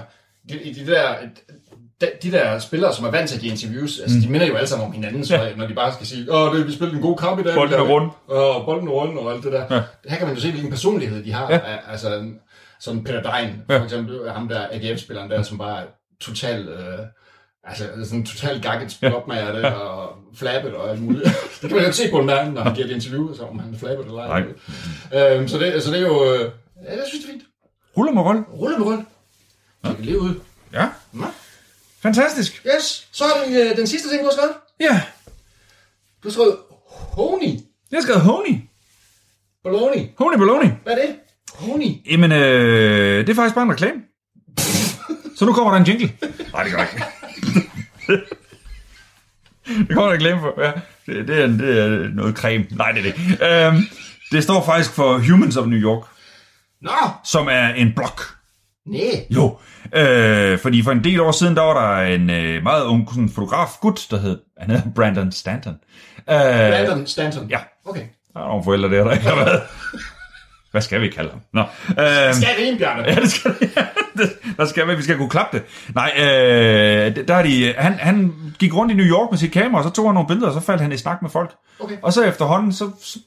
de, 0.53 0.73
de, 0.85 0.91
der, 0.91 1.15
de, 2.01 2.07
de 2.23 2.31
der 2.31 2.59
spillere, 2.59 2.93
som 2.93 3.05
er 3.05 3.11
vant 3.11 3.29
til 3.29 3.41
de 3.41 3.47
interviews, 3.47 3.99
altså, 3.99 4.17
mm. 4.17 4.23
de 4.23 4.29
minder 4.31 4.47
jo 4.47 4.55
alle 4.55 4.67
sammen 4.67 4.87
om 4.87 4.93
hinanden, 4.93 5.25
så, 5.25 5.49
når 5.57 5.67
de 5.67 5.73
bare 5.73 5.93
skal 5.93 6.07
sige, 6.07 6.31
åh, 6.33 6.55
det, 6.57 6.67
vi 6.67 6.71
spillede 6.73 6.95
en 6.97 7.01
god 7.01 7.17
kamp 7.17 7.39
i 7.39 7.43
dag. 7.43 7.55
Bolden 7.55 7.73
er 7.79 7.81
rund. 7.83 8.11
Og 8.27 8.65
bolden 8.65 8.87
er 8.87 8.91
rundt 8.91 9.17
og 9.19 9.33
alt 9.33 9.43
det 9.43 9.51
der. 9.51 9.65
Ja. 9.75 9.81
Her 10.09 10.17
kan 10.17 10.27
man 10.27 10.35
jo 10.35 10.41
se, 10.41 10.49
hvilken 10.51 10.69
personlighed 10.71 11.23
de 11.23 11.31
har. 11.33 11.51
Ja. 11.51 11.55
Ja. 11.71 11.77
Altså, 11.91 12.31
sådan 12.79 13.03
Peter 13.03 13.21
Dein, 13.21 13.61
for 13.65 13.73
Ja. 13.73 13.83
eksempel, 13.83 14.31
ham 14.31 14.47
der 14.47 14.67
AGF-spilleren 14.71 15.29
der, 15.31 15.41
som 15.41 15.57
bare 15.57 15.81
er 15.81 15.85
total... 16.21 16.67
Øh, 16.67 16.99
Altså, 17.67 17.83
sådan 18.03 18.19
en 18.19 18.25
total 18.25 18.61
gakket 18.61 18.97
blokmager 18.99 19.51
der, 19.51 19.71
og 19.71 20.15
flabbet 20.35 20.73
og 20.73 20.89
alt 20.91 21.01
muligt. 21.01 21.23
det 21.61 21.69
kan 21.69 21.71
man 21.71 21.79
jo 21.79 21.85
ikke 21.85 21.97
se 21.97 22.11
på 22.11 22.19
en 22.19 22.25
mand, 22.25 22.53
når 22.53 22.61
han 22.61 22.75
giver 22.75 22.87
et 22.87 22.91
interview, 22.93 23.33
så 23.33 23.43
om 23.43 23.59
han 23.59 23.75
flabbet 23.79 24.05
eller 24.05 24.21
ej. 24.21 24.43
Øhm, 25.13 25.47
så, 25.47 25.57
det, 25.57 25.83
så 25.83 25.91
det 25.91 25.97
er 25.97 26.07
jo... 26.07 26.33
Øh, 26.33 26.51
ja, 26.83 26.91
jeg 26.91 27.03
synes, 27.07 27.25
det 27.25 27.29
er 27.29 27.33
fint. 27.33 27.43
Ruller 27.97 28.11
med. 28.11 28.21
Rulle 28.21 28.77
med 28.77 28.85
rulle. 28.85 29.05
Det 29.85 29.95
kan 29.95 30.05
leve 30.05 30.19
ud. 30.21 30.35
Ja. 30.73 30.87
Nå. 31.11 31.25
Fantastisk. 32.01 32.65
Yes, 32.75 33.07
så 33.11 33.23
er 33.23 33.45
den, 33.45 33.55
øh, 33.55 33.77
den 33.77 33.87
sidste 33.87 34.09
ting, 34.09 34.21
du 34.21 34.25
har 34.25 34.31
skrevet. 34.31 34.55
Ja. 34.79 35.01
Du 36.23 36.27
har 36.27 36.33
skrevet 36.33 36.57
honey. 36.89 37.59
Jeg 37.91 37.97
har 37.97 38.01
skrevet 38.01 38.21
Honey. 38.21 38.59
Bologna. 39.63 40.07
Honey 40.17 40.37
Bologna. 40.37 40.75
Hvad 40.83 40.93
er 40.93 41.01
det? 41.07 41.15
Pony. 41.59 42.11
Jamen, 42.11 42.31
øh, 42.31 43.27
det 43.27 43.29
er 43.29 43.35
faktisk 43.35 43.55
bare 43.55 43.63
en 43.65 43.71
reklame. 43.71 44.01
Så 45.37 45.45
nu 45.45 45.53
kommer 45.53 45.71
der 45.71 45.79
en 45.79 45.87
jingle. 45.87 46.11
Nej, 46.53 46.63
det 46.63 46.71
gør 46.71 46.81
ikke. 46.81 47.03
Det 48.07 49.87
kommer 49.93 50.07
en 50.07 50.13
reklame 50.13 50.39
for, 50.41 50.61
ja. 50.63 50.71
Det, 51.05 51.27
det, 51.27 51.41
er, 51.43 51.47
det 51.47 51.79
er 51.79 52.09
noget 52.13 52.37
creme. 52.37 52.65
Nej, 52.71 52.91
det 52.91 52.99
er 52.99 53.03
det 53.03 53.15
ikke. 53.39 53.65
Øhm, 53.67 53.77
det 54.31 54.43
står 54.43 54.65
faktisk 54.65 54.91
for 54.91 55.17
Humans 55.29 55.57
of 55.57 55.67
New 55.67 55.79
York, 55.79 56.07
Nå, 56.81 56.91
som 57.23 57.47
er 57.51 57.67
en 57.67 57.93
blog. 57.95 58.09
nej. 58.85 59.25
Jo, 59.29 59.57
øh, 59.95 60.59
fordi 60.59 60.83
for 60.83 60.91
en 60.91 61.03
del 61.03 61.19
år 61.19 61.31
siden, 61.31 61.55
der 61.55 61.61
var 61.61 61.95
der 61.97 62.13
en 62.15 62.29
øh, 62.29 62.63
meget 62.63 62.83
ung 62.85 63.09
sådan, 63.09 63.29
fotograf 63.29 63.69
gut, 63.81 64.07
der 64.11 64.17
hed, 64.17 64.39
han 64.57 64.69
hed 64.71 64.81
Brandon 64.95 65.31
Stanton. 65.31 65.73
Øh, 66.17 66.35
Brandon 66.35 67.07
Stanton. 67.07 67.49
Ja. 67.49 67.59
Okay. 67.85 68.05
Der 68.33 68.39
er 68.39 68.47
nogle 68.47 68.63
forældre 68.63 68.89
der, 68.89 69.03
der 69.03 69.11
ikke 69.11 69.25
har 69.25 69.35
været. 69.35 69.61
Hvad 70.75 70.81
skal 70.81 71.01
vi 71.01 71.09
kalde 71.09 71.29
ham? 71.29 71.39
Nå. 71.53 71.61
Øh, 71.89 72.33
Skal 72.33 72.47
det 72.57 72.69
en, 72.71 72.77
Bjarne? 72.77 73.03
Ja, 73.07 73.15
det 73.15 73.31
skal 73.31 73.55
vi. 73.61 73.69
Der 74.57 74.65
skal 74.65 74.87
vi. 74.87 74.95
Vi 74.95 75.01
skal 75.03 75.17
kunne 75.17 75.29
klappe 75.29 75.57
det. 75.57 75.65
Nej, 75.95 76.11
øh, 76.17 77.27
der 77.27 77.35
er 77.35 77.43
de, 77.43 77.73
han, 77.77 77.93
han 77.93 78.33
gik 78.59 78.75
rundt 78.75 78.91
i 78.91 78.95
New 78.95 79.05
York 79.05 79.31
med 79.31 79.37
sit 79.37 79.51
kamera, 79.51 79.77
og 79.77 79.83
så 79.83 79.89
tog 79.89 80.05
han 80.07 80.13
nogle 80.13 80.27
billeder, 80.27 80.47
og 80.47 80.53
så 80.53 80.59
faldt 80.59 80.81
han 80.81 80.91
i 80.91 80.97
snak 80.97 81.21
med 81.21 81.29
folk. 81.29 81.55
Okay. 81.79 81.95
Og 82.01 82.13
så 82.13 82.23
efterhånden, 82.23 82.73
så, 82.73 82.91
så 83.03 83.19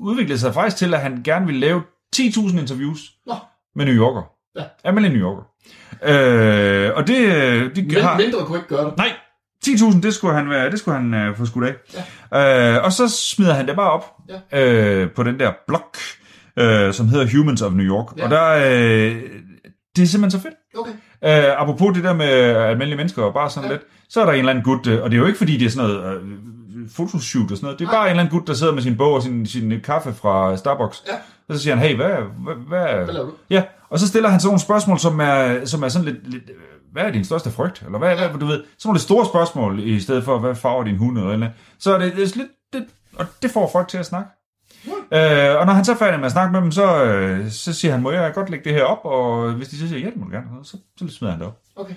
udviklede 0.00 0.38
sig 0.38 0.54
faktisk 0.54 0.76
til, 0.76 0.94
at 0.94 1.00
han 1.00 1.20
gerne 1.24 1.46
ville 1.46 1.60
lave 1.60 1.82
10.000 2.16 2.58
interviews 2.60 2.98
Nå, 3.26 3.34
med 3.76 3.84
New 3.84 3.94
Yorker. 3.94 4.22
Ja. 4.58 4.62
Almindelige 4.84 5.18
New 5.18 5.28
Yorker. 5.28 5.42
Øh, 6.02 6.90
og 6.96 7.06
det, 7.06 7.76
de 7.76 7.82
men, 7.82 7.96
har... 8.02 8.16
mindre 8.16 8.44
kunne 8.44 8.58
ikke 8.58 8.68
gøre 8.68 8.84
det. 8.84 8.96
Nej, 8.96 9.12
10.000, 9.66 10.00
det 10.00 10.14
skulle 10.14 10.34
han, 10.34 10.50
være, 10.50 10.70
det 10.70 10.78
skulle 10.78 10.98
han 10.98 11.14
øh, 11.14 11.36
få 11.36 11.46
skudt 11.46 11.64
af. 11.64 11.74
Ja. 12.32 12.76
Øh, 12.76 12.84
og 12.84 12.92
så 12.92 13.08
smider 13.08 13.54
han 13.54 13.68
det 13.68 13.76
bare 13.76 13.90
op 13.90 14.04
Ja. 14.52 14.64
øh, 14.64 15.10
på 15.10 15.22
den 15.22 15.40
der 15.40 15.52
blog, 15.68 15.82
øh, 16.58 16.92
som 16.94 17.08
hedder 17.08 17.36
Humans 17.36 17.62
of 17.62 17.72
New 17.72 17.86
York. 17.86 18.06
Ja. 18.16 18.24
Og 18.24 18.30
der, 18.30 18.48
øh, 18.48 19.16
det 19.96 20.02
er 20.02 20.06
simpelthen 20.06 20.30
så 20.30 20.40
fedt. 20.40 20.54
Okay. 20.78 20.92
Øh, 21.24 21.60
apropos 21.62 21.94
det 21.94 22.04
der 22.04 22.12
med 22.12 22.26
almindelige 22.26 22.96
mennesker 22.96 23.22
og 23.22 23.34
bare 23.34 23.50
sådan 23.50 23.68
ja. 23.68 23.72
Ja. 23.72 23.78
lidt, 23.78 23.86
så 24.08 24.20
er 24.20 24.24
der 24.24 24.32
en 24.32 24.38
eller 24.38 24.50
anden 24.50 24.64
gut, 24.64 24.86
øh, 24.86 25.02
og 25.02 25.10
det 25.10 25.16
er 25.16 25.20
jo 25.20 25.26
ikke 25.26 25.38
fordi, 25.38 25.56
det 25.56 25.66
er 25.66 25.70
sådan 25.70 25.90
noget 25.90 26.14
øh, 26.14 26.20
fotoshoot 26.90 27.50
og 27.50 27.56
sådan 27.56 27.66
noget, 27.66 27.78
det 27.78 27.86
er 27.86 27.90
bare 27.90 28.04
en 28.04 28.10
eller 28.10 28.22
anden 28.22 28.38
gut, 28.38 28.46
der 28.46 28.54
sidder 28.54 28.72
med 28.74 28.82
sin 28.82 28.96
bog 28.96 29.12
og 29.12 29.22
sin, 29.22 29.46
sin 29.46 29.80
kaffe 29.84 30.12
fra 30.12 30.56
Starbucks. 30.56 31.04
Ja. 31.08 31.14
Og 31.48 31.54
så 31.54 31.62
siger 31.62 31.76
han, 31.76 31.88
hey, 31.88 31.96
hvad, 31.96 32.08
hvad, 32.08 32.54
hvad, 32.68 33.04
Hvad 33.04 33.14
laver 33.14 33.26
du? 33.26 33.32
Ja, 33.50 33.62
og 33.90 33.98
så 33.98 34.08
stiller 34.08 34.28
han 34.28 34.40
sådan 34.40 34.48
nogle 34.48 34.60
spørgsmål, 34.60 34.98
som 34.98 35.20
er, 35.20 35.64
som 35.64 35.82
er 35.82 35.88
sådan 35.88 36.04
lidt, 36.04 36.30
lidt 36.30 36.50
øh, 36.50 36.56
hvad 36.92 37.02
er 37.02 37.10
din 37.10 37.24
største 37.24 37.50
frygt? 37.50 37.82
Eller 37.86 37.98
hvad, 37.98 38.16
hvad, 38.16 38.28
du 38.40 38.46
ved, 38.46 38.56
sådan 38.56 38.88
nogle 38.88 39.00
store 39.00 39.26
spørgsmål, 39.26 39.80
i 39.80 40.00
stedet 40.00 40.24
for, 40.24 40.38
hvad 40.38 40.54
farver 40.54 40.84
din 40.84 40.96
hund, 40.96 41.18
eller, 41.18 41.32
eller 41.32 41.46
andet. 41.46 41.58
Så 41.78 41.94
er 41.94 41.98
det, 41.98 42.12
det 42.16 42.22
er 42.22 42.36
lidt, 42.36 42.48
det, 42.72 42.86
og 43.16 43.26
det 43.42 43.50
får 43.50 43.70
folk 43.72 43.88
til 43.88 43.98
at 43.98 44.06
snakke. 44.06 44.30
Øh, 45.12 45.60
og 45.60 45.66
når 45.66 45.72
han 45.72 45.84
så 45.84 45.92
er 45.92 45.96
færdig 45.96 46.18
med 46.18 46.26
at 46.26 46.32
snakke 46.32 46.52
med 46.52 46.60
dem, 46.60 46.70
så, 46.72 47.04
øh, 47.04 47.50
så 47.50 47.72
siger 47.72 47.92
han, 47.92 48.02
må 48.02 48.10
jeg 48.10 48.32
godt 48.34 48.50
lægge 48.50 48.64
det 48.64 48.72
her 48.72 48.84
op, 48.84 49.00
og 49.04 49.52
hvis 49.52 49.68
de 49.68 49.76
så 49.78 49.88
siger, 49.88 50.00
ja, 50.00 50.06
det 50.06 50.16
må 50.16 50.24
du 50.24 50.30
gerne, 50.30 50.46
så, 50.62 50.76
så 50.96 51.08
smider 51.08 51.32
han 51.32 51.40
det 51.40 51.48
op. 51.48 51.58
Okay. 51.76 51.94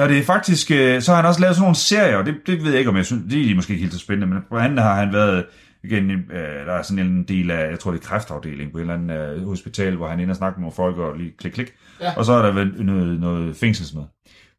Og 0.00 0.08
det 0.08 0.18
er 0.18 0.22
faktisk, 0.22 0.70
øh, 0.70 1.02
så 1.02 1.10
har 1.12 1.16
han 1.16 1.26
også 1.28 1.40
lavet 1.40 1.56
sådan 1.56 1.62
nogle 1.64 1.76
serier, 1.76 2.16
og 2.16 2.26
det, 2.26 2.34
det 2.46 2.62
ved 2.62 2.70
jeg 2.70 2.78
ikke, 2.78 2.90
om 2.90 2.96
jeg 2.96 3.06
synes, 3.06 3.22
det 3.30 3.50
er 3.50 3.54
måske 3.54 3.72
ikke 3.72 3.80
helt 3.82 3.92
så 3.94 3.98
spændende, 3.98 4.26
men 4.34 4.42
på 4.50 4.56
anden 4.56 4.78
har 4.78 4.94
han 4.94 5.12
været, 5.12 5.44
igen, 5.84 6.10
øh, 6.10 6.66
der 6.66 6.72
er 6.72 6.82
sådan 6.82 7.06
en 7.06 7.22
del 7.24 7.50
af, 7.50 7.70
jeg 7.70 7.78
tror 7.78 7.90
det 7.90 7.98
er 7.98 8.06
kræftafdeling 8.06 8.72
på 8.72 8.78
et 8.78 8.82
eller 8.82 8.94
andet 8.94 9.36
øh, 9.36 9.46
hospital, 9.46 9.96
hvor 9.96 10.08
han 10.08 10.18
er 10.18 10.22
inde 10.22 10.32
og 10.32 10.36
snakker 10.36 10.58
med 10.60 10.62
nogle 10.62 10.74
folk 10.74 10.96
og 10.98 11.16
lige 11.18 11.32
klik, 11.38 11.52
klik, 11.52 11.72
Ja. 12.00 12.12
og 12.16 12.24
så 12.24 12.32
er 12.32 12.42
der 12.42 12.52
vel 12.52 12.84
noget, 12.84 13.20
noget 13.20 13.56
fængselsmad. 13.56 14.04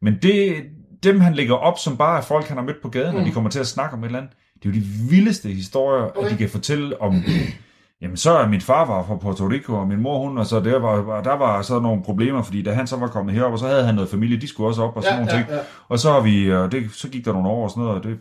Men 0.02 0.18
det, 0.22 0.56
dem 1.04 1.20
han 1.20 1.34
lægger 1.34 1.54
op, 1.54 1.78
som 1.78 1.96
bare 1.96 2.18
er 2.18 2.22
folk, 2.22 2.46
han 2.48 2.56
har 2.56 2.64
mødt 2.64 2.82
på 2.82 2.88
gaden, 2.88 3.12
mm. 3.14 3.20
og 3.20 3.26
de 3.26 3.30
kommer 3.32 3.50
til 3.50 3.60
at 3.60 3.66
snakke 3.66 3.96
om 3.96 4.00
et 4.04 4.06
eller 4.06 4.18
andet, 4.18 4.32
det 4.62 4.64
er 4.64 4.68
jo 4.68 4.74
de 4.80 4.86
vildeste 5.10 5.48
historier, 5.48 6.04
okay. 6.04 6.24
At 6.26 6.30
de 6.32 6.36
kan 6.36 6.48
fortælle 6.48 7.02
om, 7.02 7.22
jamen 8.02 8.16
så 8.16 8.30
er 8.38 8.48
min 8.48 8.60
far 8.60 8.84
var 8.86 9.04
fra 9.06 9.16
Puerto 9.16 9.44
Rico, 9.48 9.74
og 9.74 9.88
min 9.88 10.00
mor 10.00 10.18
hun, 10.28 10.38
og 10.38 10.46
så 10.46 10.60
der 10.60 10.78
var, 10.78 11.22
der 11.22 11.32
var 11.36 11.62
så 11.62 11.80
nogle 11.80 12.02
problemer, 12.02 12.42
fordi 12.42 12.62
da 12.62 12.72
han 12.72 12.86
så 12.86 12.96
var 12.96 13.06
kommet 13.06 13.34
herop, 13.34 13.52
og 13.52 13.58
så 13.58 13.66
havde 13.66 13.84
han 13.84 13.94
noget 13.94 14.10
familie, 14.10 14.40
de 14.40 14.48
skulle 14.48 14.68
også 14.68 14.82
op 14.82 14.96
og 14.96 15.02
sådan 15.02 15.18
Ja, 15.18 15.24
nogle 15.24 15.38
ting. 15.38 15.48
ja, 15.50 15.54
ja. 15.56 15.62
Og 15.88 15.98
så 15.98 16.12
har 16.12 16.20
vi, 16.20 16.52
og 16.52 16.72
det, 16.72 16.90
så 16.92 17.08
gik 17.08 17.24
der 17.24 17.32
nogle 17.32 17.48
år 17.48 17.64
og 17.64 17.70
sådan 17.70 17.82
noget, 17.84 17.98
og, 17.98 18.04
det, 18.04 18.18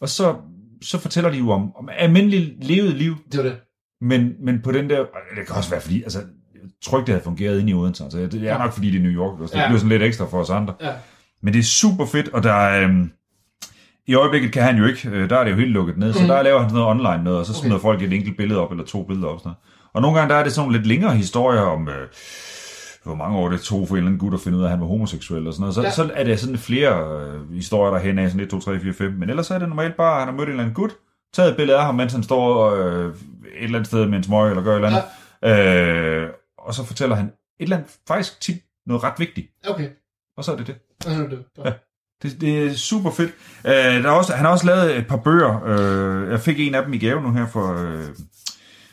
og 0.00 0.08
så, 0.08 0.34
så 0.82 0.98
fortæller 0.98 1.30
de 1.30 1.38
jo 1.38 1.50
om, 1.50 1.76
om 1.76 1.88
almindeligt 1.98 2.64
levet 2.64 2.94
liv, 2.94 3.16
Det 3.32 3.38
var 3.38 3.44
det. 3.44 3.56
men, 4.00 4.32
men 4.44 4.60
på 4.62 4.72
den 4.72 4.90
der, 4.90 4.98
det 5.38 5.46
kan 5.46 5.56
også 5.56 5.70
være 5.70 5.80
fordi, 5.80 6.02
altså, 6.02 6.18
ikke, 6.18 6.98
det 6.98 7.08
havde 7.08 7.24
fungeret 7.24 7.60
inde 7.60 7.70
i 7.70 7.74
Odense, 7.74 8.04
altså, 8.04 8.18
det 8.18 8.48
er 8.48 8.58
nok 8.58 8.72
fordi, 8.72 8.90
det 8.90 8.98
er 8.98 9.02
New 9.02 9.12
York, 9.12 9.40
også. 9.40 9.54
det 9.54 9.60
Ja. 9.60 9.66
bliver 9.68 9.78
sådan 9.78 9.88
lidt 9.88 10.02
ekstra 10.02 10.24
for 10.26 10.40
os 10.40 10.50
andre. 10.50 10.74
Ja. 10.80 10.92
Men 11.42 11.52
det 11.54 11.58
er 11.58 11.62
super 11.64 12.06
fedt, 12.06 12.28
og 12.28 12.42
der 12.42 12.52
er, 12.52 12.84
øhm, 12.84 13.10
i 14.06 14.14
øjeblikket 14.14 14.52
kan 14.52 14.62
han 14.62 14.76
jo 14.76 14.86
ikke, 14.86 15.08
øh, 15.10 15.30
der 15.30 15.36
er 15.36 15.44
det 15.44 15.50
jo 15.50 15.56
helt 15.56 15.70
lukket 15.70 15.98
ned, 15.98 16.12
så 16.12 16.22
Mm. 16.22 16.28
der 16.28 16.42
laver 16.42 16.60
han 16.62 16.72
noget 16.72 16.86
online 16.88 17.24
noget, 17.24 17.38
og 17.38 17.46
så 17.46 17.54
smider 17.54 17.74
Okay. 17.74 17.82
folk 17.82 18.02
et 18.02 18.12
enkelt 18.12 18.36
billede 18.36 18.60
op, 18.60 18.70
eller 18.70 18.84
to 18.84 19.02
billeder 19.02 19.28
op. 19.28 19.38
Sådan 19.38 19.48
noget. 19.48 19.56
Og 19.94 20.02
nogle 20.02 20.18
gange 20.18 20.34
der 20.34 20.40
er 20.40 20.44
det 20.44 20.52
sådan 20.52 20.72
lidt 20.72 20.86
længere 20.86 21.16
historier 21.16 21.60
om, 21.60 21.88
øh, 21.88 22.08
hvor 23.04 23.14
mange 23.14 23.38
år 23.38 23.48
det 23.48 23.60
tog 23.60 23.88
for 23.88 23.94
en 23.94 23.98
eller 23.98 24.08
anden 24.08 24.18
gut 24.18 24.34
at 24.34 24.40
finde 24.40 24.58
ud 24.58 24.62
af, 24.62 24.66
at 24.66 24.70
han 24.70 24.80
var 24.80 24.86
homoseksuel 24.86 25.46
og 25.46 25.52
sådan 25.52 25.60
noget. 25.62 25.74
Så. 25.74 25.82
Ja. 25.82 25.90
så 25.90 26.10
er 26.14 26.24
det 26.24 26.40
sådan 26.40 26.58
flere 26.58 27.20
øh, 27.20 27.52
historier, 27.54 27.92
der 27.94 28.00
hen 28.00 28.18
af 28.18 28.30
sådan 28.30 28.44
1, 28.44 28.50
2, 28.50 28.60
3, 28.60 28.80
4, 28.80 28.92
5. 28.92 29.12
Men 29.12 29.30
ellers 29.30 29.50
er 29.50 29.58
det 29.58 29.68
normalt 29.68 29.96
bare, 29.96 30.12
at 30.12 30.18
han 30.18 30.28
har 30.28 30.34
mødt 30.34 30.46
en 30.46 30.50
eller 30.50 30.62
anden 30.62 30.74
gut, 30.74 30.90
taget 31.34 31.50
et 31.50 31.56
billede 31.56 31.78
af 31.78 31.84
ham, 31.84 31.94
mens 31.94 32.12
han 32.12 32.22
står 32.22 32.70
øh, 32.74 33.06
et 33.06 33.14
eller 33.64 33.78
andet 33.78 33.86
sted 33.86 34.06
med 34.06 34.18
en 34.18 34.22
smøg, 34.24 34.50
eller 34.50 34.62
gør 34.62 34.72
et 34.72 34.76
eller 34.76 34.88
andet. 34.88 35.02
Ja. 35.42 36.22
Øh, 36.22 36.30
og 36.58 36.74
så 36.74 36.84
fortæller 36.84 37.16
han 37.16 37.24
et 37.26 37.32
eller 37.58 37.76
andet, 37.76 37.90
faktisk 38.08 38.40
tit 38.40 38.56
noget 38.86 39.02
ret 39.02 39.14
vigtigt. 39.18 39.46
Okay. 39.68 39.88
Og 40.40 40.44
så 40.44 40.52
er 40.52 40.56
det 40.56 40.66
det. 40.66 40.74
Og 41.06 41.12
så 41.12 41.22
er 41.22 41.28
det. 41.28 41.38
Ja. 41.64 41.72
Det, 42.22 42.40
det 42.40 42.66
er 42.66 42.74
super 42.74 43.10
fedt. 43.10 43.30
Øh, 43.64 43.72
der 43.72 44.08
er 44.08 44.10
også, 44.10 44.32
han 44.32 44.44
har 44.44 44.52
også 44.52 44.66
lavet 44.66 44.96
et 44.96 45.06
par 45.06 45.16
bøger. 45.16 45.64
Øh, 45.66 46.30
jeg 46.30 46.40
fik 46.40 46.60
en 46.60 46.74
af 46.74 46.84
dem 46.84 46.92
i 46.92 46.98
gave 46.98 47.22
nu 47.22 47.32
her 47.32 47.46
for, 47.46 47.82
øh, 47.82 48.04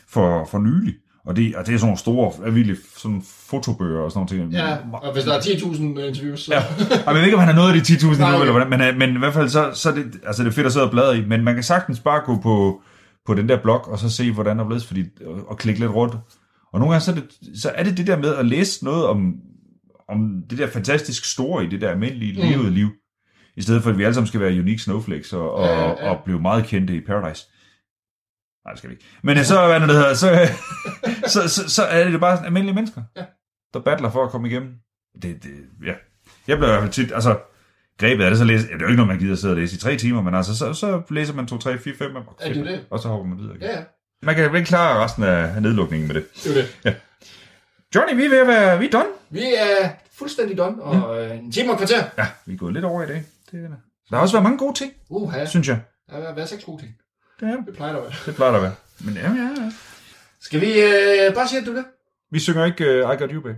for, 0.10 0.48
for 0.52 0.60
nylig. 0.60 0.94
Og 1.26 1.36
det, 1.36 1.56
og 1.56 1.68
det 1.68 1.74
er 1.74 1.78
sådan 1.78 1.88
nogle 1.88 1.98
store, 1.98 2.54
virkelig 2.54 2.78
sådan 2.98 3.24
fotobøger 3.50 4.00
og 4.00 4.12
sådan 4.12 4.28
nogle 4.34 4.52
ting. 4.52 4.62
Ja, 4.62 4.78
og 4.94 5.14
hvis 5.14 5.24
der 5.24 5.34
er 5.34 5.40
10.000 5.40 5.82
interviews, 5.84 6.40
så... 6.40 6.54
Ja. 6.54 6.64
Og 7.06 7.14
jeg 7.14 7.16
ved 7.16 7.24
ikke, 7.24 7.36
om 7.36 7.44
han 7.44 7.56
har 7.56 7.62
nået 7.62 7.74
af 7.74 7.84
de 7.84 7.94
10.000 7.94 8.20
Nej, 8.20 8.32
nu, 8.32 8.40
eller 8.40 8.52
hvordan, 8.52 8.70
men, 8.70 8.82
øh, 8.82 8.98
men 8.98 9.16
i 9.16 9.20
hvert 9.20 9.34
fald 9.34 9.50
så, 9.50 9.72
så 9.74 9.90
er 9.90 9.94
det, 9.94 10.20
altså 10.26 10.44
det 10.44 10.50
er 10.50 10.54
fedt 10.54 10.66
at 10.66 10.74
sidde 10.74 10.86
og 10.86 10.92
bladre 10.92 11.18
i, 11.18 11.26
men 11.26 11.44
man 11.44 11.54
kan 11.54 11.64
sagtens 11.64 12.00
bare 12.00 12.22
gå 12.26 12.40
på, 12.42 12.82
på 13.26 13.34
den 13.34 13.50
der 13.50 13.62
blog, 13.62 13.88
og 13.88 14.00
så 14.00 14.10
se, 14.10 14.32
hvordan 14.32 14.58
der 14.58 14.64
er 14.64 14.68
blevet, 14.68 14.86
fordi, 14.86 15.04
og, 15.26 15.50
og 15.50 15.58
klikke 15.58 15.80
lidt 15.80 15.92
rundt. 15.92 16.16
Og 16.74 16.80
nogle 16.80 16.94
gange 16.94 17.06
så 17.06 17.12
er, 17.12 17.16
det, 17.16 17.60
så 17.62 17.72
er 17.76 17.84
det 17.84 17.98
det 17.98 18.08
der 18.08 18.18
med 18.18 18.36
at 18.36 18.46
læse 18.46 18.86
noget 18.86 19.06
om, 19.06 19.34
om 20.10 20.44
det 20.50 20.58
der 20.58 20.68
fantastisk 20.68 21.26
store 21.32 21.64
i 21.66 21.68
det 21.68 21.82
der 21.82 21.90
almindelige 21.90 22.34
Mm. 22.44 22.50
levede 22.50 22.72
liv, 22.72 22.90
i 23.56 23.62
stedet 23.62 23.84
for 23.84 23.90
at 23.90 23.98
vi 23.98 24.04
alle 24.04 24.14
sammen 24.14 24.28
skal 24.28 24.40
være 24.40 24.52
unique 24.60 24.80
snowflakes 24.80 25.34
og, 25.34 25.52
og, 25.54 25.66
Ja, 25.68 25.82
ja, 25.82 25.90
ja. 25.90 26.10
og 26.10 26.24
blive 26.26 26.40
meget 26.42 26.66
kendte 26.66 26.96
i 26.96 27.02
Paradise. 27.02 27.46
Nej, 28.66 28.72
det 28.72 28.78
skal 28.78 28.90
vi 28.90 28.94
ikke. 28.96 29.06
Men 29.24 29.44
så, 29.44 29.66
hvad 29.68 29.76
er 29.76 29.80
det, 29.80 29.90
der 29.90 29.94
hedder, 29.96 30.14
så, 30.14 30.50
så, 31.34 31.50
så, 31.50 31.70
så 31.70 31.84
er 31.84 32.10
det 32.10 32.20
bare 32.20 32.36
sådan 32.36 32.46
almindelige 32.46 32.76
mennesker, 32.76 33.02
Ja. 33.18 33.26
der 33.74 33.80
battler 33.80 34.12
for 34.12 34.26
at 34.26 34.32
komme 34.32 34.48
igennem. 34.50 34.74
Det, 35.22 35.44
det, 35.44 35.52
ja. 35.86 35.94
Jeg 36.48 36.58
bliver 36.58 36.68
i 36.68 36.72
hvert 36.72 36.82
fald 36.82 36.92
tit, 36.92 37.12
altså, 37.12 37.40
grebet 38.00 38.24
af 38.24 38.30
det, 38.32 38.38
så 38.40 38.46
læser, 38.46 38.68
ja, 38.68 38.74
det 38.74 38.82
er 38.82 38.86
jo 38.86 38.88
ikke 38.88 38.96
noget, 38.98 39.08
man 39.08 39.20
gider 39.20 39.36
sidde 39.36 39.52
og 39.54 39.58
læse 39.58 39.76
i 39.76 39.80
tre 39.80 39.96
timer, 39.98 40.22
men 40.22 40.36
altså, 40.36 40.58
så, 40.58 40.74
så 40.74 41.02
læser 41.10 41.34
man 41.34 41.48
to, 41.48 41.58
tre, 41.58 41.78
fire, 41.78 41.96
fem, 41.96 42.16
og, 42.16 42.38
Ja, 42.46 42.54
det 42.54 42.66
det. 42.66 42.86
og 42.90 43.00
så 43.00 43.08
hopper 43.08 43.28
man 43.28 43.38
videre. 43.38 43.56
igen. 43.56 43.64
Ja, 43.70 43.78
ja. 43.78 43.84
Man 44.24 44.36
kan 44.36 44.56
ikke 44.56 44.68
klare 44.68 45.04
resten 45.04 45.24
af 45.24 45.62
nedlukningen 45.62 46.08
med 46.08 46.16
det. 46.16 46.26
Det 46.44 46.58
er 46.58 46.62
det. 46.84 46.96
Johnny, 47.96 48.16
vi 48.16 48.26
er 48.26 48.30
ved 48.30 48.38
at 48.40 48.48
være, 48.48 48.80
vi 48.80 48.86
er 48.86 48.90
done. 48.92 49.06
Vi 49.30 49.44
er 49.58 49.90
fuldstændig 50.12 50.58
done, 50.58 50.84
og 50.84 51.24
øh, 51.26 51.38
en 51.38 51.52
time 51.52 51.70
og 51.70 51.74
et 51.74 51.78
kvarter. 51.78 52.04
Ja, 52.18 52.28
vi 52.46 52.54
er 52.54 52.58
gået 52.58 52.74
lidt 52.74 52.86
over 52.86 53.04
i 53.04 53.08
dag. 53.08 53.24
Det 53.52 53.58
er 53.64 53.68
det. 53.68 53.78
Der 54.10 54.16
har 54.16 54.22
også 54.22 54.34
været 54.36 54.44
mange 54.44 54.58
gode 54.58 54.74
ting, 54.78 54.94
Uha, 55.10 55.46
synes 55.46 55.68
jeg. 55.68 55.80
der 56.10 56.28
har 56.28 56.34
været 56.34 56.50
seks 56.50 56.64
gode 56.64 56.82
ting. 56.82 56.96
Det, 57.40 57.50
er, 57.50 57.56
Det 57.66 57.76
plejer 57.76 57.92
der 57.94 58.00
at 58.00 58.04
være. 58.06 58.14
det 58.26 58.36
plejer 58.36 58.52
der 58.52 58.58
at 58.60 58.64
være. 58.64 58.76
Men 59.06 59.14
ja, 59.14 59.22
ja, 59.34 59.62
ja. 59.64 59.72
Skal 60.42 60.62
vi 60.62 60.72
øh, 60.82 61.34
bare 61.34 61.48
sige, 61.48 61.60
at 61.62 61.66
du 61.68 61.76
det? 61.76 61.86
Vi 62.32 62.40
synger 62.40 62.66
ikke 62.66 62.84
uh, 63.06 63.14
I 63.14 63.18
Got 63.18 63.30
You, 63.32 63.42
babe. 63.42 63.58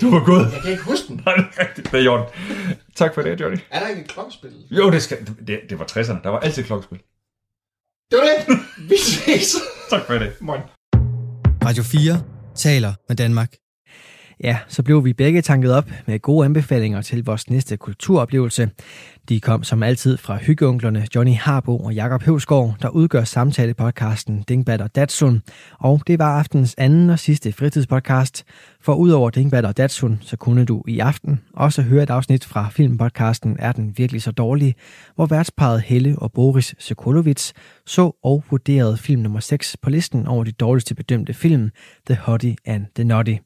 Du 0.00 0.10
var 0.10 0.24
god. 0.24 0.52
Jeg 0.52 0.62
kan 0.62 0.70
ikke 0.70 0.82
huske 0.84 1.08
den. 1.08 1.16
Nej, 1.26 1.34
det 1.34 1.44
er 1.56 1.60
rigtigt. 1.68 1.90
Det 1.92 2.00
er 2.00 2.04
Jorden. 2.04 2.26
Tak 2.94 3.14
for 3.14 3.22
det, 3.22 3.40
Johnny. 3.40 3.58
Er 3.70 3.80
der 3.80 3.88
ikke 3.88 4.02
et 4.02 4.08
klokkespil? 4.08 4.52
Jo, 4.70 4.90
det, 4.90 5.02
skal, 5.02 5.26
det, 5.46 5.60
det 5.70 5.78
var 5.78 5.84
60'erne. 5.84 6.22
Der 6.22 6.28
var 6.28 6.40
altid 6.40 6.64
klokkespil. 6.64 6.98
Det 8.10 8.18
var 8.18 8.24
det. 8.24 8.58
Vi 8.90 8.96
ses. 8.98 9.56
Tak 9.90 10.02
for 10.06 10.14
det. 10.14 10.32
Moin. 10.40 10.60
Radio 11.64 11.82
4 11.82 12.22
taler 12.54 12.92
med 13.08 13.16
Danmark. 13.16 13.52
Ja, 14.44 14.58
så 14.68 14.82
blev 14.82 15.04
vi 15.04 15.12
begge 15.12 15.42
tanket 15.42 15.72
op 15.72 15.90
med 16.06 16.18
gode 16.18 16.44
anbefalinger 16.44 17.02
til 17.02 17.24
vores 17.24 17.50
næste 17.50 17.76
kulturoplevelse. 17.76 18.70
De 19.28 19.40
kom 19.40 19.62
som 19.62 19.82
altid 19.82 20.16
fra 20.16 20.36
hyggeunglerne 20.36 21.06
Johnny 21.14 21.34
Harbo 21.34 21.78
og 21.78 21.94
Jakob 21.94 22.22
Høvsgaard, 22.22 22.76
der 22.82 22.88
udgør 22.88 23.24
samtalepodcasten 23.24 24.44
Dingbat 24.48 24.80
og 24.80 24.94
Datsun. 24.94 25.42
Og 25.78 26.02
det 26.06 26.18
var 26.18 26.38
aftens 26.38 26.74
anden 26.78 27.10
og 27.10 27.18
sidste 27.18 27.52
fritidspodcast. 27.52 28.44
For 28.80 28.94
udover 28.94 29.30
Dingbat 29.30 29.64
og 29.64 29.76
Datsun, 29.76 30.18
så 30.20 30.36
kunne 30.36 30.64
du 30.64 30.82
i 30.88 30.98
aften 30.98 31.40
også 31.54 31.82
høre 31.82 32.02
et 32.02 32.10
afsnit 32.10 32.44
fra 32.44 32.68
filmpodcasten 32.68 33.56
Er 33.58 33.72
den 33.72 33.98
virkelig 33.98 34.22
så 34.22 34.30
dårlig, 34.30 34.74
hvor 35.14 35.26
værtsparet 35.26 35.82
Helle 35.82 36.18
og 36.18 36.32
Boris 36.32 36.74
Sokolovits 36.78 37.52
så 37.86 38.16
og 38.22 38.44
vurderede 38.50 38.96
film 38.96 39.22
nummer 39.22 39.40
6 39.40 39.76
på 39.82 39.90
listen 39.90 40.26
over 40.26 40.44
de 40.44 40.52
dårligste 40.52 40.94
bedømte 40.94 41.34
film, 41.34 41.70
The 42.06 42.16
Hottie 42.16 42.56
and 42.66 42.86
the 42.94 43.04
Naughty. 43.04 43.36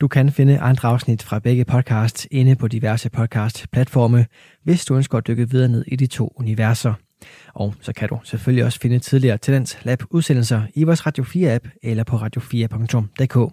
Du 0.00 0.08
kan 0.08 0.30
finde 0.30 0.58
andre 0.58 0.88
afsnit 0.88 1.22
fra 1.22 1.38
begge 1.38 1.64
podcasts 1.64 2.28
inde 2.30 2.56
på 2.56 2.68
diverse 2.68 3.10
podcast-platforme, 3.10 4.26
hvis 4.64 4.84
du 4.84 4.96
ønsker 4.96 5.18
at 5.18 5.26
dykke 5.26 5.50
videre 5.50 5.68
ned 5.68 5.84
i 5.86 5.96
de 5.96 6.06
to 6.06 6.32
universer. 6.36 6.94
Og 7.54 7.74
så 7.80 7.92
kan 7.92 8.08
du 8.08 8.18
selvfølgelig 8.24 8.64
også 8.64 8.80
finde 8.80 8.98
tidligere 8.98 9.38
Talents 9.38 9.78
Lab 9.82 10.02
udsendelser 10.10 10.62
i 10.74 10.84
vores 10.84 11.06
Radio 11.06 11.24
4-app 11.24 11.78
eller 11.82 12.04
på 12.04 12.16
radio4.dk. 12.16 13.52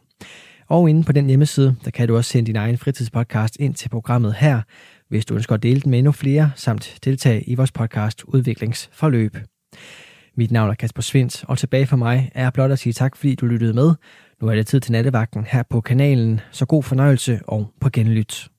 Og 0.68 0.90
inde 0.90 1.04
på 1.04 1.12
den 1.12 1.28
hjemmeside, 1.28 1.76
der 1.86 1.92
kan 1.92 2.08
du 2.08 2.18
også 2.18 2.32
sende 2.32 2.48
din 2.48 2.56
egen 2.56 2.78
fritidspodcast 2.78 3.58
ind 3.60 3.76
til 3.76 3.90
programmet 3.90 4.34
her, 4.34 4.62
hvis 5.10 5.26
du 5.26 5.36
ønsker 5.36 5.56
at 5.56 5.64
dele 5.64 5.82
den 5.82 5.92
med 5.92 6.00
endnu 6.00 6.12
flere, 6.12 6.52
samt 6.56 6.98
deltage 7.04 7.44
i 7.44 7.56
vores 7.56 7.72
podcast 7.72 8.24
Udviklingsforløb. 8.24 9.38
Mit 10.36 10.52
navn 10.52 10.70
er 10.70 10.74
Kasper 10.74 11.02
Svindt, 11.02 11.46
og 11.48 11.58
tilbage 11.58 11.88
for 11.88 11.98
mig 11.98 12.32
er 12.36 12.50
blot 12.50 12.72
at 12.72 12.80
sige 12.80 12.94
tak, 12.94 13.16
fordi 13.16 13.36
du 13.36 13.46
lyttede 13.46 13.74
med. 13.74 13.94
Nu 14.42 14.48
er 14.48 14.56
det 14.56 14.68
tid 14.68 14.80
til 14.80 14.92
nattevagten 14.92 15.46
her 15.46 15.64
på 15.64 15.82
kanalen, 15.82 16.40
så 16.52 16.66
god 16.66 16.84
fornøjelse 16.84 17.40
og 17.48 17.72
på 17.82 17.90
genlyt. 17.90 18.50